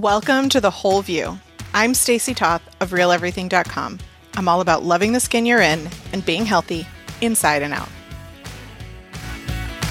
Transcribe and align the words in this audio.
Welcome 0.00 0.48
to 0.48 0.60
The 0.60 0.72
Whole 0.72 1.02
View. 1.02 1.38
I'm 1.72 1.94
Stacy 1.94 2.34
Toth 2.34 2.62
of 2.80 2.90
RealEverything.com. 2.90 4.00
I'm 4.34 4.48
all 4.48 4.60
about 4.60 4.82
loving 4.82 5.12
the 5.12 5.20
skin 5.20 5.46
you're 5.46 5.60
in 5.60 5.88
and 6.12 6.26
being 6.26 6.44
healthy 6.44 6.84
inside 7.20 7.62
and 7.62 7.72
out. 7.72 7.88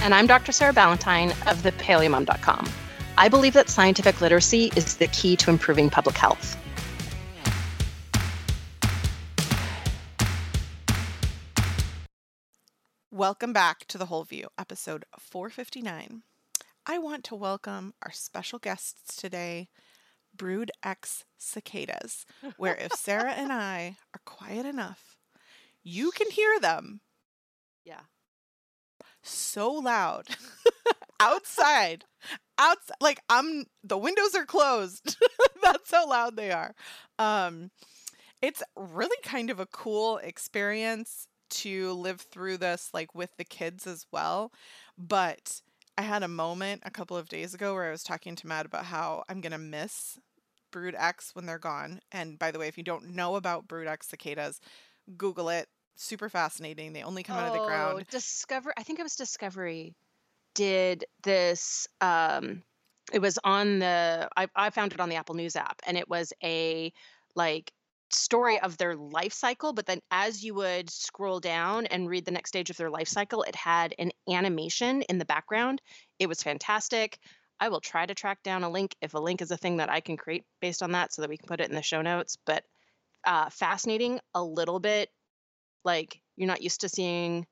And 0.02 0.14
I'm 0.14 0.28
Dr. 0.28 0.52
Sarah 0.52 0.74
Ballantyne 0.74 1.30
of 1.48 1.64
thepaleomom.com. 1.64 2.70
I 3.18 3.30
believe 3.30 3.54
that 3.54 3.70
scientific 3.70 4.20
literacy 4.20 4.74
is 4.76 4.98
the 4.98 5.08
key 5.08 5.38
to 5.38 5.50
improving 5.50 5.90
public 5.90 6.18
health. 6.18 6.58
Welcome 13.10 13.54
back 13.54 13.86
to 13.88 13.98
The 13.98 14.08
Whole 14.08 14.26
View, 14.26 14.50
episode 14.58 15.06
459. 15.18 16.24
I 16.86 16.98
want 16.98 17.24
to 17.26 17.36
welcome 17.36 17.94
our 18.04 18.12
special 18.12 18.60
guests 18.60 19.16
today, 19.16 19.70
Brood 20.36 20.72
X 20.84 21.26
cicadas, 21.38 22.26
where 22.58 22.76
if 22.76 22.94
Sarah 22.94 23.34
and 23.34 23.52
I 23.52 23.98
are 24.14 24.22
quiet 24.26 24.66
enough, 24.66 25.18
you 25.84 26.12
can 26.12 26.30
hear 26.32 26.60
them 26.60 27.02
Yeah. 27.86 28.02
so 29.22 29.72
loud 29.72 30.28
outside. 31.20 32.06
Outside, 32.58 32.96
like 33.02 33.20
I'm 33.30 33.66
the 33.84 33.98
windows 33.98 34.36
are 34.36 34.46
closed. 34.46 35.18
That's 35.64 35.92
how 35.92 36.08
loud 36.08 36.36
they 36.36 36.52
are. 36.52 36.74
Um, 37.18 37.72
it's 38.42 38.62
really 38.76 39.18
kind 39.24 39.50
of 39.50 39.60
a 39.60 39.66
cool 39.66 40.18
experience 40.18 41.28
to 41.50 41.94
live 41.94 42.22
through 42.22 42.58
this 42.58 42.90
like 42.94 43.14
with 43.16 43.32
the 43.38 43.44
kids 43.46 43.88
as 43.88 44.06
well. 44.12 44.52
But 44.98 45.62
I 45.98 46.02
had 46.02 46.24
a 46.24 46.28
moment 46.28 46.82
a 46.86 46.92
couple 46.92 47.18
of 47.18 47.30
days 47.30 47.54
ago 47.54 47.74
where 47.74 47.86
I 47.86 47.92
was 47.92 48.04
talking 48.04 48.36
to 48.36 48.48
Matt 48.48 48.66
about 48.66 48.86
how 48.86 49.24
I'm 49.30 49.42
gonna 49.42 49.58
miss 49.58 50.18
Brood 50.72 50.96
X 50.98 51.36
when 51.36 51.46
they're 51.46 51.60
gone. 51.60 52.00
And 52.12 52.40
by 52.40 52.52
the 52.52 52.60
way, 52.60 52.68
if 52.68 52.78
you 52.78 52.84
don't 52.84 53.16
know 53.16 53.36
about 53.36 53.68
Brood 53.68 53.88
X 53.88 54.08
cicadas, 54.08 54.60
Google 55.18 55.50
it. 55.50 55.68
Super 55.96 56.30
fascinating. 56.30 56.94
They 56.94 57.04
only 57.04 57.22
come 57.22 57.38
out 57.38 57.48
of 57.48 57.54
the 57.54 57.68
ground. 57.68 58.00
Oh, 58.02 58.04
Discover 58.10 58.74
I 58.76 58.84
think 58.84 59.00
it 59.00 59.04
was 59.04 59.16
Discovery 59.16 59.96
did 60.56 61.06
this 61.24 61.88
um 62.02 62.64
it 63.12 63.20
was 63.20 63.38
on 63.44 63.80
the 63.80 64.30
I, 64.36 64.48
I 64.56 64.70
found 64.70 64.94
it 64.94 65.00
on 65.00 65.10
the 65.10 65.16
Apple 65.16 65.36
News 65.36 65.56
app 65.56 65.82
and 65.86 65.98
it 65.98 66.10
was 66.10 66.34
a 66.44 66.92
like 67.36 67.72
story 68.14 68.60
of 68.60 68.78
their 68.78 68.96
life 68.96 69.34
cycle 69.34 69.74
but 69.74 69.86
then 69.86 70.00
as 70.12 70.44
you 70.44 70.54
would 70.54 70.90
scroll 70.90 71.40
down 71.40 71.86
and 71.88 72.10
read 72.10 72.26
the 72.26 72.32
next 72.32 72.50
stage 72.50 72.70
of 72.70 72.78
their 72.78 72.90
life 72.90 73.08
cycle 73.08 73.44
it 73.44 73.56
had 73.56 73.94
an 74.00 74.12
animation 74.30 75.02
in 75.04 75.18
the 75.18 75.26
background. 75.26 75.82
It 76.20 76.28
was 76.28 76.44
fantastic. 76.44 77.18
I 77.60 77.70
will 77.70 77.82
try 77.82 78.06
to 78.06 78.16
track 78.16 78.44
down 78.44 78.64
a 78.64 78.70
link 78.70 78.96
if 79.02 79.14
a 79.14 79.20
link 79.20 79.42
is 79.42 79.52
a 79.52 79.58
thing 79.58 79.78
that 79.78 79.90
i 79.90 80.00
can 80.00 80.18
create 80.18 80.44
based 80.62 80.84
on 80.84 80.92
that 80.94 81.14
so 81.14 81.22
that 81.22 81.30
we 81.30 81.38
can 81.38 81.48
put 81.48 81.62
it 81.62 81.70
in 81.70 81.76
the 81.76 81.82
show 81.82 82.02
notes 82.02 82.38
but 82.46 82.64
uh, 83.26 83.50
fascinating 83.50 84.20
a 84.34 84.44
little 84.44 84.80
bit 84.80 85.10
like 85.86 86.22
you're 86.36 86.48
not 86.48 86.62
used 86.62 86.82
to 86.82 86.90
seeing 86.90 87.46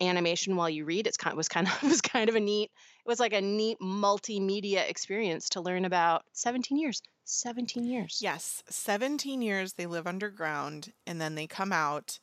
animation 0.00 0.56
while 0.56 0.70
you 0.70 0.84
read. 0.84 1.06
It's 1.06 1.16
kind 1.16 1.32
of 1.32 1.36
was 1.36 1.48
kind 1.48 1.66
of 1.66 1.82
was 1.90 2.00
kind 2.00 2.28
of 2.28 2.34
a 2.34 2.40
neat 2.40 2.70
it 3.04 3.08
was 3.08 3.20
like 3.20 3.32
a 3.32 3.40
neat 3.40 3.78
multimedia 3.80 4.88
experience 4.88 5.50
to 5.50 5.60
learn 5.60 5.84
about 5.84 6.24
17 6.32 6.78
years 6.78 7.02
17 7.26 7.84
years 7.84 8.20
Yes, 8.22 8.62
17 8.70 9.42
years 9.42 9.74
they 9.74 9.86
live 9.86 10.06
underground 10.06 10.92
and 11.06 11.20
then 11.20 11.34
they 11.34 11.46
come 11.46 11.72
out 11.72 12.18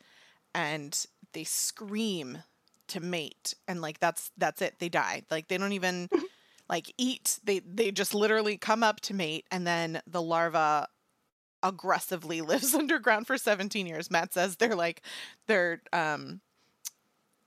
and 0.56 1.06
they 1.34 1.44
scream 1.44 2.40
to 2.88 3.00
mate 3.00 3.54
and 3.68 3.81
like 3.81 4.00
that's 4.00 4.31
that's 4.38 4.62
it. 4.62 4.76
They 4.80 4.90
die. 4.90 5.24
Like 5.30 5.48
they 5.48 5.58
don't 5.58 5.74
even 5.74 6.09
like 6.70 6.94
eat. 6.98 7.40
They 7.44 7.59
they 7.59 7.92
just 7.92 8.14
literally 8.14 8.58
come 8.58 8.84
up 8.84 9.02
to 9.02 9.14
mate 9.14 9.46
and 9.52 9.66
then 9.68 10.02
the 10.08 10.22
larva 10.22 10.88
aggressively 11.62 12.42
lives 12.42 12.74
underground 12.74 13.28
for 13.28 13.38
17 13.38 13.86
years. 13.88 14.12
Matt 14.12 14.34
says 14.34 14.56
they're 14.58 14.75
like 14.75 15.02
they're 15.47 15.81
um 15.92 16.42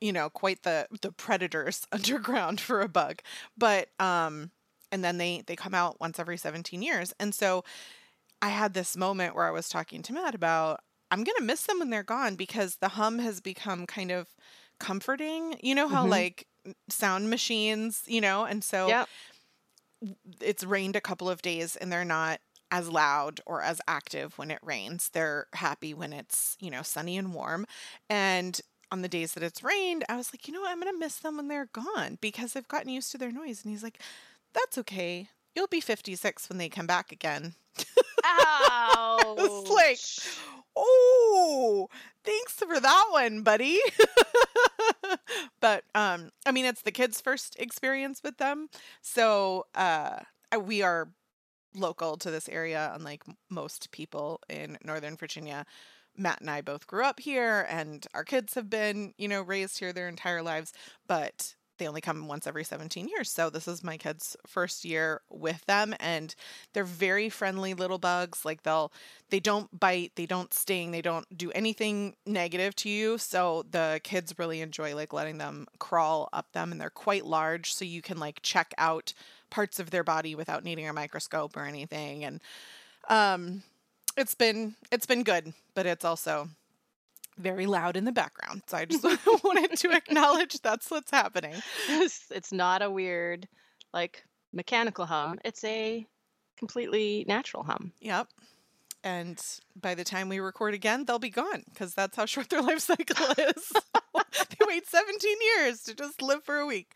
you 0.00 0.12
know, 0.12 0.28
quite 0.28 0.62
the 0.62 0.87
the 1.03 1.12
predators 1.12 1.87
underground 1.93 2.61
for 2.61 2.81
a 2.83 2.89
bug. 2.89 3.21
But 3.56 3.89
um 3.99 4.50
and 4.92 5.04
then 5.04 5.19
they 5.19 5.42
they 5.47 5.56
come 5.56 5.74
out 5.74 6.00
once 6.00 6.19
every 6.19 6.36
17 6.36 6.82
years. 6.82 7.12
And 7.20 7.34
so 7.34 7.64
I 8.42 8.50
had 8.50 8.74
this 8.74 8.97
moment 8.97 9.34
where 9.34 9.47
I 9.47 9.50
was 9.52 9.69
talking 9.69 10.02
to 10.02 10.12
Matt 10.12 10.34
about 10.34 10.80
I'm 11.10 11.24
going 11.24 11.36
to 11.38 11.44
miss 11.44 11.64
them 11.66 11.78
when 11.80 11.91
they're 11.91 12.02
gone 12.02 12.36
because 12.36 12.76
the 12.76 12.88
hum 12.91 13.19
has 13.20 13.41
become 13.41 13.86
kind 13.86 14.10
of 14.10 14.28
comforting. 14.80 15.56
You 15.62 15.74
know 15.74 15.88
how 15.88 16.04
Mhm. 16.04 16.06
like 16.06 16.47
sound 16.91 17.30
machines, 17.30 18.02
you 18.06 18.20
know, 18.20 18.44
and 18.44 18.64
so 18.64 18.97
Yep. 18.97 19.10
it's 20.41 20.64
rained 20.64 20.97
a 20.97 21.00
couple 21.00 21.28
of 21.30 21.42
days 21.42 21.76
and 21.76 21.91
they're 21.91 22.04
not 22.04 22.41
as 22.70 22.88
loud 22.91 23.41
or 23.47 23.62
as 23.62 23.80
active 23.86 24.36
when 24.38 24.50
it 24.50 24.58
rains. 24.62 25.10
They're 25.12 25.47
happy 25.54 25.94
when 25.94 26.12
it's, 26.12 26.56
you 26.60 26.70
know, 26.70 26.82
sunny 26.82 27.16
and 27.16 27.32
warm. 27.32 27.64
And 28.10 28.60
on 28.91 29.03
the 29.03 29.08
days 29.08 29.32
that 29.34 29.42
it's 29.42 29.62
rained, 29.62 30.04
I 30.08 30.16
was 30.16 30.32
like, 30.32 30.47
you 30.47 30.54
know 30.54 30.60
what? 30.60 30.70
I'm 30.70 30.80
going 30.80 30.92
to 30.92 30.98
miss 30.98 31.18
them 31.18 31.36
when 31.36 31.48
they're 31.48 31.66
gone 31.72 32.18
because 32.20 32.56
I've 32.56 32.68
gotten 32.68 32.88
used 32.91 33.12
to 33.12 33.18
their 33.18 33.32
noise. 33.32 33.62
And 33.64 33.70
he's 33.72 33.82
like, 33.82 34.00
that's 34.56 34.78
okay. 34.78 35.28
You'll 35.55 35.67
be 35.69 35.81
56 35.81 36.49
when 36.49 36.59
they 36.59 36.69
come 36.69 36.87
back 36.87 37.12
again. 37.12 37.55
Ouch. 38.25 39.25
was 39.25 39.69
like, 39.71 39.99
Oh, 40.77 41.89
thanks 42.25 42.55
for 42.55 42.78
that 42.81 43.06
one, 43.11 43.43
buddy. 43.43 43.78
but 45.61 45.84
um 45.95 46.31
I 46.45 46.53
mean 46.53 46.65
it's 46.65 46.83
the 46.83 46.93
kids' 46.93 47.21
first 47.21 47.56
experience 47.59 48.22
with 48.25 48.39
them. 48.39 48.69
So 49.03 49.66
uh 49.75 50.21
we 50.61 50.83
are 50.83 51.09
local 51.75 52.16
to 52.16 52.31
this 52.31 52.49
area 52.49 52.91
unlike 52.95 53.22
most 53.50 53.91
people 53.91 54.41
in 54.49 54.78
Northern 54.83 55.16
Virginia. 55.16 55.66
Matt 56.16 56.41
and 56.41 56.50
I 56.50 56.62
both 56.62 56.87
grew 56.87 57.05
up 57.05 57.21
here 57.21 57.66
and 57.69 58.06
our 58.15 58.25
kids 58.25 58.55
have 58.55 58.71
been, 58.71 59.12
you 59.19 59.28
know, 59.28 59.43
raised 59.43 59.78
here 59.78 59.93
their 59.93 60.09
entire 60.09 60.43
lives, 60.43 60.72
but 61.06 61.55
they 61.78 61.88
only 61.88 62.00
come 62.00 62.28
once 62.28 62.47
every 62.47 62.64
17 62.64 63.09
years. 63.09 63.31
So 63.31 63.50
this 63.50 63.69
is 63.69 63.84
my 63.84 63.97
kids' 63.97 64.37
first 64.47 64.84
year 64.84 65.22
with 65.31 65.64
them 65.66 65.94
and 66.00 66.34
they're 66.72 66.84
very 66.84 67.28
friendly 67.28 67.75
little 67.75 67.98
bugs. 67.98 68.44
Like 68.44 68.62
they'll 68.62 68.92
they 69.31 69.41
don't 69.41 69.78
bite, 69.78 70.12
they 70.15 70.26
don't 70.26 70.54
sting, 70.54 70.91
they 70.91 71.03
don't 71.03 71.26
do 71.36 71.50
anything 71.53 72.16
negative 72.25 72.75
to 72.76 72.88
you. 72.88 73.19
So 73.19 73.65
the 73.70 74.00
kids 74.04 74.34
really 74.38 74.60
enjoy 74.60 74.94
like 74.94 75.12
letting 75.12 75.38
them 75.38 75.66
crawl 75.78 76.28
up 76.32 76.53
them 76.53 76.72
and 76.72 76.81
they're 76.81 76.91
quite 76.91 77.26
large 77.26 77.72
so 77.75 77.84
you 77.84 78.03
can 78.03 78.19
like 78.19 78.41
check 78.42 78.72
out 78.78 79.12
parts 79.50 79.78
of 79.78 79.91
their 79.91 80.04
body 80.04 80.34
without 80.34 80.65
needing 80.65 80.88
a 80.88 80.92
microscope 80.92 81.56
or 81.56 81.65
anything 81.65 82.25
and 82.25 82.41
um 83.09 83.62
it's 84.16 84.34
been 84.34 84.75
it's 84.91 85.06
been 85.06 85.22
good, 85.22 85.53
but 85.75 85.86
it's 85.86 86.04
also 86.04 86.48
very 87.38 87.66
loud 87.66 87.97
in 87.97 88.04
the 88.04 88.12
background. 88.12 88.62
So 88.66 88.76
I 88.76 88.84
just 88.84 89.04
wanted 89.44 89.76
to 89.78 89.92
acknowledge 89.92 90.60
that's 90.60 90.91
what's 90.91 91.10
happening. 91.10 91.54
it's, 91.88 92.24
it's 92.30 92.52
not 92.52 92.82
a 92.82 92.91
weird 92.91 93.48
like 93.92 94.24
mechanical 94.52 95.06
hum 95.06 95.38
it's 95.44 95.64
a 95.64 96.06
completely 96.58 97.24
natural 97.28 97.62
hum 97.62 97.92
Yep. 98.00 98.28
And 99.04 99.41
by 99.80 99.94
the 99.94 100.02
time 100.02 100.28
we 100.28 100.41
record 100.41 100.74
again, 100.74 101.04
they'll 101.04 101.20
be 101.20 101.30
gone 101.30 101.62
because 101.72 101.94
that's 101.94 102.16
how 102.16 102.26
short 102.26 102.48
their 102.48 102.60
life 102.60 102.80
cycle 102.91 103.26
is. 103.38 103.72
they 104.14 104.66
wait 104.66 104.84
17 104.88 105.36
years 105.56 105.82
to 105.84 105.94
just 105.94 106.20
live 106.20 106.42
for 106.42 106.56
a 106.56 106.66
week. 106.66 106.91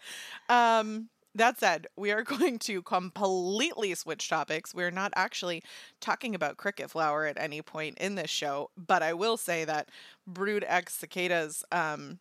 Um, 0.49 1.09
that 1.35 1.59
said, 1.59 1.87
we 1.97 2.11
are 2.11 2.23
going 2.35 2.59
to 2.61 2.83
completely 2.83 3.95
switch 3.95 4.29
topics. 4.29 4.75
We're 4.75 4.91
not 4.91 5.13
actually 5.17 5.63
talking 6.01 6.35
about 6.35 6.57
cricket 6.57 6.91
flour 6.91 7.27
at 7.27 7.39
any 7.41 7.63
point 7.63 7.99
in 7.99 8.15
this 8.15 8.31
show, 8.31 8.71
but 8.77 9.03
I 9.03 9.13
will 9.13 9.37
say 9.37 9.65
that 9.65 9.89
Brood 10.27 10.65
X 10.67 10.95
cicadas 10.95 11.65
um, 11.73 12.19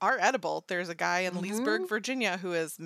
are 0.00 0.18
edible. 0.20 0.64
There's 0.68 0.88
a 0.88 0.94
guy 0.94 1.20
in 1.20 1.40
Leesburg, 1.40 1.82
Mhm. 1.82 1.88
Virginia, 1.88 2.36
who 2.38 2.52
is 2.52 2.78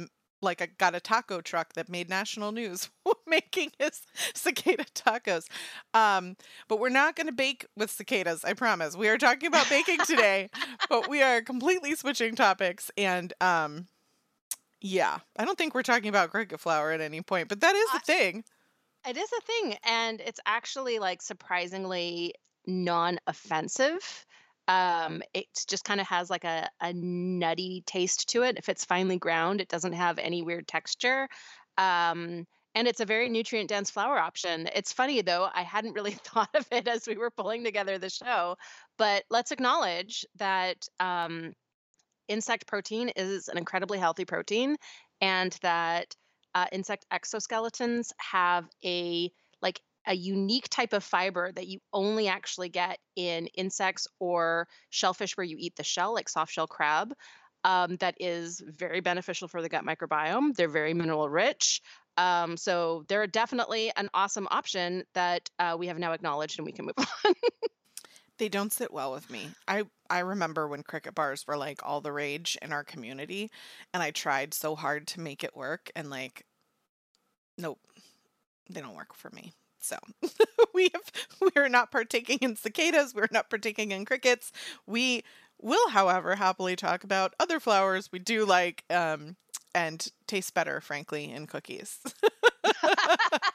like 0.43 0.61
a, 0.61 0.67
got 0.67 0.95
a 0.95 1.01
taco 1.01 1.41
truck 1.41 1.73
that 1.73 1.89
made 1.89 2.11
national 2.11 2.53
news 2.53 2.91
making 3.27 3.71
his 3.79 4.03
cicada 4.35 4.85
tacos. 4.95 5.47
Um, 5.95 6.37
but 6.69 6.79
we're 6.79 6.91
not 6.91 7.17
going 7.17 7.29
to 7.29 7.33
bake 7.33 7.67
with 7.77 7.91
cicadas, 7.91 8.45
I 8.45 8.53
promise. 8.53 8.95
We 8.95 9.09
are 9.09 9.17
talking 9.17 9.47
about 9.47 9.71
baking 9.71 9.99
today, 10.07 10.51
but 10.91 11.09
we 11.09 11.23
are 11.23 11.41
completely 11.41 11.95
switching 11.95 12.35
topics. 12.35 12.91
And 12.99 13.33
um, 13.41 13.87
yeah, 14.85 15.19
I 15.39 15.47
don't 15.47 15.57
think 15.57 15.75
we're 15.75 15.83
talking 15.83 16.11
about 16.11 16.31
cricket 16.31 16.61
flour 16.61 16.93
at 16.93 17.01
any 17.01 17.23
point, 17.23 17.49
but 17.49 17.61
that 17.63 17.75
is 17.75 17.89
a 17.95 18.01
thing. 18.01 18.45
It 19.09 19.17
is 19.17 19.31
a 19.33 19.41
thing, 19.41 19.79
and 19.83 20.21
it's 20.21 20.41
actually 20.45 20.99
like 20.99 21.23
surprisingly 21.23 22.35
non-offensive. 22.67 24.27
Um, 24.69 25.23
it 25.33 25.47
just 25.67 25.85
kind 25.85 26.03
of 26.03 26.07
has 26.09 26.29
like 26.29 26.45
a, 26.45 26.69
a 26.83 26.93
nutty 26.93 27.83
taste 27.87 28.29
to 28.31 28.43
it. 28.43 28.59
If 28.59 28.69
it's 28.69 28.85
finely 28.85 29.17
ground, 29.19 29.63
it 29.63 29.69
doesn't 29.69 29.95
have 29.95 30.19
any 30.19 30.43
weird 30.43 30.69
texture. 30.69 31.29
Um, 31.79 32.47
and 32.75 32.87
it's 32.87 33.01
a 33.01 33.07
very 33.07 33.31
nutrient 33.31 33.71
dense 33.71 33.91
flour 33.91 34.19
option. 34.19 34.69
It's 34.75 34.93
funny 34.93 35.23
though, 35.23 35.49
I 35.55 35.63
hadn't 35.63 35.95
really 35.95 36.11
thought 36.25 36.55
of 36.55 36.67
it 36.71 36.89
as 36.89 37.07
we 37.07 37.17
were 37.17 37.31
pulling 37.31 37.65
together 37.65 37.97
the 37.97 38.11
show, 38.11 38.57
but 38.99 39.25
let's 39.31 39.51
acknowledge 39.51 40.27
that 40.37 40.87
um, 41.01 41.55
insect 42.29 42.67
protein 42.67 43.11
is 43.17 43.49
an 43.49 43.59
incredibly 43.59 43.99
healthy 43.99 44.25
protein 44.25 44.77
and 45.21 45.57
that 45.63 46.15
uh, 46.55 46.67
insect 46.73 47.05
exoskeletons 47.13 48.11
have 48.19 48.69
a 48.85 49.31
like 49.61 49.81
a 50.07 50.15
unique 50.15 50.69
type 50.69 50.93
of 50.93 51.03
fiber 51.03 51.51
that 51.53 51.67
you 51.67 51.81
only 51.93 52.29
actually 52.29 52.69
get 52.69 52.99
in 53.17 53.47
insects 53.49 54.07
or 54.21 54.69
shellfish 54.91 55.37
where 55.37 55.45
you 55.45 55.57
eat 55.59 55.75
the 55.77 55.85
shell, 55.85 56.13
like 56.13 56.29
soft 56.29 56.53
shell 56.53 56.67
crab. 56.67 57.15
Um, 57.65 57.97
that 57.97 58.15
is 58.21 58.63
very 58.67 59.01
beneficial 59.01 59.49
for 59.49 59.63
the 59.63 59.71
gut 59.71 59.87
microbiome. 59.87 60.55
They're 60.55 60.69
very 60.69 60.93
mineral 60.93 61.31
rich. 61.31 61.81
Um, 62.19 62.59
so 62.59 63.05
they're 63.09 63.27
definitely 63.27 63.91
an 63.97 64.11
awesome 64.13 64.47
option 64.51 65.05
that 65.15 65.49
uh, 65.59 65.75
we 65.79 65.87
have 65.87 65.99
now 65.99 66.13
acknowledged 66.13 66.59
and 66.59 66.67
we 66.67 66.73
can 66.73 66.85
move 66.85 66.95
on. 66.99 67.35
They 68.39 68.49
don't 68.49 68.73
sit 68.73 68.93
well 68.93 69.13
with 69.13 69.29
me. 69.31 69.51
I 69.67 69.85
I 70.11 70.21
remember 70.21 70.69
when 70.69 70.83
cricket 70.85 71.15
bars 71.15 71.47
were 71.47 71.57
like 71.57 71.81
all 71.83 72.01
the 72.01 72.13
rage 72.13 72.57
in 72.63 72.73
our 72.73 72.85
community 72.85 73.51
and 73.93 74.03
I 74.03 74.11
tried 74.13 74.55
so 74.55 74.75
hard 74.77 75.07
to 75.09 75.21
make 75.21 75.43
it 75.45 75.57
work 75.57 75.91
and 75.97 76.11
like 76.11 76.45
nope. 77.59 77.79
They 78.71 78.81
don't 78.81 78.95
work 78.97 79.15
for 79.15 79.31
me. 79.31 79.53
So 79.81 79.97
we 80.75 80.91
have 80.95 81.53
we're 81.55 81.69
not 81.69 81.91
partaking 81.93 82.39
in 82.41 82.57
cicadas, 82.57 83.15
we're 83.15 83.29
not 83.33 83.51
partaking 83.51 83.93
in 83.93 84.05
crickets. 84.05 84.53
We 84.87 85.23
will, 85.61 85.91
however, 85.91 86.37
happily 86.37 86.77
talk 86.77 87.05
about 87.05 87.35
other 87.41 87.61
flours 87.61 88.11
we 88.13 88.19
do 88.19 88.45
like 88.47 88.85
um, 88.91 89.37
and 89.75 90.07
taste 90.27 90.55
better, 90.55 90.81
frankly, 90.81 91.31
in 91.33 91.47
cookies. 91.47 91.99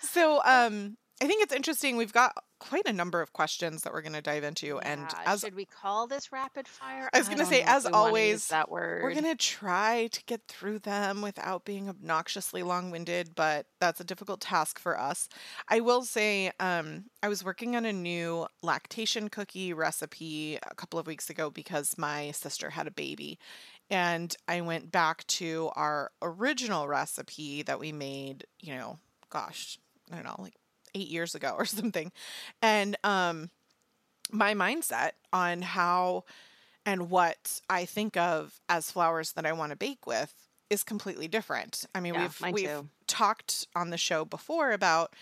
so 0.00 0.40
um, 0.44 0.96
I 1.22 1.26
think 1.26 1.42
it's 1.42 1.54
interesting. 1.54 1.96
We've 1.96 2.12
got 2.12 2.32
quite 2.68 2.86
a 2.86 2.92
number 2.92 3.20
of 3.20 3.32
questions 3.32 3.82
that 3.82 3.92
we're 3.92 4.00
going 4.00 4.14
to 4.14 4.22
dive 4.22 4.42
into, 4.42 4.66
yeah. 4.66 4.92
and 4.92 5.06
as 5.26 5.40
should 5.40 5.54
we 5.54 5.66
call 5.66 6.06
this 6.06 6.32
rapid 6.32 6.66
fire? 6.66 7.10
I 7.12 7.18
was 7.18 7.28
going 7.28 7.38
to 7.38 7.46
say, 7.46 7.62
as 7.62 7.84
always, 7.84 8.48
that 8.48 8.70
word. 8.70 9.02
We're 9.02 9.12
going 9.12 9.24
to 9.24 9.34
try 9.34 10.08
to 10.10 10.24
get 10.24 10.40
through 10.48 10.78
them 10.80 11.20
without 11.20 11.64
being 11.64 11.88
obnoxiously 11.88 12.62
long-winded, 12.62 13.34
but 13.34 13.66
that's 13.80 14.00
a 14.00 14.04
difficult 14.04 14.40
task 14.40 14.78
for 14.78 14.98
us. 14.98 15.28
I 15.68 15.80
will 15.80 16.02
say, 16.02 16.52
um, 16.58 17.04
I 17.22 17.28
was 17.28 17.44
working 17.44 17.76
on 17.76 17.84
a 17.84 17.92
new 17.92 18.46
lactation 18.62 19.28
cookie 19.28 19.74
recipe 19.74 20.58
a 20.66 20.74
couple 20.74 20.98
of 20.98 21.06
weeks 21.06 21.28
ago 21.28 21.50
because 21.50 21.98
my 21.98 22.30
sister 22.30 22.70
had 22.70 22.86
a 22.86 22.90
baby, 22.90 23.38
and 23.90 24.34
I 24.48 24.62
went 24.62 24.90
back 24.90 25.26
to 25.26 25.70
our 25.76 26.10
original 26.22 26.88
recipe 26.88 27.62
that 27.62 27.78
we 27.78 27.92
made. 27.92 28.46
You 28.60 28.76
know, 28.76 28.98
gosh, 29.28 29.78
I 30.10 30.14
don't 30.16 30.24
know, 30.24 30.36
like 30.38 30.54
eight 30.94 31.08
years 31.08 31.34
ago 31.34 31.54
or 31.56 31.64
something. 31.64 32.12
And 32.62 32.96
um, 33.04 33.50
my 34.30 34.54
mindset 34.54 35.12
on 35.32 35.62
how 35.62 36.24
and 36.86 37.08
what 37.10 37.60
I 37.70 37.84
think 37.84 38.16
of 38.16 38.60
as 38.68 38.90
flours 38.90 39.32
that 39.32 39.46
I 39.46 39.52
want 39.52 39.70
to 39.70 39.76
bake 39.76 40.06
with 40.06 40.34
is 40.70 40.82
completely 40.82 41.28
different. 41.28 41.84
I 41.94 42.00
mean, 42.00 42.14
yeah, 42.14 42.22
we've 42.22 42.52
we've 42.52 42.68
too. 42.68 42.88
talked 43.06 43.66
on 43.74 43.90
the 43.90 43.96
show 43.96 44.24
before 44.24 44.72
about 44.72 45.14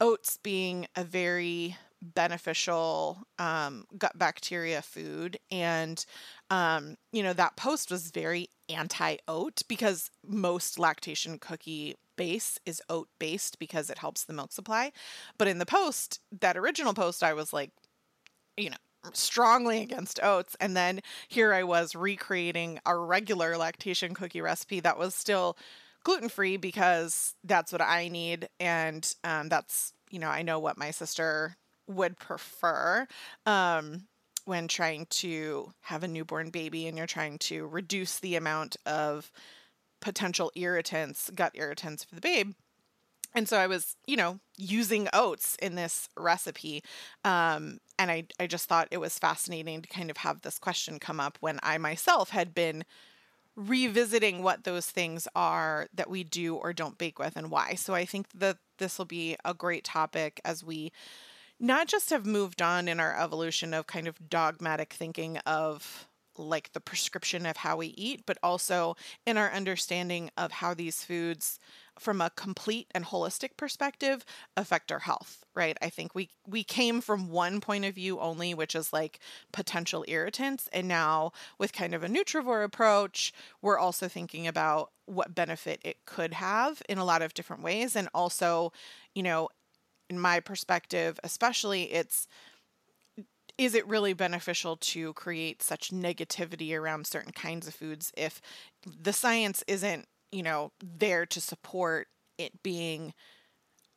oats 0.00 0.38
being 0.38 0.86
a 0.96 1.04
very 1.04 1.76
beneficial 2.00 3.26
um, 3.38 3.86
gut 3.96 4.18
bacteria 4.18 4.82
food, 4.82 5.38
and 5.50 6.04
um, 6.52 6.96
you 7.12 7.22
know 7.22 7.32
that 7.32 7.56
post 7.56 7.90
was 7.90 8.10
very 8.10 8.50
anti 8.68 9.16
oat 9.26 9.62
because 9.68 10.10
most 10.26 10.78
lactation 10.78 11.38
cookie 11.38 11.96
base 12.16 12.58
is 12.66 12.82
oat 12.90 13.08
based 13.18 13.58
because 13.58 13.88
it 13.88 13.98
helps 13.98 14.24
the 14.24 14.34
milk 14.34 14.52
supply. 14.52 14.92
But 15.38 15.48
in 15.48 15.56
the 15.58 15.66
post, 15.66 16.20
that 16.40 16.58
original 16.58 16.92
post, 16.92 17.22
I 17.22 17.32
was 17.32 17.54
like, 17.54 17.70
you 18.58 18.68
know, 18.68 18.76
strongly 19.14 19.80
against 19.80 20.22
oats. 20.22 20.54
And 20.60 20.76
then 20.76 21.00
here 21.26 21.54
I 21.54 21.62
was 21.62 21.94
recreating 21.94 22.78
a 22.84 22.96
regular 22.98 23.56
lactation 23.56 24.12
cookie 24.12 24.42
recipe 24.42 24.80
that 24.80 24.98
was 24.98 25.14
still 25.14 25.56
gluten 26.04 26.28
free 26.28 26.58
because 26.58 27.34
that's 27.44 27.72
what 27.72 27.80
I 27.80 28.08
need. 28.08 28.50
And 28.60 29.10
um, 29.24 29.48
that's, 29.48 29.94
you 30.10 30.18
know, 30.18 30.28
I 30.28 30.42
know 30.42 30.58
what 30.58 30.76
my 30.76 30.90
sister 30.90 31.56
would 31.88 32.18
prefer. 32.18 33.06
Um, 33.46 34.04
when 34.44 34.68
trying 34.68 35.06
to 35.06 35.72
have 35.82 36.02
a 36.02 36.08
newborn 36.08 36.50
baby 36.50 36.86
and 36.86 36.96
you're 36.96 37.06
trying 37.06 37.38
to 37.38 37.66
reduce 37.66 38.18
the 38.18 38.36
amount 38.36 38.76
of 38.86 39.30
potential 40.00 40.50
irritants, 40.56 41.30
gut 41.34 41.52
irritants 41.54 42.04
for 42.04 42.14
the 42.14 42.20
babe. 42.20 42.52
And 43.34 43.48
so 43.48 43.56
I 43.56 43.66
was, 43.66 43.96
you 44.06 44.16
know, 44.16 44.40
using 44.58 45.08
oats 45.12 45.56
in 45.62 45.74
this 45.74 46.08
recipe. 46.16 46.82
Um, 47.24 47.78
and 47.98 48.10
I, 48.10 48.24
I 48.38 48.46
just 48.46 48.68
thought 48.68 48.88
it 48.90 48.98
was 48.98 49.18
fascinating 49.18 49.80
to 49.80 49.88
kind 49.88 50.10
of 50.10 50.18
have 50.18 50.42
this 50.42 50.58
question 50.58 50.98
come 50.98 51.20
up 51.20 51.38
when 51.40 51.58
I 51.62 51.78
myself 51.78 52.30
had 52.30 52.54
been 52.54 52.84
revisiting 53.56 54.42
what 54.42 54.64
those 54.64 54.86
things 54.86 55.28
are 55.34 55.88
that 55.94 56.10
we 56.10 56.24
do 56.24 56.56
or 56.56 56.72
don't 56.72 56.98
bake 56.98 57.18
with 57.18 57.36
and 57.36 57.50
why. 57.50 57.74
So 57.74 57.94
I 57.94 58.04
think 58.04 58.26
that 58.34 58.58
this 58.78 58.98
will 58.98 59.04
be 59.04 59.36
a 59.44 59.54
great 59.54 59.84
topic 59.84 60.40
as 60.44 60.64
we 60.64 60.90
not 61.62 61.86
just 61.86 62.10
have 62.10 62.26
moved 62.26 62.60
on 62.60 62.88
in 62.88 63.00
our 63.00 63.18
evolution 63.18 63.72
of 63.72 63.86
kind 63.86 64.08
of 64.08 64.28
dogmatic 64.28 64.92
thinking 64.92 65.38
of 65.46 66.08
like 66.36 66.72
the 66.72 66.80
prescription 66.80 67.46
of 67.46 67.58
how 67.58 67.76
we 67.76 67.88
eat, 67.88 68.24
but 68.26 68.38
also 68.42 68.96
in 69.26 69.36
our 69.36 69.50
understanding 69.50 70.30
of 70.36 70.50
how 70.50 70.74
these 70.74 71.04
foods 71.04 71.58
from 71.98 72.20
a 72.20 72.30
complete 72.30 72.88
and 72.94 73.04
holistic 73.04 73.56
perspective 73.56 74.24
affect 74.56 74.90
our 74.90 75.00
health 75.00 75.42
right? 75.54 75.76
I 75.82 75.90
think 75.90 76.14
we 76.14 76.30
we 76.46 76.64
came 76.64 77.00
from 77.00 77.28
one 77.28 77.60
point 77.60 77.84
of 77.84 77.94
view 77.94 78.18
only 78.18 78.54
which 78.54 78.74
is 78.74 78.92
like 78.92 79.20
potential 79.52 80.04
irritants 80.08 80.68
and 80.72 80.88
now 80.88 81.32
with 81.58 81.72
kind 81.72 81.94
of 81.94 82.02
a 82.02 82.08
nutrivore 82.08 82.64
approach 82.64 83.32
we're 83.60 83.78
also 83.78 84.08
thinking 84.08 84.46
about 84.46 84.90
what 85.06 85.34
benefit 85.34 85.80
it 85.84 85.98
could 86.06 86.34
have 86.34 86.82
in 86.88 86.98
a 86.98 87.04
lot 87.04 87.22
of 87.22 87.34
different 87.34 87.62
ways 87.62 87.96
and 87.96 88.08
also 88.14 88.72
you 89.14 89.22
know 89.22 89.48
in 90.12 90.20
my 90.20 90.38
perspective 90.38 91.18
especially 91.24 91.92
it's 91.92 92.28
is 93.58 93.74
it 93.74 93.86
really 93.86 94.12
beneficial 94.12 94.76
to 94.76 95.12
create 95.14 95.62
such 95.62 95.90
negativity 95.90 96.78
around 96.78 97.06
certain 97.06 97.32
kinds 97.32 97.66
of 97.66 97.74
foods 97.74 98.12
if 98.16 98.40
the 98.84 99.12
science 99.12 99.62
isn't, 99.66 100.06
you 100.30 100.42
know, 100.42 100.72
there 100.82 101.26
to 101.26 101.40
support 101.40 102.08
it 102.38 102.62
being 102.62 103.12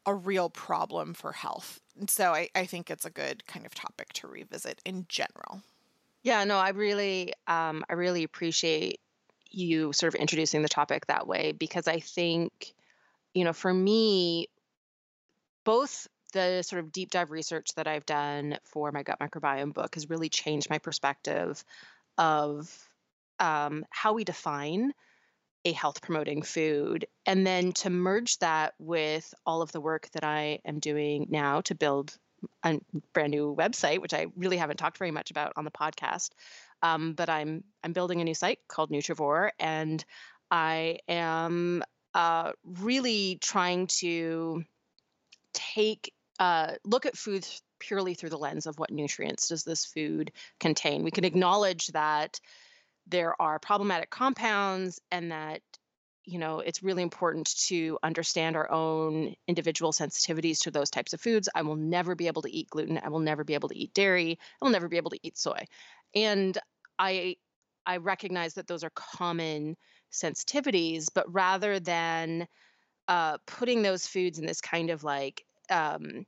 a 0.06 0.14
real 0.14 0.50
problem 0.50 1.14
for 1.14 1.32
health? 1.32 1.80
And 1.98 2.10
so 2.10 2.34
I, 2.34 2.50
I 2.54 2.66
think 2.66 2.90
it's 2.92 3.06
a 3.06 3.10
good 3.10 3.46
kind 3.48 3.66
of 3.66 3.74
topic 3.74 4.14
to 4.14 4.28
revisit 4.28 4.82
in 4.86 5.06
general. 5.08 5.62
Yeah, 6.24 6.44
no, 6.44 6.58
I 6.58 6.70
really, 6.70 7.34
um, 7.48 7.86
I 7.90 7.94
really 7.94 8.24
appreciate 8.24 9.00
you 9.52 9.94
sort 9.94 10.14
of 10.14 10.20
introducing 10.20 10.64
the 10.64 10.70
topic 10.70 11.06
that 11.06 11.28
way 11.28 11.54
because 11.54 11.88
I 11.88 12.00
think, 12.00 12.74
you 13.34 13.44
know, 13.44 13.54
for 13.54 13.74
me, 13.74 14.48
both 15.66 16.08
the 16.34 16.62
sort 16.64 16.82
of 16.84 16.92
deep 16.92 17.12
dive 17.12 17.32
research 17.32 17.74
that 17.76 17.88
I've 17.88 18.06
done 18.06 18.58
for 18.64 18.92
my 18.92 19.04
gut 19.04 19.20
microbiome 19.20 19.74
book 19.74 19.96
has 19.96 20.10
really 20.10 20.30
changed 20.30 20.70
my 20.70 20.80
perspective 20.80 21.64
of 22.18 22.72
um, 23.40 23.86
how 23.90 24.14
we 24.14 24.24
define 24.24 24.94
a 25.66 25.72
health 25.72 26.02
promoting 26.02 26.44
food. 26.44 27.06
And 27.26 27.46
then 27.46 27.74
to 27.74 27.90
merge 27.90 28.38
that 28.40 28.76
with 28.80 29.34
all 29.46 29.62
of 29.62 29.72
the 29.72 29.82
work 29.82 30.10
that 30.14 30.24
I 30.24 30.60
am 30.66 30.80
doing 30.80 31.28
now 31.30 31.62
to 31.62 31.76
build 31.76 32.16
a 32.64 32.80
brand 33.14 33.32
new 33.32 33.56
website, 33.58 34.00
which 34.00 34.14
I 34.14 34.28
really 34.36 34.58
haven't 34.58 34.78
talked 34.78 34.98
very 34.98 35.12
much 35.12 35.32
about 35.32 35.54
on 35.56 35.66
the 35.66 35.72
podcast. 35.72 36.30
Um, 36.84 37.14
but 37.14 37.30
I'm 37.30 37.64
I'm 37.84 37.94
building 37.94 38.22
a 38.22 38.24
new 38.24 38.36
site 38.36 38.60
called 38.68 38.92
Nutrivore, 38.92 39.50
and 39.60 40.04
I 40.52 41.00
am 41.08 41.84
uh, 42.14 42.52
really 42.64 43.40
trying 43.42 43.88
to 43.88 44.64
take 45.56 46.14
uh, 46.40 46.74
look 46.84 47.06
at 47.06 47.18
food 47.18 47.48
purely 47.80 48.14
through 48.14 48.30
the 48.30 48.38
lens 48.38 48.68
of 48.68 48.78
what 48.78 48.92
nutrients 48.92 49.48
does 49.50 49.64
this 49.64 49.86
food 49.86 50.32
contain. 50.60 51.04
We 51.04 51.12
can 51.12 51.24
acknowledge 51.24 51.88
that 51.88 52.40
there 53.08 53.40
are 53.42 53.60
problematic 53.60 54.10
compounds 54.10 55.00
and 55.12 55.32
that 55.32 55.62
you 56.26 56.40
know 56.40 56.60
it's 56.60 56.82
really 56.82 57.04
important 57.04 57.56
to 57.68 58.00
understand 58.02 58.56
our 58.56 58.70
own 58.72 59.36
individual 59.48 59.92
sensitivities 59.92 60.60
to 60.62 60.72
those 60.72 60.90
types 60.90 61.14
of 61.14 61.22
foods. 61.22 61.48
I 61.54 61.62
will 61.62 61.76
never 61.76 62.16
be 62.16 62.28
able 62.28 62.42
to 62.42 62.52
eat 62.52 62.70
gluten. 62.70 63.00
I 63.02 63.10
will 63.10 63.20
never 63.20 63.44
be 63.44 63.54
able 63.54 63.70
to 63.70 63.78
eat 63.78 63.94
dairy. 63.94 64.38
I 64.62 64.66
will 64.66 64.72
never 64.72 64.90
be 64.90 64.98
able 64.98 65.12
to 65.12 65.20
eat 65.24 65.38
soy. 65.38 65.66
And 66.14 66.58
i 66.98 67.36
i 67.86 67.98
recognize 67.98 68.56
that 68.56 68.68
those 68.68 68.84
are 68.84 68.92
common 68.96 69.76
sensitivities 70.12 71.08
but 71.14 71.32
rather 71.32 71.80
than 71.80 72.48
uh, 73.08 73.38
putting 73.46 73.82
those 73.82 74.08
foods 74.08 74.40
in 74.40 74.46
this 74.46 74.62
kind 74.62 74.90
of 74.90 75.04
like 75.04 75.46
um, 75.70 76.26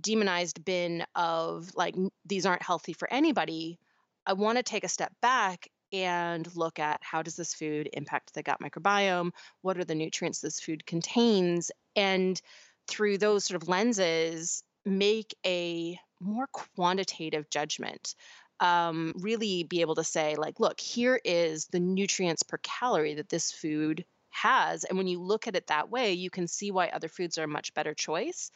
demonized 0.00 0.64
bin 0.64 1.04
of 1.14 1.70
like 1.74 1.94
these 2.26 2.46
aren't 2.46 2.62
healthy 2.62 2.92
for 2.92 3.10
anybody 3.12 3.78
i 4.26 4.32
want 4.32 4.58
to 4.58 4.62
take 4.62 4.82
a 4.82 4.88
step 4.88 5.12
back 5.22 5.68
and 5.92 6.54
look 6.56 6.80
at 6.80 6.98
how 7.02 7.22
does 7.22 7.36
this 7.36 7.54
food 7.54 7.88
impact 7.92 8.34
the 8.34 8.42
gut 8.42 8.58
microbiome 8.60 9.30
what 9.62 9.78
are 9.78 9.84
the 9.84 9.94
nutrients 9.94 10.40
this 10.40 10.58
food 10.58 10.84
contains 10.84 11.70
and 11.94 12.42
through 12.88 13.18
those 13.18 13.44
sort 13.44 13.62
of 13.62 13.68
lenses 13.68 14.64
make 14.84 15.34
a 15.46 15.98
more 16.20 16.46
quantitative 16.52 17.48
judgment. 17.50 18.14
Um, 18.60 19.14
really 19.18 19.64
be 19.64 19.80
able 19.80 19.96
to 19.96 20.04
say 20.04 20.36
like 20.36 20.60
look 20.60 20.78
here 20.78 21.20
is 21.24 21.66
the 21.66 21.80
nutrients 21.80 22.44
per 22.44 22.58
calorie 22.62 23.14
that 23.14 23.28
this 23.28 23.50
food 23.50 24.04
has. 24.34 24.84
And 24.84 24.98
when 24.98 25.06
you 25.06 25.20
look 25.20 25.46
at 25.46 25.56
it 25.56 25.68
that 25.68 25.90
way, 25.90 26.12
you 26.12 26.30
can 26.30 26.46
see 26.46 26.70
why 26.70 26.88
other 26.88 27.08
foods 27.08 27.38
are 27.38 27.44
a 27.44 27.48
much 27.48 27.72
better 27.74 27.94
choice. 27.94 28.50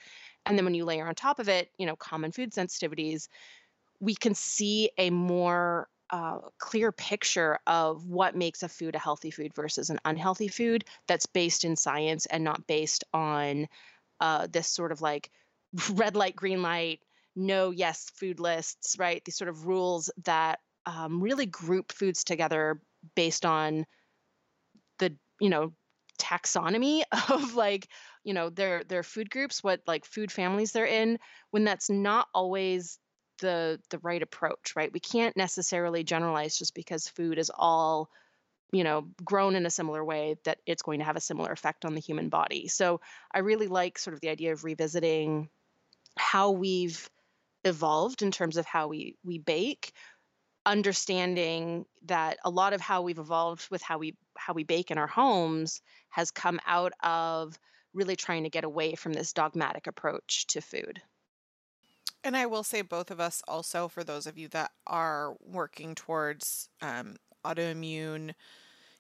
And 0.45 0.57
then 0.57 0.65
when 0.65 0.75
you 0.75 0.85
layer 0.85 1.07
on 1.07 1.15
top 1.15 1.39
of 1.39 1.49
it, 1.49 1.71
you 1.79 1.87
know, 1.87 1.97
common 1.97 2.33
food 2.33 2.53
sensitivities, 2.53 3.29
we 4.01 4.15
can 4.15 4.35
see 4.35 4.91
a 4.99 5.11
more 5.11 5.89
uh, 6.11 6.39
clear 6.59 6.91
picture 6.91 7.59
of 7.67 8.07
what 8.07 8.35
makes 8.35 8.63
a 8.63 8.69
food 8.69 8.95
a 8.95 8.99
healthy 8.99 9.31
food 9.31 9.55
versus 9.55 9.91
an 9.91 9.99
unhealthy 10.05 10.49
food 10.49 10.85
that's 11.07 11.27
based 11.27 11.65
in 11.65 11.77
science 11.77 12.27
and 12.27 12.45
not 12.45 12.67
based 12.67 13.05
on 13.13 13.67
uh, 14.21 14.47
this 14.51 14.69
sort 14.69 14.93
of 14.93 15.01
like 15.01 15.31
red 15.93 16.17
light, 16.17 16.35
green 16.35 16.63
light, 16.63 17.01
no, 17.37 17.71
yes 17.71 18.11
food 18.15 18.41
lists, 18.41 18.97
right? 18.99 19.23
These 19.25 19.37
sort 19.37 19.49
of 19.49 19.67
rules 19.67 20.11
that 20.25 20.61
um, 20.87 21.21
really 21.21 21.47
group 21.47 21.93
foods 21.93 22.25
together 22.25 22.81
based 23.15 23.45
on 23.45 23.85
you 25.41 25.51
know, 25.51 25.73
taxonomy 26.19 27.03
of 27.31 27.55
like 27.55 27.87
you 28.25 28.35
know 28.35 28.51
their 28.51 28.85
their 28.85 29.03
food 29.03 29.31
groups 29.31 29.63
what 29.63 29.81
like 29.87 30.05
food 30.05 30.33
families 30.33 30.73
they're 30.73 30.85
in 30.85 31.19
when 31.51 31.65
that's 31.65 31.89
not 31.89 32.27
always 32.35 32.99
the 33.41 33.81
the 33.91 33.99
right 34.01 34.23
approach 34.23 34.75
right? 34.77 34.93
We 34.93 35.01
can't 35.01 35.37
necessarily 35.37 36.03
generalize 36.05 36.59
just 36.59 36.75
because 36.75 37.09
food 37.09 37.39
is 37.39 37.51
all 37.55 38.11
you 38.73 38.85
know 38.85 39.07
grown 39.25 39.55
in 39.55 39.65
a 39.65 39.71
similar 39.71 40.05
way 40.05 40.37
that 40.45 40.59
it's 40.67 40.83
going 40.83 40.99
to 40.99 41.05
have 41.05 41.17
a 41.17 41.21
similar 41.21 41.53
effect 41.53 41.85
on 41.85 41.95
the 41.95 42.01
human 42.01 42.29
body. 42.29 42.69
So 42.69 43.01
i 43.33 43.39
really 43.39 43.69
like 43.69 43.99
sort 43.99 44.15
of 44.15 44.21
the 44.21 44.29
idea 44.29 44.53
of 44.53 44.65
revisiting 44.65 45.49
how 46.17 46.51
we've 46.51 47.09
evolved 47.65 48.23
in 48.23 48.31
terms 48.31 48.57
of 48.57 48.67
how 48.67 48.89
we 48.89 49.17
we 49.25 49.39
bake 49.39 49.93
understanding 50.69 51.85
that 52.05 52.39
a 52.45 52.51
lot 52.51 52.73
of 52.73 52.81
how 52.81 53.03
we've 53.03 53.19
evolved 53.19 53.69
with 53.71 53.83
how 53.83 53.99
we 53.99 54.17
how 54.37 54.53
we 54.53 54.65
bake 54.65 54.91
in 54.91 54.99
our 54.99 55.07
homes 55.07 55.81
has 56.11 56.31
come 56.31 56.61
out 56.67 56.93
of 57.03 57.59
really 57.95 58.17
trying 58.17 58.45
to 58.45 58.51
get 58.51 58.65
away 58.65 58.95
from 58.95 59.13
this 59.13 59.33
dogmatic 59.33 59.87
approach 59.87 60.47
to 60.47 60.61
food 60.61 61.01
and 62.25 62.37
I 62.37 62.47
will 62.47 62.65
say, 62.65 62.83
both 62.83 63.11
of 63.11 63.21
us 63.21 63.43
also, 63.47 63.89
for 63.89 64.03
those 64.03 64.27
of 64.27 64.37
you 64.37 64.49
that 64.49 64.73
are 64.87 65.37
working 65.41 65.95
towards 65.95 66.69
um, 66.83 67.17
autoimmune 67.45 68.35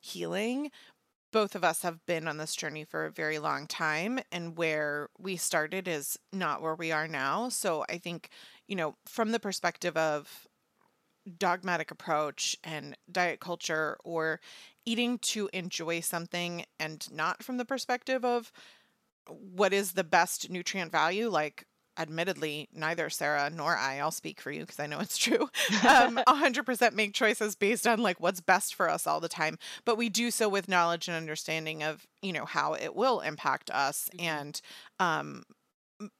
healing, 0.00 0.70
both 1.32 1.54
of 1.54 1.64
us 1.64 1.82
have 1.82 2.04
been 2.06 2.26
on 2.26 2.38
this 2.38 2.56
journey 2.56 2.84
for 2.84 3.04
a 3.04 3.10
very 3.10 3.38
long 3.38 3.66
time. 3.66 4.20
And 4.32 4.56
where 4.56 5.10
we 5.18 5.36
started 5.36 5.88
is 5.88 6.18
not 6.32 6.62
where 6.62 6.74
we 6.74 6.92
are 6.92 7.08
now. 7.08 7.48
So 7.48 7.84
I 7.88 7.98
think, 7.98 8.30
you 8.66 8.76
know, 8.76 8.96
from 9.04 9.32
the 9.32 9.40
perspective 9.40 9.96
of 9.96 10.47
dogmatic 11.28 11.90
approach 11.90 12.56
and 12.64 12.96
diet 13.10 13.40
culture 13.40 13.98
or 14.04 14.40
eating 14.84 15.18
to 15.18 15.50
enjoy 15.52 16.00
something 16.00 16.64
and 16.80 17.10
not 17.12 17.42
from 17.42 17.58
the 17.58 17.64
perspective 17.64 18.24
of 18.24 18.50
what 19.28 19.72
is 19.72 19.92
the 19.92 20.04
best 20.04 20.48
nutrient 20.48 20.90
value 20.90 21.28
like 21.28 21.66
admittedly, 21.98 22.68
neither 22.72 23.10
Sarah 23.10 23.50
nor 23.50 23.76
I, 23.76 23.98
I'll 23.98 24.12
speak 24.12 24.40
for 24.40 24.52
you 24.52 24.60
because 24.60 24.78
I 24.78 24.86
know 24.86 25.00
it's 25.00 25.18
true, 25.18 25.42
um, 25.86 26.20
100% 26.28 26.92
make 26.94 27.12
choices 27.12 27.56
based 27.56 27.86
on 27.86 28.00
like 28.00 28.20
what's 28.20 28.40
best 28.40 28.74
for 28.74 28.88
us 28.88 29.06
all 29.06 29.20
the 29.20 29.28
time. 29.28 29.58
But 29.84 29.98
we 29.98 30.08
do 30.08 30.30
so 30.30 30.48
with 30.48 30.68
knowledge 30.68 31.08
and 31.08 31.16
understanding 31.16 31.82
of, 31.82 32.06
you 32.22 32.32
know, 32.32 32.44
how 32.44 32.74
it 32.74 32.94
will 32.94 33.20
impact 33.20 33.70
us. 33.70 34.08
Mm-hmm. 34.14 34.26
And 34.26 34.60
um, 35.00 35.42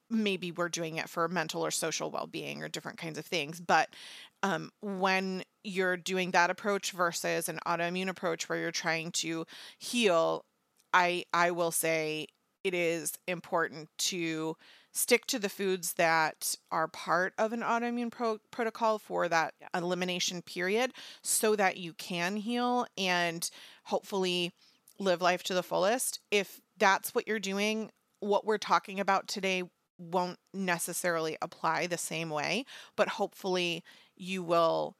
maybe 0.09 0.51
we're 0.51 0.69
doing 0.69 0.97
it 0.97 1.09
for 1.09 1.27
mental 1.27 1.65
or 1.65 1.71
social 1.71 2.11
well 2.11 2.27
being 2.27 2.61
or 2.61 2.67
different 2.67 2.97
kinds 2.97 3.17
of 3.17 3.25
things. 3.25 3.61
But 3.61 3.95
um, 4.43 4.71
when 4.81 5.43
you're 5.63 5.97
doing 5.97 6.31
that 6.31 6.49
approach 6.49 6.91
versus 6.91 7.49
an 7.49 7.59
autoimmune 7.65 8.09
approach 8.09 8.47
where 8.47 8.59
you're 8.59 8.71
trying 8.71 9.11
to 9.11 9.45
heal, 9.77 10.45
I 10.93 11.25
I 11.33 11.51
will 11.51 11.71
say 11.71 12.27
it 12.63 12.73
is 12.73 13.13
important 13.27 13.89
to 13.97 14.55
stick 14.91 15.25
to 15.27 15.39
the 15.39 15.49
foods 15.49 15.93
that 15.93 16.55
are 16.71 16.87
part 16.87 17.33
of 17.37 17.53
an 17.53 17.61
autoimmune 17.61 18.11
pro- 18.11 18.39
protocol 18.51 18.97
for 18.97 19.27
that 19.27 19.53
yeah. 19.61 19.67
elimination 19.75 20.41
period 20.41 20.91
so 21.21 21.55
that 21.55 21.77
you 21.77 21.93
can 21.93 22.35
heal 22.35 22.85
and 22.97 23.49
hopefully 23.85 24.51
live 24.99 25.21
life 25.21 25.43
to 25.43 25.53
the 25.53 25.63
fullest. 25.63 26.19
If 26.31 26.59
that's 26.77 27.13
what 27.13 27.27
you're 27.27 27.39
doing, 27.39 27.91
what 28.19 28.45
we're 28.45 28.57
talking 28.57 28.99
about 28.99 29.27
today 29.27 29.63
won't 29.97 30.39
necessarily 30.53 31.37
apply 31.41 31.87
the 31.87 31.97
same 31.97 32.29
way, 32.29 32.65
but 32.95 33.09
hopefully 33.09 33.83
you 34.19 34.43
will 34.43 34.95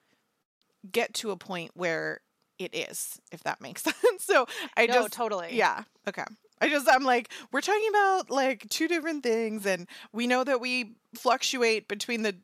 get 0.91 1.13
to 1.13 1.31
a 1.31 1.37
point 1.37 1.71
where 1.75 2.21
it 2.57 2.73
is, 2.75 3.19
if 3.31 3.43
that 3.43 3.61
makes 3.61 3.83
sense. 3.83 3.97
so 4.19 4.47
I 4.75 4.87
no, 4.87 4.93
just 4.93 5.13
totally. 5.13 5.49
Yeah. 5.51 5.83
Okay. 6.07 6.23
I 6.61 6.69
just 6.69 6.89
I'm 6.89 7.03
like 7.03 7.31
we're 7.51 7.61
talking 7.61 7.87
about 7.89 8.29
like 8.29 8.67
two 8.69 8.87
different 8.87 9.23
things 9.23 9.65
and 9.65 9.87
we 10.11 10.27
know 10.27 10.43
that 10.43 10.59
we 10.59 10.95
fluctuate 11.15 11.87
between 11.87 12.23
the 12.23 12.35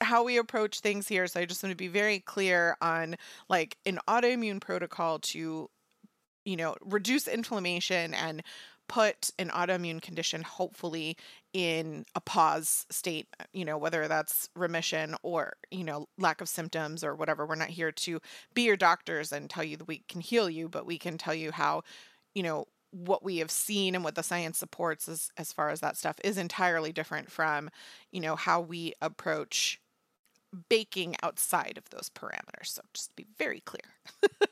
how 0.00 0.24
we 0.24 0.38
approach 0.38 0.80
things 0.80 1.08
here 1.08 1.26
so 1.26 1.40
I 1.40 1.44
just 1.44 1.62
want 1.62 1.72
to 1.72 1.76
be 1.76 1.88
very 1.88 2.20
clear 2.20 2.76
on 2.80 3.16
like 3.48 3.76
an 3.84 3.98
autoimmune 4.08 4.60
protocol 4.60 5.18
to 5.18 5.68
you 6.44 6.56
know 6.56 6.76
reduce 6.80 7.28
inflammation 7.28 8.14
and 8.14 8.42
put 8.92 9.30
an 9.38 9.48
autoimmune 9.48 10.02
condition 10.02 10.42
hopefully 10.42 11.16
in 11.54 12.04
a 12.14 12.20
pause 12.20 12.84
state 12.90 13.26
you 13.54 13.64
know 13.64 13.78
whether 13.78 14.06
that's 14.06 14.50
remission 14.54 15.14
or 15.22 15.54
you 15.70 15.82
know 15.82 16.06
lack 16.18 16.42
of 16.42 16.48
symptoms 16.48 17.02
or 17.02 17.14
whatever. 17.14 17.46
We're 17.46 17.54
not 17.54 17.70
here 17.70 17.90
to 17.90 18.20
be 18.52 18.62
your 18.64 18.76
doctors 18.76 19.32
and 19.32 19.48
tell 19.48 19.64
you 19.64 19.78
that 19.78 19.88
we 19.88 20.02
can 20.10 20.20
heal 20.20 20.50
you 20.50 20.68
but 20.68 20.84
we 20.84 20.98
can 20.98 21.16
tell 21.16 21.34
you 21.34 21.52
how 21.52 21.84
you 22.34 22.42
know 22.42 22.66
what 22.90 23.24
we 23.24 23.38
have 23.38 23.50
seen 23.50 23.94
and 23.94 24.04
what 24.04 24.14
the 24.14 24.22
science 24.22 24.58
supports 24.58 25.08
as, 25.08 25.30
as 25.38 25.54
far 25.54 25.70
as 25.70 25.80
that 25.80 25.96
stuff 25.96 26.16
is 26.22 26.36
entirely 26.36 26.92
different 26.92 27.30
from 27.30 27.70
you 28.10 28.20
know 28.20 28.36
how 28.36 28.60
we 28.60 28.92
approach 29.00 29.80
baking 30.68 31.16
outside 31.22 31.78
of 31.78 31.88
those 31.88 32.10
parameters. 32.10 32.66
So 32.66 32.82
just 32.92 33.16
be 33.16 33.26
very 33.38 33.60
clear 33.60 33.80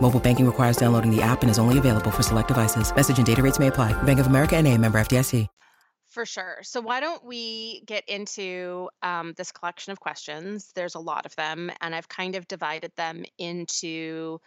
Mobile 0.00 0.20
banking 0.20 0.44
requires 0.44 0.76
downloading 0.76 1.10
the 1.10 1.22
app 1.22 1.40
and 1.40 1.50
is 1.50 1.58
only 1.58 1.78
available 1.78 2.10
for 2.10 2.22
select 2.22 2.48
devices. 2.48 2.94
Message 2.94 3.16
and 3.16 3.26
data 3.26 3.42
rates 3.42 3.58
may 3.58 3.68
apply. 3.68 3.92
Bank 4.02 4.20
of 4.20 4.26
America 4.26 4.56
and 4.56 4.68
a 4.68 4.76
member 4.76 4.98
FDIC. 4.98 5.48
For 6.14 6.24
sure. 6.24 6.58
So 6.62 6.80
why 6.80 7.00
don't 7.00 7.24
we 7.24 7.82
get 7.86 8.08
into 8.08 8.88
um, 9.02 9.34
this 9.36 9.50
collection 9.50 9.90
of 9.90 9.98
questions? 9.98 10.70
There's 10.72 10.94
a 10.94 11.00
lot 11.00 11.26
of 11.26 11.34
them, 11.34 11.72
and 11.80 11.92
I've 11.92 12.08
kind 12.08 12.36
of 12.36 12.46
divided 12.46 12.92
them 12.96 13.24
into 13.36 14.38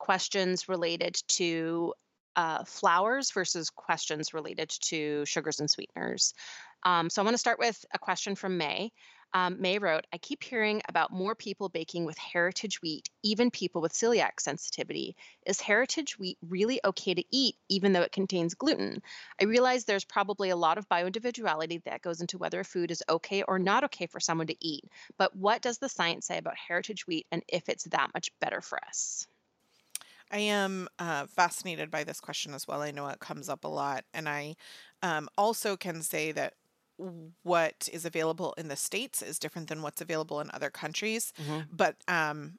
questions 0.00 0.68
related 0.68 1.14
to 1.28 1.94
uh, 2.34 2.64
flours 2.64 3.30
versus 3.30 3.70
questions 3.70 4.34
related 4.34 4.68
to 4.86 5.24
sugars 5.24 5.60
and 5.60 5.70
sweeteners. 5.70 6.34
Um, 6.82 7.08
so 7.08 7.22
I'm 7.22 7.26
going 7.26 7.34
to 7.34 7.38
start 7.38 7.60
with 7.60 7.84
a 7.94 8.00
question 8.00 8.34
from 8.34 8.58
May. 8.58 8.90
Um, 9.34 9.60
May 9.60 9.78
wrote, 9.78 10.06
I 10.12 10.18
keep 10.18 10.42
hearing 10.42 10.82
about 10.88 11.10
more 11.10 11.34
people 11.34 11.70
baking 11.70 12.04
with 12.04 12.18
heritage 12.18 12.82
wheat, 12.82 13.08
even 13.22 13.50
people 13.50 13.80
with 13.80 13.92
celiac 13.92 14.40
sensitivity. 14.40 15.16
Is 15.46 15.60
heritage 15.60 16.18
wheat 16.18 16.36
really 16.42 16.80
okay 16.84 17.14
to 17.14 17.24
eat, 17.30 17.56
even 17.68 17.92
though 17.92 18.02
it 18.02 18.12
contains 18.12 18.54
gluten? 18.54 19.02
I 19.40 19.44
realize 19.44 19.84
there's 19.84 20.04
probably 20.04 20.50
a 20.50 20.56
lot 20.56 20.76
of 20.76 20.88
bioindividuality 20.88 21.82
that 21.84 22.02
goes 22.02 22.20
into 22.20 22.36
whether 22.36 22.60
a 22.60 22.64
food 22.64 22.90
is 22.90 23.02
okay 23.08 23.42
or 23.42 23.58
not 23.58 23.84
okay 23.84 24.06
for 24.06 24.20
someone 24.20 24.48
to 24.48 24.64
eat. 24.64 24.84
But 25.16 25.34
what 25.34 25.62
does 25.62 25.78
the 25.78 25.88
science 25.88 26.26
say 26.26 26.36
about 26.36 26.56
heritage 26.56 27.06
wheat 27.06 27.26
and 27.32 27.42
if 27.48 27.68
it's 27.68 27.84
that 27.84 28.10
much 28.14 28.38
better 28.38 28.60
for 28.60 28.84
us? 28.84 29.26
I 30.30 30.38
am 30.38 30.88
uh, 30.98 31.26
fascinated 31.26 31.90
by 31.90 32.04
this 32.04 32.20
question 32.20 32.54
as 32.54 32.66
well. 32.66 32.80
I 32.80 32.90
know 32.90 33.06
it 33.08 33.20
comes 33.20 33.48
up 33.50 33.64
a 33.64 33.68
lot. 33.68 34.04
And 34.14 34.28
I 34.28 34.56
um, 35.02 35.28
also 35.36 35.76
can 35.76 36.02
say 36.02 36.32
that 36.32 36.54
what 37.42 37.88
is 37.92 38.04
available 38.04 38.54
in 38.56 38.68
the 38.68 38.76
states 38.76 39.22
is 39.22 39.38
different 39.38 39.68
than 39.68 39.82
what's 39.82 40.00
available 40.00 40.40
in 40.40 40.50
other 40.52 40.70
countries. 40.70 41.32
Mhm. 41.38 41.68
But 41.72 41.96
um, 42.08 42.58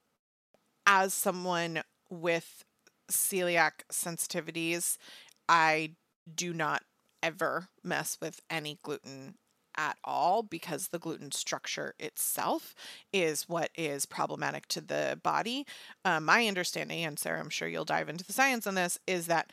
as 0.86 1.14
someone 1.14 1.84
with 2.10 2.64
celiac 3.12 3.84
sensitivities, 3.92 4.98
I 5.48 5.96
do 6.34 6.54
not 6.54 6.84
ever 7.22 7.70
mess 7.84 8.18
with 8.22 8.42
any 8.50 8.80
gluten 8.84 9.36
at 9.76 9.98
all 10.04 10.44
because 10.44 10.90
the 10.90 11.00
gluten 11.00 11.32
structure 11.32 11.96
itself 12.00 12.76
is 13.12 13.50
what 13.50 13.72
is 13.76 14.06
problematic 14.06 14.68
to 14.68 14.82
the 14.82 15.20
body. 15.24 15.66
Uh, 16.06 16.20
my 16.20 16.48
understanding, 16.48 17.04
and 17.04 17.18
Sarah, 17.18 17.40
I'm 17.40 17.50
sure 17.50 17.68
you'll 17.68 17.86
dive 17.86 18.08
into 18.10 18.24
the 18.24 18.34
science 18.34 18.68
on 18.68 18.76
this, 18.76 19.00
is 19.08 19.26
that 19.28 19.52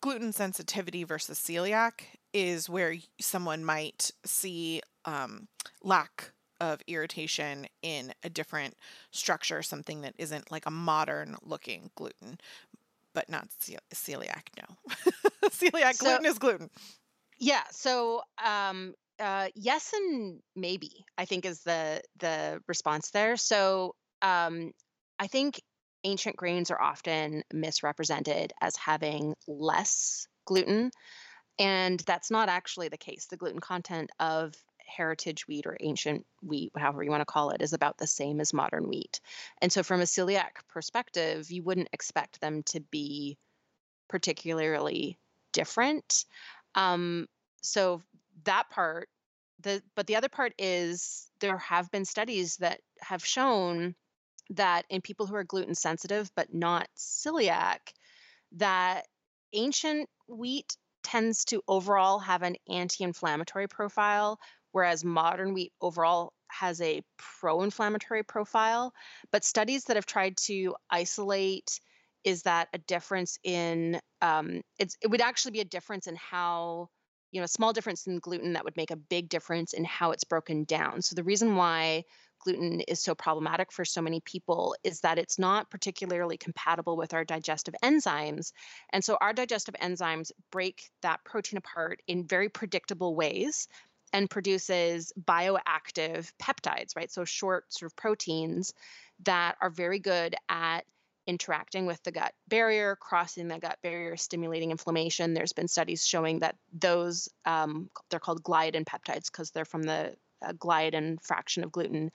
gluten 0.00 0.32
sensitivity 0.32 1.04
versus 1.04 1.38
celiac 1.38 2.02
is 2.32 2.68
where 2.68 2.94
someone 3.20 3.64
might 3.64 4.10
see 4.24 4.80
um, 5.04 5.48
lack 5.82 6.32
of 6.60 6.80
irritation 6.86 7.66
in 7.82 8.12
a 8.22 8.30
different 8.30 8.74
structure, 9.10 9.62
something 9.62 10.02
that 10.02 10.14
isn't 10.18 10.50
like 10.50 10.66
a 10.66 10.70
modern 10.70 11.36
looking 11.42 11.90
gluten, 11.96 12.38
but 13.14 13.28
not 13.28 13.48
ce- 13.60 13.76
celiac. 13.94 14.48
No, 14.58 14.76
celiac 15.50 15.94
So- 15.94 16.06
gluten 16.06 16.26
is 16.26 16.38
gluten. 16.38 16.70
Yeah. 17.38 17.62
So, 17.70 18.22
um, 18.42 18.94
uh, 19.18 19.48
yes 19.54 19.92
and 19.94 20.40
maybe 20.54 21.04
I 21.18 21.24
think 21.26 21.44
is 21.46 21.62
the 21.62 22.02
the 22.18 22.60
response 22.66 23.10
there. 23.10 23.36
So, 23.36 23.94
um, 24.22 24.72
I 25.18 25.26
think 25.26 25.60
ancient 26.06 26.36
grains 26.36 26.70
are 26.70 26.80
often 26.80 27.42
misrepresented 27.52 28.52
as 28.60 28.76
having 28.76 29.34
less 29.46 30.28
gluten, 30.46 30.90
and 31.58 32.00
that's 32.00 32.30
not 32.30 32.48
actually 32.48 32.88
the 32.88 32.96
case. 32.96 33.26
The 33.26 33.36
gluten 33.36 33.60
content 33.60 34.10
of 34.20 34.54
heritage 34.86 35.48
wheat 35.48 35.66
or 35.66 35.76
ancient 35.80 36.24
wheat, 36.42 36.72
however 36.76 37.02
you 37.02 37.10
want 37.10 37.22
to 37.22 37.26
call 37.26 37.50
it, 37.50 37.60
is 37.60 37.72
about 37.72 37.98
the 37.98 38.06
same 38.06 38.40
as 38.40 38.54
modern 38.54 38.88
wheat. 38.88 39.20
And 39.60 39.72
so, 39.72 39.82
from 39.82 40.00
a 40.00 40.04
celiac 40.04 40.62
perspective, 40.68 41.50
you 41.50 41.62
wouldn't 41.62 41.88
expect 41.92 42.40
them 42.40 42.62
to 42.66 42.80
be 42.80 43.36
particularly 44.08 45.18
different. 45.52 46.24
Um, 46.76 47.26
so 47.62 48.02
that 48.44 48.70
part, 48.70 49.08
the 49.60 49.82
but 49.96 50.06
the 50.06 50.16
other 50.16 50.28
part 50.28 50.52
is 50.58 51.30
there 51.40 51.58
have 51.58 51.90
been 51.90 52.04
studies 52.04 52.56
that 52.58 52.80
have 53.00 53.24
shown 53.24 53.94
that 54.50 54.84
in 54.90 55.00
people 55.00 55.26
who 55.26 55.34
are 55.34 55.44
gluten 55.44 55.74
sensitive 55.74 56.30
but 56.36 56.52
not 56.54 56.88
celiac, 56.96 57.78
that 58.52 59.06
ancient 59.52 60.08
wheat 60.28 60.76
tends 61.02 61.44
to 61.46 61.62
overall 61.68 62.18
have 62.18 62.42
an 62.42 62.56
anti-inflammatory 62.68 63.68
profile, 63.68 64.38
whereas 64.72 65.04
modern 65.04 65.54
wheat 65.54 65.72
overall 65.80 66.32
has 66.48 66.80
a 66.80 67.02
pro-inflammatory 67.16 68.22
profile. 68.22 68.92
But 69.30 69.44
studies 69.44 69.84
that 69.84 69.96
have 69.96 70.06
tried 70.06 70.36
to 70.48 70.74
isolate 70.90 71.80
is 72.24 72.42
that 72.42 72.68
a 72.72 72.78
difference 72.78 73.38
in 73.44 74.00
um, 74.20 74.62
it 74.78 74.92
would 75.06 75.20
actually 75.20 75.52
be 75.52 75.60
a 75.60 75.64
difference 75.64 76.08
in 76.08 76.16
how 76.16 76.88
you 77.30 77.40
know 77.40 77.44
a 77.44 77.48
small 77.48 77.72
difference 77.72 78.06
in 78.06 78.18
gluten 78.18 78.54
that 78.54 78.64
would 78.64 78.76
make 78.76 78.90
a 78.90 78.96
big 78.96 79.28
difference 79.28 79.72
in 79.72 79.84
how 79.84 80.10
it's 80.10 80.24
broken 80.24 80.64
down 80.64 81.02
so 81.02 81.14
the 81.14 81.22
reason 81.22 81.54
why 81.54 82.02
gluten 82.46 82.80
is 82.80 83.00
so 83.00 83.14
problematic 83.14 83.72
for 83.72 83.84
so 83.84 84.00
many 84.00 84.20
people 84.20 84.76
is 84.84 85.00
that 85.00 85.18
it's 85.18 85.38
not 85.38 85.68
particularly 85.70 86.36
compatible 86.36 86.96
with 86.96 87.12
our 87.12 87.24
digestive 87.24 87.74
enzymes 87.82 88.52
and 88.90 89.04
so 89.04 89.18
our 89.20 89.32
digestive 89.32 89.74
enzymes 89.82 90.30
break 90.52 90.90
that 91.02 91.24
protein 91.24 91.58
apart 91.58 92.00
in 92.06 92.24
very 92.24 92.48
predictable 92.48 93.14
ways 93.16 93.66
and 94.12 94.30
produces 94.30 95.12
bioactive 95.20 96.30
peptides 96.40 96.94
right 96.94 97.10
so 97.10 97.24
short 97.24 97.64
sort 97.72 97.90
of 97.90 97.96
proteins 97.96 98.72
that 99.24 99.56
are 99.60 99.70
very 99.70 99.98
good 99.98 100.36
at 100.48 100.84
interacting 101.26 101.86
with 101.86 102.00
the 102.04 102.12
gut 102.12 102.32
barrier, 102.46 102.94
crossing 102.94 103.48
the 103.48 103.58
gut 103.58 103.78
barrier, 103.82 104.16
stimulating 104.16 104.70
inflammation. 104.70 105.34
There's 105.34 105.52
been 105.52 105.66
studies 105.66 106.06
showing 106.06 106.38
that 106.38 106.54
those, 106.72 107.28
um, 107.44 107.90
they're 108.10 108.20
called 108.20 108.44
gliadin 108.44 108.84
peptides 108.84 109.26
because 109.26 109.50
they're 109.50 109.64
from 109.64 109.82
the 109.82 110.14
uh, 110.44 110.52
gliadin 110.52 111.18
fraction 111.22 111.64
of 111.64 111.72
gluten, 111.72 112.10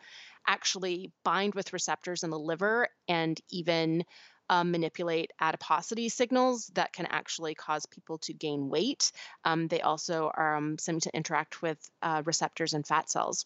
actually 0.48 1.12
bind 1.24 1.54
with 1.56 1.74
receptors 1.74 2.24
in 2.24 2.30
the 2.30 2.40
liver 2.40 2.88
and 3.08 3.40
even 3.50 4.04
um, 4.50 4.72
manipulate 4.72 5.32
adiposity 5.40 6.10
signals 6.10 6.68
that 6.74 6.92
can 6.92 7.06
actually 7.06 7.56
cause 7.56 7.86
people 7.86 8.18
to 8.18 8.34
gain 8.34 8.70
weight. 8.70 9.12
Um, 9.46 9.68
they 9.68 9.82
also 9.82 10.30
are, 10.34 10.58
um, 10.58 10.78
seem 10.78 11.00
to 11.00 11.16
interact 11.16 11.62
with 11.62 11.78
uh, 12.02 12.22
receptors 12.26 12.74
in 12.74 12.84
fat 12.84 13.10
cells. 13.10 13.46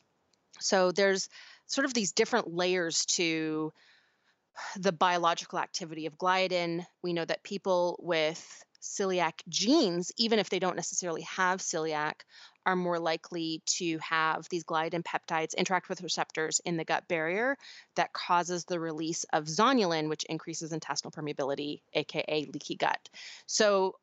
So 0.59 0.91
there's 0.91 1.29
sort 1.67 1.85
of 1.85 1.93
these 1.93 2.13
different 2.13 2.53
layers 2.53 3.05
to 3.05 3.71
the 4.77 4.91
biological 4.91 5.59
activity 5.59 6.05
of 6.05 6.17
gliadin. 6.17 6.85
We 7.03 7.13
know 7.13 7.25
that 7.25 7.43
people 7.43 7.99
with 8.01 8.63
celiac 8.85 9.41
genes, 9.49 10.11
even 10.17 10.39
if 10.39 10.49
they 10.49 10.59
don't 10.59 10.75
necessarily 10.75 11.23
have 11.23 11.59
celiac, 11.59 12.21
are 12.65 12.75
more 12.75 12.99
likely 12.99 13.61
to 13.65 13.97
have 13.99 14.47
these 14.49 14.63
gliadin 14.63 15.03
peptides 15.03 15.55
interact 15.55 15.89
with 15.89 16.01
receptors 16.01 16.61
in 16.65 16.77
the 16.77 16.85
gut 16.85 17.07
barrier 17.07 17.57
that 17.95 18.13
causes 18.13 18.65
the 18.65 18.79
release 18.79 19.23
of 19.33 19.45
zonulin, 19.45 20.09
which 20.09 20.23
increases 20.25 20.71
intestinal 20.71 21.11
permeability, 21.11 21.81
aka 21.93 22.47
leaky 22.51 22.75
gut. 22.75 23.09
So, 23.45 23.95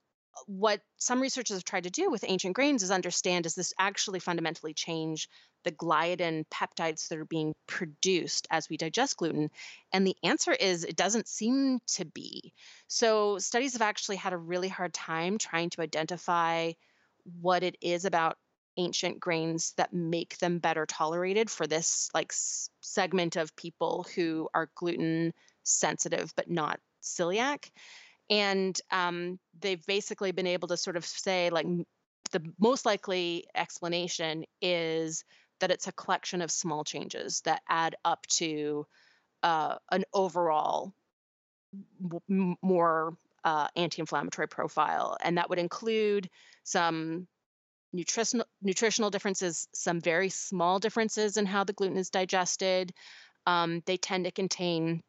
what 0.46 0.80
some 0.96 1.20
researchers 1.20 1.56
have 1.56 1.64
tried 1.64 1.84
to 1.84 1.90
do 1.90 2.10
with 2.10 2.24
ancient 2.26 2.54
grains 2.54 2.82
is 2.82 2.90
understand 2.90 3.44
does 3.44 3.54
this 3.54 3.74
actually 3.78 4.18
fundamentally 4.18 4.72
change 4.72 5.28
the 5.64 5.72
gliadin 5.72 6.44
peptides 6.48 7.08
that 7.08 7.18
are 7.18 7.24
being 7.24 7.54
produced 7.66 8.46
as 8.50 8.68
we 8.68 8.76
digest 8.76 9.16
gluten? 9.16 9.50
And 9.92 10.06
the 10.06 10.16
answer 10.22 10.52
is 10.52 10.84
it 10.84 10.96
doesn't 10.96 11.28
seem 11.28 11.80
to 11.94 12.04
be. 12.04 12.52
So, 12.88 13.38
studies 13.38 13.74
have 13.74 13.82
actually 13.82 14.16
had 14.16 14.32
a 14.32 14.38
really 14.38 14.68
hard 14.68 14.94
time 14.94 15.38
trying 15.38 15.70
to 15.70 15.82
identify 15.82 16.72
what 17.40 17.62
it 17.62 17.76
is 17.80 18.04
about 18.04 18.36
ancient 18.76 19.20
grains 19.20 19.74
that 19.76 19.92
make 19.92 20.38
them 20.38 20.58
better 20.58 20.86
tolerated 20.86 21.50
for 21.50 21.66
this 21.66 22.08
like 22.14 22.32
s- 22.32 22.70
segment 22.80 23.36
of 23.36 23.54
people 23.54 24.06
who 24.14 24.48
are 24.54 24.70
gluten 24.74 25.32
sensitive 25.62 26.32
but 26.34 26.50
not 26.50 26.80
celiac 27.02 27.70
and 28.30 28.80
um, 28.90 29.38
they've 29.60 29.84
basically 29.86 30.32
been 30.32 30.46
able 30.46 30.68
to 30.68 30.76
sort 30.76 30.96
of 30.96 31.04
say 31.04 31.50
like 31.50 31.66
the 32.30 32.42
most 32.58 32.86
likely 32.86 33.44
explanation 33.54 34.44
is 34.62 35.24
that 35.62 35.70
it's 35.70 35.86
a 35.86 35.92
collection 35.92 36.42
of 36.42 36.50
small 36.50 36.82
changes 36.82 37.40
that 37.42 37.62
add 37.68 37.94
up 38.04 38.26
to 38.26 38.84
uh, 39.44 39.76
an 39.92 40.04
overall 40.12 40.92
more 42.60 43.16
uh, 43.44 43.68
anti-inflammatory 43.76 44.48
profile. 44.48 45.16
And 45.22 45.38
that 45.38 45.48
would 45.48 45.60
include 45.60 46.28
some 46.64 47.28
nutritional 47.92 48.46
nutritional 48.60 49.10
differences 49.10 49.68
some 49.72 50.00
very 50.00 50.30
small 50.30 50.80
differences 50.80 51.36
in 51.36 51.46
how 51.46 51.62
the 51.62 51.72
gluten 51.72 51.96
is 51.96 52.10
digested. 52.10 52.92
Um, 53.46 53.82
they 53.86 53.96
tend 53.96 54.24
to 54.24 54.32
contain 54.32 55.00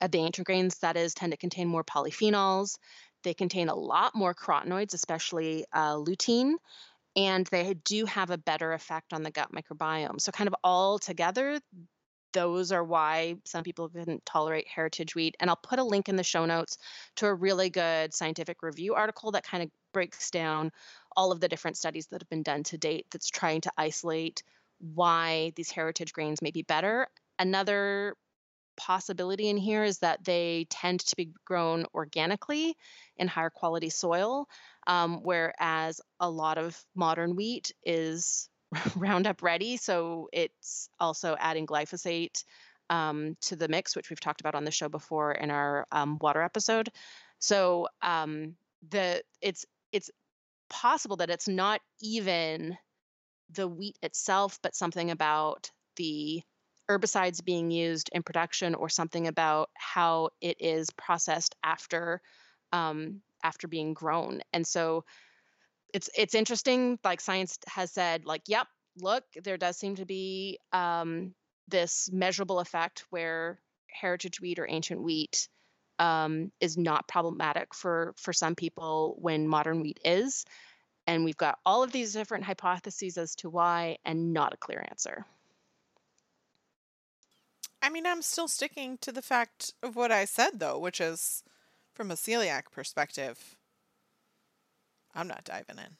uh, 0.00 0.08
the 0.08 0.28
grains 0.44 0.78
that 0.78 0.96
is 0.96 1.14
tend 1.14 1.32
to 1.32 1.38
contain 1.38 1.68
more 1.68 1.84
polyphenols. 1.84 2.78
They 3.22 3.34
contain 3.34 3.68
a 3.68 3.76
lot 3.76 4.16
more 4.16 4.34
carotenoids 4.34 4.92
especially 4.92 5.66
uh, 5.72 5.94
lutein 5.94 6.54
and 7.16 7.46
they 7.46 7.74
do 7.84 8.06
have 8.06 8.30
a 8.30 8.38
better 8.38 8.72
effect 8.72 9.12
on 9.12 9.22
the 9.22 9.30
gut 9.30 9.50
microbiome 9.52 10.20
so 10.20 10.32
kind 10.32 10.48
of 10.48 10.54
all 10.64 10.98
together 10.98 11.60
those 12.34 12.72
are 12.72 12.84
why 12.84 13.36
some 13.44 13.64
people 13.64 13.88
couldn't 13.88 14.26
tolerate 14.26 14.68
heritage 14.68 15.14
wheat. 15.14 15.36
And 15.40 15.48
I'll 15.48 15.56
put 15.56 15.78
a 15.78 15.84
link 15.84 16.10
in 16.10 16.16
the 16.16 16.22
show 16.22 16.44
notes 16.44 16.76
to 17.16 17.26
a 17.26 17.34
really 17.34 17.70
good 17.70 18.12
scientific 18.12 18.62
review 18.62 18.94
article 18.94 19.30
that 19.32 19.46
kind 19.46 19.62
of 19.62 19.70
breaks 19.94 20.30
down 20.30 20.70
all 21.16 21.32
of 21.32 21.40
the 21.40 21.48
different 21.48 21.78
studies 21.78 22.08
that 22.08 22.20
have 22.20 22.28
been 22.28 22.42
done 22.42 22.64
to 22.64 22.76
date 22.76 23.06
that's 23.10 23.30
trying 23.30 23.62
to 23.62 23.72
isolate 23.78 24.42
why 24.94 25.52
these 25.56 25.70
heritage 25.70 26.12
grains 26.12 26.42
may 26.42 26.50
be 26.50 26.62
better. 26.62 27.06
Another 27.38 28.16
possibility 28.76 29.48
in 29.48 29.56
here 29.56 29.84
is 29.84 30.00
that 30.00 30.24
they 30.24 30.66
tend 30.68 30.98
to 30.98 31.14
be 31.16 31.30
grown 31.44 31.86
organically 31.94 32.76
in 33.16 33.28
higher 33.28 33.50
quality 33.50 33.90
soil, 33.90 34.48
um, 34.86 35.20
whereas 35.22 36.00
a 36.20 36.28
lot 36.28 36.58
of 36.58 36.80
modern 36.94 37.36
wheat 37.36 37.72
is 37.84 38.48
Roundup 38.96 39.42
ready. 39.42 39.76
So 39.76 40.28
it's 40.32 40.88
also 40.98 41.36
adding 41.38 41.66
glyphosate 41.66 42.44
um, 42.90 43.36
to 43.42 43.56
the 43.56 43.68
mix, 43.68 43.96
which 43.96 44.10
we've 44.10 44.20
talked 44.20 44.40
about 44.40 44.54
on 44.54 44.64
the 44.64 44.70
show 44.70 44.88
before 44.88 45.32
in 45.32 45.50
our 45.50 45.86
um, 45.92 46.18
water 46.20 46.42
episode. 46.42 46.88
So 47.38 47.88
um, 48.02 48.56
the 48.90 49.22
it's 49.40 49.64
it's 49.92 50.10
possible 50.68 51.16
that 51.16 51.30
it's 51.30 51.48
not 51.48 51.80
even 52.00 52.76
the 53.50 53.68
wheat 53.68 53.98
itself, 54.02 54.58
but 54.62 54.74
something 54.74 55.10
about 55.10 55.70
the 55.96 56.42
herbicides 56.90 57.42
being 57.44 57.70
used 57.70 58.10
in 58.12 58.22
production 58.22 58.74
or 58.74 58.88
something 58.88 59.26
about 59.26 59.70
how 59.74 60.30
it 60.40 60.56
is 60.60 60.90
processed 60.90 61.54
after 61.62 62.20
um, 62.72 63.20
after 63.44 63.68
being 63.68 63.94
grown. 63.94 64.40
And 64.52 64.66
so 64.66 65.04
it's 65.92 66.10
it's 66.16 66.34
interesting 66.34 66.98
like 67.04 67.20
science 67.20 67.58
has 67.68 67.92
said 67.92 68.24
like 68.24 68.42
yep 68.48 68.66
look, 69.00 69.24
there 69.42 69.56
does 69.56 69.76
seem 69.76 69.96
to 69.96 70.06
be 70.06 70.58
um, 70.72 71.34
this 71.68 72.10
measurable 72.12 72.60
effect 72.60 73.04
where 73.10 73.60
heritage 73.88 74.40
wheat 74.40 74.58
or 74.58 74.66
ancient 74.68 75.02
wheat 75.02 75.48
um, 75.98 76.50
is 76.60 76.76
not 76.76 77.08
problematic 77.08 77.74
for 77.74 78.14
for 78.16 78.32
some 78.32 78.54
people 78.54 79.16
when 79.18 79.48
modern 79.48 79.80
wheat 79.80 80.00
is. 80.04 80.44
And 81.06 81.24
we've 81.24 81.36
got 81.36 81.58
all 81.66 81.82
of 81.82 81.92
these 81.92 82.14
different 82.14 82.44
hypotheses 82.44 83.18
as 83.18 83.34
to 83.36 83.50
why, 83.50 83.98
and 84.06 84.32
not 84.32 84.54
a 84.54 84.56
clear 84.56 84.84
answer. 84.88 85.26
I 87.82 87.90
mean, 87.90 88.06
I'm 88.06 88.22
still 88.22 88.48
sticking 88.48 88.96
to 89.02 89.12
the 89.12 89.20
fact 89.20 89.74
of 89.82 89.96
what 89.96 90.10
I 90.10 90.24
said, 90.24 90.58
though, 90.58 90.78
which 90.78 91.02
is 91.02 91.44
from 91.94 92.10
a 92.10 92.14
celiac 92.14 92.64
perspective, 92.72 93.56
I'm 95.14 95.28
not 95.28 95.44
diving 95.44 95.78
in. 95.78 95.96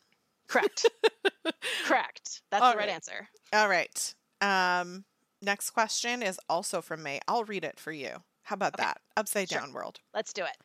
Correct. 0.49 0.87
Correct. 1.85 2.43
That's 2.51 2.63
All 2.63 2.73
the 2.73 2.79
right 2.79 2.89
right. 2.89 2.95
answer. 2.95 3.29
All 3.53 3.69
right. 3.69 4.15
Um, 4.41 5.05
next 5.41 5.71
question 5.71 6.23
is 6.23 6.39
also 6.49 6.83
from 6.83 7.03
May. 7.03 7.21
I'll 7.29 7.45
read 7.45 7.65
it 7.65 7.79
for 7.79 7.93
you. 7.93 8.23
How 8.43 8.55
about 8.55 8.75
Okay. 8.75 8.85
that? 8.85 9.01
Upside 9.17 9.49
Sure. 9.49 9.61
down 9.61 9.73
world. 9.73 10.01
Let's 10.13 10.33
do 10.33 10.45
it. 10.45 10.57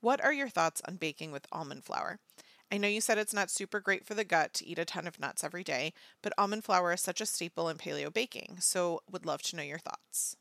What 0.00 0.20
are 0.22 0.32
your 0.32 0.48
thoughts 0.48 0.82
on 0.88 0.96
baking 0.96 1.30
with 1.30 1.46
almond 1.52 1.84
flour? 1.84 2.18
I 2.72 2.78
know 2.78 2.88
you 2.88 3.00
said 3.02 3.18
it's 3.18 3.34
not 3.34 3.50
super 3.50 3.78
great 3.80 4.06
for 4.06 4.14
the 4.14 4.24
gut 4.24 4.54
to 4.54 4.66
eat 4.66 4.78
a 4.78 4.84
ton 4.84 5.06
of 5.06 5.20
nuts 5.20 5.44
every 5.44 5.62
day, 5.62 5.92
but 6.22 6.32
almond 6.38 6.64
flour 6.64 6.92
is 6.92 7.02
such 7.02 7.20
a 7.20 7.26
staple 7.26 7.68
in 7.68 7.76
paleo 7.76 8.12
baking, 8.12 8.56
so 8.60 9.02
would 9.10 9.26
love 9.26 9.42
to 9.42 9.56
know 9.56 9.62
your 9.62 9.78
thoughts. 9.78 10.36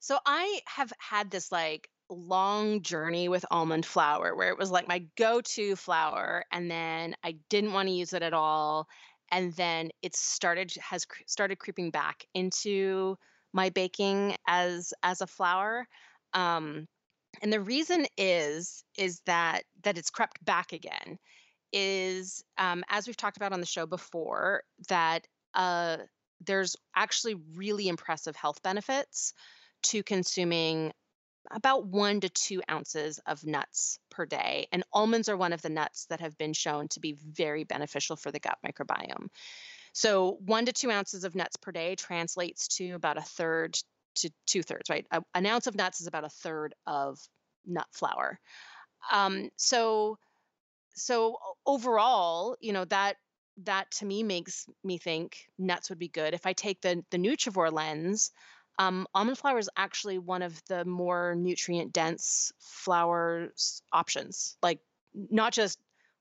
So 0.00 0.18
I 0.26 0.60
have 0.66 0.92
had 0.98 1.30
this 1.30 1.50
like 1.50 1.90
long 2.10 2.82
journey 2.82 3.28
with 3.28 3.44
almond 3.50 3.84
flour 3.84 4.34
where 4.34 4.48
it 4.48 4.58
was 4.58 4.70
like 4.70 4.88
my 4.88 5.04
go-to 5.16 5.76
flour 5.76 6.44
and 6.52 6.70
then 6.70 7.14
I 7.22 7.36
didn't 7.50 7.72
want 7.72 7.88
to 7.88 7.94
use 7.94 8.12
it 8.12 8.22
at 8.22 8.32
all 8.32 8.88
and 9.30 9.52
then 9.54 9.90
it 10.02 10.16
started 10.16 10.72
has 10.80 11.06
started 11.26 11.58
creeping 11.58 11.90
back 11.90 12.24
into 12.34 13.16
my 13.52 13.70
baking 13.70 14.36
as 14.46 14.92
as 15.02 15.20
a 15.20 15.26
flour 15.26 15.86
um 16.34 16.86
and 17.42 17.52
the 17.52 17.60
reason 17.60 18.06
is 18.16 18.84
is 18.96 19.20
that 19.26 19.64
that 19.84 19.98
it's 19.98 20.10
crept 20.10 20.42
back 20.44 20.72
again 20.72 21.18
is 21.72 22.42
um 22.56 22.82
as 22.88 23.06
we've 23.06 23.16
talked 23.16 23.36
about 23.36 23.52
on 23.52 23.60
the 23.60 23.66
show 23.66 23.86
before 23.86 24.62
that 24.88 25.26
uh 25.54 25.98
there's 26.46 26.76
actually 26.96 27.34
really 27.54 27.88
impressive 27.88 28.36
health 28.36 28.62
benefits 28.62 29.34
to 29.82 30.02
consuming 30.02 30.92
about 31.50 31.86
one 31.86 32.20
to 32.20 32.28
two 32.28 32.62
ounces 32.70 33.18
of 33.26 33.44
nuts 33.44 33.98
per 34.10 34.26
day. 34.26 34.68
And 34.72 34.84
almonds 34.92 35.28
are 35.28 35.36
one 35.36 35.52
of 35.52 35.62
the 35.62 35.70
nuts 35.70 36.06
that 36.06 36.20
have 36.20 36.36
been 36.38 36.52
shown 36.52 36.88
to 36.88 37.00
be 37.00 37.12
very 37.12 37.64
beneficial 37.64 38.16
for 38.16 38.30
the 38.30 38.40
gut 38.40 38.58
microbiome. 38.66 39.28
So, 39.92 40.38
one 40.40 40.66
to 40.66 40.72
two 40.72 40.90
ounces 40.90 41.24
of 41.24 41.34
nuts 41.34 41.56
per 41.56 41.72
day 41.72 41.94
translates 41.96 42.68
to 42.76 42.92
about 42.92 43.18
a 43.18 43.22
third 43.22 43.78
to 44.16 44.30
two 44.46 44.62
thirds, 44.62 44.90
right? 44.90 45.06
A- 45.10 45.22
an 45.34 45.46
ounce 45.46 45.66
of 45.66 45.74
nuts 45.74 46.00
is 46.00 46.06
about 46.06 46.24
a 46.24 46.28
third 46.28 46.74
of 46.86 47.18
nut 47.66 47.86
flour. 47.92 48.38
Um, 49.10 49.48
so, 49.56 50.18
so 50.94 51.38
overall, 51.66 52.56
you 52.60 52.72
know 52.72 52.84
that 52.86 53.16
that 53.64 53.90
to 53.90 54.04
me 54.04 54.22
makes 54.22 54.66
me 54.84 54.98
think 54.98 55.48
nuts 55.58 55.88
would 55.88 55.98
be 55.98 56.08
good. 56.08 56.34
If 56.34 56.46
I 56.46 56.52
take 56.52 56.80
the 56.80 57.04
the 57.10 57.18
nutrivore 57.18 57.72
lens, 57.72 58.30
um, 58.78 59.06
almond 59.14 59.38
flour 59.38 59.58
is 59.58 59.70
actually 59.76 60.18
one 60.18 60.42
of 60.42 60.60
the 60.68 60.84
more 60.84 61.34
nutrient 61.34 61.92
dense 61.92 62.52
flour 62.60 63.48
options. 63.92 64.56
Like 64.62 64.80
not 65.14 65.52
just 65.52 65.78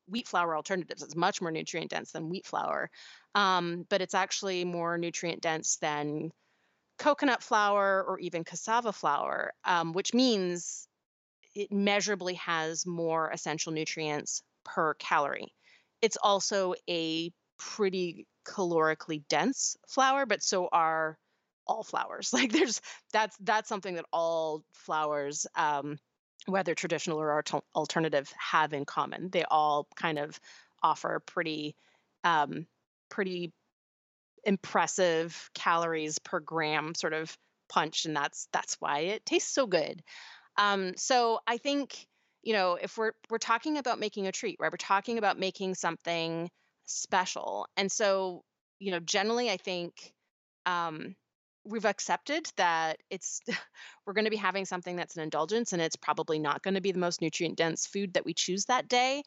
wheat 0.08 0.28
flour 0.28 0.56
alternatives, 0.56 1.04
it's 1.04 1.15
much 1.15 1.41
more 1.41 1.52
nutrient 1.52 1.91
dense 1.91 2.12
than 2.12 2.30
wheat 2.30 2.46
flour, 2.46 2.89
um, 3.36 3.86
but 3.89 4.02
it's 4.02 4.15
actually 4.15 4.65
more 4.65 4.98
nutrient 4.98 5.41
dense 5.41 5.78
than 5.78 6.32
coconut 6.98 7.43
flour 7.43 8.04
or 8.04 8.17
even 8.20 8.43
cassava 8.43 8.91
flour, 8.91 9.54
um, 9.63 9.93
which 9.93 10.13
means 10.13 10.88
it 11.54 11.72
measurably 11.72 12.36
has 12.36 12.86
more 12.86 13.30
essential 13.30 13.72
nutrients 13.72 14.41
per 14.63 14.96
calorie. 14.96 15.54
It's 16.02 16.17
also 16.22 16.74
a 16.89 17.32
pretty 17.58 18.26
calorically 18.46 19.24
dense 19.28 19.78
flour, 19.88 20.26
but 20.26 20.41
so 20.41 20.70
are 20.72 21.17
all 21.67 21.84
flours. 21.84 22.32
Like 22.38 22.51
there's 22.51 22.82
that's 23.13 23.36
that's 23.41 23.69
something 23.69 23.95
that 23.95 24.06
all 24.13 24.63
flours, 24.73 25.47
um, 25.56 25.97
whether 26.45 26.75
traditional 26.75 27.19
or 27.19 27.34
alter- 27.34 27.65
alternative, 27.75 28.32
have 28.38 28.73
in 28.73 28.86
common. 28.86 29.30
They 29.30 29.43
all 29.43 29.88
kind 29.95 30.19
of 30.19 30.39
offer 30.84 31.21
pretty 31.25 31.75
um, 32.23 32.67
pretty 33.10 33.53
impressive 34.43 35.49
calories 35.53 36.19
per 36.19 36.39
gram 36.39 36.95
sort 36.95 37.13
of 37.13 37.36
punch, 37.69 38.06
and 38.06 38.15
that's 38.15 38.47
that's 38.53 38.77
why 38.80 38.99
it 38.99 39.25
tastes 39.25 39.53
so 39.53 39.67
good. 39.67 40.01
Um, 40.58 40.93
so 40.97 41.39
I 41.47 41.58
think 41.58 42.08
you 42.43 42.53
know 42.53 42.75
if 42.82 42.97
we're 42.97 43.13
we're 43.30 43.38
talking 43.38 43.77
about 43.77 43.99
making 43.99 44.27
a 44.27 44.32
treat, 44.32 44.58
right? 44.60 44.71
We're 44.71 44.77
talking 44.77 45.17
about 45.17 45.39
making 45.39 45.75
something 45.75 46.49
special, 46.86 47.67
and 47.77 47.91
so 47.91 48.43
you 48.80 48.91
know 48.91 48.99
generally 48.99 49.49
I 49.49 49.58
think 49.58 50.13
um, 50.65 51.15
we've 51.67 51.86
accepted 51.86 52.49
that 52.58 52.97
it's 53.10 53.41
we're 54.06 54.13
going 54.13 54.25
to 54.25 54.32
be 54.32 54.38
having 54.38 54.65
something 54.65 54.95
that's 54.95 55.17
an 55.17 55.23
indulgence, 55.23 55.73
and 55.73 55.82
it's 55.82 55.95
probably 55.95 56.39
not 56.39 56.63
going 56.63 56.75
to 56.75 56.82
be 56.82 56.91
the 56.91 56.99
most 56.99 57.21
nutrient 57.21 57.58
dense 57.58 57.86
food 57.86 58.13
that 58.13 58.25
we 58.25 58.34
choose 58.34 58.65
that 58.65 58.88
day. 58.88 59.23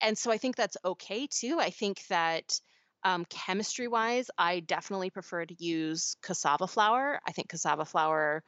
And 0.00 0.16
so 0.16 0.30
I 0.30 0.38
think 0.38 0.56
that's 0.56 0.76
okay 0.84 1.26
too. 1.26 1.58
I 1.58 1.70
think 1.70 2.06
that 2.08 2.60
um, 3.04 3.24
chemistry 3.26 3.88
wise, 3.88 4.30
I 4.36 4.60
definitely 4.60 5.10
prefer 5.10 5.44
to 5.44 5.64
use 5.64 6.16
cassava 6.22 6.66
flour. 6.66 7.20
I 7.26 7.32
think 7.32 7.48
cassava 7.48 7.84
flour 7.84 8.42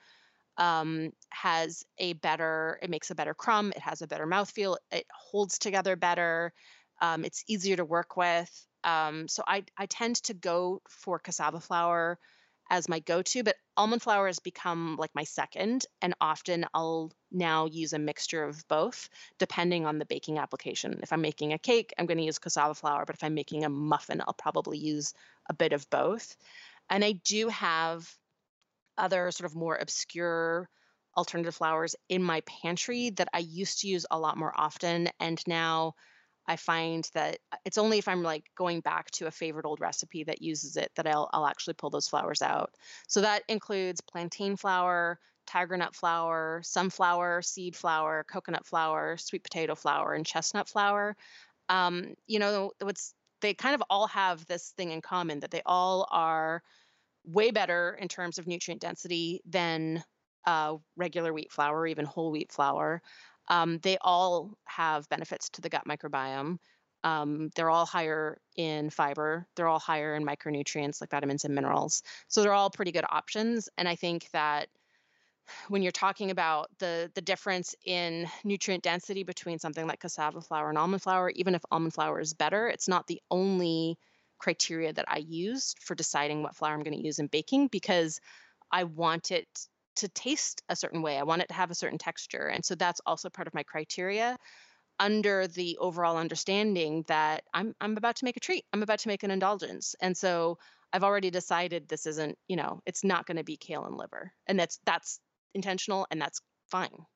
um, 0.57 1.13
has 1.31 1.85
a 1.99 2.15
better, 2.15 2.79
it 2.83 2.91
makes 2.91 3.11
a 3.11 3.15
better 3.15 3.35
crumb, 3.35 3.71
it 3.71 3.81
has 3.81 4.03
a 4.03 4.09
better 4.09 4.27
mouthfeel, 4.27 4.77
it 4.91 5.07
holds 5.15 5.59
together 5.59 5.95
better, 5.95 6.53
um, 7.01 7.25
it's 7.25 7.45
easier 7.47 7.77
to 7.77 7.85
work 7.85 8.17
with. 8.17 8.51
Um, 8.83 9.29
so 9.29 9.45
I, 9.47 9.65
I 9.77 9.87
tend 9.87 10.17
to 10.25 10.35
go 10.35 10.83
for 10.89 11.19
cassava 11.19 11.61
flour 11.61 12.19
as 12.71 12.89
my 12.89 13.01
go-to, 13.01 13.43
but 13.43 13.57
almond 13.77 14.03
flour 14.03 14.27
has 14.27 14.39
become 14.39 14.97
like 14.99 15.15
my 15.15 15.25
second, 15.25 15.87
and 16.03 16.15
often 16.21 16.67
I'll 16.75 17.13
now 17.31 17.67
use 17.67 17.93
a 17.93 17.99
mixture 17.99 18.45
of 18.45 18.67
both 18.69 19.09
depending 19.39 19.87
on 19.87 19.99
the 19.99 20.07
baking 20.07 20.39
application. 20.39 21.01
If 21.03 21.13
I'm 21.13 21.21
making 21.21 21.53
a 21.53 21.59
cake, 21.59 21.93
I'm 21.99 22.07
going 22.07 22.19
to 22.19 22.25
use 22.25 22.39
cassava 22.39 22.75
flour, 22.75 23.05
but 23.07 23.17
if 23.17 23.25
I'm 23.25 23.35
making 23.35 23.65
a 23.65 23.69
muffin, 23.69 24.21
I'll 24.21 24.35
probably 24.35 24.79
use 24.79 25.15
a 25.49 25.55
bit 25.55 25.73
of 25.73 25.89
both. 25.91 26.37
And 26.91 27.05
I 27.05 27.13
do 27.13 27.49
have 27.49 28.11
other 28.97 29.31
sort 29.31 29.51
of 29.51 29.57
more 29.57 29.77
obscure 29.77 30.69
alternative 31.17 31.55
flours 31.55 31.97
in 32.09 32.23
my 32.23 32.43
pantry 32.43 33.11
that 33.11 33.29
I 33.33 33.39
used 33.39 33.81
to 33.81 33.89
use 33.89 34.07
a 34.11 34.19
lot 34.19 34.37
more 34.37 34.53
often. 34.55 35.09
And 35.21 35.43
now 35.47 35.95
I 36.49 36.57
find 36.57 37.09
that 37.15 37.39
uh, 37.53 37.59
it's 37.65 37.79
only 37.79 37.99
if 37.99 38.09
I'm 38.09 38.25
like 38.25 38.51
going 38.57 38.81
back 38.81 39.11
to 39.13 39.29
a 39.29 39.31
favorite 39.31 39.67
old 39.67 39.81
recipe 39.81 40.25
that 40.25 40.43
uses 40.43 40.77
it 40.77 40.91
that 40.97 41.07
I'll, 41.07 41.31
I'll 41.33 41.47
actually 41.47 41.75
pull 41.75 41.91
those 41.91 42.09
flours 42.09 42.43
out. 42.43 42.75
So 43.09 43.21
that 43.21 43.45
includes 43.49 44.01
plantain 44.01 44.57
flour, 44.57 45.21
tiger 45.47 45.77
nut 45.77 45.95
flour, 45.95 46.63
sunflower 46.65 47.43
seed 47.43 47.77
flour, 47.77 48.25
coconut 48.25 48.67
flour, 48.67 49.19
sweet 49.19 49.45
potato 49.45 49.77
flour, 49.77 50.15
and 50.15 50.27
chestnut 50.27 50.69
flour. 50.69 51.17
Um, 51.69 52.15
you 52.27 52.41
know, 52.41 52.73
what's 52.81 53.15
they 53.41 53.55
kind 53.55 53.75
of 53.77 53.83
all 53.91 54.09
have 54.09 54.47
this 54.47 54.73
thing 54.73 54.91
in 54.91 55.03
common 55.03 55.41
that 55.41 55.53
they 55.53 55.63
all 55.65 56.09
are 56.11 56.63
way 57.25 57.51
better 57.51 57.97
in 58.01 58.09
terms 58.09 58.39
of 58.39 58.47
nutrient 58.47 58.81
density 58.81 59.43
than 59.47 60.03
uh, 60.47 60.77
regular 60.97 61.33
wheat 61.33 61.53
flour 61.53 61.81
or 61.81 61.87
even 61.87 62.05
whole 62.07 62.31
wheat 62.31 62.53
flour. 62.53 63.03
Um, 63.49 63.79
they 63.79 63.99
all 64.01 64.53
have 64.65 65.09
benefits 65.09 65.49
to 65.51 65.61
the 65.61 65.69
gut 65.69 65.85
microbiome. 65.87 66.59
Um, 67.05 67.51
they're 67.55 67.71
all 67.71 67.87
higher 67.87 68.39
in 68.57 68.91
fiber. 68.91 69.47
They're 69.55 69.69
all 69.69 69.79
higher 69.79 70.15
in 70.15 70.25
micronutrients 70.25 71.01
like 71.01 71.11
vitamins 71.11 71.45
and 71.45 71.55
minerals. 71.55 72.03
So 72.27 72.43
they're 72.43 72.53
all 72.53 72.71
pretty 72.71 72.93
good 72.93 73.05
options. 73.09 73.69
And 73.79 73.89
I 73.89 73.95
think 73.95 74.29
that 74.33 74.69
when 75.69 75.83
you're 75.83 75.93
talking 75.93 76.31
about 76.31 76.69
the 76.79 77.11
the 77.15 77.21
difference 77.21 77.75
in 77.85 78.27
nutrient 78.45 78.83
density 78.83 79.23
between 79.23 79.59
something 79.59 79.87
like 79.87 80.01
cassava 80.01 80.41
flour 80.41 80.69
and 80.69 80.79
almond 80.79 81.03
flour, 81.03 81.31
even 81.31 81.55
if 81.55 81.63
almond 81.71 81.95
flour 81.95 82.21
is 82.21 82.35
better, 82.35 82.69
it's 82.69 82.89
not 82.89 83.07
the 83.07 83.23
only 83.31 83.99
criteria 84.39 84.93
that 84.93 85.07
I 85.09 85.19
used 85.19 85.79
for 85.83 85.95
deciding 85.95 86.43
what 86.43 86.55
flour 86.55 86.75
I'm 86.75 86.83
going 86.83 86.97
to 86.97 87.05
use 87.05 87.19
in 87.19 87.27
baking 87.27 87.69
because 87.69 88.21
I 88.71 88.85
want 88.85 89.31
it 89.31 89.49
to 89.99 90.09
taste 90.09 90.63
a 90.69 90.77
certain 90.77 91.03
way. 91.03 91.19
I 91.19 91.23
want 91.23 91.43
it 91.43 91.49
to 91.49 91.55
have 91.55 91.71
a 91.71 91.75
certain 91.75 91.99
texture. 91.99 92.49
And 92.49 92.65
so 92.65 92.75
that's 92.75 93.01
also 93.07 93.29
part 93.31 93.49
of 93.49 93.55
my 93.55 93.63
criteria 93.63 94.37
under 95.01 95.47
the 95.47 95.77
overall 95.79 96.17
understanding 96.17 97.05
that 97.09 97.45
I'm 97.55 97.75
I'm 97.81 97.97
about 97.97 98.17
to 98.17 98.25
make 98.25 98.37
a 98.37 98.41
treat. 98.41 98.65
I'm 98.73 98.83
about 98.83 99.01
to 99.01 99.09
make 99.09 99.23
an 99.23 99.31
indulgence. 99.31 99.95
And 100.01 100.17
so 100.17 100.59
I've 100.93 101.05
already 101.05 101.31
decided 101.31 101.89
this 101.89 102.07
isn't, 102.07 102.37
you 102.49 102.57
know, 102.57 102.81
it's 102.87 103.05
not 103.05 103.27
going 103.27 103.37
to 103.37 103.45
be 103.45 103.57
kale 103.57 103.85
and 103.85 103.97
liver. 103.97 104.33
And 104.47 104.59
that's 104.59 104.81
that's 104.85 105.21
intentional 105.55 106.07
and 106.11 106.21
that's 106.21 106.41
fine. 106.71 107.07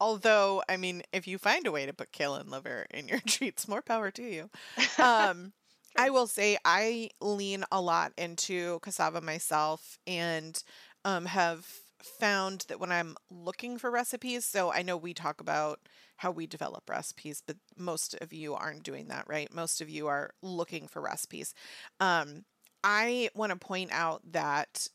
Although, 0.00 0.62
I 0.68 0.76
mean, 0.76 1.02
if 1.12 1.28
you 1.28 1.38
find 1.38 1.66
a 1.66 1.72
way 1.72 1.86
to 1.86 1.92
put 1.92 2.12
kale 2.12 2.34
and 2.34 2.50
liver 2.50 2.86
in 2.90 3.08
your 3.08 3.20
treats, 3.26 3.68
more 3.68 3.82
power 3.82 4.10
to 4.10 4.22
you. 4.22 4.50
Um, 4.98 5.52
I 5.96 6.10
will 6.10 6.26
say 6.26 6.56
I 6.64 7.10
lean 7.20 7.64
a 7.70 7.80
lot 7.80 8.12
into 8.16 8.80
cassava 8.80 9.20
myself 9.20 9.98
and 10.06 10.60
um, 11.04 11.26
have 11.26 11.66
found 12.02 12.64
that 12.68 12.80
when 12.80 12.92
I'm 12.92 13.16
looking 13.30 13.78
for 13.78 13.90
recipes, 13.90 14.44
so 14.44 14.72
I 14.72 14.82
know 14.82 14.96
we 14.96 15.14
talk 15.14 15.40
about 15.40 15.80
how 16.16 16.30
we 16.30 16.46
develop 16.46 16.88
recipes, 16.88 17.42
but 17.46 17.56
most 17.76 18.14
of 18.20 18.32
you 18.32 18.54
aren't 18.54 18.82
doing 18.82 19.08
that, 19.08 19.24
right? 19.28 19.52
Most 19.52 19.80
of 19.80 19.88
you 19.88 20.06
are 20.08 20.30
looking 20.42 20.88
for 20.88 21.00
recipes. 21.00 21.54
Um, 22.00 22.44
I 22.84 23.30
want 23.34 23.50
to 23.50 23.58
point 23.58 23.90
out 23.92 24.22
that 24.32 24.88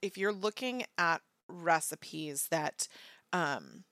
if 0.00 0.16
you're 0.16 0.32
looking 0.32 0.84
at 0.98 1.20
recipes 1.48 2.48
that 2.50 2.88
um, 3.32 3.84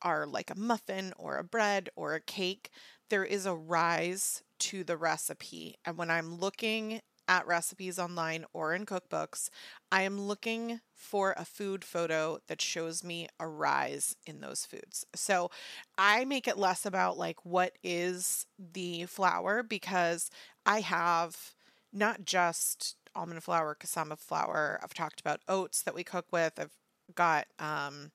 are 0.00 0.26
like 0.26 0.50
a 0.50 0.58
muffin 0.58 1.12
or 1.16 1.38
a 1.38 1.44
bread 1.44 1.88
or 1.96 2.14
a 2.14 2.20
cake, 2.20 2.70
there 3.10 3.24
is 3.24 3.46
a 3.46 3.54
rise 3.54 4.42
to 4.58 4.84
the 4.84 4.96
recipe. 4.96 5.76
And 5.84 5.96
when 5.96 6.10
I'm 6.10 6.38
looking 6.38 7.00
at 7.32 7.46
recipes 7.48 7.98
online 7.98 8.44
or 8.54 8.74
in 8.74 8.86
cookbooks, 8.86 9.50
I 9.92 10.02
am 10.02 10.20
looking 10.20 10.80
for 10.94 11.34
a 11.38 11.44
food 11.44 11.84
photo 11.84 12.38
that 12.48 12.60
shows 12.62 13.04
me 13.04 13.28
a 13.40 13.48
rise 13.48 14.16
in 14.26 14.40
those 14.40 14.66
foods. 14.66 15.06
So 15.14 15.50
I 15.98 16.24
make 16.24 16.48
it 16.48 16.58
less 16.58 16.86
about 16.86 17.18
like 17.18 17.44
what 17.44 17.78
is 17.82 18.46
the 18.58 19.06
flour 19.06 19.62
because 19.62 20.30
I 20.66 20.80
have 20.80 21.54
not 21.92 22.24
just 22.24 22.96
almond 23.14 23.42
flour, 23.44 23.74
cassava 23.74 24.16
flour. 24.16 24.80
I've 24.82 24.94
talked 24.94 25.20
about 25.20 25.42
oats 25.48 25.82
that 25.82 25.94
we 25.94 26.04
cook 26.04 26.26
with. 26.32 26.58
I've 26.58 26.76
got 27.14 27.46
um 27.58 28.12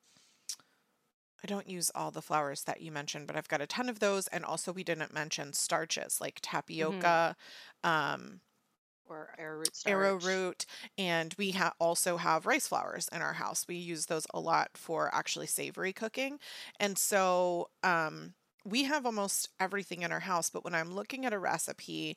I 1.42 1.46
don't 1.46 1.68
use 1.68 1.90
all 1.94 2.10
the 2.10 2.22
flours 2.22 2.64
that 2.64 2.80
you 2.80 2.92
mentioned, 2.92 3.26
but 3.26 3.36
I've 3.36 3.48
got 3.48 3.60
a 3.60 3.66
ton 3.66 3.88
of 3.88 4.00
those. 4.00 4.28
And 4.28 4.44
also, 4.44 4.72
we 4.72 4.84
didn't 4.84 5.14
mention 5.14 5.52
starches 5.54 6.20
like 6.20 6.40
Mm-hmm. 6.80 7.16
tapioca, 7.22 7.36
um, 7.84 8.40
Or 9.08 9.34
arrowroot 9.38 9.74
starch. 9.74 9.92
arrowroot, 9.92 10.66
and 10.96 11.34
we 11.38 11.52
ha- 11.52 11.72
also 11.78 12.16
have 12.16 12.46
rice 12.46 12.68
flours 12.68 13.08
in 13.12 13.22
our 13.22 13.34
house. 13.34 13.66
We 13.68 13.76
use 13.76 14.06
those 14.06 14.26
a 14.34 14.40
lot 14.40 14.70
for 14.74 15.14
actually 15.14 15.46
savory 15.46 15.92
cooking. 15.92 16.38
And 16.78 16.98
so 16.98 17.70
um, 17.82 18.34
we 18.64 18.84
have 18.84 19.06
almost 19.06 19.48
everything 19.58 20.02
in 20.02 20.12
our 20.12 20.20
house. 20.20 20.50
But 20.50 20.64
when 20.64 20.74
I'm 20.74 20.92
looking 20.92 21.24
at 21.24 21.32
a 21.32 21.38
recipe 21.38 22.16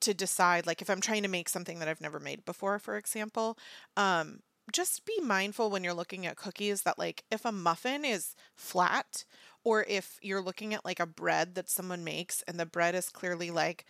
to 0.00 0.14
decide, 0.14 0.66
like 0.66 0.80
if 0.82 0.90
I'm 0.90 1.00
trying 1.00 1.22
to 1.22 1.28
make 1.28 1.48
something 1.48 1.78
that 1.80 1.88
I've 1.88 2.00
never 2.00 2.20
made 2.20 2.44
before, 2.44 2.78
for 2.78 2.96
example, 2.96 3.58
um, 3.96 4.40
just 4.72 5.04
be 5.06 5.20
mindful 5.20 5.70
when 5.70 5.82
you're 5.82 5.94
looking 5.94 6.26
at 6.26 6.36
cookies 6.36 6.82
that 6.82 6.98
like 6.98 7.24
if 7.30 7.44
a 7.44 7.52
muffin 7.52 8.04
is 8.04 8.34
flat 8.54 9.24
or 9.64 9.84
if 9.88 10.18
you're 10.22 10.42
looking 10.42 10.74
at 10.74 10.84
like 10.84 11.00
a 11.00 11.06
bread 11.06 11.54
that 11.54 11.68
someone 11.70 12.04
makes 12.04 12.42
and 12.42 12.60
the 12.60 12.66
bread 12.66 12.94
is 12.94 13.08
clearly 13.08 13.50
like 13.50 13.84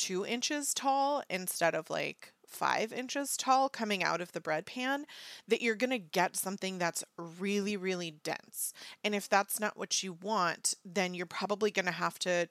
two 0.00 0.24
inches 0.24 0.72
tall 0.72 1.22
instead 1.28 1.74
of 1.74 1.90
like 1.90 2.32
five 2.46 2.90
inches 2.90 3.36
tall 3.36 3.68
coming 3.68 4.02
out 4.02 4.22
of 4.22 4.32
the 4.32 4.40
bread 4.40 4.64
pan, 4.64 5.04
that 5.46 5.60
you're 5.60 5.74
going 5.74 5.90
to 5.90 5.98
get 5.98 6.36
something 6.36 6.78
that's 6.78 7.04
really, 7.18 7.76
really 7.76 8.10
dense. 8.10 8.72
And 9.04 9.14
if 9.14 9.28
that's 9.28 9.60
not 9.60 9.76
what 9.76 10.02
you 10.02 10.14
want, 10.14 10.72
then 10.86 11.12
you're 11.12 11.26
probably 11.26 11.70
going 11.70 11.84
to 11.84 11.92
have 11.92 12.18
to 12.20 12.48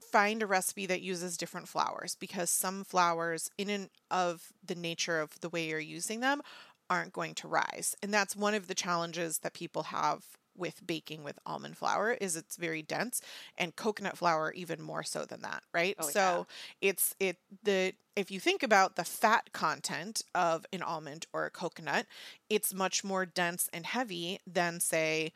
find 0.00 0.40
a 0.40 0.46
recipe 0.46 0.86
that 0.86 1.02
uses 1.02 1.36
different 1.36 1.66
flours 1.66 2.16
because 2.20 2.48
some 2.48 2.84
flours 2.84 3.50
in 3.58 3.68
and 3.68 3.90
of 4.08 4.52
the 4.64 4.76
nature 4.76 5.18
of 5.18 5.40
the 5.40 5.48
way 5.48 5.68
you're 5.68 5.80
using 5.80 6.20
them 6.20 6.42
aren't 6.88 7.12
going 7.12 7.34
to 7.34 7.48
rise. 7.48 7.96
And 8.04 8.14
that's 8.14 8.36
one 8.36 8.54
of 8.54 8.68
the 8.68 8.74
challenges 8.74 9.38
that 9.38 9.52
people 9.52 9.82
have 9.82 10.24
with 10.56 10.86
baking 10.86 11.22
with 11.22 11.38
almond 11.46 11.76
flour 11.76 12.12
is 12.12 12.36
it's 12.36 12.56
very 12.56 12.82
dense 12.82 13.20
and 13.56 13.76
coconut 13.76 14.16
flour 14.16 14.52
even 14.52 14.80
more 14.80 15.02
so 15.02 15.24
than 15.24 15.42
that, 15.42 15.62
right? 15.72 15.96
Oh, 15.98 16.08
so 16.08 16.46
it's 16.80 17.14
it 17.20 17.38
the 17.62 17.94
if 18.14 18.30
you 18.30 18.40
think 18.40 18.62
about 18.62 18.96
the 18.96 19.04
fat 19.04 19.52
content 19.52 20.22
of 20.34 20.64
an 20.72 20.82
almond 20.82 21.26
or 21.32 21.44
a 21.44 21.50
coconut, 21.50 22.06
it's 22.48 22.72
much 22.72 23.04
more 23.04 23.26
dense 23.26 23.68
and 23.72 23.86
heavy 23.86 24.38
than 24.46 24.80
say 24.80 25.32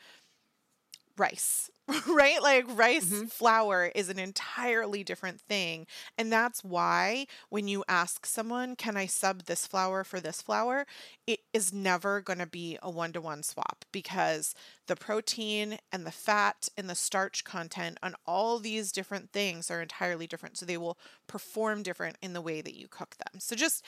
rice, 1.17 1.71
right? 2.09 2.40
Like 2.42 2.64
rice 2.68 3.22
Mhm. 3.22 3.31
flour 3.31 3.87
is 3.94 4.09
an 4.09 4.18
entirely 4.18 5.03
different 5.05 5.40
thing. 5.40 5.87
And 6.18 6.33
that's 6.33 6.62
why 6.62 7.26
when 7.48 7.68
you 7.68 7.85
ask 7.88 8.26
someone, 8.26 8.76
can 8.76 8.96
I 8.96 9.07
sub 9.07 9.44
this 9.44 9.66
flour 9.66 10.05
for 10.05 10.20
this 10.20 10.42
flour? 10.42 10.87
It 11.26 11.40
is 11.53 11.72
never 11.72 12.20
going 12.20 12.38
to 12.38 12.46
be 12.46 12.79
a 12.83 12.90
one 12.90 13.12
to 13.14 13.20
one 13.20 13.42
swap 13.42 13.85
because 13.92 14.55
the 14.87 14.96
protein 14.96 15.79
and 15.92 16.07
the 16.07 16.11
fat 16.12 16.68
and 16.76 16.88
the 16.88 16.94
starch 16.94 17.44
content 17.44 17.98
on 18.03 18.14
all 18.26 18.59
these 18.59 18.92
different 18.92 19.33
things 19.33 19.70
are 19.70 19.83
entirely 19.83 20.26
different. 20.26 20.59
So 20.59 20.66
they 20.66 20.76
will 20.79 20.98
perform 21.26 21.83
different 21.83 22.16
in 22.22 22.33
the 22.33 22.40
way 22.42 22.61
that 22.61 22.76
you 22.76 22.88
cook 22.88 23.16
them. 23.16 23.40
So 23.40 23.57
just, 23.57 23.85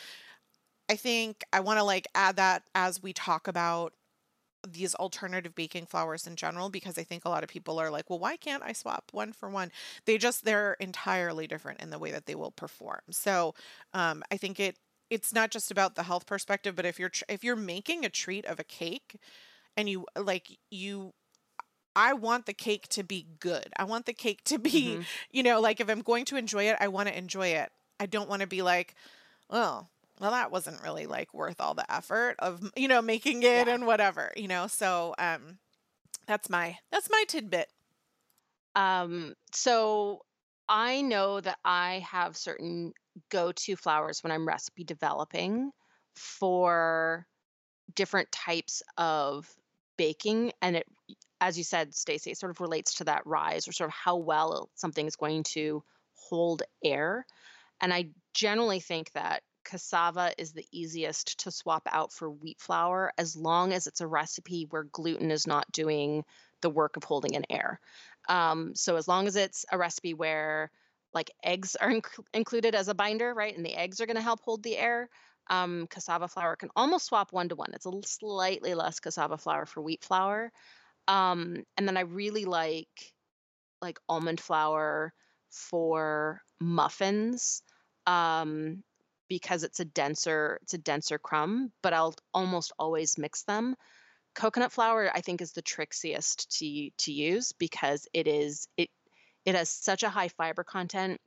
I 0.88 0.96
think 0.96 1.44
I 1.52 1.60
want 1.60 1.78
to 1.78 1.84
like 1.84 2.06
add 2.14 2.36
that 2.36 2.64
as 2.74 3.02
we 3.02 3.12
talk 3.12 3.48
about 3.48 3.94
these 4.66 4.94
alternative 4.94 5.54
baking 5.54 5.86
flours 5.86 6.26
in 6.26 6.36
general 6.36 6.70
because 6.70 6.96
I 6.98 7.02
think 7.02 7.24
a 7.24 7.28
lot 7.28 7.42
of 7.42 7.48
people 7.50 7.78
are 7.80 7.90
like, 7.90 8.08
well, 8.08 8.18
why 8.18 8.36
can't 8.36 8.62
I 8.62 8.72
swap 8.72 9.10
one 9.12 9.32
for 9.32 9.48
one? 9.48 9.70
They 10.04 10.18
just 10.18 10.44
they're 10.44 10.74
entirely 10.74 11.46
different 11.46 11.80
in 11.80 11.90
the 11.90 11.98
way 11.98 12.10
that 12.12 12.26
they 12.26 12.34
will 12.34 12.52
perform. 12.52 13.00
So 13.10 13.54
um, 13.92 14.22
I 14.30 14.36
think 14.36 14.60
it 14.60 14.76
it's 15.10 15.32
not 15.32 15.50
just 15.50 15.70
about 15.70 15.94
the 15.94 16.04
health 16.04 16.26
perspective, 16.26 16.74
but 16.74 16.86
if 16.86 16.98
you're 16.98 17.10
tr- 17.10 17.24
if 17.28 17.44
you're 17.44 17.56
making 17.56 18.04
a 18.04 18.08
treat 18.08 18.44
of 18.46 18.58
a 18.60 18.64
cake 18.64 19.16
and 19.76 19.88
you 19.88 20.06
like 20.16 20.58
you. 20.70 21.12
I 21.94 22.14
want 22.14 22.46
the 22.46 22.54
cake 22.54 22.88
to 22.88 23.02
be 23.02 23.26
good. 23.38 23.68
I 23.76 23.84
want 23.84 24.06
the 24.06 24.14
cake 24.14 24.44
to 24.44 24.58
be, 24.58 24.96
Mhm. 24.96 25.04
you 25.30 25.42
know, 25.42 25.60
like 25.60 25.78
if 25.78 25.90
I'm 25.90 26.00
going 26.00 26.24
to 26.26 26.36
enjoy 26.36 26.64
it, 26.64 26.76
I 26.80 26.88
want 26.88 27.08
to 27.08 27.16
enjoy 27.18 27.48
it. 27.48 27.70
I 28.00 28.06
don't 28.06 28.30
want 28.30 28.40
to 28.40 28.46
be 28.46 28.62
like, 28.62 28.94
oh, 29.50 29.88
well, 30.22 30.30
that 30.30 30.50
wasn't 30.52 30.82
really 30.82 31.06
like 31.06 31.34
worth 31.34 31.60
all 31.60 31.74
the 31.74 31.92
effort 31.92 32.36
of 32.38 32.70
you 32.76 32.88
know 32.88 33.02
making 33.02 33.42
it 33.42 33.68
Yeah. 33.68 33.74
and 33.74 33.86
whatever 33.86 34.32
you 34.36 34.48
know 34.48 34.68
so 34.68 35.14
um 35.18 35.58
that's 36.26 36.48
my 36.48 36.78
that's 36.90 37.10
my 37.10 37.24
tidbit 37.28 37.68
Um, 38.74 39.34
so 39.52 40.24
I 40.68 41.02
know 41.02 41.40
that 41.40 41.58
I 41.64 42.06
have 42.10 42.36
certain 42.36 42.92
go-to 43.30 43.76
flours 43.76 44.22
when 44.22 44.32
I'm 44.32 44.48
recipe 44.48 44.84
developing 44.84 45.70
for 46.14 47.26
different 47.94 48.32
types 48.32 48.82
of 48.96 49.50
baking, 49.98 50.52
and 50.62 50.76
it, 50.76 50.86
as 51.40 51.58
you 51.58 51.64
said, 51.64 51.94
Stacy, 51.94 52.30
it 52.30 52.38
sort 52.38 52.50
of 52.50 52.60
relates 52.60 52.94
to 52.94 53.04
that 53.04 53.26
rise 53.26 53.68
or 53.68 53.72
sort 53.72 53.88
of 53.90 53.94
how 53.94 54.16
well 54.16 54.70
something 54.74 55.06
is 55.06 55.16
going 55.16 55.42
to 55.42 55.82
hold 56.14 56.62
air. 56.84 57.26
And 57.80 57.92
I 57.92 58.10
generally 58.32 58.80
think 58.80 59.12
that 59.12 59.42
cassava 59.64 60.32
is 60.38 60.52
the 60.52 60.66
easiest 60.72 61.40
to 61.40 61.50
swap 61.50 61.86
out 61.90 62.12
for 62.12 62.30
wheat 62.30 62.60
flour 62.60 63.12
as 63.18 63.36
long 63.36 63.72
as 63.72 63.86
it's 63.86 64.00
a 64.00 64.06
recipe 64.06 64.66
where 64.70 64.84
gluten 64.84 65.30
is 65.30 65.46
not 65.46 65.70
doing 65.72 66.24
the 66.60 66.70
work 66.70 66.96
of 66.96 67.04
holding 67.04 67.34
in 67.34 67.44
air. 67.50 67.80
Um, 68.28 68.74
so 68.74 68.96
as 68.96 69.08
long 69.08 69.26
as 69.26 69.36
it's 69.36 69.64
a 69.70 69.78
recipe 69.78 70.14
where 70.14 70.70
like 71.14 71.30
eggs 71.42 71.76
are 71.76 71.90
inc- 71.90 72.24
included 72.32 72.74
as 72.74 72.88
a 72.88 72.94
binder, 72.94 73.34
right, 73.34 73.56
and 73.56 73.64
the 73.64 73.74
eggs 73.74 74.00
are 74.00 74.06
going 74.06 74.16
to 74.16 74.22
help 74.22 74.40
hold 74.40 74.62
the 74.62 74.76
air, 74.76 75.08
um, 75.50 75.86
cassava 75.88 76.28
flour 76.28 76.56
can 76.56 76.70
almost 76.76 77.06
swap 77.06 77.32
one 77.32 77.48
to 77.48 77.56
one. 77.56 77.72
It's 77.74 77.86
a 77.86 77.92
slightly 78.04 78.74
less 78.74 79.00
cassava 79.00 79.36
flour 79.36 79.66
for 79.66 79.82
wheat 79.82 80.04
flour. 80.04 80.52
Um, 81.08 81.64
and 81.76 81.86
then 81.86 81.96
I 81.96 82.02
really 82.02 82.44
like 82.44 83.12
like 83.80 83.98
almond 84.08 84.40
flour 84.40 85.12
for 85.50 86.40
muffins 86.60 87.62
um, 88.06 88.82
because 89.32 89.62
it's 89.64 89.80
a 89.80 89.84
denser 89.86 90.58
it's 90.60 90.74
a 90.74 90.78
denser 90.78 91.18
crumb, 91.18 91.72
but 91.82 91.94
I'll 91.94 92.14
almost 92.34 92.70
always 92.78 93.16
mix 93.16 93.44
them. 93.44 93.76
Coconut 94.34 94.72
flour 94.72 95.10
i 95.14 95.22
think 95.22 95.40
is 95.40 95.52
the 95.52 95.62
trickiest 95.62 96.58
to 96.58 96.90
to 96.98 97.12
use 97.12 97.52
because 97.52 98.06
it 98.12 98.26
is 98.26 98.68
it 98.76 98.90
it 99.46 99.54
has 99.54 99.70
such 99.70 100.02
a 100.02 100.10
high 100.10 100.28
fiber 100.28 100.64
content 100.64 101.18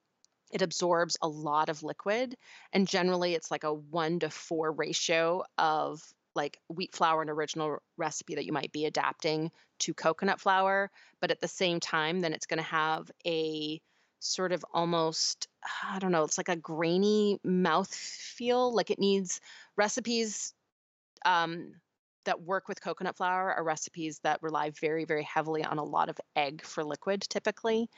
it 0.52 0.62
absorbs 0.62 1.18
a 1.24 1.28
lot 1.28 1.70
of 1.70 1.82
liquid 1.82 2.36
and 2.74 2.88
generally 2.88 3.34
it's 3.34 3.50
like 3.50 3.64
a 3.64 3.74
1 3.74 4.20
to 4.20 4.30
4 4.30 4.72
ratio 4.72 5.44
of 5.58 6.00
like 6.36 6.60
wheat 6.68 6.94
flour 6.96 7.24
an 7.24 7.30
original 7.30 7.80
recipe 7.98 8.36
that 8.36 8.46
you 8.46 8.54
might 8.54 8.72
be 8.72 8.86
adapting 8.86 9.52
to 9.80 9.96
coconut 9.96 10.40
flour 10.40 10.92
but 11.22 11.32
at 11.32 11.42
the 11.42 11.48
same 11.48 11.80
time 11.80 12.20
then 12.20 12.34
it's 12.34 12.46
going 12.46 12.64
to 12.66 12.72
have 12.84 13.10
a 13.26 13.82
sort 14.26 14.52
of 14.52 14.66
almost 14.74 15.48
i 15.84 16.00
don't 16.00 16.12
know 16.12 16.24
it's 16.24 16.38
like 16.38 16.50
a 16.50 16.56
grainy 16.56 17.40
mouth 17.44 17.94
feel 17.94 18.74
like 18.74 18.92
it 18.92 19.00
needs 19.00 19.40
recipes 19.78 20.54
um, 21.26 21.74
that 22.26 22.42
work 22.42 22.68
with 22.68 22.82
coconut 22.82 23.16
flour 23.16 23.54
are 23.54 23.64
recipes 23.64 24.20
that 24.24 24.42
rely 24.42 24.72
very, 24.72 25.06
very 25.06 25.24
heavily 25.24 25.64
on 25.64 25.78
a 25.78 25.84
lot 25.84 26.10
of 26.10 26.20
egg 26.36 26.64
for 26.64 26.84
liquid 26.84 27.22
typically. 27.22 27.90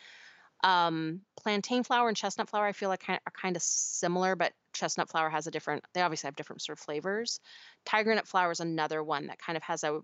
Um, 0.63 1.21
plantain 1.39 1.83
flour 1.83 2.07
and 2.07 2.17
chestnut 2.17 2.49
flour, 2.49 2.65
I 2.65 2.71
feel 2.71 2.89
like 2.89 3.07
are 3.07 3.19
kind 3.39 3.55
of 3.55 3.61
similar, 3.61 4.35
but 4.35 4.53
chestnut 4.73 5.09
flour 5.09 5.29
has 5.29 5.47
a 5.47 5.51
different, 5.51 5.83
they 5.93 6.01
obviously 6.01 6.27
have 6.27 6.35
different 6.35 6.61
sort 6.61 6.77
of 6.77 6.83
flavors. 6.83 7.39
Tiger 7.85 8.13
nut 8.13 8.27
flour 8.27 8.51
is 8.51 8.59
another 8.59 9.03
one 9.03 9.27
that 9.27 9.39
kind 9.39 9.55
of 9.55 9.63
has 9.63 9.83
a, 9.83 9.99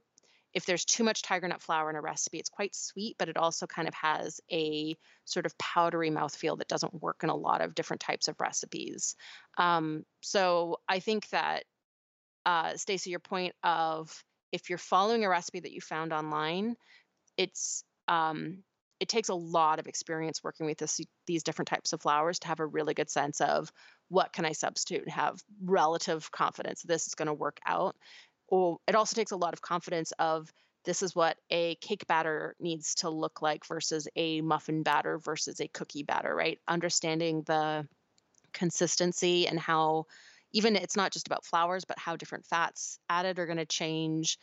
if 0.54 0.66
there's 0.66 0.86
too 0.86 1.04
much 1.04 1.24
tiger 1.24 1.48
nut 1.48 1.62
flour 1.62 1.90
in 1.90 1.96
a 1.96 2.02
recipe, 2.02 2.38
it's 2.38 2.50
quite 2.50 2.76
sweet, 2.76 3.16
but 3.18 3.30
it 3.30 3.38
also 3.38 3.66
kind 3.66 3.88
of 3.88 3.94
has 3.94 4.40
a 4.52 4.96
sort 5.26 5.46
of 5.46 5.58
powdery 5.58 6.12
mouthfeel 6.12 6.58
that 6.58 6.68
doesn't 6.68 7.02
work 7.02 7.22
in 7.24 7.30
a 7.30 7.36
lot 7.36 7.62
of 7.62 7.76
different 7.76 8.02
types 8.02 8.28
of 8.28 8.40
recipes. 8.40 9.16
Um, 9.58 10.06
so 10.22 10.78
I 10.88 11.00
think 11.00 11.28
that, 11.30 11.64
uh, 12.46 12.76
Stacy, 12.76 13.10
your 13.10 13.20
point 13.20 13.56
of 13.64 14.24
if 14.52 14.70
you're 14.70 14.78
following 14.78 15.26
a 15.26 15.30
recipe 15.30 15.62
that 15.62 15.72
you 15.72 15.82
found 15.82 16.14
online, 16.14 16.76
it's 17.38 17.84
um, 18.08 18.64
it 19.00 19.10
takes 19.10 19.30
a 19.30 19.36
lot 19.36 19.80
of 19.80 19.88
experience 19.88 20.44
working 20.44 20.66
with 20.66 20.78
this, 20.78 21.02
these 21.28 21.44
different 21.44 21.68
types 21.68 21.92
of 21.92 22.02
flours 22.02 22.40
to 22.40 22.48
have 22.48 22.62
a 22.62 22.66
really 22.66 22.94
good 22.94 23.10
sense 23.10 23.42
of 23.42 23.70
what 24.08 24.32
can 24.32 24.46
I 24.46 24.54
substitute 24.54 25.04
and 25.04 25.12
have 25.12 25.44
relative 25.62 26.32
confidence 26.32 26.84
this 26.84 27.08
is 27.08 27.16
going 27.16 27.28
to 27.28 27.34
work 27.34 27.60
out 27.66 27.98
or 28.54 28.78
it 28.88 28.94
also 28.94 29.16
takes 29.16 29.32
a 29.32 29.36
lot 29.36 29.54
of 29.54 29.64
confidence 29.64 30.14
of 30.20 30.54
this 30.86 31.02
is 31.02 31.16
what 31.16 31.38
a 31.50 31.74
cake 31.78 32.06
batter 32.06 32.56
needs 32.60 32.94
to 32.94 33.10
look 33.10 33.42
like 33.42 33.66
versus 33.66 34.08
a 34.16 34.42
muffin 34.42 34.84
batter 34.84 35.18
versus 35.18 35.60
a 35.60 35.68
cookie 35.70 36.04
batter, 36.04 36.36
right? 36.36 36.60
Understanding 36.68 37.42
the 37.48 37.88
consistency 38.54 39.48
and 39.48 39.60
how 39.60 40.06
even 40.52 40.76
it's 40.76 40.96
not 40.96 41.12
just 41.12 41.26
about 41.26 41.44
flours, 41.44 41.84
but 41.84 41.98
how 41.98 42.16
different 42.16 42.46
fats 42.46 43.00
added 43.10 43.40
are 43.40 43.48
going 43.48 43.58
to 43.58 43.66
change 43.66 44.38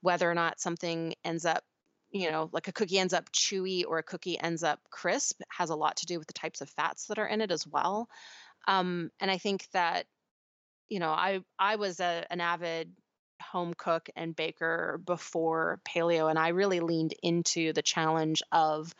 whether 0.00 0.30
or 0.30 0.34
not 0.34 0.60
something 0.60 1.12
ends 1.24 1.44
up, 1.44 1.64
you 2.12 2.30
know, 2.30 2.48
like 2.52 2.68
a 2.68 2.72
cookie 2.72 3.00
ends 3.00 3.14
up 3.14 3.32
chewy 3.32 3.82
or 3.84 3.98
a 3.98 4.04
cookie 4.04 4.38
ends 4.38 4.62
up 4.62 4.78
crisp 4.90 5.40
has 5.48 5.70
a 5.70 5.74
lot 5.74 5.96
to 5.96 6.06
do 6.06 6.20
with 6.20 6.28
the 6.28 6.34
types 6.34 6.60
of 6.60 6.70
fats 6.70 7.06
that 7.06 7.18
are 7.18 7.26
in 7.26 7.40
it 7.40 7.50
as 7.50 7.66
well. 7.66 8.08
Um, 8.68 9.10
and 9.18 9.28
I 9.28 9.38
think 9.38 9.66
that, 9.72 10.06
you 10.88 11.00
know, 11.00 11.10
I 11.10 11.40
I 11.58 11.74
was 11.74 11.98
a, 11.98 12.24
an 12.30 12.40
avid 12.40 12.92
home 13.50 13.74
cook 13.74 14.08
and 14.16 14.36
baker 14.36 15.00
before 15.04 15.80
paleo 15.86 16.28
and 16.28 16.38
i 16.38 16.48
really 16.48 16.80
leaned 16.80 17.14
into 17.22 17.72
the 17.72 17.82
challenge 17.82 18.42
of 18.52 18.94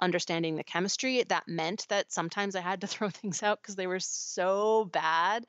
understanding 0.00 0.56
the 0.56 0.64
chemistry 0.64 1.22
that 1.24 1.46
meant 1.46 1.86
that 1.88 2.12
sometimes 2.12 2.56
i 2.56 2.60
had 2.60 2.80
to 2.80 2.86
throw 2.88 3.08
things 3.08 3.42
out 3.42 3.60
because 3.60 3.76
they 3.76 3.86
were 3.86 4.00
so 4.00 4.88
bad 4.92 5.44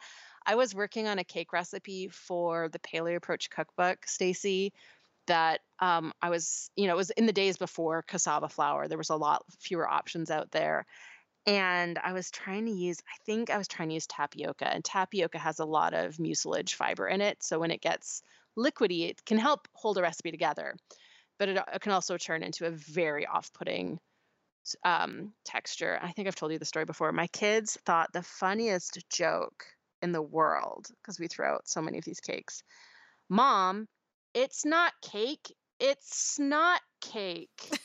i 0.46 0.56
was 0.56 0.76
working 0.76 1.08
on 1.08 1.20
a 1.20 1.24
cake 1.24 1.54
recipe 1.54 2.08
for 2.10 2.70
the 2.70 2.80
paleo 2.80 3.16
approach 3.16 3.50
cookbook 3.50 4.06
stacy 4.06 4.74
that 5.28 5.62
um, 5.80 6.14
i 6.22 6.30
was 6.30 6.70
you 6.76 6.88
know 6.88 6.94
it 6.94 6.98
was 6.98 7.10
in 7.12 7.26
the 7.26 7.34
days 7.34 7.58
before 7.58 8.02
cassava 8.04 8.50
flour 8.50 8.88
there 8.88 8.98
was 8.98 9.10
a 9.10 9.16
lot 9.16 9.44
fewer 9.60 9.90
options 9.90 10.30
out 10.30 10.52
there 10.52 10.86
and 11.46 12.00
I 12.02 12.14
was 12.14 12.32
trying 12.32 12.66
to 12.66 12.72
use, 12.72 13.00
I 13.08 13.18
think 13.26 13.50
I 13.50 13.58
was 13.58 13.68
trying 13.68 13.90
to 13.90 13.96
use 13.96 14.08
tapioca, 14.08 14.72
and 14.72 14.84
tapioca 14.84 15.38
has 15.38 15.60
a 15.60 15.66
lot 15.66 15.94
of 15.94 16.20
mucilage 16.20 16.76
fiber 16.76 17.08
in 17.08 17.22
it. 17.22 17.44
So 17.44 17.60
when 17.60 17.72
it 17.72 17.82
gets 17.82 18.24
liquidy, 18.58 19.10
it 19.10 19.26
can 19.26 19.38
help 19.38 19.68
hold 19.74 19.98
a 19.98 20.02
recipe 20.02 20.32
together, 20.32 20.76
but 21.40 21.50
it, 21.50 21.58
it 21.74 21.82
can 21.82 21.92
also 21.92 22.18
turn 22.18 22.44
into 22.44 22.66
a 22.66 22.72
very 22.72 23.26
off 23.26 23.52
putting 23.54 24.00
um, 24.86 25.34
texture. 25.46 26.00
I 26.02 26.12
think 26.12 26.28
I've 26.28 26.36
told 26.36 26.52
you 26.52 26.60
the 26.60 26.66
story 26.66 26.86
before. 26.86 27.12
My 27.12 27.28
kids 27.28 27.78
thought 27.86 28.14
the 28.14 28.24
funniest 28.24 29.04
joke 29.10 29.66
in 30.02 30.12
the 30.12 30.22
world, 30.22 30.88
because 31.02 31.20
we 31.20 31.28
throw 31.28 31.54
out 31.54 31.68
so 31.68 31.82
many 31.82 31.98
of 31.98 32.06
these 32.06 32.20
cakes 32.20 32.64
Mom, 33.30 33.88
it's 34.34 34.66
not 34.66 34.94
cake, 35.02 35.56
it's 35.80 36.38
not 36.40 36.82
cake. 37.02 37.50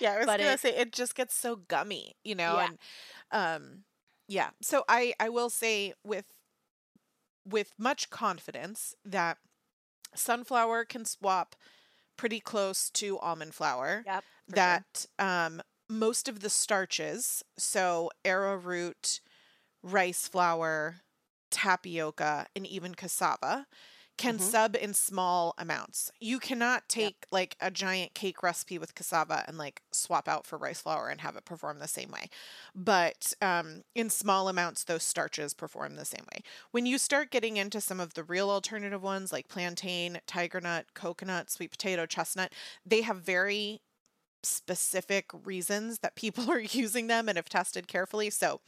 yeah, 0.00 0.12
I 0.12 0.18
was 0.18 0.26
but 0.26 0.38
gonna 0.38 0.52
it, 0.52 0.60
say 0.60 0.76
it 0.76 0.92
just 0.92 1.14
gets 1.14 1.36
so 1.36 1.56
gummy, 1.56 2.14
you 2.24 2.34
know, 2.34 2.54
yeah. 2.56 2.68
and 2.68 2.78
um 3.32 3.84
yeah. 4.28 4.50
So 4.62 4.84
I 4.88 5.14
I 5.20 5.28
will 5.28 5.50
say 5.50 5.94
with 6.04 6.24
with 7.48 7.72
much 7.78 8.10
confidence 8.10 8.94
that 9.04 9.38
sunflower 10.14 10.84
can 10.84 11.04
swap 11.04 11.54
pretty 12.16 12.40
close 12.40 12.90
to 12.90 13.18
almond 13.18 13.54
flour. 13.54 14.02
Yep. 14.06 14.24
That 14.48 15.06
sure. 15.18 15.28
um 15.28 15.62
most 15.90 16.28
of 16.28 16.40
the 16.40 16.50
starches, 16.50 17.42
so 17.56 18.10
arrowroot, 18.24 19.20
rice 19.82 20.28
flour, 20.28 20.96
tapioca, 21.50 22.46
and 22.54 22.66
even 22.66 22.94
cassava 22.94 23.66
can 24.18 24.34
mm-hmm. 24.34 24.44
sub 24.44 24.76
in 24.76 24.92
small 24.92 25.54
amounts. 25.56 26.10
You 26.20 26.38
cannot 26.38 26.88
take 26.88 27.16
yep. 27.22 27.26
like 27.30 27.56
a 27.60 27.70
giant 27.70 28.14
cake 28.14 28.42
recipe 28.42 28.76
with 28.76 28.94
cassava 28.94 29.44
and 29.46 29.56
like 29.56 29.82
swap 29.92 30.28
out 30.28 30.46
for 30.46 30.58
rice 30.58 30.80
flour 30.80 31.08
and 31.08 31.20
have 31.20 31.36
it 31.36 31.44
perform 31.44 31.78
the 31.78 31.88
same 31.88 32.10
way. 32.10 32.28
But 32.74 33.32
um, 33.40 33.82
in 33.94 34.10
small 34.10 34.48
amounts, 34.48 34.84
those 34.84 35.04
starches 35.04 35.54
perform 35.54 35.94
the 35.94 36.04
same 36.04 36.24
way. 36.34 36.42
When 36.72 36.84
you 36.84 36.98
start 36.98 37.30
getting 37.30 37.56
into 37.56 37.80
some 37.80 38.00
of 38.00 38.14
the 38.14 38.24
real 38.24 38.50
alternative 38.50 39.02
ones 39.02 39.32
like 39.32 39.48
plantain, 39.48 40.18
tiger 40.26 40.60
nut, 40.60 40.86
coconut, 40.94 41.50
sweet 41.50 41.70
potato, 41.70 42.04
chestnut, 42.04 42.52
they 42.84 43.02
have 43.02 43.18
very 43.18 43.80
specific 44.42 45.26
reasons 45.44 46.00
that 46.00 46.16
people 46.16 46.50
are 46.50 46.60
using 46.60 47.06
them 47.06 47.28
and 47.28 47.36
have 47.36 47.48
tested 47.48 47.86
carefully. 47.86 48.30
So 48.30 48.60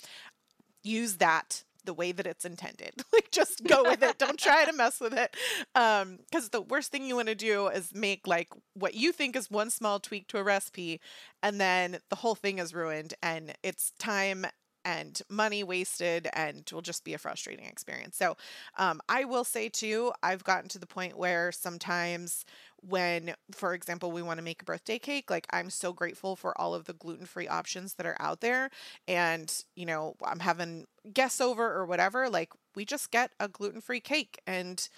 use 0.83 1.17
that 1.17 1.65
the 1.81 1.95
way 1.95 2.13
that 2.13 2.27
it's 2.27 2.45
intended. 2.45 2.95
like 3.13 3.31
just 3.31 3.65
go 3.65 3.83
with 3.85 4.03
it. 4.03 4.19
Don't 4.19 4.39
try 4.39 4.65
to 4.65 4.73
mess 4.73 5.01
with 5.01 5.15
it. 5.15 5.37
Um 5.75 6.19
cuz 6.33 6.51
the 6.51 6.61
worst 6.61 6.91
thing 6.91 7.05
you 7.05 7.17
want 7.17 7.29
to 7.29 7.35
do 7.35 7.69
is 7.69 7.95
make 7.95 8.27
like 8.27 8.49
what 8.75 8.95
you 8.95 9.13
think 9.13 9.37
is 9.37 9.51
one 9.51 9.71
small 9.71 10.01
tweak 10.01 10.29
to 10.29 10.39
a 10.39 10.43
recipe 10.43 11.01
and 11.43 11.61
then 11.61 11.99
the 12.09 12.17
whole 12.17 12.35
thing 12.35 12.59
is 12.59 12.75
ruined 12.75 13.15
and 13.23 13.55
it's 13.63 13.93
time 13.99 14.47
and 14.85 15.21
money 15.29 15.63
wasted 15.63 16.29
and 16.33 16.69
will 16.73 16.81
just 16.83 17.05
be 17.05 17.15
a 17.15 17.19
frustrating 17.19 17.67
experience. 17.67 18.17
So, 18.17 18.37
um, 18.79 19.01
I 19.09 19.25
will 19.25 19.45
say 19.45 19.69
too, 19.69 20.13
I've 20.23 20.45
gotten 20.45 20.69
to 20.71 20.79
the 20.79 20.87
point 20.87 21.19
where 21.19 21.53
sometimes 21.53 22.45
when, 22.83 23.35
for 23.53 23.75
example, 23.75 24.11
we 24.11 24.23
want 24.23 24.39
to 24.39 24.45
make 24.45 24.63
a 24.63 24.65
birthday 24.65 24.99
cake, 24.99 25.31
like 25.31 25.47
I'm 25.51 25.71
so 25.71 25.93
grateful 25.93 26.37
for 26.37 26.59
all 26.61 26.75
of 26.75 26.87
the 26.87 26.95
gluten 26.95 27.27
free 27.27 27.49
options 27.49 27.95
that 27.95 28.07
are 28.07 28.17
out 28.21 28.41
there. 28.41 28.71
And, 29.07 29.53
you 29.77 29.87
know, 29.87 30.15
I'm 30.25 30.41
having 30.41 30.87
guests 31.13 31.41
over 31.41 31.73
or 31.73 31.85
whatever, 31.87 32.29
like 32.29 32.53
we 32.75 32.85
just 32.85 33.11
get 33.11 33.33
a 33.39 33.49
gluten 33.49 33.81
free 33.81 34.01
cake 34.01 34.41
and 34.47 34.89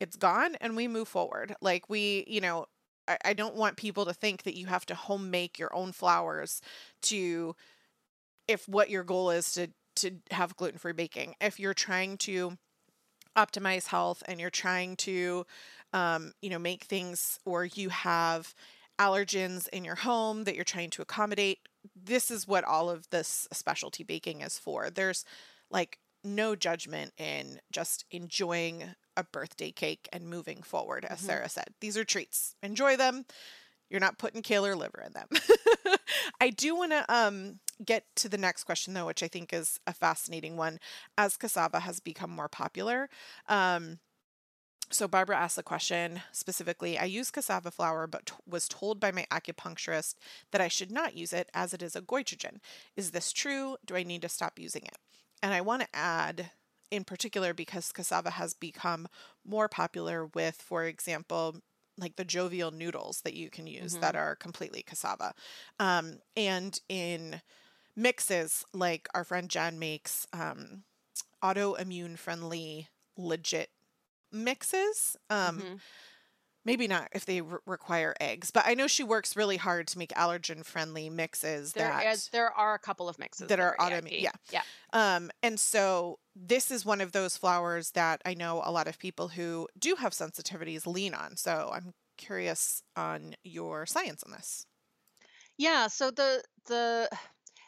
it's 0.00 0.16
gone 0.16 0.56
and 0.60 0.76
we 0.76 0.88
move 0.88 1.08
forward. 1.08 1.54
Like 1.60 1.88
we, 1.88 2.24
you 2.26 2.40
know, 2.40 2.66
I, 3.08 3.18
I 3.26 3.32
don't 3.32 3.56
want 3.56 3.76
people 3.76 4.04
to 4.06 4.14
think 4.14 4.42
that 4.44 4.56
you 4.56 4.66
have 4.66 4.86
to 4.86 4.94
home 4.94 5.30
make 5.30 5.58
your 5.58 5.74
own 5.74 5.92
flours 5.92 6.60
to 7.02 7.54
if 8.48 8.68
what 8.68 8.90
your 8.90 9.04
goal 9.04 9.30
is 9.30 9.52
to 9.52 9.68
to 9.94 10.12
have 10.30 10.56
gluten-free 10.56 10.94
baking. 10.94 11.34
If 11.40 11.60
you're 11.60 11.74
trying 11.74 12.16
to 12.18 12.56
optimize 13.36 13.88
health 13.88 14.22
and 14.26 14.40
you're 14.40 14.50
trying 14.50 14.96
to 14.96 15.44
um, 15.92 16.32
you 16.40 16.50
know 16.50 16.58
make 16.58 16.84
things 16.84 17.38
or 17.44 17.64
you 17.64 17.90
have 17.90 18.54
allergens 18.98 19.68
in 19.68 19.84
your 19.84 19.96
home 19.96 20.44
that 20.44 20.54
you're 20.54 20.64
trying 20.64 20.90
to 20.90 21.02
accommodate 21.02 21.58
this 21.96 22.30
is 22.30 22.46
what 22.46 22.64
all 22.64 22.90
of 22.90 23.08
this 23.10 23.48
specialty 23.52 24.04
baking 24.04 24.40
is 24.40 24.58
for. 24.58 24.90
There's 24.90 25.24
like 25.70 25.98
no 26.24 26.54
judgment 26.54 27.12
in 27.18 27.60
just 27.72 28.04
enjoying 28.10 28.94
a 29.16 29.24
birthday 29.24 29.72
cake 29.72 30.08
and 30.12 30.28
moving 30.28 30.62
forward 30.62 31.04
as 31.04 31.18
mm-hmm. 31.18 31.26
sarah 31.26 31.48
said. 31.48 31.68
These 31.80 31.96
are 31.96 32.04
treats. 32.04 32.54
Enjoy 32.62 32.96
them. 32.96 33.24
You're 33.90 34.00
not 34.00 34.18
putting 34.18 34.42
kale 34.42 34.64
or 34.64 34.76
liver 34.76 35.02
in 35.04 35.12
them. 35.12 35.28
I 36.40 36.50
do 36.50 36.74
want 36.76 36.92
to 36.92 37.04
um 37.12 37.58
get 37.84 38.04
to 38.16 38.28
the 38.28 38.38
next 38.38 38.64
question, 38.64 38.94
though, 38.94 39.06
which 39.06 39.22
I 39.22 39.28
think 39.28 39.52
is 39.52 39.78
a 39.86 39.92
fascinating 39.92 40.56
one, 40.56 40.78
as 41.16 41.36
cassava 41.36 41.80
has 41.80 42.00
become 42.00 42.30
more 42.30 42.48
popular. 42.48 43.08
Um, 43.48 43.98
so 44.90 45.08
Barbara 45.08 45.38
asked 45.38 45.56
the 45.56 45.62
question 45.62 46.20
specifically, 46.32 46.98
I 46.98 47.04
use 47.04 47.30
cassava 47.30 47.70
flour 47.70 48.06
but 48.06 48.26
t- 48.26 48.34
was 48.46 48.68
told 48.68 49.00
by 49.00 49.10
my 49.10 49.26
acupuncturist 49.30 50.16
that 50.50 50.60
I 50.60 50.68
should 50.68 50.90
not 50.90 51.16
use 51.16 51.32
it 51.32 51.48
as 51.54 51.72
it 51.72 51.82
is 51.82 51.96
a 51.96 52.02
goitrogen. 52.02 52.58
Is 52.94 53.10
this 53.10 53.32
true? 53.32 53.76
Do 53.86 53.96
I 53.96 54.02
need 54.02 54.22
to 54.22 54.28
stop 54.28 54.58
using 54.58 54.82
it? 54.82 54.98
And 55.42 55.54
I 55.54 55.62
want 55.62 55.82
to 55.82 55.88
add 55.94 56.50
in 56.90 57.04
particular 57.04 57.54
because 57.54 57.90
cassava 57.90 58.30
has 58.30 58.52
become 58.52 59.08
more 59.46 59.66
popular 59.66 60.26
with 60.26 60.56
for 60.56 60.84
example 60.84 61.56
like 61.98 62.16
the 62.16 62.24
jovial 62.24 62.70
noodles 62.70 63.22
that 63.22 63.34
you 63.34 63.48
can 63.48 63.66
use 63.66 63.92
mm-hmm. 63.92 64.02
that 64.02 64.16
are 64.16 64.36
completely 64.36 64.82
cassava. 64.82 65.34
Um, 65.78 66.18
and 66.36 66.78
in 66.88 67.40
mixes 67.96 68.64
like 68.72 69.08
our 69.14 69.24
friend 69.24 69.48
Jen 69.48 69.78
makes 69.78 70.26
um, 70.32 70.84
autoimmune 71.42 72.18
friendly 72.18 72.88
legit 73.16 73.70
mixes. 74.30 75.16
Um, 75.30 75.58
mm-hmm. 75.58 75.74
Maybe 76.64 76.86
not 76.86 77.08
if 77.12 77.26
they 77.26 77.40
re- 77.40 77.58
require 77.66 78.14
eggs, 78.20 78.52
but 78.52 78.64
I 78.64 78.74
know 78.74 78.86
she 78.86 79.02
works 79.02 79.34
really 79.34 79.56
hard 79.56 79.88
to 79.88 79.98
make 79.98 80.10
allergen 80.10 80.64
friendly 80.64 81.10
mixes. 81.10 81.72
There 81.72 81.88
that 81.88 82.06
is, 82.06 82.28
there 82.28 82.52
are 82.52 82.74
a 82.74 82.78
couple 82.78 83.08
of 83.08 83.18
mixes 83.18 83.48
that, 83.48 83.56
that 83.56 83.60
are 83.60 83.76
autoimmune. 83.80 84.22
Yeah, 84.22 84.30
yeah. 84.52 84.62
Um, 84.92 85.32
and 85.42 85.58
so 85.58 86.20
this 86.36 86.70
is 86.70 86.86
one 86.86 87.00
of 87.00 87.10
those 87.10 87.36
flours 87.36 87.90
that 87.92 88.22
I 88.24 88.34
know 88.34 88.62
a 88.64 88.70
lot 88.70 88.86
of 88.86 89.00
people 89.00 89.26
who 89.26 89.66
do 89.76 89.96
have 89.96 90.12
sensitivities 90.12 90.86
lean 90.86 91.14
on. 91.14 91.36
So 91.36 91.72
I'm 91.74 91.94
curious 92.16 92.84
on 92.94 93.34
your 93.42 93.84
science 93.84 94.22
on 94.22 94.30
this. 94.30 94.64
Yeah. 95.58 95.88
So 95.88 96.12
the 96.12 96.44
the 96.66 97.10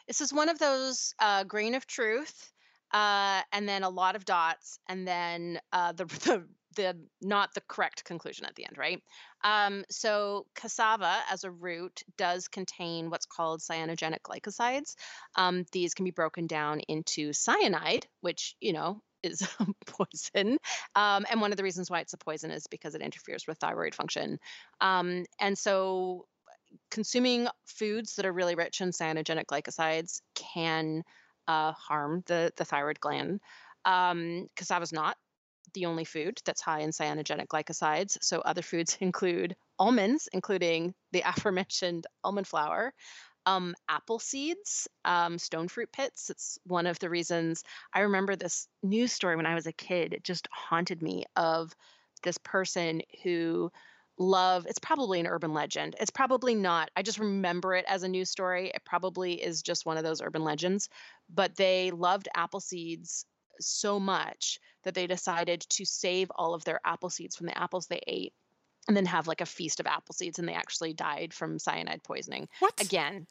this 0.07 0.21
is 0.21 0.33
one 0.33 0.49
of 0.49 0.59
those 0.59 1.13
uh, 1.19 1.43
grain 1.43 1.75
of 1.75 1.87
truth, 1.87 2.51
uh, 2.91 3.41
and 3.51 3.67
then 3.67 3.83
a 3.83 3.89
lot 3.89 4.15
of 4.15 4.25
dots, 4.25 4.79
and 4.87 5.07
then 5.07 5.59
uh, 5.71 5.91
the, 5.93 6.05
the 6.25 6.43
the 6.75 6.97
not 7.21 7.53
the 7.53 7.61
correct 7.61 8.03
conclusion 8.03 8.45
at 8.45 8.55
the 8.55 8.65
end, 8.65 8.77
right? 8.77 9.01
Um, 9.43 9.85
so 9.89 10.45
cassava 10.55 11.19
as 11.31 11.43
a 11.43 11.51
root 11.51 12.03
does 12.17 12.47
contain 12.47 13.09
what's 13.09 13.25
called 13.25 13.61
cyanogenic 13.61 14.21
glycosides. 14.23 14.95
Um, 15.35 15.65
these 15.71 15.93
can 15.93 16.03
be 16.03 16.11
broken 16.11 16.47
down 16.47 16.81
into 16.81 17.33
cyanide, 17.33 18.07
which 18.21 18.55
you 18.59 18.73
know 18.73 19.01
is 19.23 19.41
a 19.59 19.65
poison. 19.85 20.57
Um, 20.95 21.25
and 21.29 21.41
one 21.41 21.51
of 21.51 21.57
the 21.57 21.63
reasons 21.63 21.89
why 21.89 21.99
it's 21.99 22.13
a 22.13 22.17
poison 22.17 22.51
is 22.51 22.67
because 22.67 22.95
it 22.95 23.01
interferes 23.01 23.45
with 23.47 23.57
thyroid 23.57 23.95
function. 23.95 24.39
Um, 24.81 25.25
and 25.39 25.57
so 25.57 26.25
consuming 26.91 27.47
foods 27.65 28.15
that 28.15 28.25
are 28.25 28.33
really 28.33 28.55
rich 28.55 28.81
in 28.81 28.89
cyanogenic 28.89 29.45
glycosides 29.45 30.21
can 30.35 31.03
uh, 31.47 31.71
harm 31.73 32.23
the, 32.27 32.51
the 32.57 32.65
thyroid 32.65 32.99
gland. 32.99 33.39
Um, 33.85 34.47
cassava 34.55 34.85
not 34.91 35.17
the 35.73 35.85
only 35.85 36.05
food 36.05 36.39
that's 36.45 36.61
high 36.61 36.79
in 36.79 36.89
cyanogenic 36.91 37.47
glycosides. 37.47 38.17
So 38.21 38.39
other 38.39 38.61
foods 38.61 38.97
include 39.01 39.55
almonds, 39.77 40.27
including 40.33 40.93
the 41.11 41.21
aforementioned 41.25 42.07
almond 42.23 42.47
flour, 42.47 42.93
um, 43.45 43.75
apple 43.87 44.19
seeds, 44.19 44.87
um, 45.03 45.37
stone 45.37 45.67
fruit 45.67 45.91
pits. 45.91 46.29
It's 46.29 46.57
one 46.65 46.87
of 46.87 46.97
the 46.99 47.09
reasons 47.09 47.63
I 47.93 48.01
remember 48.01 48.35
this 48.35 48.67
news 48.81 49.11
story 49.11 49.35
when 49.35 49.45
I 49.45 49.55
was 49.55 49.67
a 49.67 49.73
kid. 49.73 50.13
It 50.13 50.23
just 50.23 50.47
haunted 50.51 51.01
me 51.01 51.25
of 51.35 51.75
this 52.23 52.37
person 52.39 53.01
who 53.23 53.71
love 54.17 54.65
it's 54.67 54.79
probably 54.79 55.19
an 55.19 55.27
urban 55.27 55.53
legend 55.53 55.95
it's 55.99 56.11
probably 56.11 56.55
not 56.55 56.89
i 56.95 57.01
just 57.01 57.19
remember 57.19 57.75
it 57.75 57.85
as 57.87 58.03
a 58.03 58.07
news 58.07 58.29
story 58.29 58.71
it 58.73 58.81
probably 58.85 59.33
is 59.33 59.61
just 59.61 59.85
one 59.85 59.97
of 59.97 60.03
those 60.03 60.21
urban 60.21 60.43
legends 60.43 60.89
but 61.33 61.55
they 61.55 61.91
loved 61.91 62.29
apple 62.35 62.59
seeds 62.61 63.25
so 63.59 63.99
much 63.99 64.59
that 64.83 64.93
they 64.93 65.07
decided 65.07 65.61
to 65.69 65.85
save 65.85 66.31
all 66.35 66.53
of 66.53 66.63
their 66.63 66.79
apple 66.85 67.09
seeds 67.09 67.35
from 67.35 67.47
the 67.47 67.57
apples 67.57 67.87
they 67.87 68.01
ate 68.07 68.33
and 68.87 68.95
then 68.95 69.05
have 69.05 69.27
like 69.27 69.41
a 69.41 69.45
feast 69.45 69.79
of 69.79 69.87
apple 69.87 70.13
seeds 70.13 70.39
and 70.39 70.47
they 70.47 70.53
actually 70.53 70.93
died 70.93 71.33
from 71.33 71.59
cyanide 71.59 72.03
poisoning 72.03 72.47
What? 72.59 72.79
again 72.79 73.27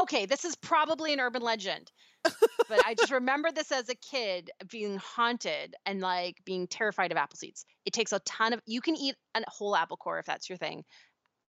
okay 0.00 0.26
this 0.26 0.44
is 0.44 0.54
probably 0.56 1.12
an 1.12 1.20
urban 1.20 1.42
legend 1.42 1.90
but 2.24 2.84
i 2.86 2.94
just 2.94 3.12
remember 3.12 3.50
this 3.52 3.70
as 3.72 3.88
a 3.88 3.94
kid 3.94 4.50
being 4.70 4.96
haunted 4.98 5.74
and 5.84 6.00
like 6.00 6.36
being 6.44 6.66
terrified 6.66 7.12
of 7.12 7.18
apple 7.18 7.36
seeds 7.36 7.64
it 7.84 7.92
takes 7.92 8.12
a 8.12 8.18
ton 8.20 8.52
of 8.52 8.60
you 8.66 8.80
can 8.80 8.96
eat 8.96 9.14
a 9.34 9.42
whole 9.48 9.76
apple 9.76 9.96
core 9.96 10.18
if 10.18 10.26
that's 10.26 10.48
your 10.48 10.58
thing 10.58 10.82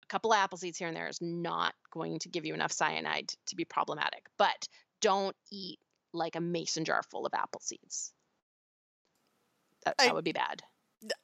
a 0.04 0.06
couple 0.08 0.32
of 0.32 0.38
apple 0.38 0.58
seeds 0.58 0.78
here 0.78 0.88
and 0.88 0.96
there 0.96 1.08
is 1.08 1.20
not 1.22 1.74
going 1.92 2.18
to 2.18 2.28
give 2.28 2.44
you 2.44 2.54
enough 2.54 2.72
cyanide 2.72 3.28
to 3.46 3.56
be 3.56 3.64
problematic 3.64 4.26
but 4.38 4.66
don't 5.00 5.36
eat 5.52 5.78
like 6.12 6.36
a 6.36 6.40
mason 6.40 6.84
jar 6.84 7.02
full 7.10 7.26
of 7.26 7.32
apple 7.34 7.60
seeds 7.62 8.12
that, 9.84 9.94
I- 9.98 10.06
that 10.06 10.14
would 10.14 10.24
be 10.24 10.32
bad 10.32 10.62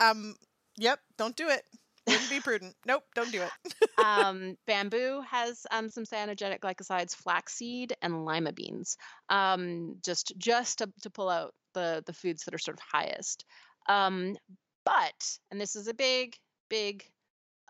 Um. 0.01 0.35
Yep. 0.79 1.01
Don't 1.19 1.37
do 1.37 1.49
it. 1.49 1.63
Wouldn't 2.07 2.31
be 2.31 2.41
prudent. 2.41 2.75
Nope. 2.87 3.05
Don't 3.15 3.31
do 3.31 3.43
it. 3.43 3.75
um, 4.05 4.57
bamboo 4.67 5.23
has 5.31 5.65
um, 5.71 5.89
some 5.89 6.05
cyanogenic 6.05 6.61
glycosides, 6.61 7.15
flaxseed 7.15 7.95
and 8.03 8.25
lima 8.25 8.53
beans. 8.53 8.97
Um, 9.29 9.97
just 10.05 10.33
just 10.37 10.79
to, 10.79 10.93
to 11.03 11.11
pull 11.11 11.29
out 11.29 11.55
the 11.75 12.03
the 12.07 12.13
foods 12.13 12.45
that 12.45 12.55
are 12.55 12.59
sort 12.59 12.77
of 12.77 12.85
highest. 12.93 13.45
Um, 13.89 14.37
but 14.85 15.39
and 15.51 15.61
this 15.61 15.77
is 15.77 15.89
a 15.89 15.95
big 15.95 16.37
big 16.69 17.05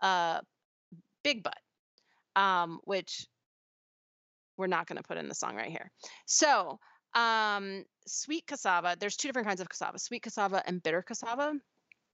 uh, 0.01 0.41
big 1.23 1.43
but, 1.43 2.41
um, 2.41 2.79
which 2.83 3.25
we're 4.57 4.67
not 4.67 4.87
going 4.87 4.97
to 4.97 5.07
put 5.07 5.17
in 5.17 5.27
the 5.27 5.35
song 5.35 5.55
right 5.55 5.71
here. 5.71 5.91
So 6.25 6.79
um, 7.13 7.85
sweet 8.07 8.47
cassava. 8.47 8.95
There's 8.99 9.15
two 9.15 9.27
different 9.27 9.47
kinds 9.47 9.61
of 9.61 9.69
cassava: 9.69 9.99
sweet 9.99 10.23
cassava 10.23 10.63
and 10.65 10.81
bitter 10.81 11.01
cassava 11.01 11.53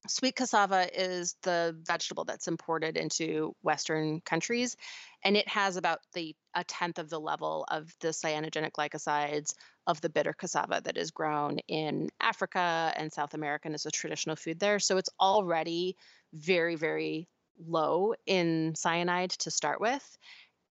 sweet 0.10 0.36
cassava 0.36 0.88
is 0.94 1.36
the 1.44 1.76
vegetable 1.84 2.26
that's 2.26 2.48
imported 2.48 2.98
into 2.98 3.54
western 3.62 4.22
countries 4.22 4.76
and 5.24 5.36
it 5.38 5.48
has 5.48 5.78
about 5.78 6.00
the 6.14 6.36
a 6.56 6.64
tenth 6.64 7.00
of 7.00 7.10
the 7.10 7.20
level 7.20 7.66
of 7.70 7.94
the 8.02 8.10
cyanogenic 8.10 8.72
glycosides 8.72 9.54
of 9.88 10.02
the 10.02 10.10
bitter 10.10 10.34
cassava 10.34 10.82
that 10.84 10.98
is 10.98 11.12
grown 11.12 11.60
in 11.68 12.10
africa 12.20 12.94
and 12.96 13.12
south 13.12 13.34
america 13.34 13.68
and 13.68 13.76
is 13.76 13.86
a 13.86 13.92
traditional 13.92 14.36
food 14.36 14.60
there. 14.60 14.80
So 14.80 14.98
it's 14.98 15.10
already 15.20 15.96
very 16.34 16.76
very 16.76 17.28
low 17.68 18.14
in 18.26 18.74
cyanide 18.76 19.32
to 19.32 19.52
start 19.52 19.82
with 19.82 20.18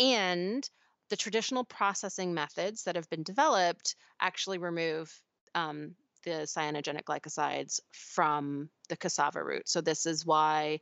and 0.01 0.69
the 1.11 1.17
traditional 1.17 1.65
processing 1.65 2.35
methods 2.35 2.85
that 2.85 2.97
have 2.97 3.09
been 3.11 3.23
developed 3.23 3.97
actually 4.21 4.59
remove 4.59 5.13
um, 5.55 5.95
the 6.25 6.47
cyanogenic 6.47 7.05
glycosides 7.05 7.81
from 7.93 8.69
the 8.89 8.97
cassava 8.97 9.43
root. 9.43 9.69
So 9.69 9.81
this 9.81 10.07
is 10.07 10.27
why 10.27 10.81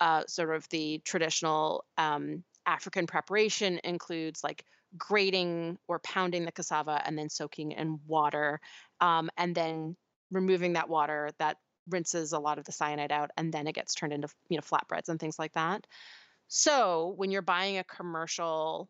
uh, 0.00 0.24
sort 0.26 0.54
of 0.54 0.68
the 0.68 1.00
traditional 1.04 1.84
um, 1.98 2.44
African 2.66 3.06
preparation 3.06 3.80
includes 3.84 4.42
like 4.42 4.64
grating 4.96 5.78
or 5.88 5.98
pounding 6.00 6.44
the 6.44 6.52
cassava 6.52 7.00
and 7.04 7.18
then 7.18 7.28
soaking 7.28 7.72
in 7.72 7.98
water 8.06 8.60
um, 9.00 9.30
and 9.36 9.54
then 9.54 9.96
removing 10.30 10.74
that 10.74 10.88
water 10.88 11.30
that 11.38 11.56
rinses 11.88 12.32
a 12.32 12.38
lot 12.38 12.58
of 12.58 12.64
the 12.64 12.72
cyanide 12.72 13.12
out 13.12 13.30
and 13.36 13.52
then 13.52 13.66
it 13.66 13.74
gets 13.74 13.94
turned 13.94 14.12
into 14.12 14.28
you 14.48 14.56
know 14.56 14.62
flatbreads 14.62 15.08
and 15.08 15.18
things 15.18 15.38
like 15.38 15.52
that. 15.52 15.86
So 16.48 17.14
when 17.16 17.30
you're 17.30 17.42
buying 17.42 17.78
a 17.78 17.84
commercial 17.84 18.88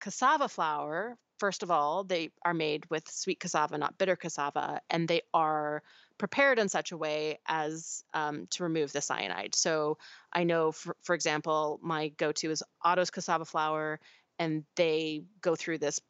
cassava 0.00 0.48
flour, 0.48 1.16
first 1.38 1.62
of 1.62 1.70
all, 1.70 2.04
they 2.04 2.30
are 2.44 2.54
made 2.54 2.84
with 2.90 3.10
sweet 3.10 3.40
cassava, 3.40 3.78
not 3.78 3.98
bitter 3.98 4.16
cassava, 4.16 4.80
and 4.90 5.08
they 5.08 5.22
are 5.32 5.82
prepared 6.18 6.58
in 6.58 6.68
such 6.68 6.92
a 6.92 6.96
way 6.96 7.38
as 7.46 8.04
um, 8.14 8.46
to 8.50 8.62
remove 8.62 8.92
the 8.92 9.00
cyanide. 9.00 9.54
So 9.54 9.98
I 10.32 10.44
know, 10.44 10.72
for, 10.72 10.96
for 11.02 11.14
example, 11.14 11.80
my 11.82 12.08
go 12.08 12.32
to 12.32 12.50
is 12.50 12.62
Otto's 12.82 13.10
cassava 13.10 13.44
flour, 13.44 14.00
and 14.38 14.64
they 14.76 15.24
go 15.40 15.56
through 15.56 15.78
this 15.78 16.00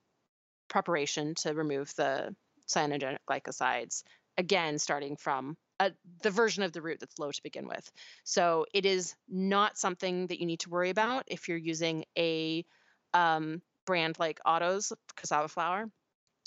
preparation 0.68 1.35
to 1.37 1.55
remove 1.55 1.95
the 1.97 2.35
cyanogenic 2.68 3.18
glycosides, 3.29 4.03
again, 4.37 4.79
starting 4.79 5.16
from 5.16 5.57
a, 5.81 5.93
the 6.22 6.31
version 6.31 6.62
of 6.62 6.72
the 6.72 6.83
root 6.83 7.01
that's 7.01 7.18
low 7.18 7.31
to 7.31 7.43
begin 7.43 7.66
with. 7.66 7.91
So 8.25 8.66
it 8.72 8.87
is 8.87 9.14
not 9.29 9.79
something 9.79 10.27
that 10.29 10.41
you 10.41 10.47
need 10.47 10.61
to 10.61 10.70
worry 10.70 10.91
about 10.91 11.25
if 11.27 11.49
you're 11.49 11.59
using 11.59 12.05
a 12.16 12.64
um, 13.12 13.62
brand 13.85 14.18
like 14.18 14.41
Otto's 14.45 14.93
cassava 15.16 15.49
flour. 15.49 15.87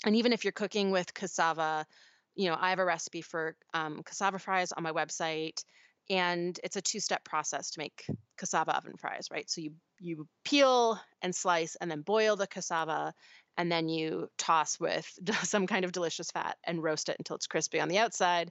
And 0.04 0.16
even 0.16 0.32
if 0.32 0.44
you're 0.44 0.52
cooking 0.52 0.90
with 0.90 1.12
cassava, 1.14 1.86
you 2.34 2.48
know, 2.48 2.56
I 2.58 2.70
have 2.70 2.78
a 2.78 2.84
recipe 2.84 3.22
for 3.22 3.56
um, 3.74 4.02
cassava 4.04 4.38
fries 4.38 4.72
on 4.72 4.82
my 4.82 4.92
website, 4.92 5.62
and 6.10 6.58
it's 6.62 6.76
a 6.76 6.80
two-step 6.80 7.24
process 7.24 7.70
to 7.72 7.80
make 7.80 8.06
cassava 8.38 8.76
oven 8.76 8.96
fries, 8.96 9.28
right? 9.30 9.48
So 9.50 9.60
you 9.60 9.72
you 10.00 10.28
peel 10.44 11.00
and 11.22 11.34
slice 11.34 11.76
and 11.76 11.90
then 11.90 12.02
boil 12.02 12.36
the 12.36 12.46
cassava, 12.46 13.12
and 13.56 13.70
then 13.70 13.88
you 13.88 14.28
toss 14.38 14.78
with 14.78 15.06
some 15.42 15.66
kind 15.66 15.84
of 15.84 15.92
delicious 15.92 16.30
fat 16.30 16.56
and 16.64 16.82
roast 16.82 17.08
it 17.08 17.16
until 17.18 17.36
it's 17.36 17.48
crispy 17.48 17.80
on 17.80 17.88
the 17.88 17.98
outside. 17.98 18.50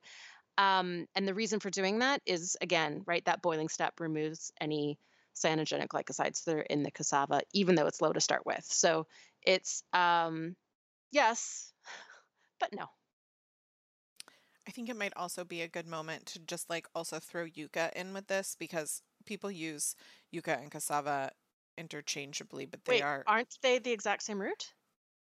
Um, 0.58 1.06
and 1.16 1.28
the 1.28 1.34
reason 1.34 1.60
for 1.60 1.70
doing 1.70 2.00
that 2.00 2.22
is 2.26 2.58
again, 2.62 3.04
right, 3.06 3.24
that 3.26 3.42
boiling 3.42 3.70
step 3.70 4.00
removes 4.00 4.52
any 4.60 5.00
cyanogenic 5.44 5.88
glycosides 5.88 6.44
that 6.46 6.56
are 6.56 6.62
in 6.62 6.84
the 6.84 6.92
cassava, 6.92 7.42
even 7.54 7.76
though 7.76 7.88
it's 7.88 8.02
low 8.02 8.14
to 8.14 8.22
start 8.22 8.46
with. 8.46 8.66
So 8.66 9.08
it's 9.44 9.84
um, 9.94 10.56
yes, 11.12 11.74
but 12.60 12.74
no. 12.74 12.88
I 14.68 14.72
think 14.72 14.90
it 14.90 14.96
might 14.98 15.16
also 15.16 15.44
be 15.44 15.62
a 15.62 15.68
good 15.68 15.88
moment 15.88 16.26
to 16.28 16.40
just 16.40 16.70
like 16.70 16.88
also 16.94 17.20
throw 17.20 17.46
yucca 17.46 17.92
in 17.96 18.14
with 18.14 18.28
this 18.28 18.56
because 18.60 19.02
people 19.26 19.50
use 19.50 19.96
yucca 20.32 20.58
and 20.58 20.70
cassava 20.70 21.32
interchangeably, 21.78 22.66
but 22.66 22.84
they 22.86 22.94
Wait, 22.96 23.02
are 23.02 23.28
aren't 23.28 23.58
they 23.62 23.80
the 23.80 23.92
exact 23.92 24.24
same 24.24 24.42
root? 24.42 24.74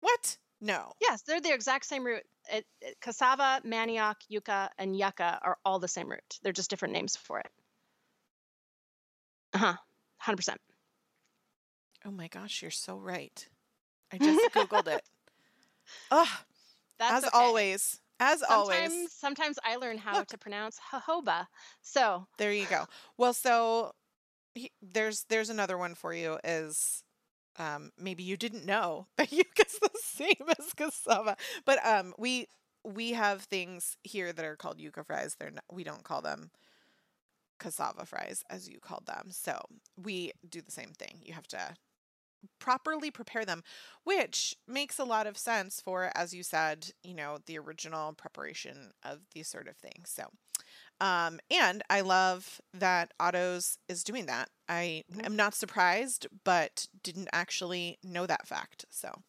what? 0.01 0.39
No. 0.61 0.93
Yes, 1.01 1.23
they're 1.23 1.41
the 1.41 1.53
exact 1.53 1.85
same 1.87 2.05
root. 2.05 2.25
It, 2.51 2.67
it- 2.81 3.01
cassava, 3.01 3.61
manioc, 3.65 4.17
yucca, 4.29 4.71
and 4.79 4.97
yucca 4.97 5.41
are 5.43 5.59
all 5.65 5.79
the 5.81 5.89
same 5.89 6.09
root. 6.11 6.39
They're 6.43 6.53
just 6.53 6.71
different 6.71 6.95
names 6.95 7.17
for 7.17 7.41
it. 7.41 7.51
Uh 9.53 9.59
huh. 9.59 9.77
Hundred 10.19 10.37
percent. 10.37 10.61
Oh 12.05 12.11
my 12.11 12.29
gosh, 12.29 12.63
you're 12.63 12.71
so 12.71 12.97
right. 12.99 13.49
I 14.13 14.19
just 14.19 14.51
googled 14.53 14.89
it. 14.89 15.03
Ugh, 16.11 16.29
That's 16.99 17.11
as 17.15 17.25
okay. 17.25 17.33
always, 17.35 18.01
as 18.21 18.43
always. 18.43 18.93
Sometimes, 18.93 19.13
sometimes 19.13 19.59
I 19.65 19.77
learn 19.77 19.99
how 19.99 20.13
Look. 20.19 20.29
to 20.29 20.39
pronounce 20.39 20.79
jojoba. 20.93 21.47
So 21.83 22.27
There 22.39 22.53
you 22.53 22.67
go. 22.67 22.87
Well, 23.17 23.33
so 23.35 23.93
he, 24.55 24.71
there's 24.83 25.25
there's 25.29 25.51
another 25.51 25.79
one 25.79 25.95
for 25.95 26.13
you. 26.15 26.39
Is 26.45 27.03
um, 27.59 27.91
maybe 27.99 28.23
you 28.23 28.37
didn't 28.37 28.67
know 28.67 29.07
that 29.17 29.33
yucca's 29.33 29.79
the 29.81 29.91
same 30.03 30.49
as 30.59 30.73
cassava, 30.77 31.37
but 31.65 31.85
um, 31.87 32.15
we 32.19 32.47
we 32.85 33.13
have 33.13 33.43
things 33.43 33.97
here 34.05 34.33
that 34.33 34.45
are 34.45 34.57
called 34.57 34.81
yucca 34.81 35.05
fries. 35.05 35.37
They're 35.39 35.51
not, 35.51 35.65
we 35.73 35.85
don't 35.85 36.05
call 36.05 36.23
them 36.23 36.51
cassava 37.59 38.07
fries 38.07 38.43
as 38.51 38.69
you 38.69 38.81
called 38.81 39.07
them. 39.07 39.31
So 39.31 39.61
we 39.97 40.33
do 40.49 40.63
the 40.63 40.73
same 40.73 40.93
thing. 40.93 41.21
You 41.25 41.35
have 41.35 41.49
to 41.49 41.77
properly 42.61 43.11
prepare 43.11 43.45
them, 43.45 43.63
which 44.05 44.55
makes 44.67 44.99
a 44.99 45.05
lot 45.05 45.27
of 45.27 45.37
sense 45.37 45.81
for, 45.81 46.11
as 46.15 46.35
you 46.35 46.43
said, 46.43 46.91
you 47.03 47.15
know, 47.15 47.39
the 47.47 47.59
original 47.59 48.13
preparation 48.15 48.93
of 49.05 49.21
these 49.33 49.49
sort 49.49 49.69
of 49.69 49.77
things. 49.77 50.11
So, 50.11 50.29
Um, 51.01 51.41
and 51.51 51.83
I 51.91 52.01
love 52.03 52.61
that 52.75 53.13
Otto's 53.21 53.79
is 53.89 54.05
doing 54.05 54.27
that. 54.27 54.51
I 54.69 55.05
Mhm. 55.09 55.25
am 55.25 55.37
not 55.37 55.55
surprised, 55.55 56.27
but 56.45 56.89
didn't 57.03 57.29
actually 57.33 57.99
know 58.03 58.27
that 58.27 58.49
fact. 58.49 58.87
So, 58.91 59.23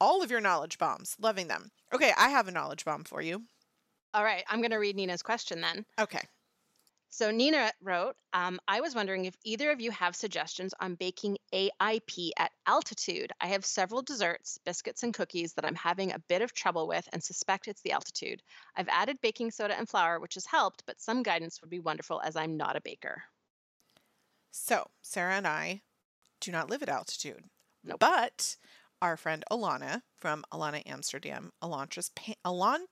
all 0.00 0.22
of 0.22 0.30
your 0.30 0.40
knowledge 0.40 0.78
bombs, 0.78 1.16
loving 1.18 1.48
them. 1.48 1.72
Okay, 1.92 2.12
I 2.16 2.30
have 2.30 2.48
a 2.48 2.52
knowledge 2.52 2.84
bomb 2.84 3.04
for 3.04 3.22
you. 3.22 3.46
All 4.12 4.22
right, 4.24 4.44
I'm 4.48 4.60
going 4.60 4.72
to 4.72 4.76
read 4.76 4.96
Nina's 4.96 5.22
question 5.22 5.60
then. 5.62 5.86
Okay. 5.98 6.28
So 7.10 7.30
Nina 7.30 7.72
wrote, 7.80 8.16
um, 8.34 8.60
I 8.68 8.80
was 8.80 8.94
wondering 8.94 9.24
if 9.24 9.34
either 9.42 9.70
of 9.70 9.80
you 9.80 9.90
have 9.90 10.14
suggestions 10.14 10.74
on 10.78 10.94
baking 10.94 11.38
AIP 11.54 12.30
at 12.36 12.52
altitude. 12.66 13.32
I 13.40 13.46
have 13.48 13.64
several 13.64 14.02
desserts, 14.02 14.58
biscuits, 14.64 15.02
and 15.02 15.14
cookies 15.14 15.54
that 15.54 15.64
I'm 15.64 15.74
having 15.74 16.12
a 16.12 16.18
bit 16.28 16.42
of 16.42 16.52
trouble 16.52 16.86
with 16.86 17.08
and 17.12 17.22
suspect 17.22 17.66
it's 17.66 17.80
the 17.80 17.92
altitude. 17.92 18.42
I've 18.76 18.88
added 18.88 19.20
baking 19.22 19.52
soda 19.52 19.76
and 19.76 19.88
flour, 19.88 20.20
which 20.20 20.34
has 20.34 20.44
helped, 20.44 20.84
but 20.86 21.00
some 21.00 21.22
guidance 21.22 21.60
would 21.62 21.70
be 21.70 21.80
wonderful 21.80 22.20
as 22.22 22.36
I'm 22.36 22.56
not 22.58 22.76
a 22.76 22.82
baker. 22.82 23.22
So, 24.50 24.88
Sarah 25.02 25.34
and 25.36 25.46
I 25.46 25.82
do 26.40 26.52
not 26.52 26.68
live 26.68 26.82
at 26.82 26.88
altitude. 26.88 27.44
Nope. 27.84 28.00
But 28.00 28.56
our 29.00 29.16
friend 29.16 29.44
Elana 29.50 30.02
from 30.18 30.44
Elana 30.52 30.82
Amsterdam, 30.86 31.52
Elantra's 31.62 32.10
pa- 32.14 32.34
Elan 32.44 32.84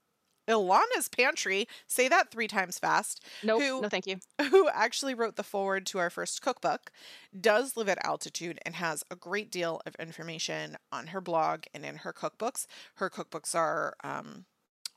Elana's 0.48 1.08
Pantry, 1.08 1.66
say 1.86 2.08
that 2.08 2.30
three 2.30 2.48
times 2.48 2.78
fast, 2.78 3.24
Nope, 3.42 3.62
Who- 3.62 3.82
no 3.82 3.88
thank 3.88 4.06
you. 4.06 4.18
who 4.50 4.68
actually 4.68 5.14
wrote 5.14 5.36
the 5.36 5.42
forward 5.42 5.86
to 5.86 5.98
our 5.98 6.10
first 6.10 6.42
cookbook, 6.42 6.90
does 7.38 7.76
live 7.76 7.88
at 7.88 8.04
altitude 8.04 8.58
and 8.64 8.74
has 8.76 9.02
a 9.10 9.16
great 9.16 9.50
deal 9.50 9.80
of 9.86 9.94
information 9.96 10.76
on 10.92 11.08
her 11.08 11.20
blog 11.20 11.64
and 11.74 11.84
in 11.84 11.96
her 11.96 12.12
cookbooks. 12.12 12.66
Her 12.96 13.10
cookbooks 13.10 13.54
are 13.54 13.94
um, 14.04 14.44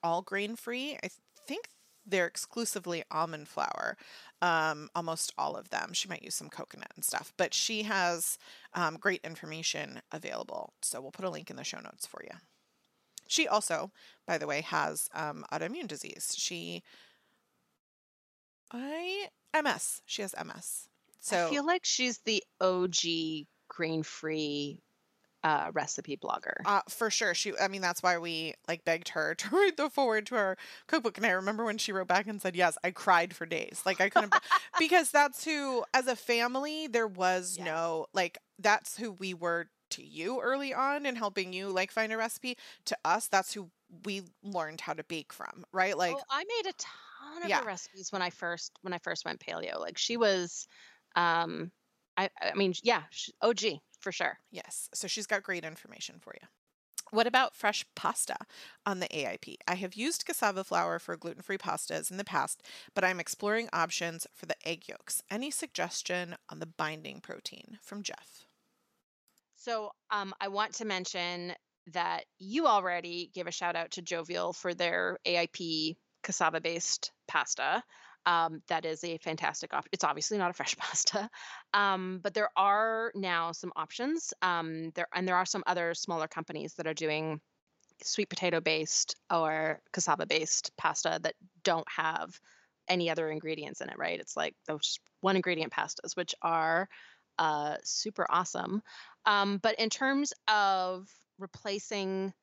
all 0.04 0.22
grain 0.22 0.56
free. 0.56 0.98
I 1.04 1.10
think 1.48 1.70
they're 2.06 2.26
exclusively 2.26 3.04
almond 3.12 3.48
flour, 3.48 3.96
um, 4.42 4.90
almost 4.96 5.34
all 5.38 5.56
of 5.56 5.70
them. 5.70 5.94
She 5.94 6.08
might 6.08 6.24
use 6.24 6.36
some 6.36 6.50
coconut 6.50 6.92
and 6.96 7.04
stuff, 7.06 7.34
but 7.38 7.54
she 7.54 7.84
has 7.84 8.38
um, 8.74 8.98
great 8.98 9.22
information 9.24 10.02
available. 10.12 10.74
So 10.82 11.02
we'll 11.02 11.12
put 11.12 11.26
a 11.26 11.30
link 11.30 11.50
in 11.50 11.56
the 11.56 11.64
show 11.64 11.80
notes 11.80 12.08
for 12.08 12.24
you. 12.24 12.36
She 13.30 13.48
also, 13.48 13.92
by 14.28 14.38
the 14.38 14.48
way, 14.48 14.62
has 14.62 15.10
um, 15.14 15.46
autoimmune 15.54 15.88
disease. 15.88 16.36
She 16.38 16.84
I 18.72 19.28
MS. 19.54 20.02
She 20.06 20.22
has 20.22 20.36
MS. 20.44 20.90
So 21.22 21.48
I 21.48 21.50
feel 21.50 21.66
like 21.66 21.86
she's 21.86 22.20
the 22.20 22.44
OG 22.62 23.48
grain-free 23.68 24.82
uh, 25.44 25.72
recipe 25.74 26.18
blogger. 26.18 26.56
uh, 26.66 26.82
for 26.90 27.10
sure, 27.10 27.34
she. 27.34 27.54
I 27.58 27.68
mean, 27.70 27.82
that's 27.82 28.04
why 28.04 28.18
we 28.18 28.56
like 28.68 28.84
begged 28.86 29.10
her 29.10 29.36
to 29.38 29.50
write 29.56 29.78
the 29.78 29.90
forward 29.90 30.26
to 30.28 30.36
our 30.36 30.58
cookbook. 30.88 31.18
And 31.18 31.26
I 31.26 31.32
remember 31.32 31.66
when 31.66 31.78
she 31.78 31.92
wrote 31.94 32.08
back 32.08 32.28
and 32.28 32.42
said, 32.42 32.56
"Yes, 32.56 32.78
I 32.84 32.92
cried 32.92 33.36
for 33.36 33.46
days. 33.46 33.84
Like 33.86 34.02
I 34.02 34.10
couldn't 34.10 34.36
because 34.80 35.12
that's 35.12 35.44
who, 35.46 35.84
as 35.94 36.08
a 36.08 36.16
family, 36.16 36.88
there 36.88 37.08
was 37.08 37.58
Yes. 37.58 37.66
no 37.66 38.08
like 38.14 38.38
that's 38.60 38.98
who 38.98 39.14
we 39.14 39.34
were 39.34 39.70
to 39.92 40.04
you 40.04 40.40
early 40.42 40.74
on 40.74 41.06
and 41.06 41.18
helping 41.18 41.54
you 41.54 41.70
like 41.70 41.92
find 41.92 42.12
a 42.12 42.18
recipe. 42.18 42.58
To 42.86 42.98
us, 43.06 43.28
that's 43.28 43.54
who 43.54 43.70
we 44.06 44.24
learned 44.44 44.82
how 44.82 44.94
to 44.94 45.04
bake 45.04 45.34
from. 45.34 45.66
Right? 45.72 45.98
Like 45.98 46.16
oh, 46.16 46.24
I 46.30 46.44
made 46.44 46.70
a 46.70 46.74
ton 46.78 47.44
of 47.44 47.50
Yeah. 47.50 47.64
recipes 47.64 48.12
when 48.12 48.22
I 48.22 48.30
first 48.30 48.72
when 48.82 48.94
I 48.94 49.00
first 49.00 49.26
went 49.26 49.40
paleo. 49.40 49.80
Like 49.80 49.98
she 49.98 50.18
was, 50.18 50.68
um, 51.16 51.72
I 52.18 52.30
I 52.42 52.54
mean, 52.56 52.74
yeah, 52.84 53.04
she, 53.12 53.34
OG 53.42 53.80
for 54.00 54.12
sure. 54.12 54.38
Yes. 54.52 54.90
So 54.94 55.08
she's 55.08 55.28
got 55.28 55.44
great 55.44 55.66
information 55.66 56.16
for 56.20 56.34
you. 56.42 56.48
What 57.12 57.26
about 57.26 57.56
fresh 57.56 57.86
pasta 57.96 58.36
on 58.86 59.00
the 59.00 59.08
AIP? 59.08 59.56
I 59.68 59.76
have 59.76 59.96
used 59.96 60.26
cassava 60.28 60.64
flour 60.64 61.00
for 61.00 61.18
gluten 61.18 61.42
free 61.42 61.58
pastas 61.58 62.12
in 62.12 62.18
the 62.18 62.24
past, 62.24 62.62
but 62.94 63.04
I'm 63.04 63.20
exploring 63.20 63.68
options 63.74 64.28
for 64.36 64.46
the 64.46 64.56
egg 64.64 64.88
yolks. 64.88 65.24
Any 65.30 65.50
suggestion 65.50 66.36
on 66.50 66.60
the 66.60 66.68
binding 66.68 67.20
protein 67.20 67.80
from 67.82 68.04
Jeff? 68.04 68.46
So 69.60 69.92
um, 70.10 70.34
I 70.40 70.48
want 70.48 70.76
to 70.76 70.86
mention 70.86 71.54
that 71.92 72.24
you 72.40 72.66
already 72.66 73.30
gave 73.34 73.46
a 73.46 73.52
shout 73.52 73.76
out 73.76 73.92
to 73.92 74.02
Jovial 74.02 74.54
for 74.54 74.74
their 74.74 75.20
AIP 75.28 75.98
cassava 76.24 76.62
based 76.62 77.12
pasta. 77.28 77.84
Um, 78.26 78.62
that 78.68 78.86
is 78.86 79.04
a 79.04 79.18
fantastic 79.18 79.74
option. 79.74 79.90
It's 79.92 80.04
obviously 80.06 80.38
not 80.38 80.50
a 80.50 80.54
fresh 80.54 80.76
pasta, 80.78 81.30
um, 81.74 82.20
but 82.24 82.34
there 82.34 82.50
are 82.56 83.12
now 83.16 83.52
some 83.52 83.74
options. 83.76 84.34
Um, 84.42 84.92
there 84.96 85.08
and 85.14 85.28
there 85.28 85.36
are 85.36 85.46
some 85.46 85.64
other 85.68 85.94
smaller 85.94 86.28
companies 86.28 86.76
that 86.76 86.88
are 86.88 86.94
doing 86.94 87.42
sweet 88.02 88.30
potato 88.30 88.62
based 88.62 89.18
or 89.30 89.82
cassava 89.92 90.26
based 90.26 90.72
pasta 90.78 91.20
that 91.22 91.36
don't 91.66 91.88
have 91.90 92.40
any 92.88 93.10
other 93.10 93.30
ingredients 93.30 93.82
in 93.82 93.90
it. 93.90 93.98
Right? 93.98 94.22
It's 94.22 94.38
like 94.38 94.56
those 94.68 95.00
one 95.20 95.36
ingredient 95.36 95.74
pastas, 95.74 96.16
which 96.16 96.34
are 96.42 96.88
uh, 97.40 97.78
super 97.84 98.28
awesome. 98.30 98.84
Um, 99.26 99.58
but 99.58 99.80
in 99.80 99.90
terms 99.90 100.34
of 100.48 101.08
replacing 101.40 102.34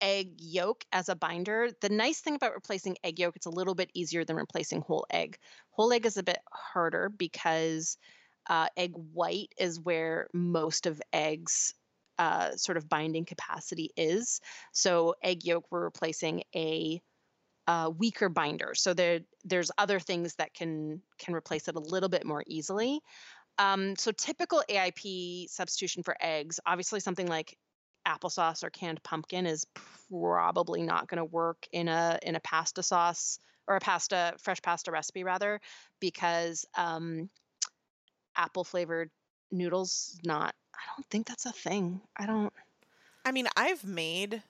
egg 0.00 0.34
yolk 0.38 0.84
as 0.92 1.08
a 1.08 1.16
binder, 1.16 1.70
the 1.80 1.88
nice 1.88 2.20
thing 2.20 2.34
about 2.34 2.54
replacing 2.54 2.96
egg 3.02 3.18
yolk, 3.18 3.34
it's 3.36 3.46
a 3.46 3.50
little 3.50 3.74
bit 3.74 3.90
easier 3.94 4.24
than 4.24 4.36
replacing 4.36 4.82
whole 4.82 5.06
egg. 5.10 5.38
Whole 5.70 5.92
egg 5.92 6.06
is 6.06 6.18
a 6.18 6.22
bit 6.22 6.38
harder 6.52 7.08
because 7.08 7.96
uh, 8.48 8.68
egg 8.76 8.92
white 8.94 9.52
is 9.58 9.80
where 9.80 10.28
most 10.32 10.86
of 10.86 11.00
eggs 11.12 11.74
uh, 12.18 12.54
sort 12.56 12.76
of 12.76 12.88
binding 12.88 13.24
capacity 13.24 13.90
is. 13.96 14.40
So 14.72 15.14
egg 15.22 15.44
yolk, 15.44 15.64
we're 15.70 15.84
replacing 15.84 16.42
a 16.54 17.00
uh, 17.66 17.90
weaker 17.96 18.28
binder. 18.28 18.72
So 18.74 18.94
there, 18.94 19.20
there's 19.44 19.70
other 19.78 20.00
things 20.00 20.34
that 20.36 20.52
can 20.54 21.02
can 21.18 21.34
replace 21.34 21.68
it 21.68 21.76
a 21.76 21.80
little 21.80 22.08
bit 22.08 22.26
more 22.26 22.42
easily. 22.46 23.00
Um, 23.60 23.94
so 23.96 24.10
typical 24.10 24.62
AIP 24.70 25.50
substitution 25.50 26.02
for 26.02 26.16
eggs, 26.18 26.60
obviously 26.64 26.98
something 26.98 27.26
like 27.26 27.58
applesauce 28.08 28.64
or 28.64 28.70
canned 28.70 29.02
pumpkin 29.02 29.44
is 29.44 29.66
probably 30.08 30.82
not 30.82 31.08
going 31.08 31.18
to 31.18 31.26
work 31.26 31.68
in 31.70 31.86
a 31.86 32.18
in 32.22 32.34
a 32.34 32.40
pasta 32.40 32.82
sauce 32.82 33.38
or 33.68 33.76
a 33.76 33.80
pasta 33.80 34.32
fresh 34.38 34.62
pasta 34.62 34.90
recipe 34.90 35.22
rather 35.22 35.60
because 36.00 36.64
um, 36.78 37.28
apple 38.34 38.64
flavored 38.64 39.10
noodles 39.52 40.18
not 40.24 40.54
I 40.74 40.80
don't 40.96 41.06
think 41.10 41.26
that's 41.26 41.44
a 41.44 41.52
thing. 41.52 42.00
I 42.16 42.24
don't 42.24 42.50
I 43.26 43.32
mean, 43.32 43.48
I've 43.54 43.84
made 43.84 44.42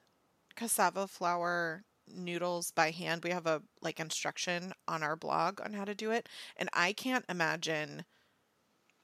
cassava 0.55 1.09
flour 1.09 1.83
noodles 2.07 2.71
by 2.71 2.93
hand. 2.93 3.25
We 3.25 3.31
have 3.31 3.47
a 3.47 3.63
like 3.83 3.99
instruction 3.99 4.73
on 4.87 5.03
our 5.03 5.17
blog 5.17 5.61
on 5.61 5.73
how 5.73 5.85
to 5.85 5.95
do 5.95 6.13
it, 6.13 6.29
and 6.57 6.69
I 6.73 6.93
can't 6.93 7.25
imagine 7.29 8.05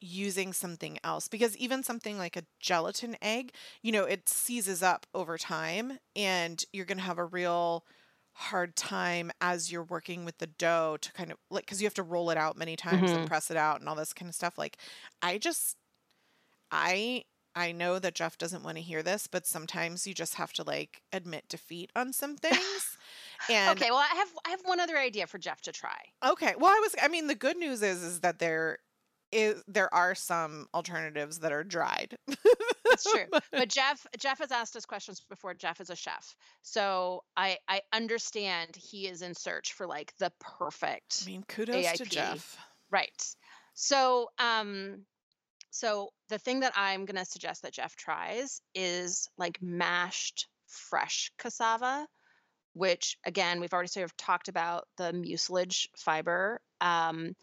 using 0.00 0.52
something 0.52 0.98
else 1.04 1.28
because 1.28 1.56
even 1.56 1.82
something 1.82 2.18
like 2.18 2.36
a 2.36 2.44
gelatin 2.60 3.16
egg, 3.22 3.52
you 3.82 3.92
know, 3.92 4.04
it 4.04 4.28
seizes 4.28 4.82
up 4.82 5.06
over 5.14 5.38
time 5.38 5.98
and 6.14 6.64
you're 6.72 6.84
going 6.84 6.98
to 6.98 7.04
have 7.04 7.18
a 7.18 7.24
real 7.24 7.84
hard 8.32 8.76
time 8.76 9.30
as 9.40 9.72
you're 9.72 9.82
working 9.84 10.24
with 10.24 10.36
the 10.38 10.46
dough 10.46 10.98
to 11.00 11.10
kind 11.12 11.32
of 11.32 11.38
like 11.50 11.66
cuz 11.66 11.80
you 11.80 11.86
have 11.86 11.94
to 11.94 12.02
roll 12.02 12.28
it 12.30 12.36
out 12.36 12.56
many 12.56 12.76
times 12.76 13.14
and 13.14 13.24
Mhm. 13.24 13.26
press 13.26 13.50
it 13.50 13.56
out 13.56 13.80
and 13.80 13.88
all 13.88 13.94
this 13.94 14.12
kind 14.12 14.28
of 14.28 14.34
stuff 14.34 14.58
like 14.58 14.78
I 15.22 15.38
just 15.38 15.76
I 16.70 17.24
I 17.54 17.72
know 17.72 17.98
that 17.98 18.14
Jeff 18.14 18.36
doesn't 18.38 18.62
want 18.62 18.76
to 18.76 18.82
hear 18.82 19.02
this, 19.02 19.26
but 19.26 19.46
sometimes 19.46 20.06
you 20.06 20.14
just 20.14 20.34
have 20.34 20.52
to 20.54 20.62
like 20.64 21.02
admit 21.12 21.48
defeat 21.48 21.90
on 21.96 22.12
some 22.12 22.36
things. 22.36 22.98
And 23.48 23.86
Okay, 23.86 23.90
well 23.90 24.00
I 24.00 24.06
have 24.14 24.32
I 24.44 24.50
have 24.50 24.62
one 24.64 24.80
other 24.80 24.98
idea 24.98 25.26
for 25.26 25.38
Jeff 25.38 25.60
to 25.62 25.72
try. 25.72 26.14
okay, 26.24 26.54
well 26.58 26.70
I 26.70 26.80
was 26.80 26.94
I 27.00 27.08
mean 27.08 27.26
the 27.26 27.34
good 27.34 27.56
news 27.56 27.82
is 27.82 28.02
is 28.02 28.20
that 28.20 28.38
there 28.38 28.78
is 29.36 29.62
there 29.68 29.92
are 29.92 30.14
some 30.14 30.66
alternatives 30.72 31.40
that 31.40 31.52
are 31.52 31.62
dried. 31.62 32.16
That's 32.26 33.04
true. 33.04 33.26
But 33.52 33.68
Jeff 33.68 34.06
Jeff 34.18 34.38
has 34.38 34.50
asked 34.50 34.76
us 34.76 34.86
questions 34.86 35.20
before. 35.28 35.52
Jeff 35.54 35.80
is 35.80 35.90
a 35.90 35.96
chef. 35.96 36.34
So 36.62 37.22
I 37.36 37.58
I 37.68 37.82
understand 37.92 38.74
he 38.76 39.06
is 39.06 39.22
in 39.22 39.34
search 39.34 39.74
for 39.74 39.86
like 39.86 40.12
the 40.18 40.32
perfect 40.40 41.22
I 41.24 41.26
mean 41.26 41.44
kudos 41.46 41.92
to 41.92 42.04
Jeff. 42.06 42.56
Right. 42.90 43.34
So, 43.74 44.30
um, 44.38 45.02
so 45.70 46.08
the 46.30 46.38
thing 46.38 46.60
that 46.60 46.72
I'm 46.74 47.04
gonna 47.04 47.26
suggest 47.26 47.62
that 47.62 47.74
Jeff 47.74 47.94
tries 47.96 48.62
is 48.74 49.28
like 49.36 49.58
mashed 49.60 50.48
fresh 50.66 51.30
cassava, 51.38 52.06
which 52.72 53.18
again 53.26 53.60
we've 53.60 53.74
already 53.74 53.88
sort 53.88 54.04
of 54.04 54.16
talked 54.16 54.48
about 54.48 54.84
the 54.96 55.12
mucilage 55.12 55.88
fiber. 55.96 56.60
Um, 56.80 57.34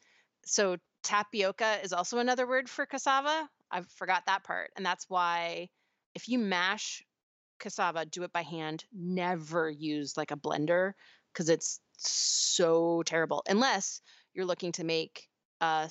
so 0.45 0.77
tapioca 1.03 1.79
is 1.83 1.93
also 1.93 2.17
another 2.17 2.47
word 2.47 2.69
for 2.69 2.85
cassava. 2.85 3.49
I 3.71 3.81
forgot 3.95 4.25
that 4.27 4.43
part, 4.43 4.71
and 4.75 4.85
that's 4.85 5.09
why 5.09 5.69
if 6.15 6.29
you 6.29 6.39
mash 6.39 7.03
cassava, 7.59 8.05
do 8.05 8.23
it 8.23 8.33
by 8.33 8.43
hand. 8.43 8.83
Never 8.93 9.69
use 9.69 10.17
like 10.17 10.31
a 10.31 10.37
blender 10.37 10.93
because 11.31 11.49
it's 11.49 11.79
so 11.97 13.03
terrible. 13.03 13.43
Unless 13.47 14.01
you're 14.33 14.45
looking 14.45 14.71
to 14.73 14.83
make 14.83 15.27
uh, 15.61 15.87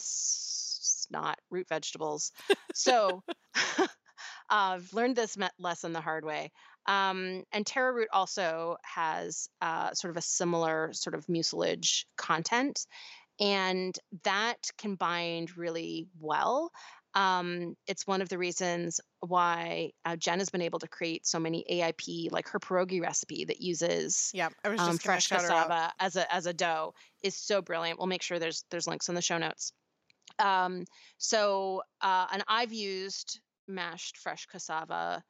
not 1.11 1.39
root 1.51 1.69
vegetables. 1.69 2.33
So 2.75 3.23
uh, 3.59 3.87
I've 4.51 4.93
learned 4.93 5.17
this 5.17 5.37
lesson 5.59 5.93
the 5.93 6.01
hard 6.01 6.25
way. 6.25 6.53
Um, 6.87 7.45
and 7.53 7.65
taro 7.65 7.93
root 7.93 8.09
also 8.13 8.77
has 8.83 9.49
uh, 9.61 9.95
sort 9.95 10.11
of 10.11 10.17
a 10.17 10.23
similar 10.23 10.93
sort 10.93 11.15
of 11.15 11.29
mucilage 11.29 12.07
content, 12.17 12.87
and 13.43 13.99
that 14.23 14.71
combined 14.79 15.57
really 15.59 16.07
well. 16.21 16.71
Um, 17.15 17.75
it's 17.87 18.07
one 18.07 18.23
of 18.23 18.29
the 18.29 18.39
reasons 18.39 19.01
why 19.21 19.91
uh, 20.05 20.17
Jen 20.17 20.39
has 20.39 20.49
been 20.49 20.63
able 20.63 20.79
to 20.79 20.89
create 20.89 21.27
so 21.27 21.39
many 21.39 21.65
AIP, 21.71 22.31
like 22.31 22.49
her 22.49 22.61
pierogi 22.61 23.03
recipe 23.03 23.45
that 23.47 23.61
uses 23.61 24.31
Yeah, 24.33 24.49
I 24.65 24.69
was 24.69 24.79
just 24.79 24.91
um, 24.91 24.99
fresh 24.99 25.27
shout 25.27 25.43
her 25.43 25.49
out. 25.49 25.69
cassava 25.69 25.93
as 25.99 26.17
a 26.17 26.33
as 26.33 26.47
a 26.47 26.55
dough 26.55 26.95
is 27.23 27.37
so 27.37 27.61
brilliant. 27.61 27.99
We'll 27.99 28.07
make 28.07 28.23
sure 28.23 28.39
there's 28.39 28.65
there's 28.71 28.87
links 28.87 29.09
in 29.09 29.15
the 29.15 29.21
show 29.21 29.39
notes. 29.39 29.73
Um, 30.39 30.85
so 31.19 31.83
uh, 32.01 32.29
and 32.33 32.45
I've 32.49 32.73
used 32.73 33.41
mashed 33.69 34.19
fresh 34.19 34.47
cassava 34.47 35.23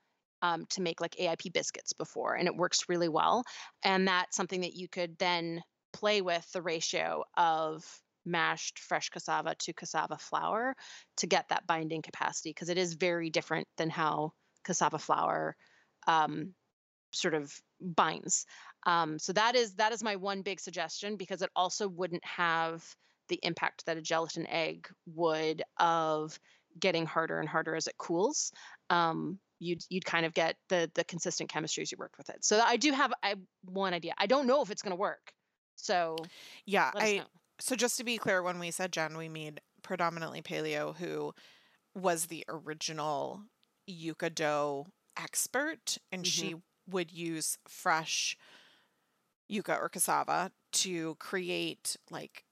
um, 0.42 0.66
to 0.70 0.82
make 0.82 1.00
like 1.00 1.16
AIP 1.20 1.52
biscuits 1.52 1.94
before, 1.94 2.34
and 2.34 2.46
it 2.46 2.54
works 2.54 2.88
really 2.88 3.08
well. 3.08 3.42
And 3.82 4.06
that's 4.06 4.36
something 4.36 4.60
that 4.60 4.74
you 4.74 4.86
could 4.86 5.18
then 5.18 5.62
play 5.92 6.20
with 6.20 6.50
the 6.52 6.62
ratio 6.62 7.24
of 7.36 7.84
mashed 8.24 8.78
fresh 8.78 9.10
cassava 9.10 9.54
to 9.56 9.72
cassava 9.72 10.16
flour 10.16 10.76
to 11.16 11.26
get 11.26 11.48
that 11.48 11.66
binding 11.66 12.02
capacity 12.02 12.50
because 12.50 12.68
it 12.68 12.78
is 12.78 12.94
very 12.94 13.30
different 13.30 13.66
than 13.76 13.90
how 13.90 14.32
cassava 14.64 14.98
flour 14.98 15.56
um, 16.06 16.54
sort 17.12 17.34
of 17.34 17.52
binds. 17.80 18.46
Um, 18.84 19.18
so 19.18 19.32
that 19.32 19.54
is 19.54 19.74
that 19.74 19.92
is 19.92 20.02
my 20.02 20.16
one 20.16 20.42
big 20.42 20.60
suggestion 20.60 21.16
because 21.16 21.42
it 21.42 21.50
also 21.54 21.88
wouldn't 21.88 22.24
have 22.24 22.84
the 23.28 23.38
impact 23.42 23.86
that 23.86 23.96
a 23.96 24.02
gelatin 24.02 24.46
egg 24.46 24.88
would 25.06 25.62
of 25.78 26.38
getting 26.78 27.06
harder 27.06 27.38
and 27.38 27.48
harder 27.48 27.74
as 27.76 27.86
it 27.86 27.96
cools. 27.98 28.52
Um, 28.90 29.38
you'd 29.58 29.82
you'd 29.88 30.04
kind 30.04 30.26
of 30.26 30.34
get 30.34 30.56
the 30.68 30.90
the 30.94 31.04
consistent 31.04 31.50
chemistry 31.50 31.82
as 31.82 31.92
you 31.92 31.98
worked 31.98 32.18
with 32.18 32.30
it. 32.30 32.44
So 32.44 32.60
I 32.60 32.76
do 32.76 32.92
have 32.92 33.12
I 33.22 33.34
one 33.64 33.94
idea. 33.94 34.14
I 34.18 34.26
don't 34.26 34.46
know 34.46 34.62
if 34.62 34.70
it's 34.70 34.82
going 34.82 34.90
to 34.92 35.00
work. 35.00 35.32
So 35.82 36.30
Yeah, 36.64 36.92
I 36.98 37.24
so 37.60 37.76
just 37.76 37.96
to 37.98 38.04
be 38.04 38.18
clear, 38.18 38.42
when 38.42 38.58
we 38.58 38.70
said 38.70 38.92
Jen, 38.92 39.16
we 39.16 39.28
mean 39.28 39.58
predominantly 39.82 40.42
paleo, 40.42 40.96
who 40.96 41.34
was 41.94 42.26
the 42.26 42.44
original 42.48 43.44
yuca 43.88 44.34
dough 44.34 44.86
expert, 45.16 45.98
and 46.12 46.26
Mhm. 46.26 46.26
she 46.26 46.56
would 46.88 47.12
use 47.12 47.58
fresh 47.68 48.36
yuca 49.50 49.78
or 49.78 49.88
cassava 49.88 50.52
to 50.72 51.14
create 51.16 51.96
like 52.10 52.44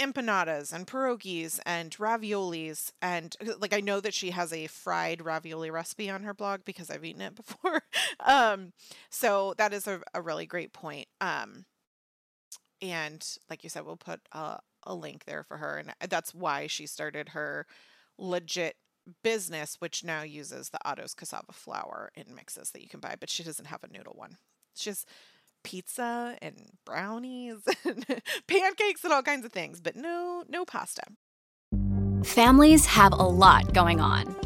empanadas 0.00 0.72
and 0.72 0.86
pierogies 0.86 1.60
and 1.66 1.92
raviolis 1.98 2.92
and 3.02 3.36
uh, 3.46 3.54
like 3.58 3.74
I 3.74 3.80
know 3.80 4.00
that 4.00 4.14
she 4.14 4.30
has 4.30 4.52
a 4.52 4.66
fried 4.68 5.22
ravioli 5.24 5.70
recipe 5.70 6.10
on 6.10 6.24
her 6.24 6.34
blog 6.34 6.64
because 6.64 6.90
I've 6.90 7.04
eaten 7.04 7.22
it 7.22 7.34
before. 7.36 7.82
um 8.20 8.72
so 9.10 9.54
that 9.58 9.72
is 9.74 9.86
a, 9.86 10.02
a 10.14 10.22
really 10.22 10.46
great 10.46 10.72
point. 10.72 11.08
Um 11.20 11.66
and 12.82 13.36
like 13.48 13.64
you 13.64 13.70
said 13.70 13.84
we'll 13.84 13.96
put 13.96 14.20
a, 14.32 14.58
a 14.84 14.94
link 14.94 15.24
there 15.24 15.42
for 15.42 15.56
her 15.58 15.78
and 15.78 15.90
uh, 15.90 16.06
that's 16.08 16.34
why 16.34 16.66
she 16.66 16.86
started 16.86 17.30
her 17.30 17.66
legit 18.18 18.76
business 19.22 19.76
which 19.78 20.04
now 20.04 20.22
uses 20.22 20.70
the 20.70 20.78
Otto's 20.84 21.14
cassava 21.14 21.52
flour 21.52 22.10
in 22.14 22.34
mixes 22.34 22.70
that 22.70 22.82
you 22.82 22.88
can 22.88 23.00
buy 23.00 23.14
but 23.18 23.30
she 23.30 23.42
doesn't 23.42 23.66
have 23.66 23.84
a 23.84 23.92
noodle 23.92 24.14
one. 24.16 24.38
She 24.74 24.90
has 24.90 25.04
pizza 25.64 26.36
and 26.42 26.70
brownies 26.84 27.58
and 27.84 28.04
pancakes 28.46 29.04
and 29.04 29.12
all 29.12 29.22
kinds 29.22 29.44
of 29.44 29.52
things 29.52 29.80
but 29.80 29.96
no 29.96 30.44
no 30.48 30.64
pasta. 30.64 31.02
Families 32.24 32.86
have 32.86 33.12
a 33.12 33.16
lot 33.16 33.72
going 33.72 34.00
on. 34.00 34.45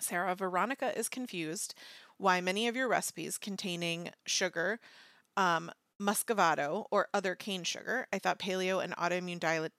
Sarah 0.00 0.34
Veronica 0.34 0.96
is 0.96 1.08
confused 1.08 1.74
why 2.16 2.40
many 2.40 2.68
of 2.68 2.76
your 2.76 2.88
recipes 2.88 3.38
containing 3.38 4.10
sugar, 4.26 4.80
um, 5.36 5.70
muscovado, 6.00 6.86
or 6.90 7.08
other 7.14 7.34
cane 7.34 7.64
sugar. 7.64 8.06
I 8.12 8.18
thought 8.18 8.38
paleo 8.38 8.82
and 8.82 8.96
autoimmune 8.96 9.40
diet 9.40 9.72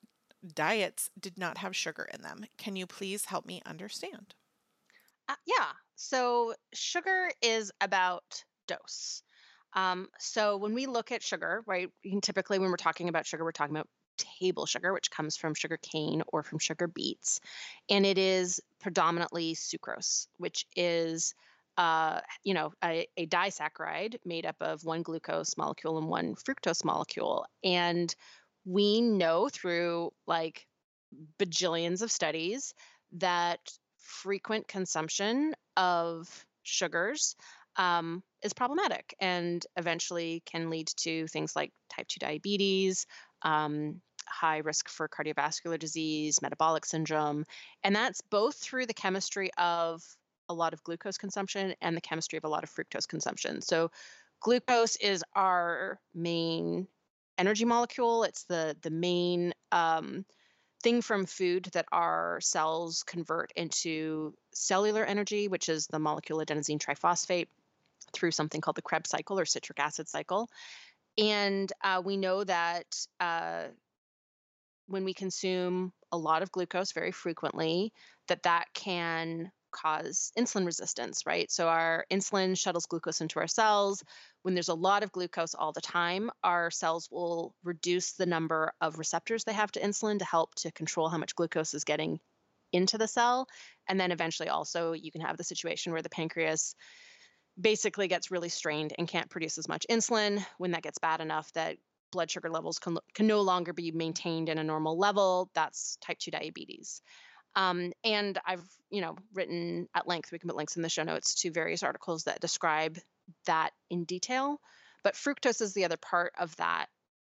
diets 0.53 1.09
did 1.19 1.37
not 1.37 1.57
have 1.57 1.75
sugar 1.75 2.07
in 2.13 2.21
them. 2.21 2.45
Can 2.57 2.75
you 2.75 2.87
please 2.87 3.25
help 3.25 3.45
me 3.45 3.61
understand? 3.65 4.35
Uh, 5.27 5.35
yeah. 5.45 5.71
So 5.95 6.55
sugar 6.73 7.29
is 7.41 7.71
about 7.81 8.43
dose. 8.67 9.21
Um, 9.73 10.07
so 10.17 10.57
when 10.57 10.73
we 10.73 10.87
look 10.87 11.11
at 11.11 11.21
sugar, 11.21 11.61
right, 11.67 11.89
typically 12.21 12.57
when 12.57 12.69
we're 12.69 12.77
talking 12.77 13.09
about 13.09 13.25
sugar, 13.25 13.43
we're 13.43 13.51
talking 13.51 13.75
about 13.75 13.89
table 14.39 14.65
sugar, 14.65 14.93
which 14.93 15.11
comes 15.11 15.37
from 15.37 15.53
sugar 15.53 15.77
cane 15.81 16.23
or 16.27 16.43
from 16.43 16.59
sugar 16.59 16.87
beets, 16.87 17.39
and 17.89 18.05
it 18.05 18.17
is 18.17 18.59
predominantly 18.79 19.55
sucrose, 19.55 20.27
which 20.37 20.65
is 20.75 21.33
uh, 21.77 22.19
you 22.43 22.53
know, 22.53 22.73
a, 22.83 23.07
a 23.15 23.25
disaccharide 23.27 24.17
made 24.25 24.45
up 24.45 24.57
of 24.59 24.83
one 24.83 25.01
glucose 25.01 25.55
molecule 25.55 25.97
and 25.97 26.09
one 26.09 26.35
fructose 26.35 26.83
molecule. 26.83 27.45
And 27.63 28.13
we 28.65 28.99
know 28.99 29.47
through 29.47 30.11
like 30.27 30.67
bajillions 31.39 32.01
of 32.01 32.11
studies 32.11 32.73
that 33.13 33.59
frequent 33.97 34.67
consumption 34.67 35.53
of 35.77 36.45
sugars 36.63 37.37
um, 37.77 38.23
is 38.43 38.53
problematic 38.53 39.15
and 39.21 39.65
eventually 39.77 40.43
can 40.45 40.69
lead 40.69 40.87
to 40.97 41.27
things 41.27 41.55
like 41.55 41.71
type 41.89 42.07
2 42.09 42.19
diabetes, 42.19 43.05
um, 43.43 44.01
high 44.29 44.57
risk 44.57 44.89
for 44.89 45.07
cardiovascular 45.07 45.79
disease, 45.79 46.41
metabolic 46.41 46.85
syndrome. 46.85 47.45
And 47.83 47.95
that's 47.95 48.21
both 48.21 48.55
through 48.55 48.85
the 48.85 48.93
chemistry 48.93 49.51
of 49.57 50.03
a 50.47 50.53
lot 50.53 50.73
of 50.73 50.83
glucose 50.83 51.17
consumption 51.17 51.73
and 51.81 51.95
the 51.95 52.01
chemistry 52.01 52.37
of 52.37 52.43
a 52.43 52.49
lot 52.49 52.63
of 52.63 52.69
fructose 52.69 53.07
consumption. 53.07 53.61
So, 53.61 53.91
glucose 54.41 54.95
is 54.97 55.23
our 55.35 55.99
main 56.13 56.87
energy 57.37 57.65
molecule. 57.65 58.23
It's 58.23 58.43
the 58.43 58.75
the 58.81 58.89
main 58.89 59.53
um, 59.71 60.25
thing 60.81 61.01
from 61.01 61.25
food 61.25 61.69
that 61.73 61.85
our 61.91 62.39
cells 62.41 63.03
convert 63.03 63.51
into 63.55 64.33
cellular 64.51 65.03
energy, 65.05 65.47
which 65.47 65.69
is 65.69 65.87
the 65.87 65.99
molecule 65.99 66.39
adenosine 66.39 66.79
triphosphate 66.79 67.47
through 68.13 68.31
something 68.31 68.61
called 68.61 68.75
the 68.75 68.81
Krebs 68.81 69.09
cycle 69.09 69.39
or 69.39 69.45
citric 69.45 69.79
acid 69.79 70.07
cycle. 70.07 70.49
And 71.17 71.71
uh, 71.83 72.01
we 72.03 72.17
know 72.17 72.43
that 72.43 72.85
uh, 73.19 73.65
when 74.89 75.05
we 75.05 75.13
consume 75.13 75.93
a 76.11 76.17
lot 76.17 76.41
of 76.41 76.51
glucose 76.51 76.91
very 76.91 77.11
frequently, 77.11 77.93
that 78.27 78.43
that 78.43 78.65
can 78.73 79.51
cause 79.71 80.31
insulin 80.37 80.65
resistance, 80.65 81.25
right? 81.25 81.51
So 81.51 81.67
our 81.67 82.05
insulin 82.11 82.57
shuttles 82.57 82.87
glucose 82.87 83.21
into 83.21 83.39
our 83.39 83.47
cells. 83.47 84.03
When 84.41 84.55
there's 84.55 84.69
a 84.69 84.73
lot 84.73 85.03
of 85.03 85.11
glucose 85.11 85.53
all 85.53 85.71
the 85.71 85.81
time, 85.81 86.31
our 86.43 86.71
cells 86.71 87.07
will 87.11 87.53
reduce 87.63 88.13
the 88.13 88.25
number 88.25 88.71
of 88.81 88.97
receptors 88.97 89.43
they 89.43 89.53
have 89.53 89.71
to 89.73 89.79
insulin 89.79 90.19
to 90.19 90.25
help 90.25 90.55
to 90.55 90.71
control 90.71 91.07
how 91.09 91.17
much 91.17 91.35
glucose 91.35 91.73
is 91.73 91.83
getting 91.83 92.19
into 92.71 92.97
the 92.97 93.07
cell. 93.07 93.47
And 93.87 93.99
then 93.99 94.11
eventually 94.11 94.49
also 94.49 94.93
you 94.93 95.11
can 95.11 95.21
have 95.21 95.37
the 95.37 95.43
situation 95.43 95.91
where 95.91 96.01
the 96.01 96.09
pancreas 96.09 96.75
basically 97.59 98.07
gets 98.07 98.31
really 98.31 98.49
strained 98.49 98.93
and 98.97 99.07
can't 99.07 99.29
produce 99.29 99.57
as 99.57 99.67
much 99.67 99.85
insulin 99.89 100.43
when 100.57 100.71
that 100.71 100.83
gets 100.83 100.99
bad 100.99 101.19
enough 101.19 101.51
that 101.53 101.77
blood 102.11 102.31
sugar 102.31 102.49
levels 102.49 102.79
can, 102.79 102.97
can 103.13 103.27
no 103.27 103.41
longer 103.41 103.73
be 103.73 103.91
maintained 103.91 104.49
in 104.49 104.57
a 104.57 104.63
normal 104.63 104.97
level. 104.97 105.49
That's 105.53 105.97
type 106.01 106.19
2 106.19 106.31
diabetes. 106.31 107.01
Um, 107.55 107.91
and 108.03 108.37
I've, 108.45 108.63
you 108.89 109.01
know, 109.01 109.15
written 109.33 109.87
at 109.95 110.07
length, 110.07 110.31
we 110.31 110.39
can 110.39 110.49
put 110.49 110.55
links 110.55 110.75
in 110.75 110.81
the 110.81 110.89
show 110.89 111.03
notes 111.03 111.35
to 111.41 111.51
various 111.51 111.83
articles 111.83 112.23
that 112.23 112.39
describe 112.39 112.97
that 113.45 113.71
in 113.89 114.03
detail. 114.03 114.59
But 115.03 115.15
fructose 115.15 115.61
is 115.61 115.73
the 115.73 115.85
other 115.85 115.97
part 115.97 116.33
of 116.37 116.55
that 116.57 116.87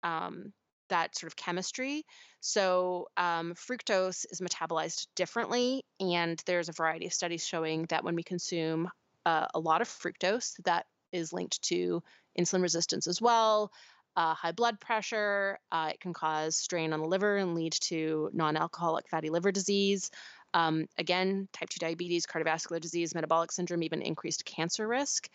um, 0.03 0.53
that 0.89 1.17
sort 1.17 1.31
of 1.31 1.35
chemistry. 1.35 2.05
So 2.39 3.07
um, 3.17 3.55
fructose 3.55 4.25
is 4.31 4.39
metabolized 4.39 5.07
differently, 5.15 5.83
and 5.99 6.41
there's 6.45 6.69
a 6.69 6.73
variety 6.73 7.07
of 7.07 7.13
studies 7.13 7.45
showing 7.45 7.85
that 7.89 8.03
when 8.03 8.15
we 8.15 8.23
consume 8.23 8.89
uh, 9.25 9.47
a 9.53 9.59
lot 9.59 9.81
of 9.81 9.87
fructose, 9.87 10.53
that 10.65 10.85
is 11.11 11.33
linked 11.33 11.61
to 11.63 12.03
insulin 12.37 12.61
resistance 12.61 13.07
as 13.07 13.21
well, 13.21 13.71
uh, 14.15 14.33
high 14.33 14.51
blood 14.51 14.79
pressure. 14.79 15.59
Uh, 15.71 15.91
it 15.93 15.99
can 15.99 16.13
cause 16.13 16.55
strain 16.55 16.93
on 16.93 17.01
the 17.01 17.07
liver 17.07 17.37
and 17.37 17.55
lead 17.55 17.73
to 17.73 18.29
non-alcoholic 18.33 19.07
fatty 19.09 19.29
liver 19.29 19.51
disease. 19.51 20.09
Um, 20.53 20.87
again, 20.97 21.49
type 21.51 21.69
2 21.69 21.79
diabetes, 21.79 22.25
cardiovascular 22.25 22.79
disease, 22.79 23.13
metabolic 23.13 23.51
syndrome, 23.51 23.83
even 23.83 24.01
increased 24.01 24.45
cancer 24.45 24.87
risk. 24.87 25.29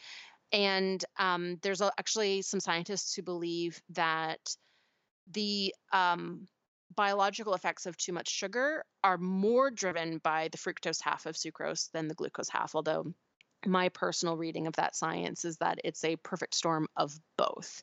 And 0.53 1.05
um, 1.19 1.59
there's 1.63 1.83
actually 1.83 2.43
some 2.43 2.61
scientists 2.61 3.15
who 3.15 3.23
believe 3.23 3.81
that 3.91 4.41
the 5.33 5.75
um, 5.93 6.49
biological 6.97 7.55
effects 7.55 7.87
of 7.87 7.97
too 7.97 8.13
much 8.13 8.29
sugar 8.29 8.85
are 9.05 9.19
more 9.19 9.71
driven 9.71 10.19
by 10.19 10.49
the 10.49 10.59
fructose 10.59 11.03
half 11.03 11.27
of 11.27 11.37
sucrose 11.37 11.91
than 11.93 12.09
the 12.09 12.15
glucose 12.15 12.49
half, 12.49 12.75
although 12.75 13.13
my 13.67 13.91
personal 13.91 14.37
reading 14.37 14.67
of 14.67 14.75
that 14.77 14.97
science 14.97 15.45
is 15.45 15.59
that 15.59 15.79
it's 15.85 16.03
a 16.05 16.17
perfect 16.17 16.55
storm 16.55 16.89
of 16.97 17.19
both. 17.37 17.83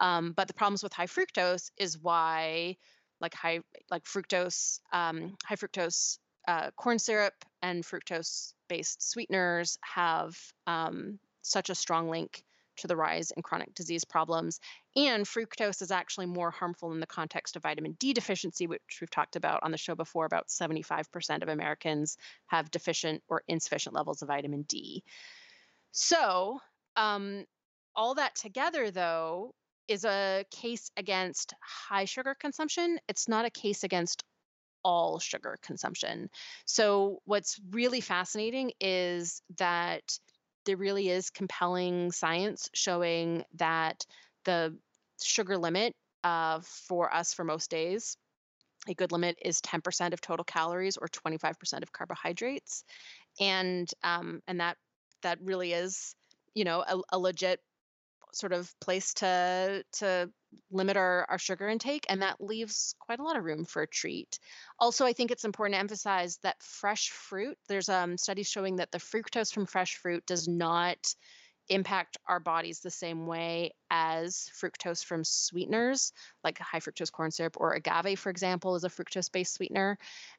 Um, 0.00 0.32
but 0.32 0.48
the 0.48 0.54
problems 0.54 0.82
with 0.82 0.92
high 0.92 1.06
fructose 1.06 1.70
is 1.76 1.98
why, 1.98 2.76
like 3.20 3.34
high 3.34 3.60
like 3.90 4.04
fructose, 4.04 4.80
um, 4.92 5.36
high 5.44 5.56
fructose 5.56 6.18
uh, 6.48 6.70
corn 6.76 6.98
syrup 6.98 7.34
and 7.62 7.84
fructose 7.84 8.54
based 8.68 9.02
sweeteners 9.02 9.78
have 9.82 10.36
um, 10.66 11.18
such 11.42 11.70
a 11.70 11.74
strong 11.74 12.08
link 12.08 12.42
to 12.78 12.86
the 12.86 12.96
rise 12.96 13.30
in 13.30 13.42
chronic 13.42 13.74
disease 13.74 14.04
problems. 14.04 14.58
And 14.96 15.24
fructose 15.24 15.82
is 15.82 15.90
actually 15.90 16.26
more 16.26 16.50
harmful 16.50 16.92
in 16.92 17.00
the 17.00 17.06
context 17.06 17.56
of 17.56 17.62
vitamin 17.62 17.92
D 17.92 18.12
deficiency, 18.12 18.66
which 18.66 18.98
we've 19.00 19.10
talked 19.10 19.36
about 19.36 19.62
on 19.62 19.70
the 19.70 19.78
show 19.78 19.94
before. 19.94 20.24
About 20.24 20.48
75% 20.48 21.42
of 21.42 21.48
Americans 21.48 22.16
have 22.46 22.70
deficient 22.70 23.22
or 23.28 23.42
insufficient 23.46 23.94
levels 23.94 24.22
of 24.22 24.28
vitamin 24.28 24.62
D. 24.62 25.04
So, 25.92 26.60
um, 26.96 27.44
all 27.94 28.14
that 28.14 28.34
together, 28.36 28.90
though, 28.90 29.54
is 29.90 30.04
a 30.04 30.44
case 30.52 30.92
against 30.96 31.52
high 31.60 32.04
sugar 32.04 32.36
consumption. 32.38 33.00
It's 33.08 33.28
not 33.28 33.44
a 33.44 33.50
case 33.50 33.82
against 33.82 34.22
all 34.84 35.18
sugar 35.18 35.58
consumption. 35.62 36.30
So, 36.64 37.20
what's 37.24 37.60
really 37.70 38.00
fascinating 38.00 38.70
is 38.80 39.42
that 39.58 40.18
there 40.64 40.76
really 40.76 41.08
is 41.08 41.30
compelling 41.30 42.12
science 42.12 42.70
showing 42.72 43.44
that 43.56 44.06
the 44.44 44.76
sugar 45.20 45.58
limit 45.58 45.94
uh, 46.22 46.60
for 46.62 47.12
us 47.12 47.34
for 47.34 47.44
most 47.44 47.68
days, 47.68 48.16
a 48.88 48.94
good 48.94 49.10
limit 49.10 49.38
is 49.42 49.60
10% 49.60 50.12
of 50.12 50.20
total 50.20 50.44
calories 50.44 50.96
or 50.96 51.08
25% 51.08 51.82
of 51.82 51.92
carbohydrates, 51.92 52.84
and 53.40 53.90
um, 54.04 54.40
and 54.46 54.60
that 54.60 54.76
that 55.22 55.38
really 55.42 55.72
is 55.72 56.14
you 56.54 56.62
know 56.64 56.84
a, 56.86 57.16
a 57.16 57.18
legit 57.18 57.60
sort 58.34 58.52
of 58.52 58.72
place 58.80 59.14
to 59.14 59.84
to 59.92 60.30
limit 60.70 60.96
our, 60.96 61.26
our 61.28 61.38
sugar 61.38 61.68
intake 61.68 62.06
and 62.08 62.22
that 62.22 62.40
leaves 62.40 62.96
quite 62.98 63.20
a 63.20 63.22
lot 63.22 63.36
of 63.36 63.44
room 63.44 63.64
for 63.64 63.82
a 63.82 63.88
treat. 63.88 64.38
Also 64.78 65.06
i 65.06 65.12
think 65.12 65.30
it's 65.30 65.44
important 65.44 65.74
to 65.74 65.80
emphasize 65.80 66.38
that 66.42 66.62
fresh 66.62 67.10
fruit 67.10 67.56
there's 67.68 67.88
um, 67.88 68.16
studies 68.18 68.48
showing 68.48 68.76
that 68.76 68.90
the 68.90 68.98
fructose 68.98 69.52
from 69.52 69.66
fresh 69.66 69.96
fruit 69.96 70.24
does 70.26 70.48
not 70.48 71.14
impact 71.70 72.18
our 72.26 72.40
bodies 72.40 72.80
the 72.80 72.90
same 72.90 73.26
way 73.26 73.72
as 73.90 74.50
fructose 74.60 75.04
from 75.04 75.24
sweeteners, 75.24 76.12
like 76.44 76.58
high 76.58 76.80
fructose 76.80 77.10
corn 77.10 77.30
syrup 77.30 77.56
or 77.58 77.72
agave, 77.74 78.18
for 78.18 78.28
example, 78.28 78.74
is 78.74 78.84
a 78.84 78.88
fructose 78.88 79.30
based 79.32 79.54
sweetener. 79.54 79.96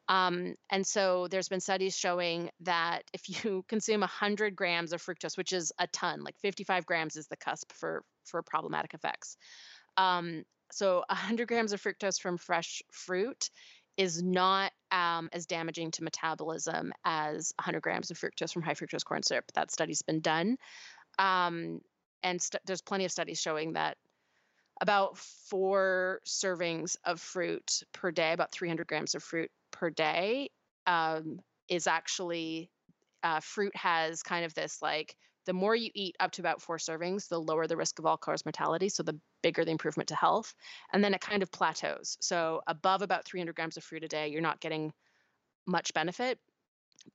Um, 0.08 0.56
and 0.70 0.86
so 0.86 1.28
there's 1.32 1.50
been 1.50 1.62
studies 1.62 1.98
showing 1.98 2.50
that 2.62 3.04
if 3.14 3.44
you 3.44 3.64
consume 3.70 4.02
100 4.02 4.56
grams 4.56 4.94
of 4.94 5.02
fructose, 5.02 5.38
which 5.38 5.54
is 5.54 5.72
a 5.80 5.88
ton, 5.88 6.24
like 6.24 6.38
55 6.40 6.86
grams 6.86 7.16
is 7.16 7.28
the 7.28 7.38
cusp 7.38 7.72
for, 7.72 8.04
for 8.26 8.44
problematic 8.44 8.94
effects. 8.94 9.38
Um, 9.98 10.44
so 10.72 11.04
100 11.08 11.48
grams 11.48 11.74
of 11.74 11.82
fructose 11.82 12.20
from 12.20 12.38
fresh 12.38 12.82
fruit 12.92 13.50
is 13.98 14.22
not 14.22 14.72
um, 14.92 15.30
as 15.34 15.46
damaging 15.46 15.92
to 15.92 16.04
metabolism 16.04 16.94
as 17.06 17.54
100 17.60 17.82
grams 17.82 18.10
of 18.12 18.18
fructose 18.18 18.54
from 18.54 18.62
high 18.62 18.74
fructose 18.74 19.04
corn 19.04 19.24
syrup. 19.24 19.46
That 19.54 19.72
study's 19.72 20.02
been 20.02 20.22
done. 20.22 20.58
Um, 21.20 21.82
and 22.24 22.42
st- 22.42 22.62
there's 22.66 22.82
plenty 22.82 23.06
of 23.06 23.12
studies 23.12 23.40
showing 23.40 23.74
that 23.74 23.98
about 24.82 25.18
four 25.18 26.22
servings 26.26 26.96
of 27.06 27.20
fruit 27.20 27.84
per 27.94 28.12
day, 28.12 28.34
about 28.34 28.52
300 28.52 28.88
grams 28.88 29.16
of 29.16 29.24
fruit 29.24 29.52
per 29.72 29.90
day, 29.90 30.50
um, 30.88 31.40
is 31.70 31.88
actually 31.88 32.70
uh, 33.24 33.40
fruit 33.40 33.76
has 33.76 34.24
kind 34.24 34.46
of 34.46 34.54
this 34.56 34.82
like 34.82 35.16
the 35.46 35.54
more 35.54 35.76
you 35.76 35.90
eat 35.96 36.16
up 36.20 36.32
to 36.32 36.42
about 36.42 36.62
four 36.62 36.78
servings, 36.78 37.28
the 37.28 37.40
lower 37.40 37.66
the 37.66 37.78
risk 37.78 37.98
of 38.00 38.06
all 38.06 38.18
cause 38.18 38.46
mortality. 38.46 38.90
So 38.90 39.04
the 39.04 39.20
bigger 39.42 39.66
the 39.66 39.72
improvement 39.72 40.10
to 40.10 40.16
health. 40.16 40.54
And 40.94 41.04
then 41.04 41.14
it 41.14 41.22
kind 41.22 41.42
of 41.42 41.52
plateaus. 41.52 42.18
So 42.22 42.62
above 42.68 43.02
about 43.02 43.26
300 43.26 43.56
grams 43.56 43.78
of 43.78 43.84
fruit 43.84 44.04
a 44.04 44.08
day, 44.08 44.28
you're 44.28 44.42
not 44.42 44.60
getting 44.60 44.94
much 45.66 45.94
benefit. 45.94 46.40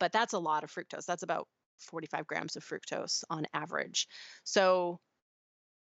But 0.00 0.12
that's 0.12 0.32
a 0.32 0.38
lot 0.38 0.64
of 0.64 0.72
fructose. 0.72 1.06
That's 1.06 1.22
about 1.22 1.46
45 1.78 2.26
grams 2.26 2.56
of 2.56 2.64
fructose 2.64 3.24
on 3.30 3.46
average. 3.54 4.08
So 4.44 5.00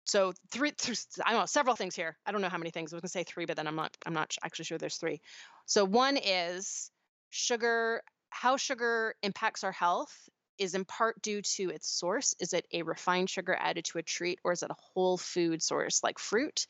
so 0.06 0.32
three, 0.50 0.72
I 1.24 1.32
don't 1.32 1.40
know, 1.40 1.46
several 1.46 1.76
things 1.76 1.94
here. 1.94 2.16
I 2.24 2.32
don't 2.32 2.40
know 2.40 2.48
how 2.48 2.58
many 2.58 2.70
things. 2.70 2.92
I 2.92 2.96
was 2.96 3.02
gonna 3.02 3.08
say 3.08 3.24
three, 3.24 3.44
but 3.44 3.56
then 3.56 3.66
I'm 3.66 3.76
not. 3.76 3.96
I'm 4.06 4.14
not 4.14 4.34
actually 4.42 4.64
sure 4.64 4.78
there's 4.78 4.96
three. 4.96 5.20
So 5.66 5.84
one 5.84 6.16
is 6.16 6.90
sugar. 7.30 8.02
How 8.30 8.56
sugar 8.56 9.14
impacts 9.22 9.64
our 9.64 9.72
health 9.72 10.28
is 10.58 10.74
in 10.74 10.84
part 10.84 11.20
due 11.22 11.42
to 11.42 11.70
its 11.70 11.88
source. 11.88 12.34
Is 12.40 12.52
it 12.52 12.66
a 12.72 12.82
refined 12.82 13.28
sugar 13.28 13.56
added 13.58 13.84
to 13.86 13.98
a 13.98 14.02
treat, 14.02 14.40
or 14.44 14.52
is 14.52 14.62
it 14.62 14.70
a 14.70 14.76
whole 14.78 15.18
food 15.18 15.62
source 15.62 16.02
like 16.02 16.18
fruit? 16.18 16.66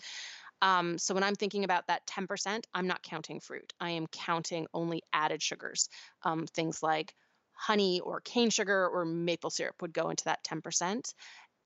Um, 0.62 0.96
so 0.98 1.14
when 1.14 1.22
I'm 1.22 1.34
thinking 1.34 1.64
about 1.64 1.86
that 1.88 2.07
10%, 2.07 2.64
I'm 2.72 2.86
not 2.86 3.02
counting 3.02 3.40
fruit. 3.40 3.72
I 3.78 3.90
am 3.90 4.07
counting 4.07 4.66
only 4.72 5.02
added 5.12 5.42
sugars, 5.42 5.88
um, 6.22 6.46
things 6.46 6.82
like 6.82 7.14
honey 7.57 8.00
or 8.00 8.20
cane 8.20 8.50
sugar 8.50 8.88
or 8.88 9.04
maple 9.04 9.50
syrup 9.50 9.80
would 9.80 9.92
go 9.92 10.11
into 10.11 10.24
that 10.24 10.44
10%. 10.44 11.12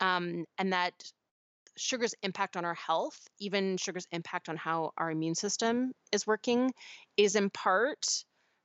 Um, 0.01 0.45
and 0.57 0.73
that 0.73 0.95
sugar's 1.77 2.15
impact 2.23 2.57
on 2.57 2.65
our 2.65 2.75
health, 2.75 3.19
even 3.39 3.77
sugar's 3.77 4.07
impact 4.13 4.49
on 4.49 4.57
how 4.57 4.93
our 4.97 5.11
immune 5.11 5.35
system 5.35 5.93
is 6.13 6.27
working, 6.27 6.73
is 7.17 7.37
in 7.37 7.51
part 7.51 8.07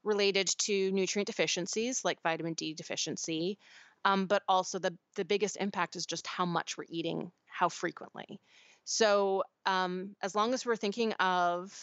related 0.03 0.47
to 0.59 0.91
nutrient 0.91 1.27
deficiencies 1.27 2.05
like 2.05 2.21
vitamin 2.21 2.53
D 2.53 2.73
deficiency. 2.73 3.57
Um, 4.05 4.27
but 4.27 4.43
also 4.47 4.77
the 4.77 4.95
the 5.15 5.25
biggest 5.25 5.57
impact 5.57 5.95
is 5.95 6.05
just 6.05 6.27
how 6.27 6.45
much 6.45 6.77
we're 6.77 6.85
eating, 6.89 7.31
how 7.47 7.69
frequently. 7.69 8.39
So 8.83 9.43
um, 9.65 10.15
as 10.21 10.35
long 10.35 10.53
as 10.53 10.63
we're 10.63 10.75
thinking 10.75 11.13
of 11.13 11.73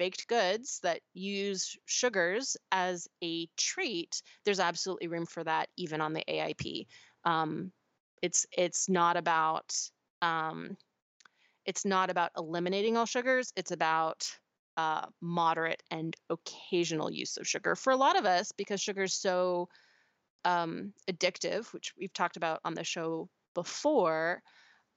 baked 0.00 0.26
goods 0.28 0.80
that 0.82 1.02
use 1.12 1.76
sugars 1.84 2.56
as 2.72 3.06
a 3.22 3.46
treat, 3.58 4.22
there's 4.46 4.58
absolutely 4.58 5.08
room 5.08 5.26
for 5.26 5.44
that 5.44 5.68
even 5.76 6.00
on 6.00 6.14
the 6.14 6.24
AIP. 6.26 6.86
Um, 7.26 7.70
it's 8.22 8.46
it's 8.56 8.88
not 8.88 9.18
about 9.18 9.76
um, 10.22 10.78
it's 11.66 11.84
not 11.84 12.08
about 12.08 12.30
eliminating 12.34 12.96
all 12.96 13.04
sugars. 13.04 13.52
It's 13.56 13.72
about 13.72 14.26
uh, 14.78 15.04
moderate 15.20 15.82
and 15.90 16.16
occasional 16.30 17.10
use 17.10 17.36
of 17.36 17.46
sugar 17.46 17.76
for 17.76 17.92
a 17.92 17.96
lot 17.96 18.18
of 18.18 18.24
us 18.24 18.52
because 18.52 18.80
sugar 18.80 19.02
is 19.02 19.12
so 19.12 19.68
um, 20.46 20.94
addictive, 21.10 21.70
which 21.74 21.92
we've 21.98 22.14
talked 22.14 22.38
about 22.38 22.60
on 22.64 22.72
the 22.72 22.84
show 22.84 23.28
before. 23.54 24.42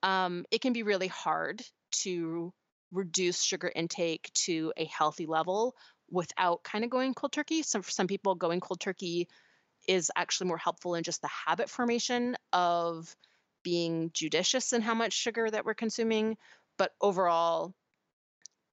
Um, 0.01 0.45
it 0.49 0.61
can 0.61 0.71
be 0.71 0.83
really 0.83 1.09
hard 1.09 1.61
to 2.03 2.53
reduce 2.93 3.41
sugar 3.41 3.71
intake 3.75 4.31
to 4.33 4.71
a 4.77 4.85
healthy 4.85 5.25
level 5.25 5.75
without 6.09 6.63
kind 6.63 6.83
of 6.83 6.89
going 6.89 7.13
cold 7.13 7.31
turkey. 7.31 7.63
So 7.63 7.81
for 7.81 7.91
some 7.91 8.07
people, 8.07 8.35
going 8.35 8.59
cold 8.59 8.79
turkey 8.79 9.27
is 9.87 10.11
actually 10.15 10.47
more 10.47 10.57
helpful 10.57 10.95
in 10.95 11.03
just 11.03 11.21
the 11.21 11.27
habit 11.27 11.69
formation 11.69 12.37
of 12.53 13.13
being 13.63 14.11
judicious 14.13 14.73
in 14.73 14.81
how 14.81 14.93
much 14.93 15.13
sugar 15.13 15.49
that 15.49 15.65
we're 15.65 15.73
consuming. 15.73 16.37
But 16.77 16.91
overall, 17.01 17.73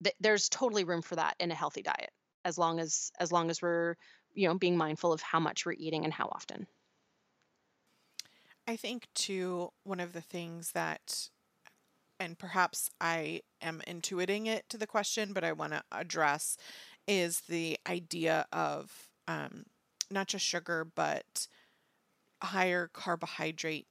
th- 0.02 0.16
there's 0.20 0.48
totally 0.48 0.84
room 0.84 1.02
for 1.02 1.16
that 1.16 1.36
in 1.40 1.50
a 1.50 1.54
healthy 1.54 1.82
diet, 1.82 2.10
as 2.44 2.58
long 2.58 2.80
as 2.80 3.10
as 3.18 3.32
long 3.32 3.50
as 3.50 3.62
we're 3.62 3.96
you 4.34 4.48
know 4.48 4.54
being 4.54 4.76
mindful 4.76 5.12
of 5.12 5.20
how 5.20 5.40
much 5.40 5.66
we're 5.66 5.72
eating 5.72 6.04
and 6.04 6.12
how 6.12 6.26
often. 6.26 6.66
I 8.66 8.76
think 8.76 9.08
too 9.14 9.70
one 9.84 10.00
of 10.00 10.12
the 10.12 10.20
things 10.20 10.72
that 10.72 11.28
and 12.20 12.38
perhaps 12.38 12.90
I 13.00 13.40
am 13.62 13.82
intuiting 13.88 14.46
it 14.46 14.68
to 14.68 14.78
the 14.78 14.86
question, 14.86 15.32
but 15.32 15.42
I 15.42 15.52
want 15.52 15.72
to 15.72 15.82
address 15.90 16.56
is 17.08 17.40
the 17.48 17.78
idea 17.88 18.46
of 18.52 19.08
um, 19.26 19.64
not 20.10 20.28
just 20.28 20.44
sugar, 20.44 20.84
but 20.84 21.48
higher 22.42 22.90
carbohydrate, 22.92 23.86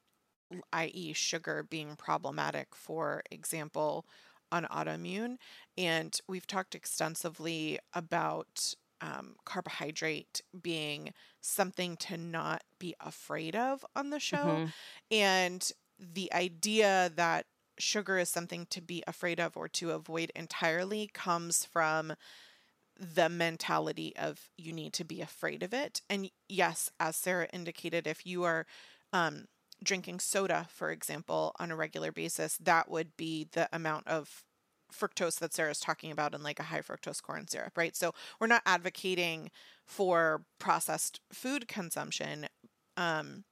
i.e., 0.72 1.14
sugar, 1.14 1.66
being 1.68 1.96
problematic, 1.96 2.76
for 2.76 3.24
example, 3.32 4.06
on 4.52 4.66
autoimmune. 4.66 5.38
And 5.78 6.18
we've 6.28 6.48
talked 6.48 6.76
extensively 6.76 7.80
about 7.94 8.74
um, 9.02 9.36
carbohydrate 9.46 10.42
being 10.62 11.14
something 11.42 11.98
to 11.98 12.18
not 12.18 12.64
be 12.80 12.96
afraid 13.00 13.56
of 13.56 13.86
on 13.96 14.10
the 14.10 14.20
show. 14.20 14.38
Mm-hmm. 14.38 14.66
And 15.12 15.72
the 16.00 16.32
idea 16.34 17.12
that 17.16 17.46
sugar 17.80 18.18
is 18.18 18.30
something 18.30 18.68
to 18.70 18.82
be 18.82 19.04
afraid 19.08 19.40
of 19.40 19.58
or 19.58 19.68
to 19.70 19.92
avoid 19.92 20.32
entirely 20.36 21.10
comes 21.14 21.66
from 21.66 22.14
the 23.00 23.30
mentality 23.30 24.14
of 24.18 24.50
you 24.58 24.74
need 24.74 24.94
to 24.94 25.06
be 25.06 25.22
afraid 25.22 25.64
of 25.64 25.74
it. 25.74 26.02
And 26.10 26.30
yes, 26.50 26.92
as 27.00 27.16
Sarah 27.16 27.48
indicated, 27.54 28.06
if 28.06 28.26
you 28.26 28.44
are 28.44 28.66
um, 29.14 29.46
drinking 29.84 30.20
soda, 30.20 30.68
for 30.70 30.92
example, 30.92 31.56
on 31.60 31.72
a 31.72 31.76
regular 31.76 32.12
basis, 32.12 32.58
that 32.58 32.92
would 32.92 33.16
be 33.16 33.48
the 33.52 33.70
amount 33.72 34.08
of 34.08 34.44
fructose 34.94 35.40
that 35.40 35.54
Sarah's 35.54 35.80
talking 35.80 36.12
about 36.12 36.34
in 36.34 36.44
like 36.44 36.60
a 36.60 36.64
high 36.64 36.82
fructose 36.82 37.22
corn 37.22 37.48
syrup, 37.48 37.78
right? 37.78 37.96
So 37.96 38.14
we're 38.40 38.48
not 38.48 38.64
advocating 38.66 39.52
for 39.86 40.44
processed 40.60 41.22
food 41.32 41.68
consumption. 41.68 42.48
Um, 42.98 43.46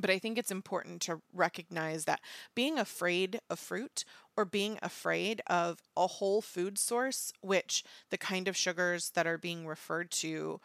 but 0.00 0.10
I 0.10 0.18
think 0.18 0.38
it's 0.38 0.50
important 0.50 1.02
to 1.02 1.20
recognize 1.32 2.04
that 2.04 2.20
being 2.54 2.78
afraid 2.78 3.40
of 3.48 3.58
fruit 3.58 4.04
or 4.36 4.44
being 4.44 4.78
afraid 4.82 5.42
of 5.46 5.80
a 5.96 6.06
whole 6.06 6.40
food 6.40 6.78
source, 6.78 7.32
which 7.40 7.84
the 8.10 8.18
kind 8.18 8.48
of 8.48 8.56
sugars 8.56 9.10
that 9.14 9.26
are 9.26 9.38
being 9.38 9.66
referred 9.66 10.10
to 10.12 10.60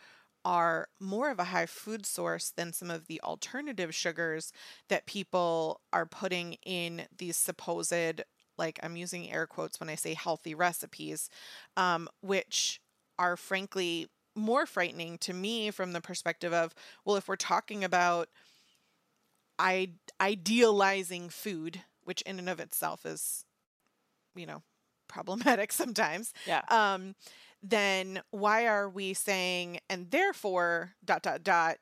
are 0.45 0.87
more 0.99 1.31
of 1.31 1.39
a 1.39 1.45
high 1.45 1.65
food 1.65 2.05
source 2.05 2.51
than 2.55 2.71
some 2.71 2.91
of 2.91 3.07
the 3.07 3.19
alternative 3.21 3.93
sugars 3.93 4.53
that 4.89 5.07
people 5.07 5.81
are 5.91 6.05
putting 6.05 6.53
in 6.65 7.07
these 7.17 7.35
supposed, 7.35 8.21
like 8.57 8.79
I'm 8.83 8.95
using 8.95 9.31
air 9.31 9.47
quotes 9.47 9.79
when 9.79 9.89
I 9.89 9.95
say 9.95 10.13
healthy 10.13 10.53
recipes, 10.53 11.29
um, 11.75 12.07
which 12.21 12.79
are 13.17 13.35
frankly 13.35 14.07
more 14.35 14.65
frightening 14.65 15.17
to 15.17 15.33
me 15.33 15.71
from 15.71 15.93
the 15.93 16.01
perspective 16.01 16.53
of, 16.53 16.75
well, 17.05 17.15
if 17.15 17.27
we're 17.27 17.35
talking 17.35 17.83
about 17.83 18.29
I- 19.59 19.93
idealizing 20.19 21.29
food, 21.29 21.81
which 22.03 22.21
in 22.23 22.39
and 22.39 22.49
of 22.49 22.59
itself 22.59 23.05
is, 23.05 23.45
you 24.35 24.45
know, 24.45 24.63
problematic 25.07 25.71
sometimes. 25.71 26.33
Yeah. 26.45 26.61
Um, 26.69 27.15
then 27.61 28.21
why 28.31 28.67
are 28.67 28.87
we 28.87 29.13
saying 29.13 29.79
and 29.89 30.11
therefore 30.11 30.93
dot 31.03 31.23
dot 31.23 31.43
dot 31.43 31.77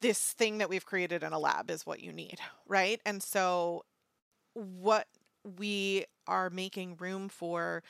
this 0.00 0.32
thing 0.32 0.58
that 0.58 0.68
we've 0.68 0.86
created 0.86 1.22
in 1.22 1.32
a 1.32 1.38
lab 1.38 1.70
is 1.70 1.84
what 1.86 2.00
you 2.00 2.12
need, 2.12 2.38
right? 2.66 3.00
And 3.04 3.22
so 3.22 3.84
what 4.54 5.06
we 5.56 6.04
are 6.26 6.50
making 6.50 6.96
room 6.96 7.28
for 7.28 7.82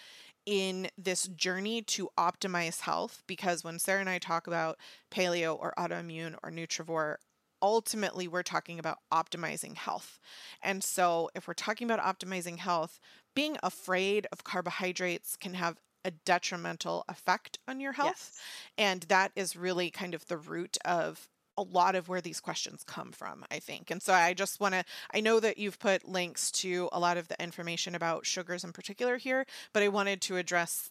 in 0.47 0.89
this 0.97 1.25
journey 1.29 1.83
to 1.83 2.09
optimize 2.19 2.81
health 2.81 3.23
because 3.27 3.65
when 3.65 3.79
Sarah 3.79 4.01
and 4.01 4.09
I 4.09 4.19
talk 4.19 4.47
about 4.47 4.79
paleo 5.11 5.59
or 5.59 5.75
autoimmune 5.79 6.37
or 6.43 6.51
nutrivore 6.51 7.17
ultimately 7.63 8.29
we're 8.29 8.43
talking 8.43 8.79
about 8.79 8.99
optimizing 9.13 9.77
health. 9.77 10.19
And 10.63 10.83
so 10.83 11.31
if 11.35 11.47
we're 11.49 11.55
talking 11.55 11.91
about 11.91 12.01
optimizing 12.01 12.59
health, 12.59 13.01
being 13.35 13.57
afraid 13.63 14.27
of 14.33 14.45
carbohydrates 14.45 15.37
can 15.37 15.55
have 15.55 15.79
a 16.05 16.11
detrimental 16.11 17.05
effect 17.09 17.59
on 17.67 17.81
your 17.81 17.93
health. 17.93 18.33
Yes. 18.33 18.41
And 18.79 19.03
that 19.05 19.33
is 19.37 19.57
really 19.57 19.91
kind 19.91 20.15
of 20.15 20.27
the 20.27 20.37
root 20.37 20.79
of 20.85 21.29
a 21.57 21.63
lot 21.63 21.97
of 21.97 22.09
where 22.09 22.21
these 22.21 22.39
questions 22.41 22.85
come 22.85 23.11
from, 23.11 23.45
I 23.51 23.59
think. 23.59 23.91
And 23.91 24.01
so 24.01 24.13
I 24.13 24.33
just 24.33 24.61
want 24.61 24.75
to, 24.75 24.85
I 25.13 25.21
know 25.21 25.41
that 25.41 25.59
you've 25.59 25.81
put 25.81 26.09
links 26.09 26.53
to 26.53 26.89
a 26.93 27.01
lot 27.01 27.17
of 27.17 27.27
the 27.27 27.43
information 27.43 27.97
about 27.97 28.25
sugars 28.25 28.63
in 28.63 28.73
particular 28.73 29.17
here, 29.17 29.45
but 29.73 29.83
I 29.83 29.89
wanted 29.89 30.21
to 30.23 30.37
address 30.37 30.91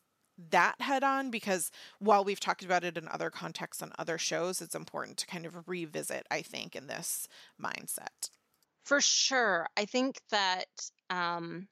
that 0.52 0.76
head 0.80 1.04
on 1.04 1.32
because 1.32 1.72
while 2.00 2.24
we've 2.24 2.40
talked 2.40 2.64
about 2.64 2.84
it 2.84 2.98
in 2.98 3.08
other 3.08 3.30
contexts 3.30 3.82
on 3.82 3.92
other 3.98 4.18
shows, 4.18 4.62
it's 4.62 4.76
important 4.76 5.18
to 5.18 5.28
kind 5.28 5.46
of 5.46 5.68
revisit, 5.68 6.26
I 6.30 6.42
think, 6.42 6.76
in 6.76 6.88
this 6.88 7.28
mindset. 7.62 8.30
For 8.84 9.02
sure. 9.02 9.68
I 9.76 9.86
think 9.86 10.22
that, 10.32 10.68
um, 11.10 11.68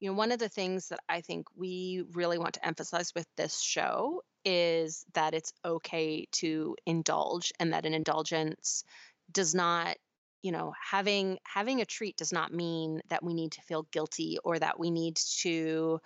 you 0.00 0.10
know, 0.10 0.16
one 0.16 0.32
of 0.32 0.38
the 0.38 0.48
things 0.48 0.88
that 0.88 1.00
I 1.08 1.20
think 1.20 1.46
we 1.54 2.04
really 2.12 2.38
want 2.38 2.54
to 2.54 2.66
emphasize 2.66 3.12
with 3.14 3.26
this 3.36 3.60
show 3.60 4.22
is 4.44 5.04
that 5.14 5.34
it's 5.34 5.52
okay 5.64 6.26
to 6.32 6.74
indulge 6.86 7.52
and 7.60 7.72
that 7.72 7.84
an 7.84 7.94
indulgence 7.94 8.84
does 9.30 9.54
not 9.54 9.96
you 10.42 10.50
know 10.50 10.72
having 10.82 11.38
having 11.44 11.80
a 11.80 11.84
treat 11.84 12.16
does 12.16 12.32
not 12.32 12.52
mean 12.52 13.00
that 13.10 13.22
we 13.22 13.34
need 13.34 13.52
to 13.52 13.62
feel 13.62 13.86
guilty 13.92 14.38
or 14.42 14.58
that 14.58 14.78
we 14.78 14.90
need 14.90 15.16
to 15.16 16.00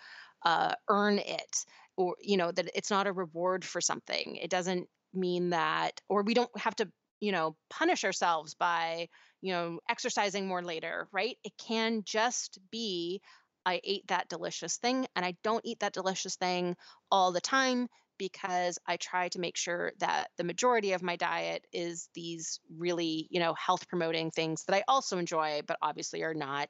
uh, 0.45 0.75
earn 0.89 1.19
it 1.19 1.65
or 1.97 2.17
you 2.21 2.37
know 2.37 2.51
that 2.53 2.71
it's 2.75 2.91
not 2.91 3.07
a 3.07 3.13
reward 3.13 3.65
for 3.65 3.81
something. 3.81 4.37
It 4.37 4.51
doesn't 4.51 4.89
mean 5.13 5.51
that 5.51 6.01
or 6.09 6.23
we 6.23 6.35
don't 6.35 6.51
have 6.59 6.75
to 6.77 6.89
you 7.21 7.33
know 7.33 7.57
punish 7.71 8.05
ourselves 8.05 8.55
by 8.55 9.09
you 9.41 9.53
know 9.53 9.79
exercising 9.89 10.47
more 10.47 10.63
later 10.63 11.09
right? 11.13 11.37
It 11.45 11.53
can 11.59 12.03
just 12.05 12.59
be 12.71 13.21
i 13.67 13.81
ate 13.85 14.07
that 14.09 14.29
delicious 14.29 14.77
thing 14.77 15.07
and 15.17 15.25
i 15.25 15.35
don't 15.43 15.65
eat 15.65 15.81
that 15.81 15.93
delicious 15.93 16.37
thing 16.37 16.77
all 17.11 17.33
the 17.33 17.41
time 17.41 17.89
because 18.19 18.79
i 18.87 18.97
try 18.97 19.29
to 19.29 19.39
make 19.41 19.57
sure 19.57 19.93
that 19.99 20.29
the 20.37 20.45
majority 20.45 20.93
of 20.93 21.03
my 21.03 21.17
diet 21.17 21.65
is 21.73 22.09
these 22.15 22.61
really 22.79 23.27
you 23.31 23.41
know 23.41 23.55
health 23.55 23.89
promoting 23.89 24.31
things 24.31 24.65
that 24.67 24.77
i 24.77 24.85
also 24.89 25.19
enjoy 25.19 25.61
but 25.67 25.79
obviously 25.83 26.23
are 26.23 26.35
not 26.35 26.69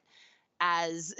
as 0.59 1.13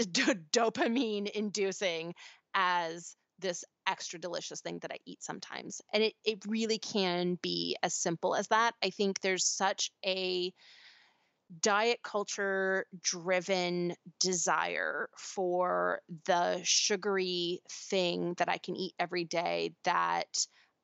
dopamine 0.51 1.29
inducing 1.29 2.13
as 2.53 3.15
this 3.39 3.65
extra 3.87 4.19
delicious 4.19 4.61
thing 4.61 4.79
that 4.79 4.91
I 4.91 4.97
eat 5.05 5.23
sometimes. 5.23 5.81
And 5.93 6.03
it, 6.03 6.13
it 6.23 6.39
really 6.45 6.77
can 6.77 7.37
be 7.41 7.77
as 7.83 7.93
simple 7.93 8.35
as 8.35 8.47
that. 8.47 8.73
I 8.83 8.89
think 8.89 9.21
there's 9.21 9.45
such 9.45 9.91
a 10.05 10.53
diet 11.61 11.99
culture 12.03 12.85
driven 13.01 13.93
desire 14.19 15.09
for 15.17 16.01
the 16.25 16.59
sugary 16.63 17.61
thing 17.69 18.33
that 18.37 18.49
I 18.49 18.57
can 18.57 18.75
eat 18.75 18.93
every 18.99 19.23
day 19.25 19.73
that 19.83 20.27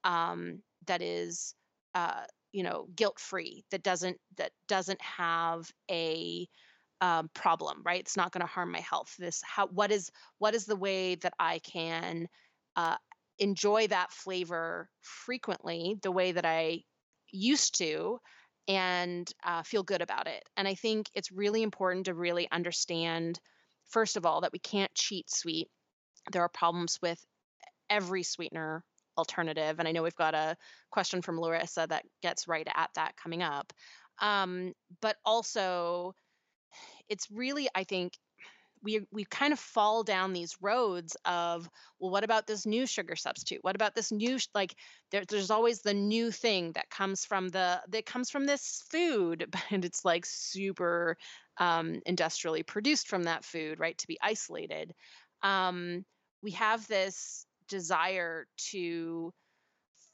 um, 0.03 0.61
that 0.87 1.01
is 1.01 1.55
uh, 1.95 2.23
you 2.51 2.63
know 2.63 2.87
guilt 2.95 3.19
free 3.19 3.63
that 3.71 3.83
doesn't 3.83 4.17
that 4.37 4.51
doesn't 4.67 5.01
have 5.01 5.71
a 5.89 6.47
um, 7.01 7.29
problem 7.33 7.81
right 7.83 7.99
it's 7.99 8.17
not 8.17 8.31
going 8.31 8.45
to 8.45 8.51
harm 8.51 8.71
my 8.71 8.79
health 8.79 9.15
this 9.17 9.41
how 9.43 9.67
what 9.67 9.91
is 9.91 10.11
what 10.37 10.53
is 10.53 10.65
the 10.65 10.75
way 10.75 11.15
that 11.15 11.33
i 11.39 11.59
can 11.59 12.27
uh, 12.75 12.97
enjoy 13.39 13.87
that 13.87 14.11
flavor 14.11 14.89
frequently 15.01 15.97
the 16.01 16.11
way 16.11 16.31
that 16.31 16.45
I 16.45 16.83
used 17.31 17.77
to 17.79 18.19
and 18.67 19.31
uh, 19.43 19.63
feel 19.63 19.83
good 19.83 20.01
about 20.01 20.27
it. 20.27 20.43
And 20.57 20.67
I 20.67 20.75
think 20.75 21.07
it's 21.13 21.31
really 21.31 21.63
important 21.63 22.05
to 22.05 22.13
really 22.13 22.47
understand, 22.51 23.39
first 23.89 24.17
of 24.17 24.25
all, 24.25 24.41
that 24.41 24.53
we 24.53 24.59
can't 24.59 24.93
cheat 24.93 25.29
sweet. 25.29 25.67
There 26.31 26.43
are 26.43 26.49
problems 26.49 26.99
with 27.01 27.19
every 27.89 28.23
sweetener 28.23 28.83
alternative. 29.17 29.79
And 29.79 29.87
I 29.87 29.91
know 29.91 30.03
we've 30.03 30.15
got 30.15 30.35
a 30.35 30.55
question 30.91 31.21
from 31.21 31.39
Larissa 31.39 31.87
that 31.89 32.05
gets 32.21 32.47
right 32.47 32.67
at 32.73 32.89
that 32.95 33.15
coming 33.17 33.41
up. 33.41 33.73
Um, 34.19 34.73
but 35.01 35.17
also, 35.25 36.13
it's 37.09 37.29
really, 37.31 37.67
I 37.75 37.83
think, 37.83 38.13
we 38.83 39.01
we 39.11 39.25
kind 39.25 39.53
of 39.53 39.59
fall 39.59 40.03
down 40.03 40.33
these 40.33 40.55
roads 40.61 41.15
of 41.25 41.69
well 41.99 42.11
what 42.11 42.23
about 42.23 42.47
this 42.47 42.65
new 42.65 42.85
sugar 42.85 43.15
substitute? 43.15 43.59
What 43.63 43.75
about 43.75 43.95
this 43.95 44.11
new 44.11 44.37
like 44.53 44.75
there, 45.11 45.23
there's 45.27 45.51
always 45.51 45.81
the 45.81 45.93
new 45.93 46.31
thing 46.31 46.71
that 46.73 46.89
comes 46.89 47.25
from 47.25 47.49
the 47.49 47.81
that 47.89 48.05
comes 48.05 48.29
from 48.29 48.45
this 48.45 48.83
food 48.89 49.53
and 49.71 49.85
it's 49.85 50.05
like 50.05 50.25
super 50.25 51.17
um, 51.57 52.01
industrially 52.05 52.63
produced 52.63 53.07
from 53.07 53.23
that 53.23 53.45
food 53.45 53.79
right 53.79 53.97
to 53.97 54.07
be 54.07 54.17
isolated. 54.21 54.93
Um, 55.43 56.05
we 56.41 56.51
have 56.51 56.87
this 56.87 57.45
desire 57.67 58.47
to 58.71 59.31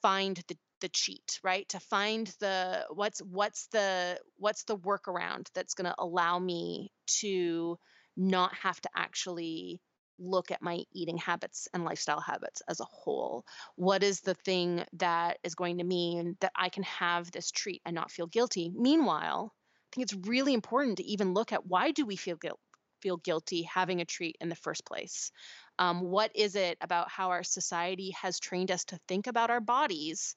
find 0.01 0.41
the 0.47 0.57
the 0.79 0.89
cheat 0.89 1.39
right? 1.43 1.67
To 1.69 1.79
find 1.79 2.27
the 2.39 2.85
what's 2.91 3.19
what's 3.19 3.67
the 3.67 4.19
what's 4.37 4.63
the 4.65 4.77
workaround 4.77 5.47
that's 5.53 5.73
going 5.73 5.85
to 5.85 5.95
allow 5.97 6.37
me 6.37 6.91
to 7.21 7.77
not 8.17 8.53
have 8.55 8.81
to 8.81 8.89
actually 8.95 9.81
look 10.19 10.49
at 10.51 10.61
my 10.63 10.83
eating 10.93 11.17
habits 11.17 11.67
and 11.73 11.85
lifestyle 11.85 12.19
habits 12.19 12.61
as 12.67 12.79
a 12.79 12.85
whole. 12.85 13.45
What 13.75 14.03
is 14.03 14.21
the 14.21 14.33
thing 14.33 14.83
that 14.93 15.39
is 15.43 15.55
going 15.55 15.77
to 15.77 15.83
mean 15.83 16.37
that 16.41 16.51
I 16.55 16.69
can 16.69 16.83
have 16.83 17.31
this 17.31 17.51
treat 17.51 17.81
and 17.85 17.93
not 17.95 18.11
feel 18.11 18.27
guilty? 18.27 18.71
Meanwhile, 18.73 19.53
I 19.53 19.95
think 19.95 20.03
it's 20.05 20.27
really 20.27 20.53
important 20.53 20.97
to 20.97 21.03
even 21.03 21.33
look 21.33 21.53
at 21.53 21.65
why 21.65 21.91
do 21.91 22.05
we 22.05 22.15
feel 22.15 22.37
guilt 22.37 22.59
feel 22.99 23.17
guilty 23.17 23.61
having 23.61 24.01
a 24.01 24.05
treat 24.05 24.35
in 24.41 24.49
the 24.49 24.55
first 24.55 24.83
place? 24.83 25.31
Um, 25.77 26.01
what 26.01 26.31
is 26.35 26.55
it 26.55 26.79
about 26.81 27.11
how 27.11 27.29
our 27.29 27.43
society 27.43 28.09
has 28.11 28.39
trained 28.39 28.71
us 28.71 28.85
to 28.85 28.99
think 29.07 29.27
about 29.27 29.51
our 29.51 29.61
bodies 29.61 30.35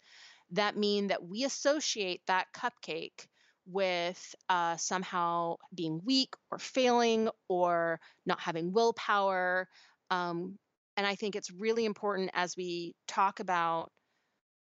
that 0.50 0.76
mean 0.76 1.08
that 1.08 1.24
we 1.24 1.44
associate 1.44 2.22
that 2.26 2.52
cupcake 2.52 3.28
with 3.66 4.34
uh, 4.48 4.76
somehow 4.76 5.56
being 5.74 6.00
weak 6.04 6.34
or 6.50 6.58
failing 6.58 7.28
or 7.48 8.00
not 8.26 8.40
having 8.40 8.72
willpower. 8.72 9.68
Um, 10.11 10.58
and 10.96 11.06
I 11.06 11.14
think 11.14 11.36
it's 11.36 11.50
really 11.50 11.84
important 11.84 12.30
as 12.34 12.56
we 12.56 12.94
talk 13.06 13.40
about 13.40 13.90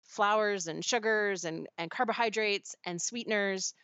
flours 0.04 0.66
and 0.66 0.84
sugars 0.84 1.44
and, 1.44 1.66
and 1.78 1.90
carbohydrates 1.90 2.74
and 2.84 3.00
sweeteners 3.00 3.74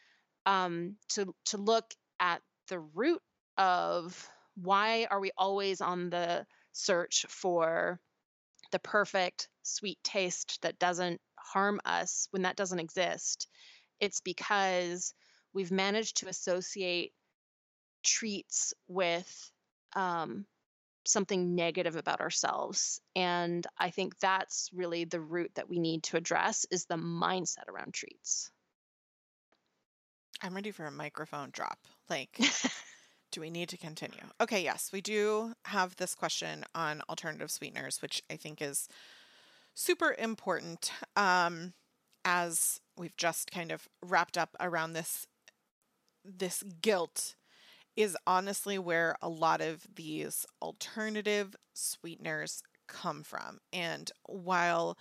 um, 0.44 0.96
to, 1.10 1.34
to 1.46 1.56
look 1.56 1.84
at 2.20 2.40
the 2.68 2.80
root 2.80 3.20
of 3.58 4.28
why 4.56 5.06
are 5.10 5.20
we 5.20 5.30
always 5.36 5.80
on 5.80 6.10
the 6.10 6.44
search 6.72 7.26
for 7.28 8.00
the 8.72 8.78
perfect 8.78 9.48
sweet 9.62 9.98
taste 10.02 10.58
that 10.62 10.78
doesn't 10.78 11.20
harm 11.38 11.80
us 11.84 12.28
when 12.30 12.42
that 12.42 12.56
doesn't 12.56 12.80
exist 12.80 13.48
it's 14.00 14.20
because 14.20 15.14
we've 15.52 15.72
managed 15.72 16.18
to 16.18 16.28
associate 16.28 17.12
treats 18.04 18.74
with 18.88 19.50
um, 19.94 20.46
something 21.06 21.54
negative 21.54 21.96
about 21.96 22.20
ourselves 22.20 23.00
and 23.14 23.66
i 23.78 23.90
think 23.90 24.18
that's 24.18 24.70
really 24.74 25.04
the 25.04 25.20
root 25.20 25.52
that 25.54 25.68
we 25.68 25.78
need 25.78 26.02
to 26.02 26.16
address 26.16 26.66
is 26.70 26.86
the 26.86 26.96
mindset 26.96 27.68
around 27.68 27.94
treats 27.94 28.50
I'm 30.42 30.54
ready 30.54 30.70
for 30.70 30.86
a 30.86 30.90
microphone 30.90 31.50
drop. 31.50 31.78
Like, 32.08 32.38
do 33.30 33.40
we 33.40 33.50
need 33.50 33.68
to 33.70 33.76
continue? 33.76 34.20
Okay, 34.40 34.62
yes, 34.62 34.90
we 34.92 35.00
do 35.00 35.54
have 35.66 35.96
this 35.96 36.14
question 36.14 36.64
on 36.74 37.02
alternative 37.08 37.50
sweeteners, 37.50 38.02
which 38.02 38.22
I 38.30 38.36
think 38.36 38.60
is 38.60 38.88
super 39.74 40.14
important 40.18 40.92
um, 41.16 41.72
as 42.24 42.80
we've 42.96 43.16
just 43.16 43.50
kind 43.50 43.70
of 43.70 43.88
wrapped 44.02 44.38
up 44.38 44.56
around 44.60 44.92
this 44.92 45.26
this 46.24 46.62
guilt 46.82 47.36
is 47.96 48.16
honestly 48.26 48.78
where 48.78 49.16
a 49.22 49.28
lot 49.28 49.60
of 49.60 49.86
these 49.94 50.44
alternative 50.60 51.54
sweeteners 51.72 52.62
come 52.88 53.22
from. 53.22 53.58
And 53.72 54.10
while 54.24 54.98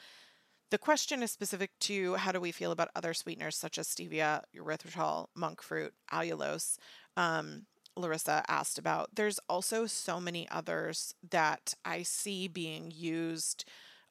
the 0.72 0.78
question 0.78 1.22
is 1.22 1.32
specific 1.32 1.72
to 1.82 2.16
how 2.16 2.32
do 2.32 2.40
we 2.40 2.52
feel 2.52 2.72
about 2.72 2.90
other 2.96 3.14
sweeteners 3.14 3.58
such 3.58 3.78
as 3.78 3.88
stevia, 3.88 4.42
erythritol, 4.56 5.28
monk 5.36 5.62
fruit, 5.62 5.94
allulose, 6.12 6.78
um, 7.18 7.66
Larissa 7.98 8.44
asked 8.48 8.78
about. 8.78 9.10
There's 9.16 9.40
also 9.48 9.86
so 9.86 10.20
many 10.20 10.50
others 10.50 11.16
that 11.30 11.74
I 11.86 12.04
see 12.04 12.48
being 12.48 12.92
used 12.94 13.64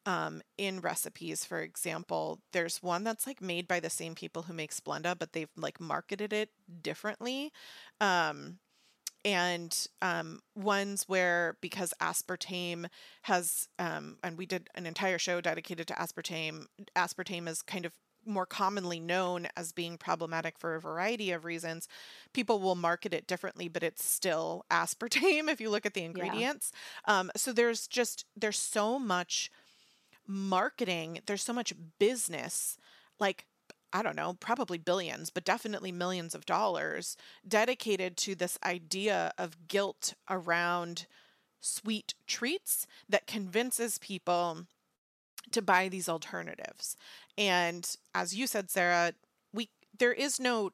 um, 0.07 0.43
in 0.59 0.81
recipes. 0.81 1.45
For 1.45 1.61
example, 1.61 2.41
there's 2.53 2.83
one 2.83 3.05
that's 3.05 3.27
like 3.27 3.41
made 3.41 3.67
by 3.69 3.81
the 3.81 3.91
same 3.91 4.15
people 4.15 4.43
who 4.43 4.53
make 4.53 4.75
Splenda, 4.75 5.19
but 5.19 5.33
they've 5.33 5.51
like 5.57 5.81
marketed 5.81 6.33
it 6.33 6.51
differently. 6.83 7.53
Um, 8.01 8.59
and 9.25 9.87
um, 10.03 10.41
ones 10.55 11.05
where 11.07 11.57
because 11.61 11.95
aspartame 12.01 12.87
has 13.23 13.69
um, 13.79 14.19
and 14.23 14.37
we 14.37 14.47
did 14.47 14.69
an 14.75 14.87
entire 14.87 15.19
show 15.19 15.41
dedicated 15.41 15.89
to 15.89 15.95
aspartame 15.95 16.67
aspartame 16.95 17.49
is 17.49 17.63
kind 17.63 17.87
of 17.87 17.93
more 18.27 18.47
commonly 18.47 18.99
known 18.99 19.47
as 19.55 19.73
being 19.73 19.99
problematic 19.99 20.59
for 20.59 20.75
a 20.75 20.81
variety 20.81 21.31
of 21.31 21.45
reasons 21.45 21.89
people 22.33 22.59
will 22.59 22.75
market 22.75 23.13
it 23.13 23.27
differently 23.27 23.69
but 23.69 23.83
it's 23.83 24.05
still 24.05 24.65
aspartame 24.71 25.49
if 25.51 25.61
you 25.61 25.71
look 25.71 25.87
at 25.87 25.95
the 25.95 26.05
ingredients 26.05 26.73
yeah. 27.07 27.21
um, 27.21 27.31
so 27.37 27.53
there's 27.53 27.87
just 27.87 28.25
there's 28.37 28.59
so 28.59 28.99
much 28.99 29.51
marketing 30.27 31.21
there's 31.27 31.43
so 31.43 31.53
much 31.53 31.73
business 31.99 32.79
like 33.21 33.47
I 33.97 34.03
don't 34.03 34.17
know, 34.17 34.37
probably 34.41 34.77
billions, 34.77 35.31
but 35.31 35.45
definitely 35.45 35.93
millions 35.93 36.35
of 36.35 36.45
dollars 36.45 37.17
dedicated 37.47 38.17
to 38.19 38.35
this 38.35 38.59
idea 38.65 39.33
of 39.39 39.69
guilt 39.69 40.15
around 40.29 41.07
sweet 41.61 42.15
treats 42.27 42.89
that 43.09 43.29
convinces 43.29 43.99
people 43.99 44.67
to 45.53 45.63
buy 45.63 45.89
these 45.89 46.09
alternatives. 46.09 46.97
And 47.39 47.89
as 48.15 48.35
you 48.35 48.49
said, 48.49 48.69
Sarah, 48.69 49.13
we 49.53 49.69
there 49.97 50.13
is 50.13 50.41
no 50.41 50.71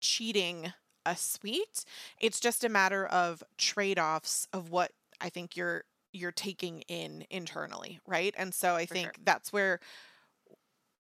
cheating 0.00 0.72
a 1.04 1.16
sweet. 1.16 1.84
It's 2.20 2.38
just 2.38 2.62
a 2.62 2.68
matter 2.68 3.04
of 3.04 3.42
trade-offs 3.58 4.46
of 4.52 4.70
what 4.70 4.92
I 5.20 5.28
think 5.28 5.56
you're 5.56 5.84
you're 6.12 6.32
taking 6.32 6.82
in 6.82 7.24
internally, 7.30 8.00
right? 8.06 8.34
And 8.36 8.54
so 8.54 8.74
I 8.74 8.86
For 8.86 8.94
think 8.94 9.14
sure. 9.14 9.14
that's 9.24 9.52
where 9.52 9.80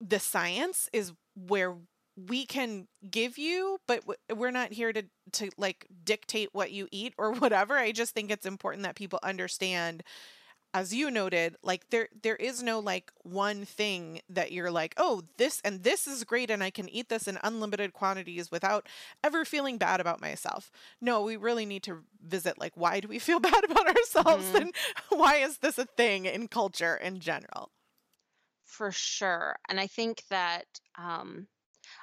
the 0.02 0.20
science 0.20 0.90
is 0.94 1.14
where 1.36 1.76
we 2.16 2.46
can 2.46 2.88
give 3.10 3.38
you 3.38 3.78
but 3.88 4.02
we're 4.34 4.52
not 4.52 4.72
here 4.72 4.94
to 4.94 5.04
to 5.34 5.50
like 5.58 5.86
dictate 6.04 6.50
what 6.54 6.72
you 6.72 6.88
eat 6.92 7.14
or 7.18 7.34
whatever 7.40 7.76
i 7.76 7.92
just 7.92 8.14
think 8.14 8.32
it's 8.32 8.46
important 8.46 8.84
that 8.84 8.96
people 8.96 9.20
understand 9.24 10.02
as 10.76 10.94
you 10.94 11.10
noted 11.10 11.56
like 11.64 11.90
there 11.90 12.10
there 12.22 12.36
is 12.36 12.62
no 12.62 12.80
like 12.80 13.12
one 13.24 13.64
thing 13.66 14.20
that 14.30 14.52
you're 14.52 14.72
like 14.72 14.94
oh 14.98 15.24
this 15.38 15.62
and 15.64 15.84
this 15.84 16.06
is 16.06 16.24
great 16.24 16.52
and 16.52 16.64
i 16.64 16.70
can 16.70 16.90
eat 16.90 17.10
this 17.10 17.28
in 17.28 17.40
unlimited 17.44 17.94
quantities 17.94 18.52
without 18.52 18.88
ever 19.24 19.46
feeling 19.46 19.78
bad 19.78 20.00
about 20.00 20.20
myself 20.20 20.70
no 21.00 21.22
we 21.22 21.38
really 21.38 21.66
need 21.66 21.82
to 21.84 22.04
visit 22.28 22.60
like 22.60 22.74
why 22.76 23.00
do 23.00 23.08
we 23.08 23.20
feel 23.20 23.40
bad 23.52 23.64
about 23.64 23.88
ourselves 23.88 24.46
mm-hmm. 24.48 24.58
and 24.58 24.76
why 25.10 25.36
is 25.38 25.60
this 25.60 25.78
a 25.78 25.86
thing 25.86 26.26
in 26.26 26.48
culture 26.48 26.96
in 26.96 27.20
general 27.20 27.72
for 28.76 28.92
sure. 28.92 29.56
And 29.70 29.80
I 29.80 29.88
think 29.88 30.24
that 30.30 30.66
um, 30.98 31.48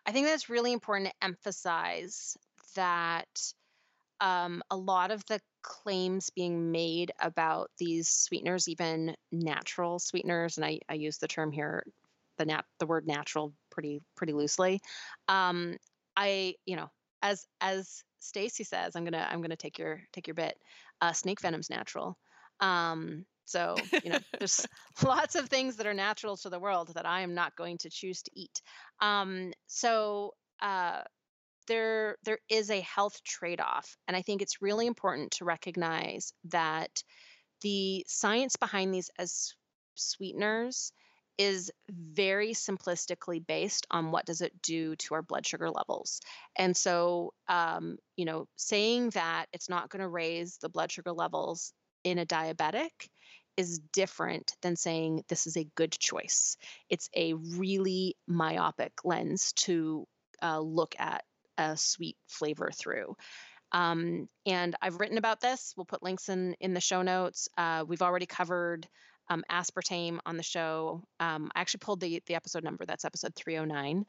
I 0.07 0.13
think 0.13 0.27
that's 0.27 0.49
really 0.49 0.73
important 0.73 1.11
to 1.11 1.27
emphasize 1.27 2.37
that 2.75 3.29
um, 4.21 4.63
a 4.71 4.77
lot 4.77 5.11
of 5.11 5.25
the 5.27 5.41
claims 5.63 6.31
being 6.31 6.71
made 6.73 7.13
about 7.21 7.71
these 7.79 8.09
sweeteners, 8.09 8.69
even 8.69 9.15
natural 9.31 9.99
sweeteners, 9.99 10.57
and 10.57 10.65
I, 10.65 10.81
I 10.89 10.95
use 10.95 11.19
the 11.19 11.29
term 11.29 11.53
here, 11.53 11.85
the 12.39 12.47
nat 12.47 12.65
the 12.79 12.87
word 12.87 13.07
natural 13.07 13.53
pretty 13.71 14.03
pretty 14.17 14.33
loosely. 14.33 14.81
Um, 15.29 15.77
I 16.17 16.55
you 16.67 16.77
know 16.77 16.91
as 17.23 17.47
as 17.61 18.03
Stacy 18.19 18.65
says, 18.65 18.97
I'm 18.97 19.05
gonna 19.05 19.27
I'm 19.31 19.43
gonna 19.43 19.57
take 19.57 19.79
your 19.79 20.03
take 20.13 20.27
your 20.27 20.35
bit. 20.35 20.57
Uh, 21.01 21.13
snake 21.13 21.41
venom's 21.41 21.71
natural. 21.71 22.17
Um, 22.61 23.27
so, 23.45 23.77
you 24.05 24.11
know, 24.11 24.19
there's 24.39 24.67
lots 25.05 25.35
of 25.35 25.49
things 25.49 25.77
that 25.77 25.87
are 25.87 25.95
natural 25.95 26.37
to 26.39 26.49
the 26.51 26.61
world 26.61 26.93
that 26.95 27.07
I 27.07 27.23
am 27.23 27.35
not 27.35 27.57
going 27.57 27.79
to 27.79 27.91
choose 27.91 28.23
to 28.23 28.31
eat. 28.35 28.63
Um, 29.01 29.53
so, 29.67 30.35
uh, 30.61 31.03
there 31.67 32.17
there 32.25 32.39
is 32.49 32.71
a 32.71 32.81
health 32.81 33.23
trade-off 33.25 33.97
and 34.09 34.17
i 34.17 34.23
think 34.23 34.43
it's 34.43 34.63
really 34.63 34.87
important 34.87 35.31
to 35.31 35.45
recognize 35.45 36.33
that 36.45 37.03
the 37.63 38.05
science 38.09 38.57
behind 38.57 38.93
these 38.93 39.11
as 39.19 39.55
sweeteners 39.95 40.93
is 41.39 41.71
very 41.89 42.53
simplistically 42.53 43.45
based 43.45 43.87
on 43.91 44.11
what 44.11 44.27
does 44.27 44.43
it 44.43 44.53
do 44.63 44.95
to 44.97 45.15
our 45.15 45.23
blood 45.23 45.47
sugar 45.47 45.71
levels 45.71 46.21
and 46.57 46.77
so 46.77 47.33
um, 47.49 47.97
you 48.17 48.25
know 48.25 48.47
saying 48.57 49.11
that 49.11 49.47
it's 49.53 49.69
not 49.69 49.89
going 49.89 50.03
to 50.03 50.09
raise 50.09 50.59
the 50.59 50.69
blood 50.69 50.93
sugar 50.93 51.13
levels 51.13 51.73
in 52.05 52.19
a 52.19 52.27
diabetic 52.27 52.91
is 53.57 53.81
different 53.93 54.55
than 54.63 54.77
saying 54.77 55.23
this 55.29 55.47
is 55.47 55.57
a 55.57 55.69
good 55.75 55.93
choice. 55.93 56.57
It's 56.89 57.09
a 57.15 57.35
really 57.35 58.17
myopic 58.27 58.93
lens 59.05 59.53
to 59.57 60.07
uh, 60.43 60.61
look 60.61 60.95
at 60.99 61.23
a 61.59 61.77
sweet 61.77 62.17
flavor 62.29 62.71
through. 62.73 63.17
Um, 63.73 64.29
and 64.45 64.75
I've 64.83 65.01
written 65.01 65.19
about 65.19 65.41
this. 65.41 65.73
We'll 65.77 65.87
put 65.87 66.03
links 66.03 66.29
in 66.29 66.55
in 66.61 66.75
the 66.75 66.81
show 66.81 67.03
notes. 67.03 67.49
Uh, 67.57 67.85
we've 67.87 68.03
already 68.03 68.27
covered 68.27 68.87
um, 69.29 69.45
aspartame 69.51 70.19
on 70.27 70.37
the 70.37 70.43
show. 70.43 71.03
Um, 71.21 71.51
I 71.55 71.61
actually 71.61 71.79
pulled 71.79 72.01
the 72.01 72.23
the 72.27 72.35
episode 72.35 72.65
number. 72.65 72.85
That's 72.85 73.05
episode 73.05 73.35
309. 73.35 74.05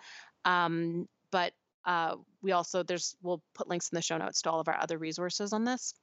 Um, 0.45 1.07
but 1.31 1.53
uh, 1.85 2.15
we 2.41 2.51
also 2.51 2.83
there's 2.83 3.15
we'll 3.21 3.41
put 3.55 3.69
links 3.69 3.89
in 3.89 3.95
the 3.95 4.01
show 4.01 4.17
notes 4.17 4.41
to 4.41 4.51
all 4.51 4.59
of 4.59 4.67
our 4.67 4.77
other 4.79 4.97
resources 4.97 5.53
on 5.53 5.63
this. 5.63 5.93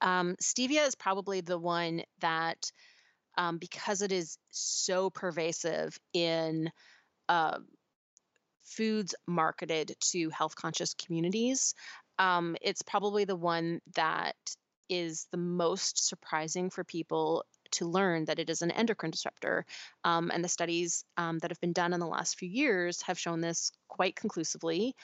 Um, 0.00 0.36
stevia 0.42 0.86
is 0.86 0.94
probably 0.94 1.40
the 1.40 1.58
one 1.58 2.02
that, 2.20 2.70
um, 3.36 3.58
because 3.58 4.02
it 4.02 4.12
is 4.12 4.38
so 4.50 5.10
pervasive 5.10 5.98
in 6.12 6.70
uh, 7.28 7.58
foods 8.62 9.14
marketed 9.26 9.94
to 10.12 10.30
health 10.30 10.54
conscious 10.54 10.94
communities, 10.94 11.74
um, 12.18 12.56
it's 12.60 12.82
probably 12.82 13.24
the 13.24 13.36
one 13.36 13.80
that 13.94 14.36
is 14.88 15.26
the 15.30 15.38
most 15.38 16.08
surprising 16.08 16.68
for 16.68 16.84
people 16.84 17.44
to 17.70 17.86
learn 17.86 18.24
that 18.24 18.38
it 18.40 18.50
is 18.50 18.62
an 18.62 18.70
endocrine 18.72 19.12
disruptor. 19.12 19.64
Um, 20.04 20.30
and 20.34 20.42
the 20.42 20.48
studies 20.48 21.04
um, 21.16 21.38
that 21.38 21.50
have 21.50 21.60
been 21.60 21.72
done 21.72 21.92
in 21.92 22.00
the 22.00 22.06
last 22.06 22.38
few 22.38 22.48
years 22.48 23.00
have 23.02 23.18
shown 23.18 23.40
this 23.40 23.70
quite 23.88 24.16
conclusively. 24.16 24.94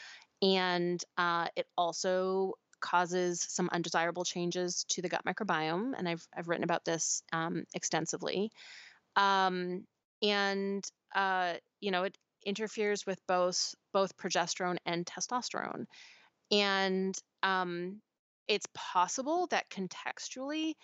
And 0.43 1.03
uh, 1.17 1.47
it 1.57 1.67
also 1.79 2.55
causes 2.81 3.45
some 3.49 3.71
undesirable 3.73 4.25
changes 4.25 4.85
to 4.91 5.03
the 5.03 5.09
gut 5.09 5.25
microbiome, 5.25 5.93
and 5.97 6.09
I've 6.09 6.27
I've 6.37 6.49
written 6.49 6.65
about 6.65 6.85
this 6.85 7.23
um, 7.33 7.65
extensively. 7.75 8.51
Um, 9.15 9.87
and 10.23 10.85
uh, 11.15 11.55
you 11.81 11.91
know, 11.91 12.05
it 12.05 12.17
interferes 12.47 13.05
with 13.05 13.21
both 13.27 13.75
both 13.93 14.17
progesterone 14.17 14.79
and 14.87 15.05
testosterone. 15.05 15.85
And 16.51 17.15
um, 17.43 18.01
it's 18.49 18.67
possible 18.75 19.49
that 19.51 19.69
contextually 19.69 20.75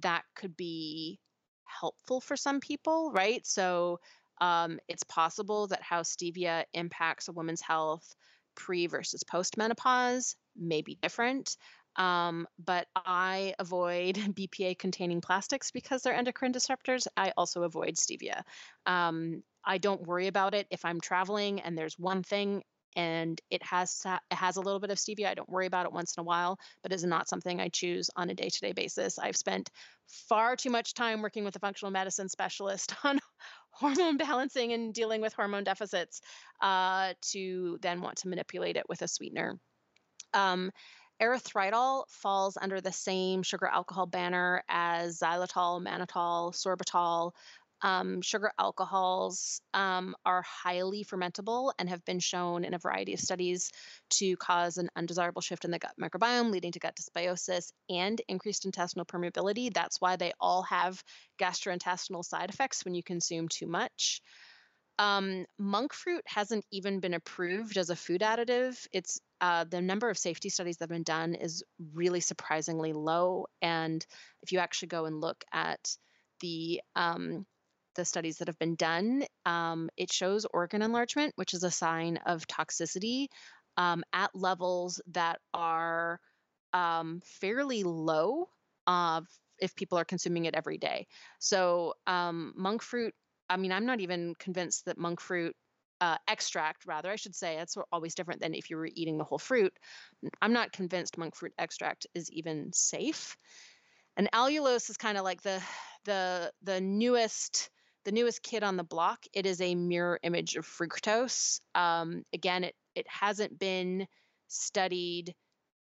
that 0.00 0.24
could 0.34 0.56
be 0.56 1.18
helpful 1.64 2.20
for 2.20 2.36
some 2.36 2.60
people, 2.60 3.12
right? 3.12 3.46
So 3.46 4.00
um, 4.40 4.78
it's 4.88 5.04
possible 5.04 5.68
that 5.68 5.82
how 5.82 6.02
stevia 6.02 6.64
impacts 6.74 7.28
a 7.28 7.32
woman's 7.32 7.60
health 7.60 8.14
pre 8.54 8.86
versus 8.86 9.22
post 9.22 9.56
menopause 9.56 10.36
may 10.56 10.82
be 10.82 10.98
different. 11.00 11.56
Um, 11.96 12.46
but 12.64 12.86
I 12.96 13.54
avoid 13.58 14.16
BPA 14.34 14.78
containing 14.78 15.20
plastics 15.20 15.70
because 15.70 16.02
they're 16.02 16.14
endocrine 16.14 16.52
disruptors. 16.52 17.06
I 17.16 17.32
also 17.36 17.62
avoid 17.62 17.96
stevia. 17.96 18.42
Um, 18.86 19.42
I 19.64 19.78
don't 19.78 20.06
worry 20.06 20.26
about 20.26 20.54
it 20.54 20.66
if 20.70 20.84
I'm 20.84 21.00
traveling 21.00 21.60
and 21.60 21.76
there's 21.76 21.98
one 21.98 22.22
thing 22.22 22.62
and 22.94 23.40
it 23.50 23.62
has 23.62 24.02
it 24.04 24.34
has 24.34 24.56
a 24.56 24.60
little 24.60 24.80
bit 24.80 24.90
of 24.90 24.98
stevia. 24.98 25.26
I 25.26 25.34
don't 25.34 25.48
worry 25.48 25.66
about 25.66 25.86
it 25.86 25.92
once 25.92 26.14
in 26.16 26.20
a 26.20 26.24
while, 26.24 26.58
but 26.82 26.92
it's 26.92 27.04
not 27.04 27.28
something 27.28 27.60
I 27.60 27.68
choose 27.68 28.10
on 28.16 28.30
a 28.30 28.34
day-to-day 28.34 28.72
basis. 28.72 29.18
I've 29.18 29.36
spent 29.36 29.70
far 30.28 30.56
too 30.56 30.70
much 30.70 30.94
time 30.94 31.22
working 31.22 31.44
with 31.44 31.56
a 31.56 31.60
functional 31.60 31.90
medicine 31.90 32.28
specialist 32.28 32.94
on 33.04 33.18
hormone 33.70 34.18
balancing 34.18 34.72
and 34.72 34.92
dealing 34.92 35.20
with 35.20 35.32
hormone 35.32 35.64
deficits 35.64 36.20
uh, 36.60 37.14
to 37.32 37.78
then 37.80 38.02
want 38.02 38.18
to 38.18 38.28
manipulate 38.28 38.76
it 38.76 38.84
with 38.88 39.02
a 39.02 39.08
sweetener. 39.08 39.58
Um, 40.34 40.70
erythritol 41.22 42.04
falls 42.08 42.58
under 42.60 42.80
the 42.80 42.92
same 42.92 43.42
sugar 43.42 43.66
alcohol 43.66 44.06
banner 44.06 44.64
as 44.68 45.20
xylitol, 45.20 45.84
mannitol, 45.86 46.52
sorbitol, 46.52 47.32
um, 47.82 48.22
sugar 48.22 48.52
alcohols 48.58 49.60
um, 49.74 50.14
are 50.24 50.42
highly 50.42 51.04
fermentable 51.04 51.72
and 51.78 51.88
have 51.88 52.04
been 52.04 52.20
shown 52.20 52.64
in 52.64 52.74
a 52.74 52.78
variety 52.78 53.12
of 53.12 53.20
studies 53.20 53.72
to 54.10 54.36
cause 54.36 54.78
an 54.78 54.88
undesirable 54.94 55.42
shift 55.42 55.64
in 55.64 55.72
the 55.72 55.78
gut 55.78 55.94
microbiome, 56.00 56.50
leading 56.50 56.72
to 56.72 56.78
gut 56.78 56.96
dysbiosis 56.96 57.72
and 57.90 58.20
increased 58.28 58.64
intestinal 58.64 59.04
permeability. 59.04 59.72
That's 59.72 60.00
why 60.00 60.16
they 60.16 60.32
all 60.40 60.62
have 60.62 61.02
gastrointestinal 61.40 62.24
side 62.24 62.50
effects 62.50 62.84
when 62.84 62.94
you 62.94 63.02
consume 63.02 63.48
too 63.48 63.66
much. 63.66 64.22
Um, 64.98 65.46
monk 65.58 65.92
fruit 65.94 66.22
hasn't 66.26 66.64
even 66.70 67.00
been 67.00 67.14
approved 67.14 67.76
as 67.76 67.90
a 67.90 67.96
food 67.96 68.20
additive. 68.20 68.86
It's 68.92 69.20
uh, 69.40 69.64
the 69.64 69.80
number 69.80 70.10
of 70.10 70.18
safety 70.18 70.48
studies 70.48 70.76
that 70.76 70.84
have 70.84 70.90
been 70.90 71.02
done 71.02 71.34
is 71.34 71.64
really 71.94 72.20
surprisingly 72.20 72.92
low. 72.92 73.46
And 73.60 74.04
if 74.42 74.52
you 74.52 74.58
actually 74.58 74.88
go 74.88 75.06
and 75.06 75.20
look 75.20 75.44
at 75.52 75.96
the 76.40 76.80
um, 76.94 77.46
the 77.94 78.04
studies 78.04 78.38
that 78.38 78.48
have 78.48 78.58
been 78.58 78.74
done, 78.76 79.24
um, 79.44 79.90
it 79.96 80.10
shows 80.12 80.46
organ 80.52 80.82
enlargement, 80.82 81.32
which 81.36 81.54
is 81.54 81.62
a 81.62 81.70
sign 81.70 82.18
of 82.24 82.46
toxicity 82.46 83.26
um, 83.76 84.02
at 84.12 84.30
levels 84.34 85.00
that 85.08 85.40
are 85.52 86.20
um, 86.72 87.20
fairly 87.24 87.82
low 87.82 88.48
uh, 88.86 89.20
if 89.58 89.74
people 89.74 89.98
are 89.98 90.04
consuming 90.04 90.46
it 90.46 90.54
every 90.54 90.78
day. 90.78 91.06
So, 91.38 91.94
um, 92.06 92.52
monk 92.56 92.82
fruit, 92.82 93.14
I 93.52 93.56
mean, 93.56 93.72
I'm 93.72 93.86
not 93.86 94.00
even 94.00 94.34
convinced 94.38 94.86
that 94.86 94.98
monk 94.98 95.20
fruit. 95.20 95.54
Uh, 96.00 96.16
extract, 96.26 96.84
rather, 96.84 97.10
I 97.12 97.16
should 97.16 97.36
say, 97.36 97.58
it's 97.58 97.76
always 97.92 98.16
different 98.16 98.40
than 98.40 98.54
if 98.54 98.70
you 98.70 98.76
were 98.76 98.88
eating 98.92 99.18
the 99.18 99.24
whole 99.24 99.38
fruit. 99.38 99.72
I'm 100.40 100.52
not 100.52 100.72
convinced 100.72 101.16
monk 101.16 101.36
fruit 101.36 101.52
extract 101.58 102.08
is 102.12 102.28
even 102.32 102.72
safe. 102.72 103.36
And 104.16 104.28
allulose 104.32 104.90
is 104.90 104.96
kind 104.96 105.16
of 105.16 105.24
like 105.24 105.42
the 105.42 105.62
the 106.04 106.52
the 106.62 106.80
newest 106.80 107.70
the 108.04 108.10
newest 108.10 108.42
kid 108.42 108.64
on 108.64 108.76
the 108.76 108.84
block. 108.84 109.20
It 109.32 109.46
is 109.46 109.60
a 109.60 109.76
mirror 109.76 110.18
image 110.22 110.56
of 110.56 110.66
fructose. 110.66 111.60
Um, 111.74 112.24
again, 112.34 112.64
it 112.64 112.74
it 112.96 113.06
hasn't 113.08 113.58
been 113.58 114.06
studied 114.48 115.34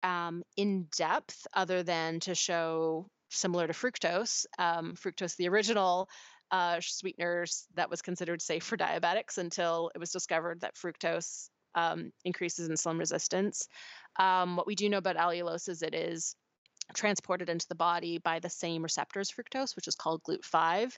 um, 0.02 0.42
in 0.56 0.88
depth 0.96 1.46
other 1.54 1.84
than 1.84 2.18
to 2.20 2.34
show 2.34 3.06
similar 3.30 3.66
to 3.66 3.72
fructose. 3.72 4.46
Um, 4.58 4.94
fructose, 4.94 5.36
the 5.36 5.48
original 5.48 6.08
uh, 6.52 6.80
sweeteners 6.80 7.66
that 7.74 7.90
was 7.90 8.02
considered 8.02 8.42
safe 8.42 8.62
for 8.62 8.76
diabetics 8.76 9.38
until 9.38 9.90
it 9.94 9.98
was 9.98 10.10
discovered 10.12 10.60
that 10.60 10.76
fructose 10.76 11.48
um, 11.74 12.12
increases 12.24 12.68
insulin 12.68 12.98
resistance. 12.98 13.66
Um, 14.18 14.56
what 14.56 14.66
we 14.66 14.74
do 14.74 14.88
know 14.90 14.98
about 14.98 15.16
allulose 15.16 15.68
is 15.68 15.82
it 15.82 15.94
is 15.94 16.36
transported 16.94 17.48
into 17.48 17.66
the 17.68 17.74
body 17.74 18.18
by 18.18 18.38
the 18.38 18.50
same 18.50 18.82
receptors 18.82 19.30
fructose, 19.30 19.74
which 19.74 19.88
is 19.88 19.94
called 19.94 20.22
GLUT5. 20.24 20.92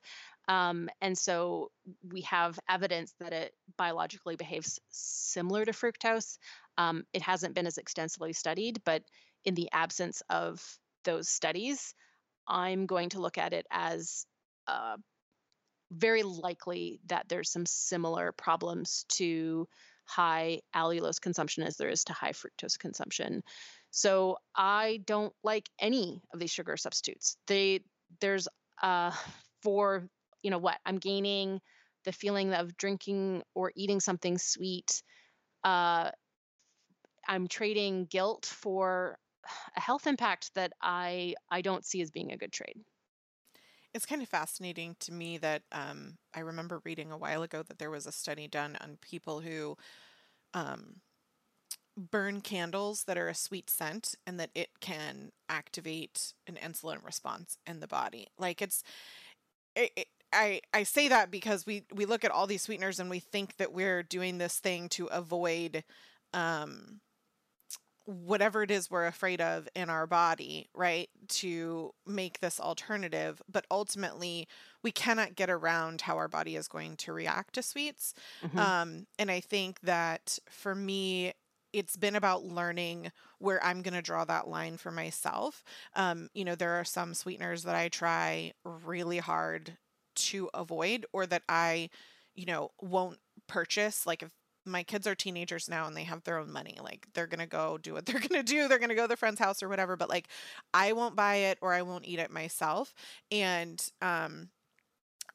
Um, 0.49 0.89
and 1.01 1.17
so 1.17 1.71
we 2.13 2.23
have 2.23 2.59
evidence 2.69 3.15
that 3.21 3.33
it 3.33 3.53
biologically 3.79 4.37
behaves 4.37 4.81
similar 4.91 5.65
to 5.65 5.73
fructose. 5.73 6.39
Um, 6.77 7.05
it 7.13 7.23
hasn't 7.23 7.55
been 7.55 7.67
as 7.67 7.79
extensively 7.79 8.33
studied, 8.33 8.83
but 8.85 9.03
in 9.45 9.55
the 9.55 9.69
absence 9.73 10.23
of 10.29 10.63
those 11.05 11.29
studies, 11.29 11.95
I'm 12.49 12.87
going 12.87 13.11
to 13.11 13.21
look 13.21 13.39
at 13.39 13.53
it 13.53 13.67
as 13.71 14.27
uh, 14.67 14.97
very 15.91 16.23
likely 16.23 17.01
that 17.07 17.29
there's 17.29 17.51
some 17.51 17.67
similar 17.67 18.33
problems 18.33 19.05
to 19.09 19.69
high 20.07 20.61
allulose 20.75 21.21
consumption 21.21 21.63
as 21.63 21.77
there 21.77 21.89
is 21.89 22.05
to 22.05 22.13
high 22.13 22.33
fructose 22.33 22.79
consumption. 22.79 23.43
So 23.91 24.39
I 24.55 25.01
don't 25.07 25.33
like 25.43 25.69
any 25.79 26.23
of 26.33 26.41
these 26.41 26.51
sugar 26.51 26.77
substitutes. 26.77 27.37
They 27.47 27.81
there's 28.21 28.49
uh 28.83 29.13
for 29.63 30.09
you 30.43 30.51
know 30.51 30.59
what 30.59 30.79
i'm 30.87 30.99
gaining 30.99 31.61
the 32.05 32.13
feeling 32.13 32.53
of 32.53 32.77
drinking 32.77 33.43
or 33.55 33.73
eating 33.75 33.99
something 33.99 34.39
sweet 34.39 35.03
uh, 35.65 36.11
i'm 37.27 37.49
trading 37.49 38.05
guilt 38.05 38.45
for 38.47 39.17
a 39.77 39.81
health 39.81 40.07
impact 40.07 40.51
that 40.55 40.73
i 40.83 41.35
i 41.51 41.63
don't 41.63 41.85
see 41.85 42.03
as 42.03 42.11
being 42.11 42.33
a 42.33 42.37
good 42.37 42.53
trade 42.53 42.77
it's 43.95 44.07
kind 44.07 44.23
of 44.23 44.29
fascinating 44.29 44.97
to 45.01 45.13
me 45.13 45.39
that 45.39 45.63
um, 45.73 46.19
I 46.35 46.41
remember 46.41 46.83
reading 46.85 47.13
a 47.13 47.17
while 47.17 47.43
ago 47.43 47.63
that 47.63 47.79
there 47.79 47.91
was 47.91 48.07
a 48.07 48.13
study 48.13 48.49
done 48.49 48.77
on 48.81 48.99
people 49.01 49.41
who 49.41 49.77
um, 50.53 50.97
burn 51.97 52.41
candles 52.41 53.05
that 53.05 53.17
are 53.17 53.29
a 53.29 53.35
sweet 53.35 53.71
scent 53.71 54.17
and 54.27 54.39
that 54.41 54.51
it 54.55 54.81
can 54.81 55.31
activate 55.49 56.33
an 56.49 56.59
insulin 56.63 57.05
response 57.05 57.57
in 57.67 57.79
the 57.79 57.87
body. 57.87 58.27
Like 58.37 58.61
it's, 58.61 58.83
it, 59.77 59.93
it, 59.97 60.07
I, 60.33 60.61
I 60.73 60.83
say 60.83 61.09
that 61.09 61.31
because 61.31 61.65
we, 61.65 61.85
we 61.95 62.05
look 62.05 62.25
at 62.25 62.33
all 62.33 62.49
these 62.49 62.63
sweeteners 62.63 62.99
and 62.99 63.09
we 63.09 63.21
think 63.21 63.57
that 63.59 63.73
we're 63.73 64.03
doing 64.03 64.39
this 64.39 64.59
thing 64.59 64.89
to 64.91 65.07
avoid 65.07 65.85
um, 66.33 67.01
whatever 68.07 68.63
it 68.63 68.71
is 68.71 68.91
we're 68.91 69.07
afraid 69.07 69.41
of 69.41 69.69
in 69.75 69.89
our 69.89 70.07
body, 70.07 70.67
right? 70.75 71.09
To 71.29 71.93
make 72.07 72.41
this 72.41 72.61
alternative. 72.61 73.41
But 73.51 73.67
ultimately, 73.71 74.47
we 74.83 74.93
cannot 74.93 75.35
get 75.35 75.51
around 75.51 76.03
how 76.03 76.17
our 76.17 76.29
body 76.29 76.57
is 76.57 76.69
going 76.69 76.97
to 76.99 77.13
react 77.13 77.55
to 77.55 77.63
sweets. 77.63 78.15
Mm-hmm. 78.45 78.59
Um, 78.59 79.07
and 79.19 79.31
I 79.31 79.41
think 79.41 79.81
that 79.81 80.39
for 80.51 80.75
me, 80.75 81.33
it's 81.73 81.97
been 81.97 82.15
about 82.15 82.45
learning 82.45 83.11
where 83.39 83.63
I'm 83.65 83.83
going 83.83 83.95
to 83.95 84.03
draw 84.03 84.25
that 84.27 84.49
line 84.49 84.77
for 84.77 84.91
myself. 84.91 85.65
Um, 85.97 86.29
you 86.35 86.45
know, 86.45 86.55
there 86.55 86.79
are 86.79 86.85
some 86.85 87.15
sweeteners 87.15 87.65
that 87.65 87.75
I 87.75 87.89
try 87.89 88.53
really 88.65 89.19
hard 89.19 89.77
to 90.15 90.49
avoid 90.55 91.05
or 91.13 91.27
that 91.27 91.43
I, 91.49 91.91
you 92.35 92.47
know, 92.47 92.71
won't 92.81 93.19
purchase. 93.49 94.07
Like 94.07 94.23
if 94.23 94.31
my 94.67 94.83
kids 94.83 95.07
are 95.07 95.15
teenagers 95.15 95.69
now 95.69 95.87
and 95.87 95.97
they 95.97 96.05
have 96.05 96.25
their 96.25 96.39
own 96.39 96.51
money, 96.51 96.79
like 96.83 97.07
they're 97.15 97.27
going 97.27 97.41
to 97.41 97.47
go 97.47 97.79
do 97.79 97.95
what 97.95 98.07
they're 98.07 98.21
going 98.21 98.31
to 98.31 98.43
do. 98.43 98.69
They're 98.69 98.79
going 98.79 98.89
to 98.89 98.95
go 98.95 99.03
to 99.03 99.09
their 99.09 99.17
friend's 99.17 99.41
house 99.41 99.63
or 99.63 99.69
whatever, 99.69 99.97
but 99.97 100.09
like 100.09 100.29
I 100.73 100.93
won't 100.93 101.17
buy 101.17 101.37
it 101.37 101.59
or 101.61 101.73
I 101.73 101.83
won't 101.83 102.07
eat 102.07 102.19
it 102.19 102.31
myself. 102.31 102.95
And 103.31 103.83
um 104.03 104.49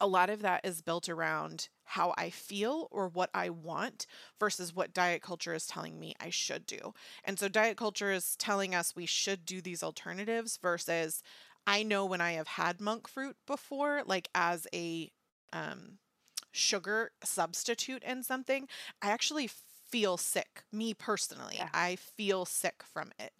a 0.01 0.07
lot 0.07 0.29
of 0.29 0.41
that 0.41 0.61
is 0.63 0.81
built 0.81 1.09
around 1.09 1.67
how 1.83 2.13
I 2.17 2.29
feel 2.29 2.87
or 2.91 3.07
what 3.07 3.29
I 3.33 3.49
want 3.49 4.05
versus 4.39 4.73
what 4.73 4.93
diet 4.93 5.21
culture 5.21 5.53
is 5.53 5.67
telling 5.67 5.99
me 5.99 6.13
I 6.19 6.29
should 6.29 6.65
do. 6.65 6.93
And 7.25 7.37
so 7.37 7.47
diet 7.47 7.77
culture 7.77 8.11
is 8.11 8.35
telling 8.37 8.73
us 8.73 8.95
we 8.95 9.05
should 9.05 9.45
do 9.45 9.61
these 9.61 9.83
alternatives 9.83 10.57
versus 10.61 11.21
I 11.67 11.83
know 11.83 12.05
when 12.05 12.21
I 12.21 12.33
have 12.33 12.47
had 12.47 12.79
monk 12.79 13.07
fruit 13.07 13.35
before, 13.45 14.03
like 14.05 14.29
as 14.33 14.67
a 14.73 15.11
um, 15.51 15.97
sugar 16.51 17.11
substitute 17.23 18.03
in 18.03 18.23
something, 18.23 18.67
I 19.01 19.11
actually 19.11 19.49
feel 19.89 20.17
sick. 20.17 20.63
Me 20.71 20.93
personally, 20.93 21.55
yeah. 21.57 21.69
I 21.73 21.95
feel 21.95 22.45
sick 22.45 22.83
from 22.83 23.11
it. 23.19 23.33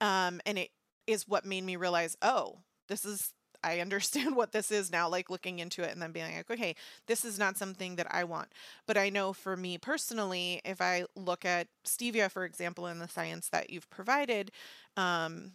Um, 0.00 0.40
and 0.46 0.58
it 0.58 0.70
is 1.06 1.28
what 1.28 1.44
made 1.44 1.64
me 1.64 1.76
realize, 1.76 2.16
oh, 2.22 2.58
this 2.88 3.04
is 3.04 3.32
I 3.64 3.80
understand 3.80 4.36
what 4.36 4.52
this 4.52 4.70
is 4.70 4.90
now, 4.90 5.08
like 5.08 5.30
looking 5.30 5.58
into 5.58 5.82
it 5.82 5.92
and 5.92 6.02
then 6.02 6.12
being 6.12 6.34
like, 6.34 6.50
okay, 6.50 6.74
this 7.06 7.24
is 7.24 7.38
not 7.38 7.56
something 7.56 7.96
that 7.96 8.12
I 8.12 8.24
want. 8.24 8.48
But 8.86 8.96
I 8.96 9.08
know 9.08 9.32
for 9.32 9.56
me 9.56 9.78
personally, 9.78 10.60
if 10.64 10.80
I 10.80 11.04
look 11.16 11.44
at 11.44 11.68
stevia, 11.86 12.30
for 12.30 12.44
example, 12.44 12.86
in 12.86 12.98
the 12.98 13.08
science 13.08 13.48
that 13.50 13.70
you've 13.70 13.90
provided, 13.90 14.50
um, 14.96 15.52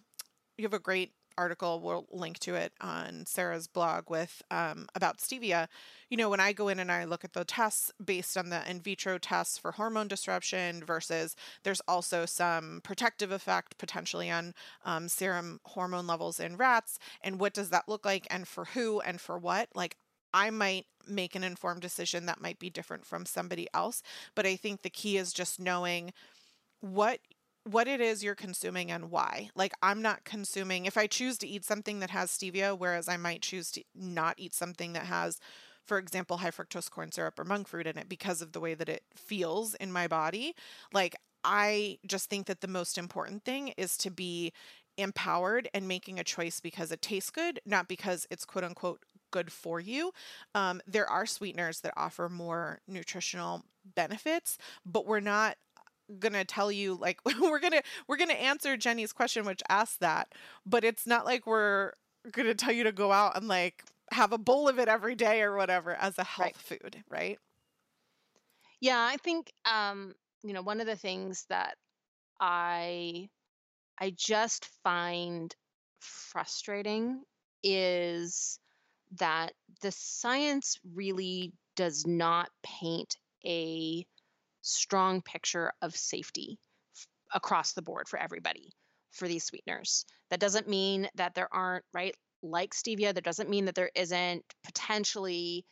you 0.58 0.64
have 0.64 0.74
a 0.74 0.80
great 0.80 1.12
article, 1.38 1.80
we'll 1.80 2.08
link 2.12 2.40
to 2.40 2.56
it 2.56 2.74
on 2.82 3.26
Sarah's 3.26 3.68
blog 3.68 4.10
with 4.10 4.42
um, 4.52 4.88
about 4.96 5.18
stevia. 5.18 5.68
You 6.10 6.18
know, 6.18 6.30
when 6.30 6.40
I 6.40 6.54
go 6.54 6.68
in 6.68 6.80
and 6.80 6.92
I 6.92 7.04
look 7.06 7.24
at 7.24 7.34
the 7.34 7.46
tests 7.46 7.92
based 8.04 8.38
on 8.38 8.50
the 8.50 8.70
in 8.70 8.82
vitro 8.82 9.18
tests 9.18 9.58
for 9.58 9.74
hormone 9.74 10.08
disruption 10.08 10.84
versus 10.84 11.36
there's 11.64 11.82
also 11.88 12.26
some 12.26 12.82
protective 12.84 13.32
effect 13.32 13.78
potentially 13.78 14.32
on 14.32 14.54
um, 14.86 15.08
serum 15.10 15.60
hormone 15.66 16.08
levels 16.08 16.40
in 16.40 16.58
rats. 16.58 17.00
And 17.22 17.40
what 17.40 17.54
does 17.54 17.70
that 17.70 17.88
look 17.88 18.06
like 18.06 18.28
and 18.30 18.48
for 18.48 18.66
who 18.66 19.00
and 19.02 19.20
for 19.22 19.38
what? 19.38 19.70
Like, 19.76 19.98
I 20.34 20.50
might 20.50 20.86
make 21.08 21.36
an 21.36 21.44
informed 21.44 21.82
decision 21.82 22.26
that 22.26 22.42
might 22.42 22.60
be 22.60 22.70
different 22.70 23.06
from 23.06 23.26
somebody 23.26 23.68
else. 23.74 24.04
But 24.36 24.46
I 24.46 24.56
think 24.56 24.82
the 24.82 24.90
key 24.90 25.18
is 25.18 25.34
just 25.34 25.60
knowing 25.60 26.14
what 26.82 27.20
what 27.68 27.88
it 27.88 28.02
is 28.02 28.24
you're 28.24 28.36
consuming 28.36 28.92
and 28.92 29.12
why. 29.12 29.50
Like 29.56 29.74
I'm 29.82 30.02
not 30.02 30.24
consuming 30.24 30.86
if 30.86 30.98
I 30.98 31.08
choose 31.08 31.38
to 31.40 31.48
eat 31.48 31.66
something 31.66 32.00
that 32.00 32.10
has 32.12 32.32
stevia 32.32 32.78
whereas 32.78 33.08
I 33.08 33.18
might 33.18 33.42
choose 33.42 33.72
to 33.72 33.84
not 33.96 34.36
eat 34.38 34.54
something 34.54 34.94
that 34.94 35.06
has 35.06 35.40
for 35.86 35.98
example 35.98 36.38
high 36.38 36.52
fructose 36.52 36.90
corn 36.90 37.12
syrup 37.12 37.40
or 37.40 37.44
monk 37.44 37.68
fruit 37.68 37.88
in 37.88 37.98
it 37.98 38.10
because 38.10 38.42
of 38.42 38.52
the 38.52 38.60
way 38.60 38.74
that 38.74 38.90
it 38.90 39.04
feels 39.16 39.74
in 39.76 39.92
my 39.92 40.08
body. 40.08 40.56
Like 40.94 41.16
I 41.44 42.00
just 42.06 42.30
think 42.30 42.48
that 42.48 42.62
the 42.62 42.68
most 42.68 42.98
important 42.98 43.46
thing 43.46 43.74
is 43.78 43.98
to 43.98 44.12
be 44.12 44.54
empowered 44.98 45.70
and 45.74 45.88
making 45.88 46.20
a 46.20 46.24
choice 46.24 46.60
because 46.60 46.92
it 46.92 47.02
tastes 47.02 47.30
good, 47.30 47.60
not 47.66 47.88
because 47.88 48.26
it's 48.32 48.46
quote 48.46 48.64
unquote 48.64 49.04
good 49.32 49.52
for 49.52 49.80
you. 49.80 50.12
Um, 50.56 50.82
there 50.88 51.08
are 51.10 51.26
sweeteners 51.26 51.82
that 51.82 51.94
offer 51.96 52.30
more 52.30 52.80
nutritional 52.88 53.64
benefits, 53.96 54.58
but 54.86 55.06
we're 55.06 55.20
not 55.20 55.58
gonna 56.20 56.46
tell 56.46 56.72
you 56.72 56.96
like 56.96 57.20
we're 57.42 57.60
gonna 57.60 57.82
we're 58.08 58.18
gonna 58.18 58.34
answer 58.34 58.78
Jenny's 58.78 59.14
question 59.14 59.46
which 59.46 59.62
asked 59.70 60.00
that, 60.00 60.34
but 60.66 60.84
it's 60.84 61.06
not 61.06 61.26
like 61.26 61.46
we're 61.46 61.94
gonna 62.32 62.56
tell 62.56 62.74
you 62.74 62.84
to 62.86 62.92
go 62.92 63.12
out 63.12 63.38
and 63.38 63.48
like 63.48 63.84
have 64.12 64.32
a 64.32 64.38
bowl 64.38 64.70
of 64.70 64.80
it 64.80 64.88
every 64.88 65.16
day 65.16 65.42
or 65.42 65.56
whatever 65.56 65.94
as 65.96 66.18
a 66.18 66.24
health 66.24 66.72
right. 66.72 66.82
food, 66.82 67.04
right? 67.10 67.40
Yeah, 68.80 69.00
I 69.00 69.18
think 69.18 69.52
um, 69.66 70.14
you 70.44 70.54
know, 70.54 70.62
one 70.62 70.80
of 70.80 70.88
the 70.88 70.96
things 70.96 71.46
that 71.50 71.76
I 72.40 73.30
I 74.00 74.14
just 74.16 74.68
find 74.84 75.54
frustrating 76.00 77.22
is 77.64 78.60
that 79.20 79.54
the 79.82 79.92
science 79.92 80.80
really 80.94 81.54
does 81.76 82.06
not 82.06 82.50
paint 82.64 83.18
a 83.46 84.06
strong 84.62 85.22
picture 85.22 85.72
of 85.82 85.96
safety 85.96 86.60
f- 86.96 87.08
across 87.34 87.74
the 87.74 87.82
board 87.82 88.08
for 88.08 88.20
everybody 88.20 88.72
for 89.12 89.28
these 89.28 89.46
sweeteners. 89.46 90.06
That 90.30 90.40
doesn't 90.40 90.68
mean 90.68 91.10
that 91.16 91.36
there 91.36 91.54
aren't, 91.54 91.86
right, 91.94 92.16
like 92.44 92.74
stevia, 92.74 93.14
that 93.14 93.24
doesn't 93.24 93.50
mean 93.50 93.66
that 93.66 93.76
there 93.76 93.92
isn't 93.96 94.44
potentially 94.64 95.66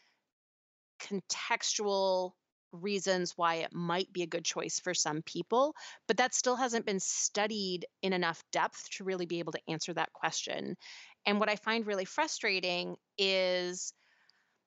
contextual 0.99 2.31
reasons 2.71 3.33
why 3.35 3.55
it 3.55 3.73
might 3.73 4.11
be 4.11 4.23
a 4.23 4.27
good 4.27 4.43
choice 4.43 4.79
for 4.79 4.93
some 4.93 5.21
people, 5.21 5.73
but 6.07 6.17
that 6.17 6.33
still 6.33 6.55
hasn't 6.55 6.85
been 6.85 6.99
studied 6.99 7.85
in 8.01 8.13
enough 8.13 8.43
depth 8.51 8.89
to 8.91 9.03
really 9.03 9.25
be 9.25 9.39
able 9.39 9.53
to 9.53 9.61
answer 9.69 9.93
that 9.93 10.11
question. 10.13 10.75
And 11.25 11.39
what 11.39 11.49
I 11.49 11.55
find 11.55 11.87
really 11.87 12.05
frustrating 12.05 12.95
is 13.17 13.93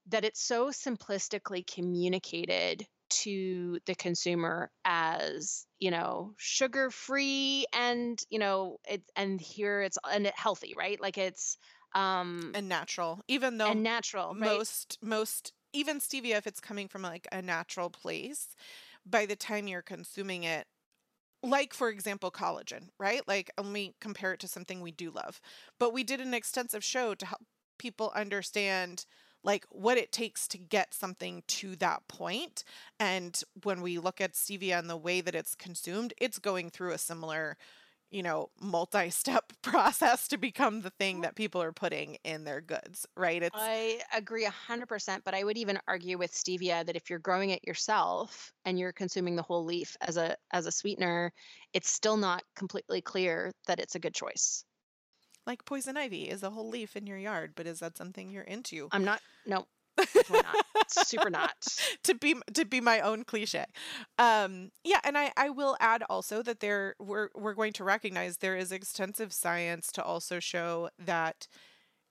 that 0.09 0.25
it's 0.25 0.43
so 0.43 0.69
simplistically 0.69 1.67
communicated 1.67 2.87
to 3.11 3.79
the 3.87 3.95
consumer 3.95 4.71
as 4.85 5.67
you 5.79 5.91
know 5.91 6.35
sugar 6.39 6.91
free 6.91 7.67
and 7.73 8.21
you 8.31 8.39
know 8.39 8.79
it 8.89 9.03
and 9.17 9.41
here 9.41 9.83
it's 9.83 9.99
and 10.11 10.27
it 10.27 10.35
healthy 10.37 10.75
right? 10.77 11.01
Like 11.01 11.19
it's 11.19 11.57
um 11.95 12.53
and 12.55 12.69
natural 12.69 13.21
even 13.29 13.59
though 13.59 13.71
and 13.71 13.83
natural 13.83 14.35
right? 14.39 14.45
most 14.45 14.99
most 15.03 15.53
even 15.73 15.99
stevia 16.01 16.37
if 16.37 16.47
it's 16.47 16.61
coming 16.61 16.89
from 16.89 17.03
like 17.03 17.27
a 17.33 17.41
natural 17.43 17.91
place 17.91 18.55
by 19.07 19.27
the 19.27 19.37
time 19.37 19.69
you're 19.69 19.83
consuming 19.83 20.45
it 20.45 20.67
like 21.43 21.73
for 21.73 21.89
example 21.89 22.31
collagen 22.31 22.89
right? 22.99 23.23
Like 23.29 23.51
let 23.57 23.67
me 23.67 23.95
compare 24.01 24.33
it 24.33 24.41
to 24.41 24.49
something 24.49 24.81
we 24.81 24.91
do 24.93 25.11
love. 25.11 25.41
But 25.79 25.93
we 25.93 26.05
did 26.05 26.21
an 26.21 26.35
extensive 26.35 26.85
show 26.85 27.15
to 27.15 27.27
help 27.27 27.43
people 27.79 28.13
understand 28.15 29.07
like 29.45 29.67
what 29.71 29.99
it 29.99 30.13
takes 30.13 30.49
to 30.49 30.59
get 30.59 30.95
something 30.95 31.43
to 31.47 31.77
that 31.77 32.07
point. 32.09 32.65
And 32.99 33.41
when 33.63 33.83
we 33.83 33.99
look 33.99 34.21
at 34.21 34.35
stevia 34.35 34.79
and 34.79 34.91
the 34.91 34.97
way 34.97 35.21
that 35.21 35.35
it's 35.35 35.55
consumed, 35.55 36.13
it's 36.19 36.39
going 36.39 36.71
through 36.71 36.93
a 36.93 36.99
similar, 36.99 37.57
you 38.11 38.23
know, 38.23 38.51
multi 38.61 39.11
step 39.11 39.53
process 39.63 40.29
to 40.29 40.39
become 40.39 40.83
the 40.83 40.91
thing 40.91 41.23
that 41.23 41.37
people 41.37 41.63
are 41.63 41.73
putting 41.73 42.17
in 42.25 42.45
their 42.45 42.61
goods, 42.61 43.07
right? 43.17 43.43
It's 43.43 43.71
I 43.71 44.03
agree 44.13 44.45
100%, 44.45 45.23
but 45.25 45.35
I 45.35 45.43
would 45.45 45.57
even 45.59 45.81
argue 45.89 46.17
with 46.19 46.33
stevia 46.33 46.85
that 46.87 46.97
if 46.97 47.09
you're 47.11 47.19
growing 47.19 47.51
it 47.51 47.67
yourself 47.67 48.53
and 48.65 48.79
you're 48.79 48.93
consuming 48.93 49.37
the 49.37 49.43
whole 49.43 49.65
leaf 49.65 49.97
as 50.01 50.17
a 50.17 50.37
as 50.51 50.67
a 50.67 50.73
sweetener, 50.73 51.33
it's 51.73 51.91
still 51.91 52.17
not 52.17 52.45
completely 52.55 53.01
clear 53.03 53.53
that 53.67 53.81
it's 53.81 53.95
a 53.95 53.99
good 54.01 54.15
choice 54.15 54.65
like 55.49 55.65
poison 55.65 55.97
ivy 55.97 56.29
is 56.29 56.45
a 56.45 56.51
whole 56.51 56.69
leaf 56.69 56.95
in 56.95 57.07
your 57.07 57.19
yard, 57.19 57.55
but 57.57 57.67
is 57.67 57.81
that 57.81 57.97
something 57.97 58.31
you're 58.31 58.45
into? 58.45 58.89
I'm 58.93 59.05
not. 59.05 59.21
No, 59.47 59.67
not. 60.31 60.57
Super 60.89 61.31
not. 61.31 61.55
to 62.05 62.15
be 62.15 62.37
to 62.55 62.65
be 62.65 62.81
my 62.81 63.01
own 63.01 63.25
cliche. 63.25 63.65
Um, 64.19 64.71
yeah, 64.85 65.01
and 65.03 65.19
I 65.19 65.33
I 65.37 65.51
will 65.51 65.77
add 65.81 66.05
also 66.09 66.43
that 66.43 66.61
there 66.61 66.95
we're 67.01 67.31
we're 67.35 67.55
going 67.55 67.73
to 67.75 67.85
recognize 67.85 68.37
there 68.37 68.57
is 68.57 68.71
extensive 68.71 69.33
science 69.33 69.91
to 69.93 70.03
also 70.05 70.39
show 70.39 70.91
that 70.99 71.49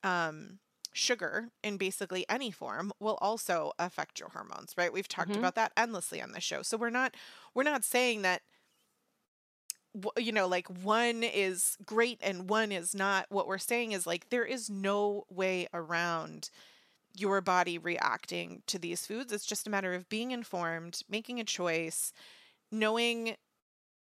um 0.03 0.59
sugar 0.93 1.49
in 1.63 1.77
basically 1.77 2.25
any 2.27 2.49
form 2.49 2.91
will 2.99 3.19
also 3.21 3.71
affect 3.77 4.19
your 4.19 4.29
hormones, 4.29 4.73
right? 4.75 4.91
We've 4.91 5.07
talked 5.07 5.29
mm-hmm. 5.29 5.39
about 5.39 5.55
that 5.55 5.71
endlessly 5.77 6.21
on 6.21 6.31
the 6.31 6.41
show. 6.41 6.63
So 6.63 6.75
we're 6.75 6.89
not 6.89 7.15
we're 7.53 7.63
not 7.63 7.83
saying 7.83 8.23
that 8.23 8.41
you 10.17 10.31
know 10.31 10.47
like 10.47 10.67
one 10.83 11.23
is 11.23 11.77
great 11.85 12.19
and 12.21 12.49
one 12.49 12.71
is 12.71 12.93
not 12.93 13.25
what 13.29 13.47
we're 13.47 13.57
saying 13.57 13.91
is 13.91 14.05
like 14.05 14.29
there 14.29 14.45
is 14.45 14.69
no 14.69 15.23
way 15.29 15.67
around 15.73 16.49
your 17.15 17.41
body 17.41 17.79
reacting 17.79 18.61
to 18.67 18.77
these 18.77 19.07
foods. 19.07 19.33
It's 19.33 19.45
just 19.45 19.65
a 19.65 19.71
matter 19.71 19.93
of 19.93 20.09
being 20.09 20.31
informed 20.31 21.01
making 21.09 21.39
a 21.39 21.43
choice 21.43 22.13
knowing 22.71 23.35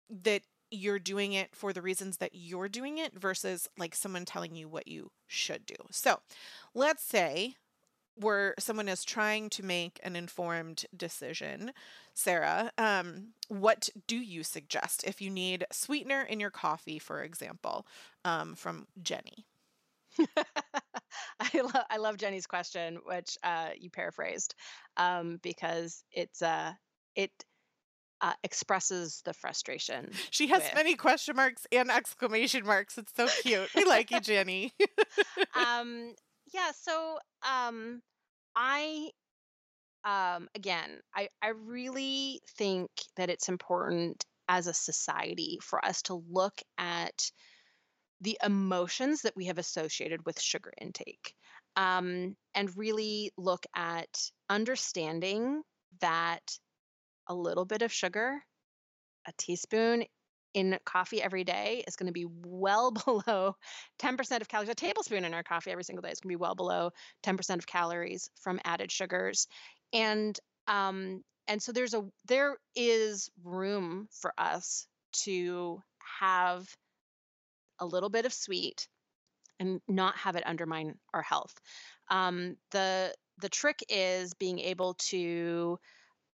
that 0.10 0.42
you're 0.70 1.00
doing 1.00 1.34
it 1.34 1.56
for 1.56 1.72
the 1.72 1.82
reasons 1.82 2.18
that 2.18 2.32
you're 2.34 2.68
doing 2.68 2.98
it 2.98 3.14
versus 3.18 3.70
like 3.78 3.96
someone 3.96 4.26
telling 4.26 4.56
you 4.56 4.68
what 4.68 4.88
you 4.88 5.12
should 5.28 5.66
do. 5.66 5.76
So 5.92 6.20
let's 6.74 7.04
say 7.04 7.56
where 8.20 8.56
someone 8.60 8.88
is 8.88 9.04
trying 9.04 9.50
to 9.52 9.64
make 9.64 10.00
an 10.04 10.16
informed 10.16 10.86
decision, 10.96 11.72
Sarah, 12.14 12.72
um, 12.78 13.30
what 13.48 13.90
do 14.08 14.18
you 14.18 14.44
suggest 14.44 15.04
if 15.06 15.22
you 15.22 15.30
need 15.30 15.66
sweetener 15.72 16.22
in 16.22 16.40
your 16.40 16.50
coffee, 16.50 17.00
for 17.00 17.24
example, 17.24 17.86
um, 18.26 18.56
from 18.56 18.88
Jenny? 19.02 19.46
I, 21.40 21.50
lo- 21.54 21.84
I 21.90 21.98
love 21.98 22.18
Jenny's 22.18 22.48
question, 22.48 23.00
which 23.06 23.38
uh, 23.44 23.70
you 23.80 23.90
paraphrased, 23.90 24.56
um, 24.98 25.40
because 25.44 26.04
it's 26.12 26.42
uh, 26.42 26.74
it 27.16 27.32
uh, 28.22 28.34
expresses 28.44 29.22
the 29.26 29.34
frustration. 29.34 30.12
She 30.32 30.48
has 30.48 30.64
with... 30.64 30.76
many 30.76 30.96
question 30.96 31.36
marks 31.36 31.68
and 31.72 31.92
exclamation 31.92 32.66
marks. 32.66 32.98
It's 32.98 33.14
so 33.16 33.28
cute. 33.42 33.70
we 33.76 33.86
like 33.86 34.12
you, 34.12 34.20
Jenny. 34.22 34.74
um, 35.56 36.14
yeah. 36.54 36.72
So 36.74 37.18
um, 37.48 38.02
I 38.56 39.10
um, 40.04 40.48
again, 40.56 41.02
I, 41.14 41.28
I 41.42 41.50
really 41.50 42.40
think 42.58 42.90
that 43.18 43.30
it's 43.30 43.50
important 43.50 44.24
as 44.48 44.68
a 44.68 44.74
society 44.74 45.60
for 45.62 45.84
us 45.84 46.02
to 46.04 46.24
look 46.30 46.54
at 46.78 47.32
the 48.22 48.38
emotions 48.44 49.24
that 49.24 49.36
we 49.36 49.46
have 49.46 49.58
associated 49.58 50.26
with 50.26 50.40
sugar 50.40 50.72
intake 50.80 51.34
um, 51.76 52.36
and 52.56 52.78
really 52.78 53.32
look 53.38 53.66
at 53.76 54.08
understanding 54.50 55.62
that 56.02 56.42
a 57.28 57.36
little 57.36 57.66
bit 57.66 57.82
of 57.82 57.92
sugar, 57.92 58.42
a 59.28 59.32
teaspoon 59.38 60.06
in 60.54 60.78
coffee 60.86 61.22
every 61.22 61.44
day 61.44 61.84
is 61.88 61.96
going 61.96 62.08
to 62.08 62.14
be 62.14 62.26
well 62.44 62.92
below 63.06 63.56
10% 64.00 64.42
of 64.42 64.48
calories. 64.48 64.70
A 64.70 64.76
tablespoon 64.76 65.26
in 65.26 65.34
our 65.34 65.44
coffee 65.44 65.72
every 65.72 65.84
single 65.84 66.02
day 66.02 66.12
is 66.12 66.20
going 66.20 66.30
to 66.30 66.38
be 66.38 66.42
well 66.42 66.56
below 66.56 66.92
10% 67.24 67.58
of 67.58 67.68
calories 67.68 68.30
from 68.42 68.60
added 68.64 68.92
sugars. 68.92 69.48
And 69.94 70.38
um, 70.68 71.24
and 71.48 71.62
so 71.62 71.72
there's 71.72 71.94
a 71.94 72.04
there 72.28 72.58
is 72.76 73.30
room 73.44 74.08
for 74.12 74.34
us 74.38 74.88
to 75.24 75.82
have 76.20 76.68
a 77.80 77.86
little 77.86 78.10
bit 78.10 78.26
of 78.26 78.34
sweet 78.34 78.88
and 79.60 79.82
not 79.88 80.16
have 80.18 80.36
it 80.36 80.44
undermine 80.46 80.96
our 81.14 81.22
health. 81.22 81.54
Um, 82.10 82.58
the 82.72 83.14
the 83.40 83.50
trick 83.50 83.84
is 83.90 84.34
being 84.34 84.60
able 84.60 84.96
to 84.96 85.80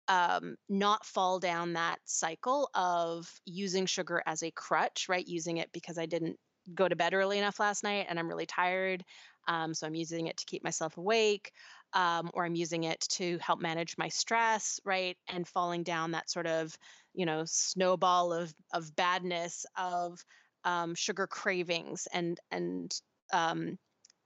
um, 0.10 0.56
not 0.68 1.06
fall 1.06 1.40
down 1.40 1.74
that 1.74 2.00
cycle 2.04 2.70
of 2.74 3.32
using 3.46 3.86
sugar 3.86 4.22
as 4.26 4.44
a 4.44 4.52
crutch, 4.52 5.06
right? 5.08 5.26
Using 5.26 5.58
it 5.58 5.70
because 5.72 5.98
I 5.98 6.08
didn't 6.08 6.38
go 6.74 6.88
to 6.88 6.96
bed 6.96 7.14
early 7.14 7.38
enough 7.38 7.60
last 7.60 7.84
night 7.84 8.08
and 8.10 8.20
I'm 8.20 8.28
really 8.28 8.48
tired. 8.48 9.04
Um, 9.48 9.74
so 9.74 9.88
I'm 9.88 9.96
using 9.96 10.28
it 10.28 10.38
to 10.38 10.46
keep 10.46 10.64
myself 10.64 10.98
awake, 10.98 11.52
um, 11.94 12.30
or 12.34 12.44
I'm 12.44 12.56
using 12.56 12.84
it 12.84 13.00
to 13.12 13.38
help 13.40 13.62
manage 13.62 13.98
my 13.98 14.10
stress, 14.10 14.80
right? 14.84 15.18
And 15.28 15.48
falling 15.48 15.84
down 15.84 16.12
that 16.12 16.30
sort 16.30 16.48
of, 16.48 16.76
you 17.14 17.26
know, 17.26 17.44
snowball 17.46 18.34
of 18.34 18.54
of 18.74 18.96
badness 18.96 19.66
of 19.78 20.24
um, 20.64 20.96
sugar 20.96 21.28
cravings 21.28 22.08
and 22.14 22.40
and 22.52 22.94
um, 23.32 23.78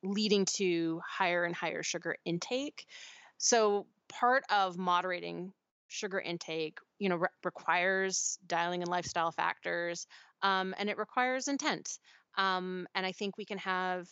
leading 0.02 0.46
to 0.46 1.02
higher 1.08 1.44
and 1.44 1.56
higher 1.56 1.84
sugar 1.84 2.16
intake. 2.26 2.86
So 3.38 3.86
part 4.10 4.44
of 4.50 4.78
moderating 4.78 5.54
sugar 5.94 6.20
intake, 6.20 6.78
you 7.00 7.10
know, 7.10 7.18
re- 7.18 7.28
requires 7.44 8.38
dialing 8.46 8.82
in 8.82 8.88
lifestyle 8.88 9.32
factors, 9.32 10.08
um, 10.42 10.74
and 10.78 10.90
it 10.90 10.98
requires 10.98 11.48
intent. 11.48 11.98
Um, 12.38 12.88
and 12.96 13.06
I 13.06 13.12
think 13.12 13.38
we 13.38 13.46
can 13.46 13.60
have, 13.60 14.08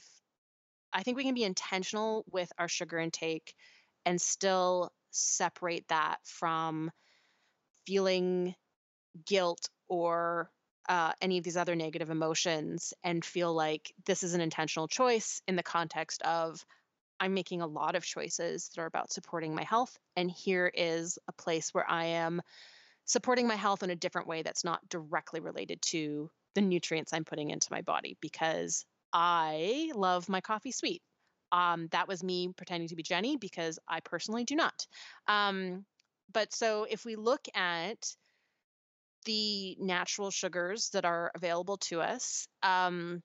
I 0.93 1.03
think 1.03 1.17
we 1.17 1.23
can 1.23 1.33
be 1.33 1.43
intentional 1.43 2.23
with 2.31 2.51
our 2.57 2.67
sugar 2.67 2.99
intake 2.99 3.53
and 4.05 4.21
still 4.21 4.91
separate 5.11 5.87
that 5.89 6.17
from 6.23 6.91
feeling 7.85 8.55
guilt 9.25 9.69
or 9.89 10.49
uh, 10.87 11.13
any 11.21 11.37
of 11.37 11.43
these 11.43 11.57
other 11.57 11.75
negative 11.75 12.09
emotions 12.09 12.93
and 13.03 13.23
feel 13.23 13.53
like 13.53 13.93
this 14.05 14.23
is 14.23 14.33
an 14.33 14.41
intentional 14.41 14.87
choice 14.87 15.41
in 15.47 15.55
the 15.55 15.63
context 15.63 16.21
of 16.23 16.63
I'm 17.21 17.35
making 17.35 17.61
a 17.61 17.67
lot 17.67 17.95
of 17.95 18.03
choices 18.03 18.69
that 18.69 18.81
are 18.81 18.87
about 18.87 19.13
supporting 19.13 19.53
my 19.53 19.63
health. 19.63 19.95
And 20.17 20.29
here 20.29 20.69
is 20.73 21.19
a 21.27 21.31
place 21.31 21.69
where 21.71 21.89
I 21.89 22.05
am 22.05 22.41
supporting 23.05 23.47
my 23.47 23.55
health 23.55 23.83
in 23.83 23.91
a 23.91 23.95
different 23.95 24.27
way 24.27 24.41
that's 24.41 24.63
not 24.63 24.89
directly 24.89 25.39
related 25.39 25.81
to 25.83 26.31
the 26.55 26.61
nutrients 26.61 27.13
I'm 27.13 27.23
putting 27.23 27.51
into 27.51 27.67
my 27.71 27.81
body 27.81 28.17
because 28.21 28.85
I 29.13 29.91
love 29.93 30.29
my 30.29 30.41
coffee 30.41 30.71
sweet. 30.71 31.03
Um, 31.51 31.89
that 31.91 32.07
was 32.07 32.23
me 32.23 32.51
pretending 32.57 32.89
to 32.89 32.95
be 32.95 33.03
Jenny 33.03 33.37
because 33.37 33.77
I 33.87 33.99
personally 33.99 34.43
do 34.43 34.55
not. 34.55 34.87
Um, 35.27 35.85
but 36.33 36.53
so 36.53 36.87
if 36.89 37.05
we 37.05 37.15
look 37.15 37.45
at 37.53 38.15
the 39.25 39.77
natural 39.79 40.31
sugars 40.31 40.89
that 40.93 41.05
are 41.05 41.31
available 41.35 41.77
to 41.77 42.01
us, 42.01 42.47
um, 42.63 43.21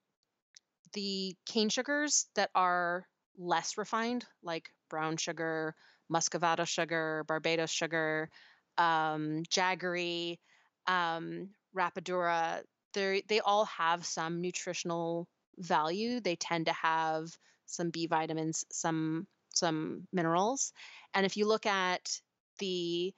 the 0.92 1.34
cane 1.46 1.70
sugars 1.70 2.26
that 2.34 2.50
are 2.54 3.06
less 3.38 3.78
refined, 3.78 4.24
like 4.42 4.70
brown 4.88 5.16
sugar, 5.16 5.74
muscovado 6.12 6.66
sugar, 6.66 7.24
Barbados 7.26 7.70
sugar, 7.70 8.30
um, 8.78 9.42
jaggery, 9.50 10.38
um, 10.86 11.50
rapadura, 11.76 12.62
they 12.94 13.22
they 13.28 13.40
all 13.40 13.66
have 13.66 14.06
some 14.06 14.40
nutritional 14.40 15.28
value. 15.58 16.20
They 16.20 16.36
tend 16.36 16.66
to 16.66 16.72
have 16.72 17.26
some 17.66 17.90
B 17.90 18.06
vitamins, 18.06 18.64
some 18.70 19.26
some 19.54 20.06
minerals, 20.12 20.72
and 21.14 21.26
if 21.26 21.36
you 21.36 21.46
look 21.46 21.66
at 21.66 22.20
the 22.58 23.14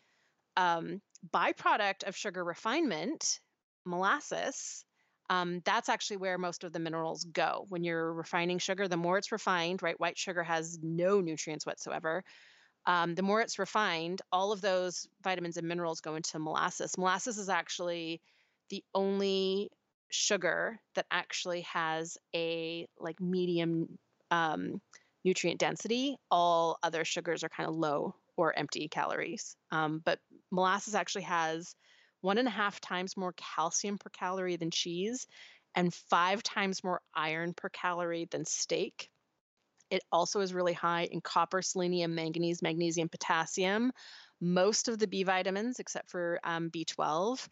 um, 0.56 1.00
byproduct 1.32 2.04
of 2.04 2.16
sugar 2.16 2.44
refinement, 2.44 3.40
molasses, 3.84 4.84
um, 5.30 5.60
that's 5.64 5.88
actually 5.88 6.18
where 6.18 6.38
most 6.38 6.64
of 6.64 6.72
the 6.72 6.78
minerals 6.78 7.24
go. 7.24 7.66
When 7.68 7.84
you're 7.84 8.12
refining 8.12 8.58
sugar, 8.58 8.88
the 8.88 8.96
more 8.96 9.18
it's 9.18 9.32
refined, 9.32 9.82
right? 9.82 9.98
White 10.00 10.18
sugar 10.18 10.42
has 10.42 10.78
no 10.82 11.20
nutrients 11.20 11.66
whatsoever. 11.66 12.24
Um, 12.86 13.14
the 13.14 13.22
more 13.22 13.40
it's 13.42 13.58
refined, 13.58 14.22
all 14.32 14.52
of 14.52 14.60
those 14.62 15.06
vitamins 15.22 15.58
and 15.58 15.68
minerals 15.68 16.00
go 16.00 16.14
into 16.14 16.38
molasses. 16.38 16.96
Molasses 16.96 17.36
is 17.36 17.50
actually 17.50 18.20
the 18.70 18.82
only 18.94 19.70
sugar 20.10 20.80
that 20.94 21.06
actually 21.10 21.62
has 21.62 22.16
a 22.34 22.86
like 22.98 23.20
medium 23.20 23.98
um, 24.30 24.80
nutrient 25.24 25.60
density. 25.60 26.16
All 26.30 26.78
other 26.82 27.04
sugars 27.04 27.44
are 27.44 27.50
kind 27.50 27.68
of 27.68 27.76
low 27.76 28.14
or 28.36 28.58
empty 28.58 28.88
calories. 28.88 29.56
Um, 29.70 30.00
but 30.02 30.18
molasses 30.50 30.94
actually 30.94 31.22
has 31.22 31.74
one 32.20 32.38
and 32.38 32.48
a 32.48 32.52
half 32.52 32.80
times 32.80 33.16
more 33.16 33.34
calcium 33.36 33.98
per 33.98 34.10
calorie 34.10 34.56
than 34.56 34.70
cheese 34.70 35.26
and 35.74 35.94
five 35.94 36.42
times 36.42 36.82
more 36.82 37.00
iron 37.14 37.54
per 37.54 37.68
calorie 37.68 38.26
than 38.30 38.44
steak. 38.44 39.10
It 39.90 40.02
also 40.12 40.40
is 40.40 40.52
really 40.52 40.72
high 40.72 41.04
in 41.04 41.20
copper, 41.20 41.62
selenium, 41.62 42.14
manganese, 42.14 42.62
magnesium, 42.62 43.08
potassium, 43.08 43.92
most 44.40 44.88
of 44.88 44.98
the 44.98 45.06
B 45.06 45.22
vitamins 45.22 45.78
except 45.78 46.10
for 46.10 46.40
um, 46.44 46.70
B12. 46.70 47.46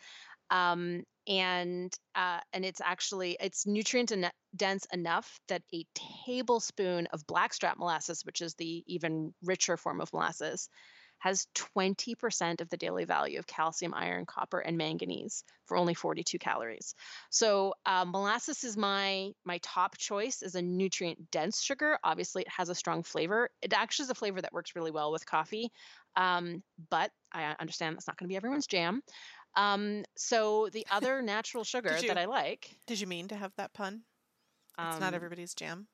Um, 0.50 1.02
and 1.28 1.92
uh, 2.14 2.38
and 2.52 2.64
it's 2.64 2.80
actually 2.80 3.36
it's 3.40 3.66
nutrient 3.66 4.12
dense 4.54 4.86
enough 4.92 5.40
that 5.48 5.62
a 5.74 5.84
tablespoon 6.24 7.08
of 7.12 7.26
blackstrap 7.26 7.78
molasses, 7.78 8.24
which 8.24 8.40
is 8.42 8.54
the 8.54 8.84
even 8.86 9.34
richer 9.42 9.76
form 9.76 10.00
of 10.00 10.12
molasses, 10.12 10.68
has 11.26 11.48
20% 11.74 12.60
of 12.60 12.68
the 12.68 12.76
daily 12.76 13.04
value 13.04 13.40
of 13.40 13.48
calcium, 13.48 13.92
iron, 13.94 14.26
copper, 14.26 14.60
and 14.60 14.78
manganese 14.78 15.42
for 15.64 15.76
only 15.76 15.92
42 15.92 16.38
calories. 16.38 16.94
So 17.30 17.74
um, 17.84 18.12
molasses 18.12 18.62
is 18.62 18.76
my 18.76 19.32
my 19.44 19.58
top 19.60 19.98
choice 19.98 20.42
as 20.42 20.54
a 20.54 20.62
nutrient 20.62 21.32
dense 21.32 21.60
sugar. 21.60 21.98
Obviously, 22.04 22.42
it 22.42 22.48
has 22.48 22.68
a 22.68 22.76
strong 22.76 23.02
flavor. 23.02 23.50
It 23.60 23.72
actually 23.72 24.04
is 24.04 24.10
a 24.10 24.14
flavor 24.14 24.40
that 24.40 24.52
works 24.52 24.76
really 24.76 24.92
well 24.92 25.10
with 25.10 25.26
coffee. 25.26 25.72
Um, 26.14 26.62
but 26.90 27.10
I 27.32 27.56
understand 27.58 27.96
that's 27.96 28.06
not 28.06 28.16
going 28.16 28.28
to 28.28 28.32
be 28.32 28.36
everyone's 28.36 28.68
jam. 28.68 29.02
Um, 29.56 30.04
so 30.16 30.68
the 30.72 30.86
other 30.92 31.22
natural 31.22 31.64
sugar 31.64 31.98
you, 32.00 32.06
that 32.06 32.18
I 32.18 32.26
like. 32.26 32.78
Did 32.86 33.00
you 33.00 33.08
mean 33.08 33.26
to 33.28 33.36
have 33.36 33.52
that 33.56 33.74
pun? 33.74 34.02
It's 34.78 35.00
not 35.00 35.08
um, 35.08 35.14
everybody's 35.14 35.54
jam. 35.54 35.88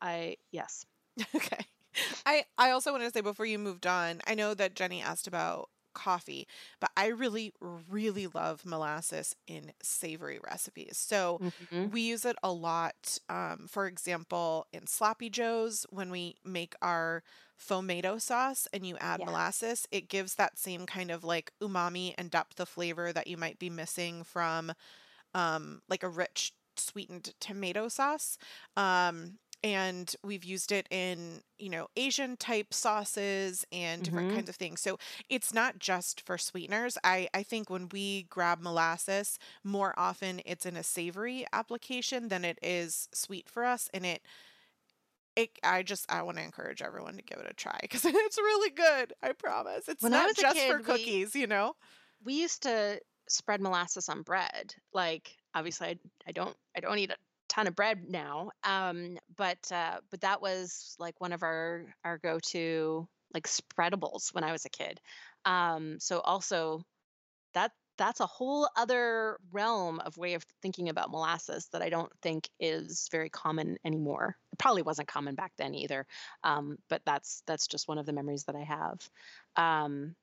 I 0.00 0.36
yes. 0.52 0.86
okay. 1.34 1.66
I 2.26 2.44
I 2.58 2.70
also 2.70 2.92
want 2.92 3.04
to 3.04 3.10
say 3.10 3.20
before 3.20 3.46
you 3.46 3.58
moved 3.58 3.86
on, 3.86 4.20
I 4.26 4.34
know 4.34 4.54
that 4.54 4.74
Jenny 4.74 5.02
asked 5.02 5.26
about 5.26 5.68
coffee, 5.94 6.46
but 6.80 6.90
I 6.96 7.06
really 7.06 7.52
really 7.88 8.26
love 8.26 8.66
molasses 8.66 9.34
in 9.46 9.72
savory 9.82 10.38
recipes. 10.44 10.98
So 10.98 11.40
mm-hmm. 11.42 11.90
we 11.90 12.02
use 12.02 12.24
it 12.24 12.36
a 12.42 12.52
lot. 12.52 13.18
Um, 13.28 13.66
for 13.68 13.86
example, 13.86 14.66
in 14.72 14.86
sloppy 14.86 15.30
joes 15.30 15.86
when 15.90 16.10
we 16.10 16.36
make 16.44 16.74
our 16.82 17.22
tomato 17.66 18.18
sauce 18.18 18.66
and 18.72 18.86
you 18.86 18.96
add 18.98 19.20
yeah. 19.20 19.26
molasses, 19.26 19.86
it 19.90 20.08
gives 20.08 20.34
that 20.34 20.58
same 20.58 20.86
kind 20.86 21.10
of 21.10 21.24
like 21.24 21.52
umami 21.62 22.14
and 22.18 22.30
depth 22.30 22.60
of 22.60 22.68
flavor 22.68 23.12
that 23.12 23.26
you 23.26 23.36
might 23.36 23.58
be 23.58 23.70
missing 23.70 24.24
from 24.24 24.72
um, 25.34 25.80
like 25.88 26.02
a 26.02 26.08
rich 26.08 26.52
sweetened 26.76 27.32
tomato 27.40 27.88
sauce. 27.88 28.38
Um, 28.76 29.38
and 29.64 30.14
we've 30.22 30.44
used 30.44 30.70
it 30.70 30.86
in 30.90 31.40
you 31.58 31.70
know 31.70 31.88
asian 31.96 32.36
type 32.36 32.72
sauces 32.72 33.64
and 33.72 34.02
different 34.02 34.28
mm-hmm. 34.28 34.36
kinds 34.36 34.48
of 34.48 34.54
things 34.54 34.80
so 34.80 34.98
it's 35.28 35.52
not 35.52 35.78
just 35.78 36.20
for 36.20 36.38
sweeteners 36.38 36.96
i 37.02 37.26
i 37.34 37.42
think 37.42 37.70
when 37.70 37.88
we 37.88 38.24
grab 38.24 38.60
molasses 38.62 39.38
more 39.64 39.94
often 39.96 40.40
it's 40.44 40.66
in 40.66 40.76
a 40.76 40.82
savory 40.82 41.46
application 41.52 42.28
than 42.28 42.44
it 42.44 42.58
is 42.62 43.08
sweet 43.12 43.48
for 43.48 43.64
us 43.64 43.88
and 43.92 44.06
it 44.06 44.22
it, 45.36 45.50
I 45.64 45.82
just 45.82 46.06
I 46.08 46.22
want 46.22 46.36
to 46.36 46.44
encourage 46.44 46.80
everyone 46.80 47.16
to 47.16 47.22
give 47.22 47.38
it 47.38 47.50
a 47.50 47.54
try 47.54 47.76
because 47.82 48.04
it's 48.04 48.38
really 48.38 48.70
good. 48.70 49.12
I 49.20 49.32
promise. 49.32 49.88
It's 49.88 50.00
when 50.00 50.12
not 50.12 50.36
just 50.36 50.56
kid, 50.56 50.70
for 50.70 50.78
cookies, 50.78 51.34
we, 51.34 51.40
you 51.40 51.48
know. 51.48 51.74
We 52.24 52.34
used 52.34 52.62
to 52.62 53.00
spread 53.28 53.60
molasses 53.60 54.08
on 54.08 54.22
bread. 54.22 54.76
Like 54.92 55.36
obviously, 55.52 55.88
I, 55.88 55.96
I 56.28 56.30
don't 56.30 56.56
I 56.76 56.80
don't 56.80 56.98
eat 56.98 57.10
ton 57.54 57.66
of 57.66 57.76
bread 57.76 58.04
now. 58.08 58.50
Um, 58.64 59.18
but 59.36 59.70
uh, 59.72 59.98
but 60.10 60.22
that 60.22 60.42
was 60.42 60.96
like 60.98 61.20
one 61.20 61.32
of 61.32 61.42
our 61.42 61.84
our 62.04 62.18
go 62.18 62.38
to 62.50 63.08
like 63.32 63.48
spreadables 63.48 64.34
when 64.34 64.44
I 64.44 64.52
was 64.52 64.64
a 64.64 64.70
kid. 64.70 65.00
Um, 65.44 65.98
so 66.00 66.20
also 66.20 66.84
that 67.54 67.72
that's 67.96 68.20
a 68.20 68.26
whole 68.26 68.68
other 68.76 69.38
realm 69.52 70.00
of 70.00 70.16
way 70.16 70.34
of 70.34 70.44
thinking 70.62 70.88
about 70.88 71.12
molasses 71.12 71.68
that 71.72 71.82
I 71.82 71.90
don't 71.90 72.10
think 72.22 72.48
is 72.58 73.08
very 73.12 73.30
common 73.30 73.76
anymore. 73.84 74.36
It 74.52 74.58
probably 74.58 74.82
wasn't 74.82 75.08
common 75.08 75.36
back 75.36 75.52
then 75.56 75.74
either, 75.74 76.06
um, 76.42 76.78
but 76.88 77.02
that's 77.06 77.42
that's 77.46 77.68
just 77.68 77.86
one 77.86 77.98
of 77.98 78.06
the 78.06 78.12
memories 78.12 78.44
that 78.44 78.56
I 78.56 78.64
have. 78.64 79.08
Um, 79.56 80.16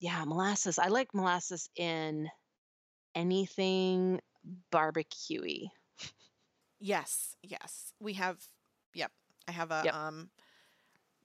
yeah, 0.00 0.24
molasses. 0.24 0.78
I 0.78 0.88
like 0.88 1.14
molasses 1.14 1.68
in 1.76 2.30
anything 3.14 4.20
barbecuey. 4.72 5.68
Yes, 6.78 7.36
yes. 7.42 7.92
We 8.00 8.14
have 8.14 8.38
yep. 8.94 9.12
I 9.48 9.52
have 9.52 9.70
a 9.70 9.82
yep. 9.84 9.94
um 9.94 10.30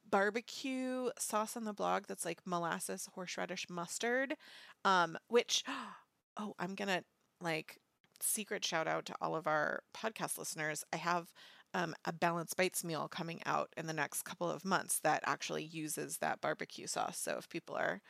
barbecue 0.10 1.10
sauce 1.18 1.56
on 1.56 1.64
the 1.64 1.73
blog 1.73 2.03
that's 2.07 2.26
like 2.26 2.41
molasses 2.45 3.07
horseradish 3.15 3.68
mustard 3.69 4.36
um 4.84 5.18
which 5.30 5.64
oh 6.38 6.53
i'm 6.60 6.76
gonna 6.76 7.02
like 7.40 7.78
secret 8.19 8.64
shout 8.64 8.88
out 8.88 9.06
to 9.06 9.15
all 9.22 9.36
of 9.36 9.48
our 9.48 9.82
podcast 9.95 10.38
listeners 10.38 10.84
i 10.94 10.98
have 10.98 11.32
um, 11.73 11.95
a 12.03 12.11
balanced 12.11 12.57
bites 12.57 12.84
meal 12.84 13.07
coming 13.07 13.40
out 13.45 13.69
in 13.78 13.88
the 13.88 13.94
next 13.94 14.23
couple 14.23 14.52
of 14.52 14.65
months 14.65 14.99
that 14.99 15.23
actually 15.26 15.64
uses 15.64 16.18
that 16.18 16.41
barbecue 16.41 16.86
sauce 16.86 17.18
so 17.18 17.38
if 17.40 17.48
people 17.48 17.76
are 17.76 18.02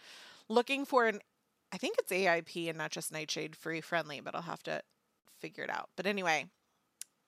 looking 0.50 0.84
for 0.84 1.06
an 1.06 1.20
i 1.72 1.78
think 1.78 1.96
it's 2.00 2.12
aip 2.12 2.50
and 2.68 2.78
not 2.80 2.90
just 2.90 3.12
nightshade 3.12 3.56
free 3.56 3.80
friendly 3.80 4.20
but 4.20 4.34
i'll 4.34 4.42
have 4.42 4.64
to 4.64 4.82
figure 5.40 5.64
it 5.64 5.70
out 5.70 5.90
but 5.96 6.08
anyway 6.08 6.46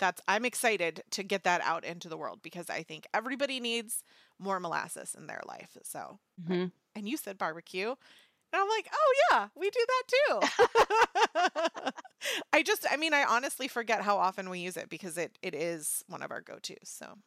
that's 0.04 0.22
I'm 0.28 0.46
excited 0.46 1.04
to 1.12 1.24
get 1.24 1.44
that 1.46 1.62
out 1.62 1.86
into 1.86 2.10
the 2.10 2.18
world 2.18 2.42
because 2.44 2.70
I 2.70 2.84
think 2.84 3.08
everybody 3.14 3.60
needs 3.62 4.04
more 4.40 4.60
molasses 4.60 5.16
in 5.16 5.28
their 5.28 5.42
life. 5.48 5.78
So, 5.84 6.20
Mhm. 6.38 6.72
and 6.96 7.10
you 7.10 7.18
said 7.18 7.38
barbecue. 7.38 7.90
And 7.90 8.62
I'm 8.62 8.70
like, 8.70 8.88
oh 8.94 9.16
yeah, 9.32 9.50
we 9.56 9.70
do 9.72 9.86
that 9.88 10.04
too. 10.08 11.92
I 12.54 12.64
just, 12.64 12.86
I 12.92 12.98
mean, 12.98 13.14
I 13.14 13.26
honestly 13.26 13.68
forget 13.68 14.02
how 14.02 14.18
often 14.18 14.50
we 14.50 14.60
use 14.60 14.78
it 14.78 14.90
because 14.90 15.18
it 15.18 15.38
it 15.44 15.56
is 15.56 16.04
one 16.08 16.24
of 16.24 16.32
our 16.32 16.42
go 16.42 16.60
tos. 16.60 16.78
So 16.86 17.18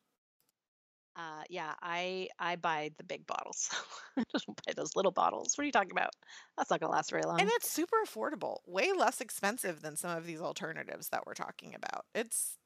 Uh, 1.16 1.44
yeah, 1.48 1.74
I 1.82 2.28
I 2.38 2.56
buy 2.56 2.90
the 2.98 3.04
big 3.04 3.26
bottles. 3.26 3.70
I 4.18 4.24
don't 4.32 4.60
buy 4.66 4.72
those 4.76 4.94
little 4.96 5.12
bottles. 5.12 5.56
What 5.56 5.62
are 5.62 5.66
you 5.66 5.72
talking 5.72 5.92
about? 5.92 6.10
That's 6.56 6.70
not 6.70 6.80
gonna 6.80 6.92
last 6.92 7.10
very 7.10 7.22
long. 7.24 7.40
And 7.40 7.50
it's 7.52 7.68
super 7.70 7.96
affordable, 8.04 8.58
way 8.66 8.92
less 8.92 9.20
expensive 9.20 9.82
than 9.82 9.96
some 9.96 10.16
of 10.16 10.26
these 10.26 10.40
alternatives 10.40 11.10
that 11.10 11.26
we're 11.26 11.34
talking 11.34 11.74
about. 11.74 12.06
It's 12.14 12.58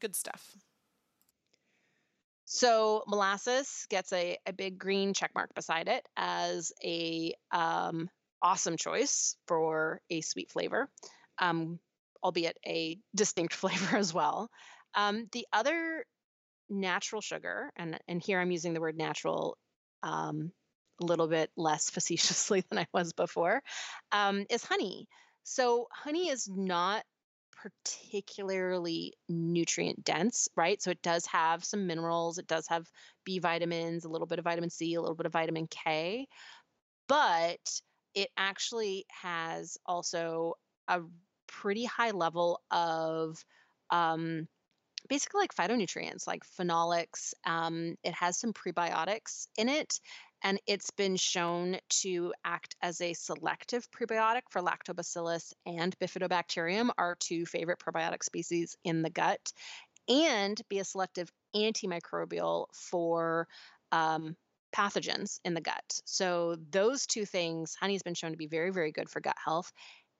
good 0.00 0.16
stuff. 0.16 0.54
So 2.44 3.04
molasses 3.06 3.86
gets 3.88 4.12
a, 4.12 4.36
a 4.46 4.52
big 4.52 4.78
green 4.78 5.14
check 5.14 5.30
mark 5.34 5.54
beside 5.54 5.88
it 5.88 6.06
as 6.16 6.72
a 6.84 7.34
um, 7.50 8.10
awesome 8.42 8.76
choice 8.76 9.36
for 9.46 10.00
a 10.10 10.20
sweet 10.20 10.50
flavor, 10.50 10.88
um, 11.38 11.78
albeit 12.22 12.58
a 12.66 12.98
distinct 13.14 13.54
flavor 13.54 13.96
as 13.96 14.12
well. 14.12 14.50
Um, 14.94 15.28
the 15.32 15.46
other 15.52 16.04
natural 16.68 17.22
sugar, 17.22 17.70
and 17.76 17.98
and 18.08 18.22
here 18.22 18.40
I'm 18.40 18.50
using 18.50 18.74
the 18.74 18.80
word 18.80 18.98
natural 18.98 19.56
um, 20.02 20.52
a 21.00 21.06
little 21.06 21.28
bit 21.28 21.50
less 21.56 21.90
facetiously 21.90 22.64
than 22.68 22.78
I 22.78 22.86
was 22.92 23.12
before, 23.12 23.62
um, 24.10 24.44
is 24.50 24.64
honey. 24.64 25.06
So 25.44 25.88
honey 25.90 26.28
is 26.28 26.48
not 26.48 27.04
particularly 27.62 29.12
nutrient 29.28 30.04
dense, 30.04 30.48
right? 30.56 30.82
So 30.82 30.90
it 30.90 31.02
does 31.02 31.26
have 31.26 31.64
some 31.64 31.86
minerals, 31.86 32.38
it 32.38 32.46
does 32.46 32.66
have 32.68 32.90
B 33.24 33.38
vitamins, 33.38 34.04
a 34.04 34.08
little 34.08 34.26
bit 34.26 34.38
of 34.38 34.44
vitamin 34.44 34.70
C, 34.70 34.94
a 34.94 35.00
little 35.00 35.16
bit 35.16 35.26
of 35.26 35.32
vitamin 35.32 35.66
K, 35.68 36.26
but 37.08 37.80
it 38.14 38.28
actually 38.36 39.06
has 39.22 39.78
also 39.86 40.54
a 40.88 41.00
pretty 41.46 41.84
high 41.84 42.10
level 42.10 42.60
of 42.70 43.42
um, 43.90 44.48
basically 45.08 45.40
like 45.40 45.54
phytonutrients 45.54 46.26
like 46.26 46.42
phenolics. 46.58 47.32
Um, 47.46 47.96
it 48.02 48.14
has 48.14 48.38
some 48.38 48.52
prebiotics 48.52 49.46
in 49.56 49.68
it, 49.68 50.00
and 50.42 50.60
it's 50.66 50.90
been 50.90 51.16
shown 51.16 51.78
to 51.88 52.32
act 52.44 52.74
as 52.82 53.00
a 53.00 53.12
selective 53.14 53.88
prebiotic 53.90 54.42
for 54.50 54.60
lactobacillus 54.60 55.52
and 55.64 55.96
bifidobacterium, 55.98 56.90
our 56.98 57.16
two 57.16 57.46
favorite 57.46 57.78
probiotic 57.78 58.24
species 58.24 58.76
in 58.84 59.02
the 59.02 59.10
gut, 59.10 59.52
and 60.08 60.60
be 60.68 60.80
a 60.80 60.84
selective 60.84 61.30
antimicrobial 61.54 62.66
for 62.74 63.46
um, 63.92 64.36
pathogens 64.74 65.38
in 65.44 65.54
the 65.54 65.60
gut. 65.60 66.00
So 66.04 66.56
those 66.70 67.06
two 67.06 67.24
things, 67.24 67.76
honey 67.78 67.94
has 67.94 68.02
been 68.02 68.14
shown 68.14 68.32
to 68.32 68.36
be 68.36 68.46
very, 68.48 68.70
very 68.70 68.90
good 68.90 69.08
for 69.08 69.20
gut 69.20 69.36
health. 69.42 69.70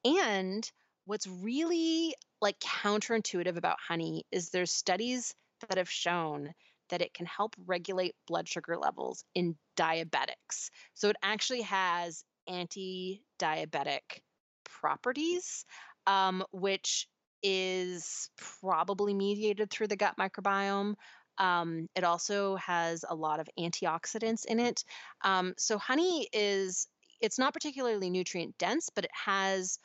And 0.04 0.70
what's 1.04 1.26
really 1.26 2.14
like 2.40 2.58
counterintuitive 2.60 3.56
about 3.56 3.78
honey 3.80 4.24
is 4.30 4.50
there's 4.50 4.72
studies 4.72 5.34
that 5.68 5.78
have 5.78 5.90
shown 5.90 6.52
that 6.92 7.00
it 7.00 7.14
can 7.14 7.24
help 7.24 7.56
regulate 7.66 8.14
blood 8.26 8.46
sugar 8.46 8.76
levels 8.76 9.24
in 9.34 9.56
diabetics. 9.78 10.68
So 10.92 11.08
it 11.08 11.16
actually 11.22 11.62
has 11.62 12.22
anti 12.46 13.22
diabetic 13.40 14.20
properties, 14.64 15.64
um, 16.06 16.44
which 16.52 17.08
is 17.42 18.28
probably 18.60 19.14
mediated 19.14 19.70
through 19.70 19.88
the 19.88 19.96
gut 19.96 20.16
microbiome. 20.20 20.94
Um, 21.38 21.88
it 21.96 22.04
also 22.04 22.56
has 22.56 23.06
a 23.08 23.14
lot 23.14 23.40
of 23.40 23.48
antioxidants 23.58 24.44
in 24.44 24.60
it. 24.60 24.84
Um, 25.24 25.54
so 25.56 25.78
honey 25.78 26.28
is 26.30 26.86
it's 27.22 27.38
not 27.38 27.54
particularly 27.54 28.10
nutrient 28.10 28.58
dense, 28.58 28.90
but 28.94 29.04
it 29.04 29.10
has 29.14 29.78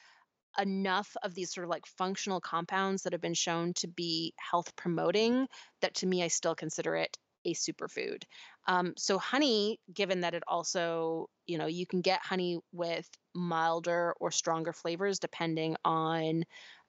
enough 0.59 1.15
of 1.23 1.34
these 1.34 1.53
sort 1.53 1.65
of 1.65 1.69
like 1.69 1.85
functional 1.85 2.41
compounds 2.41 3.03
that 3.03 3.13
have 3.13 3.21
been 3.21 3.34
shown 3.34 3.73
to 3.73 3.88
be 3.88 4.34
health 4.38 4.75
promoting 4.75 5.47
that 5.81 5.95
to 5.95 6.07
me 6.07 6.23
I 6.23 6.27
still 6.27 6.55
consider 6.55 6.95
it 6.95 7.17
a 7.45 7.53
superfood. 7.53 8.23
Um, 8.67 8.93
so 8.97 9.17
honey, 9.17 9.79
given 9.93 10.21
that 10.21 10.34
it 10.34 10.43
also, 10.47 11.29
you 11.45 11.57
know, 11.57 11.67
you 11.67 11.85
can 11.88 12.01
get 12.01 12.19
honey 12.21 12.59
with 12.73 13.09
milder 13.34 14.13
or 14.19 14.31
stronger 14.31 14.73
flavors 14.73 15.19
depending 15.19 15.77
on 15.85 16.43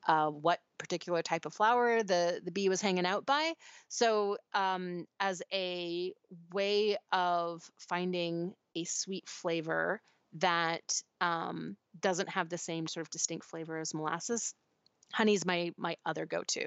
uh, 0.06 0.28
what 0.28 0.60
particular 0.78 1.22
type 1.22 1.44
of 1.44 1.54
flower 1.54 2.02
the 2.02 2.40
the 2.44 2.50
bee 2.50 2.68
was 2.68 2.80
hanging 2.80 3.06
out 3.06 3.26
by. 3.26 3.52
So 3.88 4.38
um, 4.54 5.06
as 5.20 5.42
a 5.52 6.12
way 6.52 6.96
of 7.12 7.62
finding 7.78 8.54
a 8.74 8.84
sweet 8.84 9.28
flavor 9.28 10.00
that 10.34 11.02
um, 11.20 11.76
doesn't 12.00 12.28
have 12.28 12.48
the 12.48 12.58
same 12.58 12.86
sort 12.86 13.06
of 13.06 13.10
distinct 13.10 13.46
flavor 13.46 13.78
as 13.78 13.94
molasses. 13.94 14.54
Honey's 15.12 15.46
my 15.46 15.72
my 15.78 15.96
other 16.04 16.26
go-to, 16.26 16.66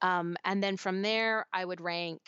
um, 0.00 0.36
and 0.44 0.62
then 0.62 0.76
from 0.76 1.02
there 1.02 1.46
I 1.52 1.64
would 1.64 1.80
rank 1.80 2.20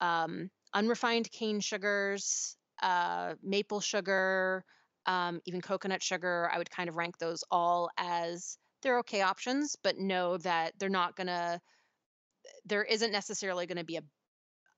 um, 0.00 0.50
unrefined 0.74 1.30
cane 1.30 1.60
sugars, 1.60 2.56
uh, 2.82 3.34
maple 3.42 3.80
sugar, 3.80 4.64
um, 5.06 5.40
even 5.46 5.60
coconut 5.60 6.02
sugar. 6.02 6.50
I 6.52 6.58
would 6.58 6.70
kind 6.70 6.88
of 6.88 6.96
rank 6.96 7.18
those 7.18 7.44
all 7.50 7.90
as 7.98 8.56
they're 8.82 8.98
okay 9.00 9.22
options, 9.22 9.76
but 9.82 9.98
know 9.98 10.38
that 10.38 10.72
they're 10.78 10.88
not 10.88 11.16
gonna. 11.16 11.60
There 12.64 12.82
isn't 12.82 13.12
necessarily 13.12 13.66
going 13.66 13.78
to 13.78 13.84
be 13.84 13.96
a 13.96 14.02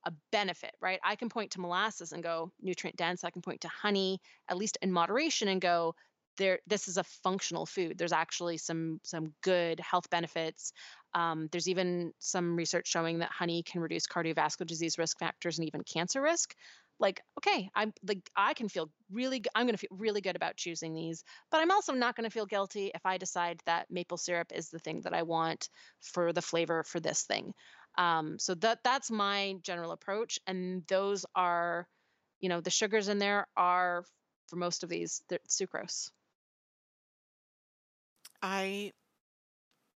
a 0.07 0.13
benefit, 0.33 0.75
right? 0.81 1.01
I 1.03 1.17
can 1.17 1.29
point 1.29 1.53
to 1.53 1.61
molasses 1.61 2.13
and 2.13 2.23
go 2.23 2.53
nutrient 2.61 2.97
dense. 2.97 3.25
I 3.25 3.31
can 3.31 3.43
point 3.43 3.63
to 3.63 3.69
honey, 3.69 4.21
at 4.49 4.57
least 4.57 4.79
in 4.83 4.93
moderation, 4.93 5.49
and 5.49 5.61
go 5.61 5.95
there. 6.37 6.61
This 6.67 6.89
is 6.89 6.97
a 6.97 7.05
functional 7.05 7.67
food. 7.67 7.97
There's 7.99 8.13
actually 8.13 8.59
some 8.59 9.01
some 9.05 9.33
good 9.43 9.81
health 9.81 10.11
benefits. 10.11 10.73
Um, 11.15 11.49
there's 11.53 11.69
even 11.69 12.13
some 12.19 12.57
research 12.57 12.89
showing 12.89 13.21
that 13.21 13.31
honey 13.31 13.63
can 13.63 13.81
reduce 13.81 14.07
cardiovascular 14.07 14.67
disease 14.67 14.99
risk 14.99 15.19
factors 15.19 15.59
and 15.59 15.67
even 15.69 15.83
cancer 15.85 16.21
risk. 16.21 16.55
Like, 17.05 17.21
okay, 17.39 17.71
I'm 17.77 17.93
like 18.09 18.31
I 18.37 18.55
can 18.55 18.69
feel 18.69 18.91
really. 19.13 19.45
i'm 19.55 19.67
going 19.67 19.75
to 19.75 19.79
feel 19.79 19.97
really 19.99 20.23
good 20.23 20.37
about 20.37 20.57
choosing 20.57 20.95
these, 20.95 21.23
but 21.51 21.61
I'm 21.61 21.71
also 21.71 21.93
not 21.93 22.17
going 22.17 22.25
to 22.29 22.33
feel 22.35 22.47
guilty 22.47 22.91
if 22.95 23.07
I 23.07 23.19
decide 23.19 23.61
that 23.67 23.91
maple 23.91 24.19
syrup 24.19 24.53
is 24.55 24.71
the 24.71 24.81
thing 24.81 25.03
that 25.03 25.15
I 25.15 25.23
want 25.23 25.69
for 26.01 26.33
the 26.33 26.43
flavor 26.43 26.83
for 26.85 27.01
this 27.01 27.25
thing. 27.25 27.55
Um, 27.99 28.39
so 28.39 28.55
that 28.57 28.81
that's 28.85 29.11
my 29.11 29.57
general 29.63 29.93
approach, 29.93 30.39
and 30.47 30.85
those 30.89 31.27
are, 31.37 31.87
you 32.41 32.49
know, 32.49 32.63
the 32.63 32.71
sugars 32.71 33.09
in 33.09 33.19
there 33.19 33.47
are 33.57 34.05
for 34.49 34.57
most 34.57 34.83
of 34.83 34.89
these 34.89 35.23
sucrose. 35.49 36.11
I 38.43 38.93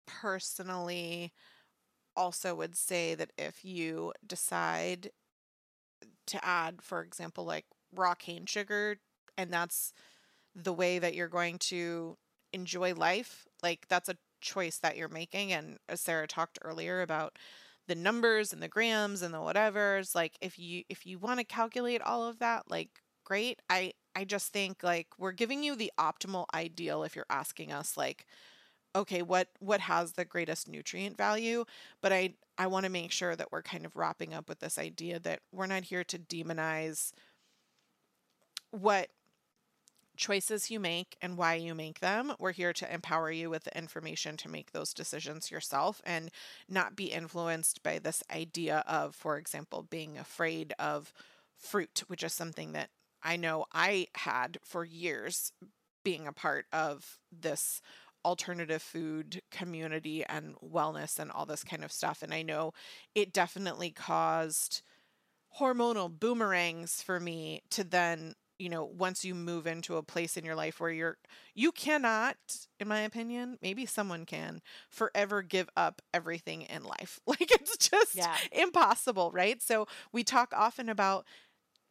personally 0.08 1.34
also 2.16 2.56
would 2.56 2.76
say 2.76 3.16
that 3.16 3.32
if 3.38 3.64
you 3.64 4.14
decide 4.26 5.12
to 6.28 6.44
add, 6.46 6.82
for 6.82 7.02
example, 7.02 7.46
like 7.46 7.66
raw 7.96 8.14
cane 8.16 8.46
sugar, 8.46 8.98
and 9.38 9.52
that's 9.52 9.94
the 10.56 10.74
way 10.74 11.00
that 11.00 11.16
you're 11.16 11.28
going 11.28 11.58
to 11.60 12.18
enjoy 12.54 12.94
life, 12.94 13.46
like 13.64 13.88
that's 13.90 14.10
a 14.10 14.18
choice 14.42 14.78
that 14.80 14.98
you're 14.98 15.10
making. 15.10 15.54
And 15.54 15.78
as 15.90 16.02
Sarah 16.02 16.28
talked 16.28 16.60
earlier 16.64 17.02
about 17.02 17.38
the 17.88 17.96
numbers 17.96 18.52
and 18.54 18.62
the 18.62 18.68
grams 18.68 19.22
and 19.22 19.34
the 19.34 19.38
whatevers, 19.40 20.16
like 20.16 20.38
if 20.42 20.58
you 20.60 20.84
if 20.90 21.06
you 21.06 21.20
want 21.20 21.40
to 21.40 21.46
calculate 21.46 22.02
all 22.02 22.26
of 22.28 22.40
that, 22.40 22.64
like 22.70 22.90
great. 23.24 23.62
I 23.70 23.94
I 24.16 24.24
just 24.26 24.52
think 24.52 24.84
like 24.84 25.08
we're 25.18 25.32
giving 25.32 25.64
you 25.64 25.76
the 25.76 25.92
optimal 26.00 26.46
ideal 26.54 27.04
if 27.04 27.16
you're 27.16 27.26
asking 27.30 27.72
us 27.72 27.96
like 27.98 28.26
okay 28.98 29.22
what 29.22 29.48
what 29.60 29.80
has 29.80 30.14
the 30.14 30.26
greatest 30.26 30.68
nutrient 30.68 31.16
value 31.16 31.64
but 32.02 32.12
i 32.12 32.34
i 32.58 32.68
want 32.68 32.84
to 32.84 32.92
make 32.92 33.12
sure 33.12 33.36
that 33.36 33.52
we're 33.52 33.62
kind 33.62 33.86
of 33.86 33.96
wrapping 33.96 34.34
up 34.34 34.50
with 34.50 34.60
this 34.60 34.78
idea 34.78 35.20
that 35.20 35.40
we're 35.52 35.68
not 35.68 35.84
here 35.84 36.04
to 36.04 36.18
demonize 36.18 37.14
what 38.72 39.10
choices 40.18 40.70
you 40.70 40.80
make 40.80 41.16
and 41.22 41.38
why 41.38 41.54
you 41.54 41.76
make 41.76 42.00
them. 42.00 42.34
We're 42.40 42.52
here 42.52 42.74
to 42.74 42.92
empower 42.92 43.32
you 43.32 43.50
with 43.50 43.64
the 43.64 43.78
information 43.78 44.36
to 44.38 44.50
make 44.50 44.72
those 44.72 44.94
decisions 44.94 45.52
yourself 45.52 46.02
and 46.06 46.32
not 46.68 46.96
be 46.96 47.06
influenced 47.06 47.84
by 47.84 48.00
this 48.00 48.24
idea 48.34 48.84
of 48.88 49.16
for 49.16 49.38
example 49.38 49.86
being 49.88 50.18
afraid 50.18 50.74
of 50.80 51.14
fruit 51.56 52.04
which 52.08 52.24
is 52.24 52.34
something 52.34 52.74
that 52.74 52.90
i 53.24 53.36
know 53.36 53.66
i 53.74 54.06
had 54.16 54.60
for 54.64 54.86
years 54.86 55.52
being 56.04 56.28
a 56.28 56.34
part 56.34 56.68
of 56.72 57.18
this 57.32 57.82
alternative 58.28 58.84
food 58.84 59.42
community 59.52 60.26
and 60.26 60.56
wellness 60.58 61.20
and 61.20 61.32
all 61.32 61.46
this 61.48 61.64
kind 61.64 61.84
of 61.86 61.92
stuff. 61.92 62.24
And 62.24 62.34
I 62.34 62.44
know 62.44 62.74
it 63.16 63.34
definitely 63.34 63.92
caused 63.92 64.84
hormonal 65.60 66.10
boomerangs 66.20 67.02
for 67.02 67.20
me 67.20 67.62
to 67.72 67.84
then 67.84 68.34
you 68.60 68.70
know, 68.70 68.86
once 68.86 69.26
you 69.26 69.36
move 69.36 69.68
into 69.68 69.98
a 69.98 70.04
place 70.04 70.38
in 70.38 70.46
your 70.46 70.56
life 70.56 70.80
where 70.80 70.92
you're, 70.92 71.18
you 71.56 71.72
cannot, 71.72 72.38
in 72.80 72.88
my 72.88 73.02
opinion, 73.02 73.58
maybe 73.62 73.86
someone 73.86 74.26
can 74.26 74.62
forever 74.90 75.42
give 75.42 75.70
up 75.78 76.02
everything 76.14 76.64
in 76.64 76.84
life. 76.84 77.20
Like 77.28 77.52
it's 77.52 77.78
just 77.78 78.28
Yeah. 78.28 78.40
impossible, 78.52 79.32
right? 79.32 79.62
So 79.62 79.88
we 80.12 80.24
talk 80.24 80.54
often 80.56 80.90
about 80.90 81.26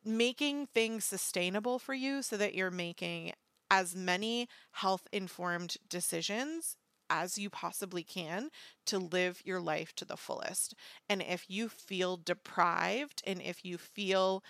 making 0.04 0.66
things 0.68 1.04
sustainable 1.04 1.78
for 1.78 1.94
you 1.94 2.22
so 2.22 2.36
that 2.36 2.54
you're 2.54 2.70
making 2.70 3.32
as 3.70 3.94
many 3.94 4.48
health 4.72 5.06
informed 5.12 5.76
decisions 5.88 6.76
as 7.08 7.38
you 7.38 7.48
possibly 7.48 8.02
can 8.02 8.50
to 8.86 8.98
live 8.98 9.40
your 9.44 9.60
life 9.60 9.94
to 9.94 10.04
the 10.04 10.16
fullest. 10.16 10.74
And 11.08 11.22
if 11.22 11.44
you 11.48 11.68
feel 11.68 12.16
deprived 12.16 13.22
and 13.26 13.40
if 13.40 13.64
you 13.64 13.78
feel 13.78 14.42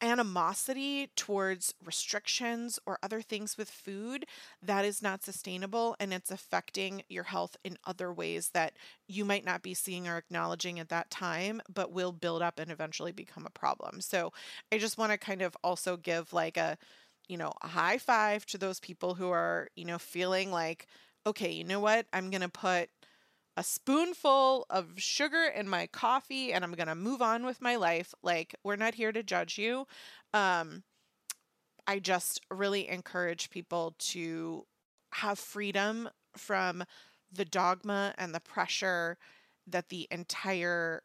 animosity 0.00 1.10
towards 1.16 1.72
restrictions 1.82 2.78
or 2.84 2.98
other 3.02 3.22
things 3.22 3.56
with 3.56 3.70
food, 3.70 4.26
that 4.60 4.84
is 4.84 5.00
not 5.00 5.24
sustainable 5.24 5.96
and 5.98 6.12
it's 6.12 6.30
affecting 6.30 7.02
your 7.08 7.24
health 7.24 7.56
in 7.64 7.78
other 7.86 8.12
ways 8.12 8.50
that 8.52 8.74
you 9.08 9.24
might 9.24 9.46
not 9.46 9.62
be 9.62 9.72
seeing 9.72 10.06
or 10.06 10.18
acknowledging 10.18 10.78
at 10.78 10.90
that 10.90 11.10
time, 11.10 11.62
but 11.72 11.90
will 11.90 12.12
build 12.12 12.42
up 12.42 12.58
and 12.58 12.70
eventually 12.70 13.12
become 13.12 13.46
a 13.46 13.50
problem. 13.50 14.02
So 14.02 14.32
I 14.70 14.76
just 14.76 14.98
want 14.98 15.12
to 15.12 15.16
kind 15.18 15.40
of 15.40 15.56
also 15.64 15.96
give 15.96 16.34
like 16.34 16.58
a, 16.58 16.76
you 17.28 17.36
know, 17.36 17.52
a 17.62 17.68
high 17.68 17.98
five 17.98 18.46
to 18.46 18.58
those 18.58 18.80
people 18.80 19.14
who 19.14 19.30
are, 19.30 19.68
you 19.76 19.84
know, 19.84 19.98
feeling 19.98 20.50
like, 20.50 20.86
okay, 21.26 21.50
you 21.50 21.64
know 21.64 21.80
what? 21.80 22.06
I'm 22.12 22.30
going 22.30 22.42
to 22.42 22.48
put 22.48 22.90
a 23.56 23.62
spoonful 23.62 24.66
of 24.68 24.92
sugar 24.96 25.44
in 25.44 25.68
my 25.68 25.86
coffee 25.86 26.52
and 26.52 26.64
I'm 26.64 26.72
going 26.72 26.88
to 26.88 26.94
move 26.94 27.22
on 27.22 27.46
with 27.46 27.62
my 27.62 27.76
life. 27.76 28.12
Like, 28.22 28.54
we're 28.64 28.76
not 28.76 28.94
here 28.94 29.12
to 29.12 29.22
judge 29.22 29.58
you. 29.58 29.86
Um, 30.32 30.82
I 31.86 31.98
just 31.98 32.40
really 32.50 32.88
encourage 32.88 33.50
people 33.50 33.94
to 33.98 34.66
have 35.12 35.38
freedom 35.38 36.08
from 36.36 36.84
the 37.30 37.44
dogma 37.44 38.14
and 38.18 38.34
the 38.34 38.40
pressure 38.40 39.18
that 39.66 39.88
the 39.88 40.08
entire 40.10 41.02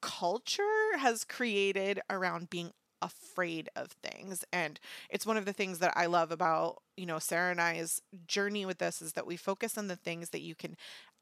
culture 0.00 0.96
has 0.98 1.24
created 1.24 2.00
around 2.08 2.50
being 2.50 2.72
afraid 3.00 3.68
of 3.76 3.92
things 4.02 4.44
and 4.52 4.80
it's 5.08 5.26
one 5.26 5.36
of 5.36 5.44
the 5.44 5.52
things 5.52 5.78
that 5.78 5.92
i 5.96 6.06
love 6.06 6.32
about 6.32 6.82
you 6.96 7.06
know 7.06 7.18
sarah 7.18 7.50
and 7.50 7.60
i's 7.60 8.02
journey 8.26 8.66
with 8.66 8.78
this 8.78 9.00
is 9.00 9.12
that 9.12 9.26
we 9.26 9.36
focus 9.36 9.78
on 9.78 9.86
the 9.86 9.96
things 9.96 10.30
that 10.30 10.40
you 10.40 10.54
can 10.54 10.76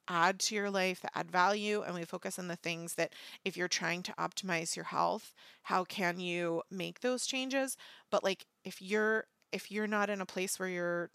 add 0.08 0.38
to 0.38 0.54
your 0.54 0.70
life 0.70 1.00
that 1.00 1.12
add 1.14 1.30
value 1.30 1.82
and 1.82 1.94
we 1.94 2.04
focus 2.04 2.38
on 2.38 2.48
the 2.48 2.56
things 2.56 2.94
that 2.94 3.12
if 3.44 3.56
you're 3.56 3.68
trying 3.68 4.02
to 4.02 4.12
optimize 4.12 4.76
your 4.76 4.84
health 4.84 5.32
how 5.66 5.82
can 5.82 6.20
you 6.20 6.62
make 6.70 7.00
those 7.00 7.26
changes? 7.26 7.76
But 8.10 8.22
like 8.22 8.46
if 8.64 8.80
you're 8.80 9.24
if 9.50 9.70
you're 9.70 9.88
not 9.88 10.10
in 10.10 10.20
a 10.20 10.26
place 10.26 10.60
where 10.60 10.68
you're 10.68 11.10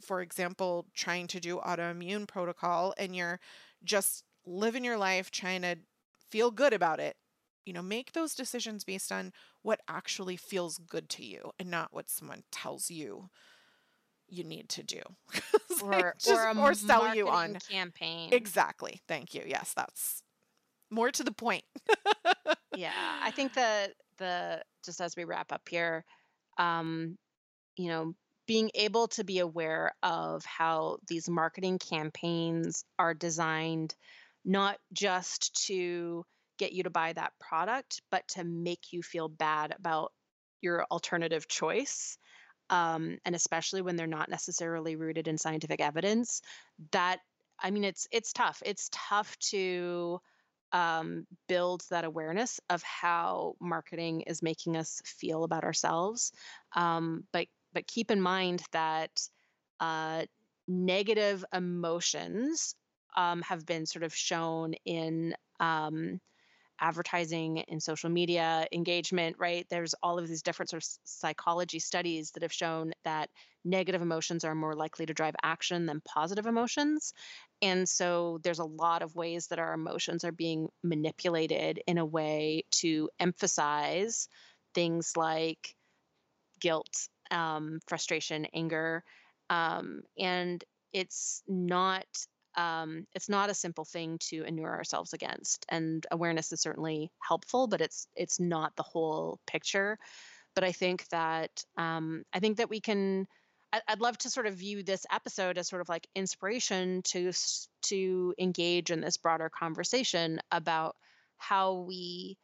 for 0.00 0.22
example 0.22 0.86
trying 0.94 1.26
to 1.26 1.40
do 1.40 1.58
autoimmune 1.58 2.26
protocol 2.26 2.94
and 2.96 3.14
you're 3.14 3.40
just 3.84 4.24
living 4.46 4.84
your 4.84 4.96
life 4.96 5.30
trying 5.30 5.60
to 5.60 5.76
feel 6.30 6.50
good 6.50 6.72
about 6.72 6.98
it 6.98 7.16
you 7.64 7.72
know 7.72 7.82
make 7.82 8.12
those 8.12 8.34
decisions 8.34 8.84
based 8.84 9.12
on 9.12 9.32
what 9.62 9.80
actually 9.88 10.36
feels 10.36 10.78
good 10.78 11.08
to 11.08 11.24
you 11.24 11.52
and 11.58 11.70
not 11.70 11.92
what 11.92 12.08
someone 12.10 12.42
tells 12.50 12.90
you 12.90 13.28
you 14.28 14.44
need 14.44 14.68
to 14.68 14.82
do 14.82 15.00
like 15.82 15.82
or 15.82 16.14
just- 16.18 16.28
or, 16.30 16.58
or 16.58 16.74
sell 16.74 17.14
you 17.14 17.28
on 17.28 17.56
campaign. 17.70 18.32
Exactly. 18.32 19.00
Thank 19.08 19.34
you. 19.34 19.42
Yes, 19.46 19.72
that's 19.74 20.22
more 20.90 21.10
to 21.10 21.22
the 21.24 21.32
point. 21.32 21.64
yeah 22.76 22.92
i 23.22 23.30
think 23.32 23.52
the 23.54 23.90
the 24.18 24.62
just 24.84 25.00
as 25.00 25.16
we 25.16 25.24
wrap 25.24 25.50
up 25.52 25.62
here 25.68 26.04
um 26.58 27.16
you 27.76 27.88
know 27.88 28.14
being 28.46 28.70
able 28.74 29.08
to 29.08 29.24
be 29.24 29.38
aware 29.40 29.92
of 30.02 30.44
how 30.44 30.98
these 31.08 31.28
marketing 31.28 31.78
campaigns 31.78 32.84
are 32.98 33.14
designed 33.14 33.94
not 34.44 34.78
just 34.92 35.66
to 35.66 36.24
get 36.60 36.72
you 36.72 36.82
to 36.82 36.90
buy 36.90 37.12
that 37.12 37.32
product 37.40 38.02
but 38.10 38.22
to 38.28 38.44
make 38.44 38.92
you 38.92 39.02
feel 39.02 39.28
bad 39.28 39.74
about 39.78 40.12
your 40.60 40.84
alternative 40.90 41.48
choice 41.48 42.18
um, 42.68 43.18
and 43.24 43.34
especially 43.34 43.82
when 43.82 43.96
they're 43.96 44.06
not 44.06 44.28
necessarily 44.28 44.94
rooted 44.94 45.26
in 45.26 45.38
scientific 45.38 45.80
evidence 45.80 46.42
that 46.92 47.18
i 47.58 47.70
mean 47.70 47.84
it's 47.84 48.06
it's 48.12 48.32
tough 48.32 48.62
it's 48.64 48.90
tough 48.92 49.36
to 49.38 50.20
um, 50.72 51.26
build 51.48 51.82
that 51.90 52.04
awareness 52.04 52.60
of 52.70 52.82
how 52.82 53.54
marketing 53.60 54.22
is 54.22 54.42
making 54.42 54.76
us 54.76 55.02
feel 55.04 55.44
about 55.44 55.64
ourselves. 55.64 56.32
Um, 56.76 57.24
but 57.32 57.46
but 57.72 57.86
keep 57.86 58.10
in 58.10 58.20
mind 58.20 58.62
that 58.72 59.10
uh, 59.78 60.24
negative 60.66 61.44
emotions 61.52 62.74
um, 63.16 63.42
have 63.42 63.66
been 63.66 63.86
sort 63.86 64.04
of 64.04 64.14
shown 64.14 64.74
in 64.84 65.34
um, 65.58 66.20
advertising 66.80 67.58
in 67.58 67.80
social 67.80 68.10
media 68.10 68.66
engagement 68.72 69.36
right 69.38 69.66
there's 69.70 69.94
all 70.02 70.18
of 70.18 70.26
these 70.28 70.42
different 70.42 70.70
sort 70.70 70.82
of 70.82 70.88
psychology 71.04 71.78
studies 71.78 72.30
that 72.32 72.42
have 72.42 72.52
shown 72.52 72.92
that 73.04 73.28
negative 73.64 74.00
emotions 74.00 74.44
are 74.44 74.54
more 74.54 74.74
likely 74.74 75.04
to 75.06 75.14
drive 75.14 75.34
action 75.42 75.86
than 75.86 76.00
positive 76.00 76.46
emotions 76.46 77.12
and 77.62 77.88
so 77.88 78.38
there's 78.42 78.58
a 78.58 78.64
lot 78.64 79.02
of 79.02 79.14
ways 79.14 79.48
that 79.48 79.58
our 79.58 79.74
emotions 79.74 80.24
are 80.24 80.32
being 80.32 80.68
manipulated 80.82 81.80
in 81.86 81.98
a 81.98 82.04
way 82.04 82.64
to 82.70 83.10
emphasize 83.18 84.28
things 84.74 85.16
like 85.16 85.74
guilt, 86.60 87.08
um, 87.30 87.80
frustration, 87.86 88.46
anger. 88.54 89.04
Um, 89.48 90.02
and 90.18 90.62
it's 90.92 91.42
not 91.48 92.06
um, 92.56 93.06
it's 93.14 93.28
not 93.28 93.50
a 93.50 93.54
simple 93.54 93.84
thing 93.84 94.18
to 94.28 94.44
inure 94.44 94.74
ourselves 94.74 95.12
against. 95.12 95.66
And 95.68 96.06
awareness 96.10 96.52
is 96.52 96.60
certainly 96.60 97.10
helpful, 97.20 97.66
but 97.66 97.80
it's 97.80 98.06
it's 98.16 98.40
not 98.40 98.76
the 98.76 98.82
whole 98.82 99.40
picture. 99.46 99.98
But 100.54 100.64
I 100.64 100.72
think 100.72 101.06
that 101.08 101.64
um, 101.76 102.24
I 102.32 102.40
think 102.40 102.58
that 102.58 102.70
we 102.70 102.80
can 102.80 103.26
I'd 103.72 104.00
love 104.00 104.18
to 104.18 104.30
sort 104.30 104.46
of 104.46 104.54
view 104.54 104.82
this 104.82 105.06
episode 105.12 105.56
as 105.56 105.68
sort 105.68 105.80
of 105.80 105.88
like 105.88 106.08
inspiration 106.14 107.02
to 107.04 107.32
to 107.82 108.34
engage 108.38 108.90
in 108.90 109.00
this 109.00 109.16
broader 109.16 109.48
conversation 109.48 110.40
about 110.50 110.96
how 111.36 111.74
we 111.74 112.36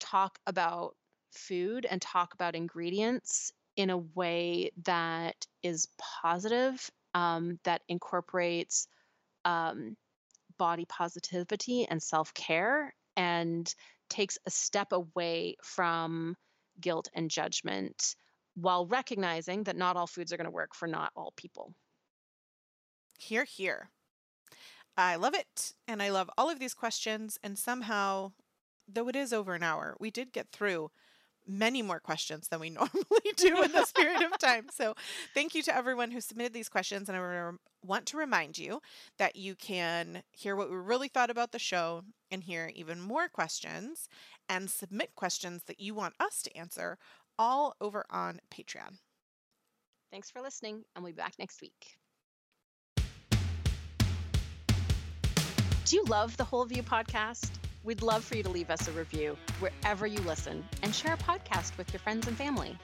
talk 0.00 0.38
about 0.46 0.96
food 1.32 1.86
and 1.88 2.00
talk 2.00 2.32
about 2.32 2.54
ingredients 2.54 3.52
in 3.76 3.90
a 3.90 3.98
way 3.98 4.70
that 4.84 5.46
is 5.62 5.88
positive, 5.98 6.90
um, 7.14 7.58
that 7.64 7.82
incorporates 7.88 8.88
um, 9.46 9.96
body 10.58 10.84
positivity 10.86 11.86
and 11.88 12.02
self 12.02 12.34
care, 12.34 12.94
and 13.16 13.74
takes 14.10 14.38
a 14.46 14.50
step 14.50 14.92
away 14.92 15.56
from 15.62 16.36
guilt 16.80 17.08
and 17.14 17.30
judgment 17.30 18.16
while 18.54 18.86
recognizing 18.86 19.64
that 19.64 19.76
not 19.76 19.96
all 19.96 20.06
foods 20.06 20.32
are 20.32 20.36
going 20.36 20.46
to 20.46 20.50
work 20.50 20.74
for 20.74 20.88
not 20.88 21.12
all 21.16 21.32
people. 21.36 21.72
Here, 23.18 23.44
here. 23.44 23.90
I 24.96 25.16
love 25.16 25.34
it. 25.34 25.72
And 25.86 26.02
I 26.02 26.10
love 26.10 26.30
all 26.38 26.50
of 26.50 26.58
these 26.58 26.74
questions. 26.74 27.38
And 27.42 27.58
somehow, 27.58 28.32
though 28.88 29.08
it 29.08 29.16
is 29.16 29.32
over 29.32 29.54
an 29.54 29.62
hour, 29.62 29.96
we 30.00 30.10
did 30.10 30.32
get 30.32 30.48
through 30.52 30.90
many 31.46 31.82
more 31.82 32.00
questions 32.00 32.48
than 32.48 32.60
we 32.60 32.70
normally 32.70 33.32
do 33.36 33.62
in 33.62 33.72
this 33.72 33.92
period 33.92 34.22
of 34.22 34.38
time. 34.38 34.66
So, 34.76 34.94
thank 35.32 35.54
you 35.54 35.62
to 35.62 35.74
everyone 35.74 36.10
who 36.10 36.20
submitted 36.20 36.52
these 36.52 36.68
questions. 36.68 37.08
And 37.08 37.16
I 37.16 37.50
want 37.82 38.06
to 38.06 38.16
remind 38.16 38.58
you 38.58 38.80
that 39.18 39.36
you 39.36 39.54
can 39.54 40.22
hear 40.32 40.54
what 40.54 40.70
we 40.70 40.76
really 40.76 41.08
thought 41.08 41.30
about 41.30 41.52
the 41.52 41.58
show 41.58 42.02
and 42.30 42.42
hear 42.42 42.70
even 42.74 43.00
more 43.00 43.28
questions 43.28 44.08
and 44.48 44.68
submit 44.68 45.14
questions 45.14 45.62
that 45.66 45.80
you 45.80 45.94
want 45.94 46.14
us 46.20 46.42
to 46.42 46.56
answer 46.56 46.98
all 47.38 47.74
over 47.80 48.04
on 48.10 48.40
Patreon. 48.50 48.98
Thanks 50.10 50.30
for 50.30 50.40
listening, 50.40 50.84
and 50.94 51.02
we'll 51.02 51.12
be 51.12 51.16
back 51.16 51.34
next 51.38 51.60
week. 51.60 51.96
Do 55.86 55.96
you 55.96 56.04
love 56.04 56.36
the 56.36 56.44
Whole 56.44 56.64
View 56.64 56.82
podcast? 56.82 57.50
We'd 57.86 58.02
love 58.02 58.24
for 58.24 58.36
you 58.36 58.42
to 58.42 58.48
leave 58.48 58.68
us 58.68 58.88
a 58.88 58.90
review 58.90 59.38
wherever 59.60 60.08
you 60.08 60.18
listen 60.22 60.64
and 60.82 60.92
share 60.92 61.14
a 61.14 61.18
podcast 61.18 61.78
with 61.78 61.92
your 61.92 62.00
friends 62.00 62.26
and 62.26 62.36
family. 62.36 62.76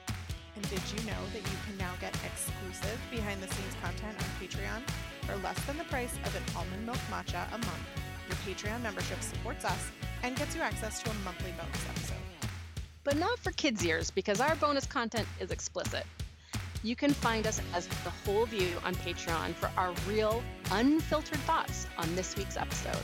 And 0.55 0.69
did 0.69 0.81
you 0.95 1.05
know 1.05 1.19
that 1.33 1.41
you 1.41 1.57
can 1.67 1.77
now 1.77 1.91
get 1.99 2.15
exclusive 2.25 2.97
behind 3.11 3.43
the 3.43 3.53
scenes 3.53 3.75
content 3.81 4.15
on 4.17 4.29
Patreon 4.39 4.81
for 5.23 5.35
less 5.43 5.61
than 5.65 5.77
the 5.77 5.83
price 5.83 6.13
of 6.23 6.33
an 6.37 6.43
almond 6.55 6.85
milk 6.85 6.97
matcha 7.11 7.45
a 7.49 7.57
month? 7.57 7.89
Your 8.29 8.55
Patreon 8.55 8.81
membership 8.81 9.21
supports 9.21 9.65
us 9.65 9.91
and 10.23 10.37
gets 10.37 10.55
you 10.55 10.61
access 10.61 11.03
to 11.03 11.11
a 11.11 11.13
monthly 11.25 11.51
bonus 11.51 11.89
episode. 11.89 12.15
But 13.03 13.17
not 13.17 13.37
for 13.39 13.51
kids' 13.51 13.85
ears 13.85 14.09
because 14.09 14.39
our 14.39 14.55
bonus 14.55 14.85
content 14.85 15.27
is 15.41 15.51
explicit. 15.51 16.05
You 16.81 16.95
can 16.95 17.11
find 17.11 17.45
us 17.45 17.61
as 17.73 17.87
The 18.05 18.09
Whole 18.09 18.45
View 18.45 18.71
on 18.85 18.95
Patreon 18.95 19.53
for 19.55 19.69
our 19.75 19.93
real, 20.07 20.41
unfiltered 20.71 21.39
thoughts 21.39 21.87
on 21.97 22.15
this 22.15 22.37
week's 22.37 22.55
episode. 22.55 23.03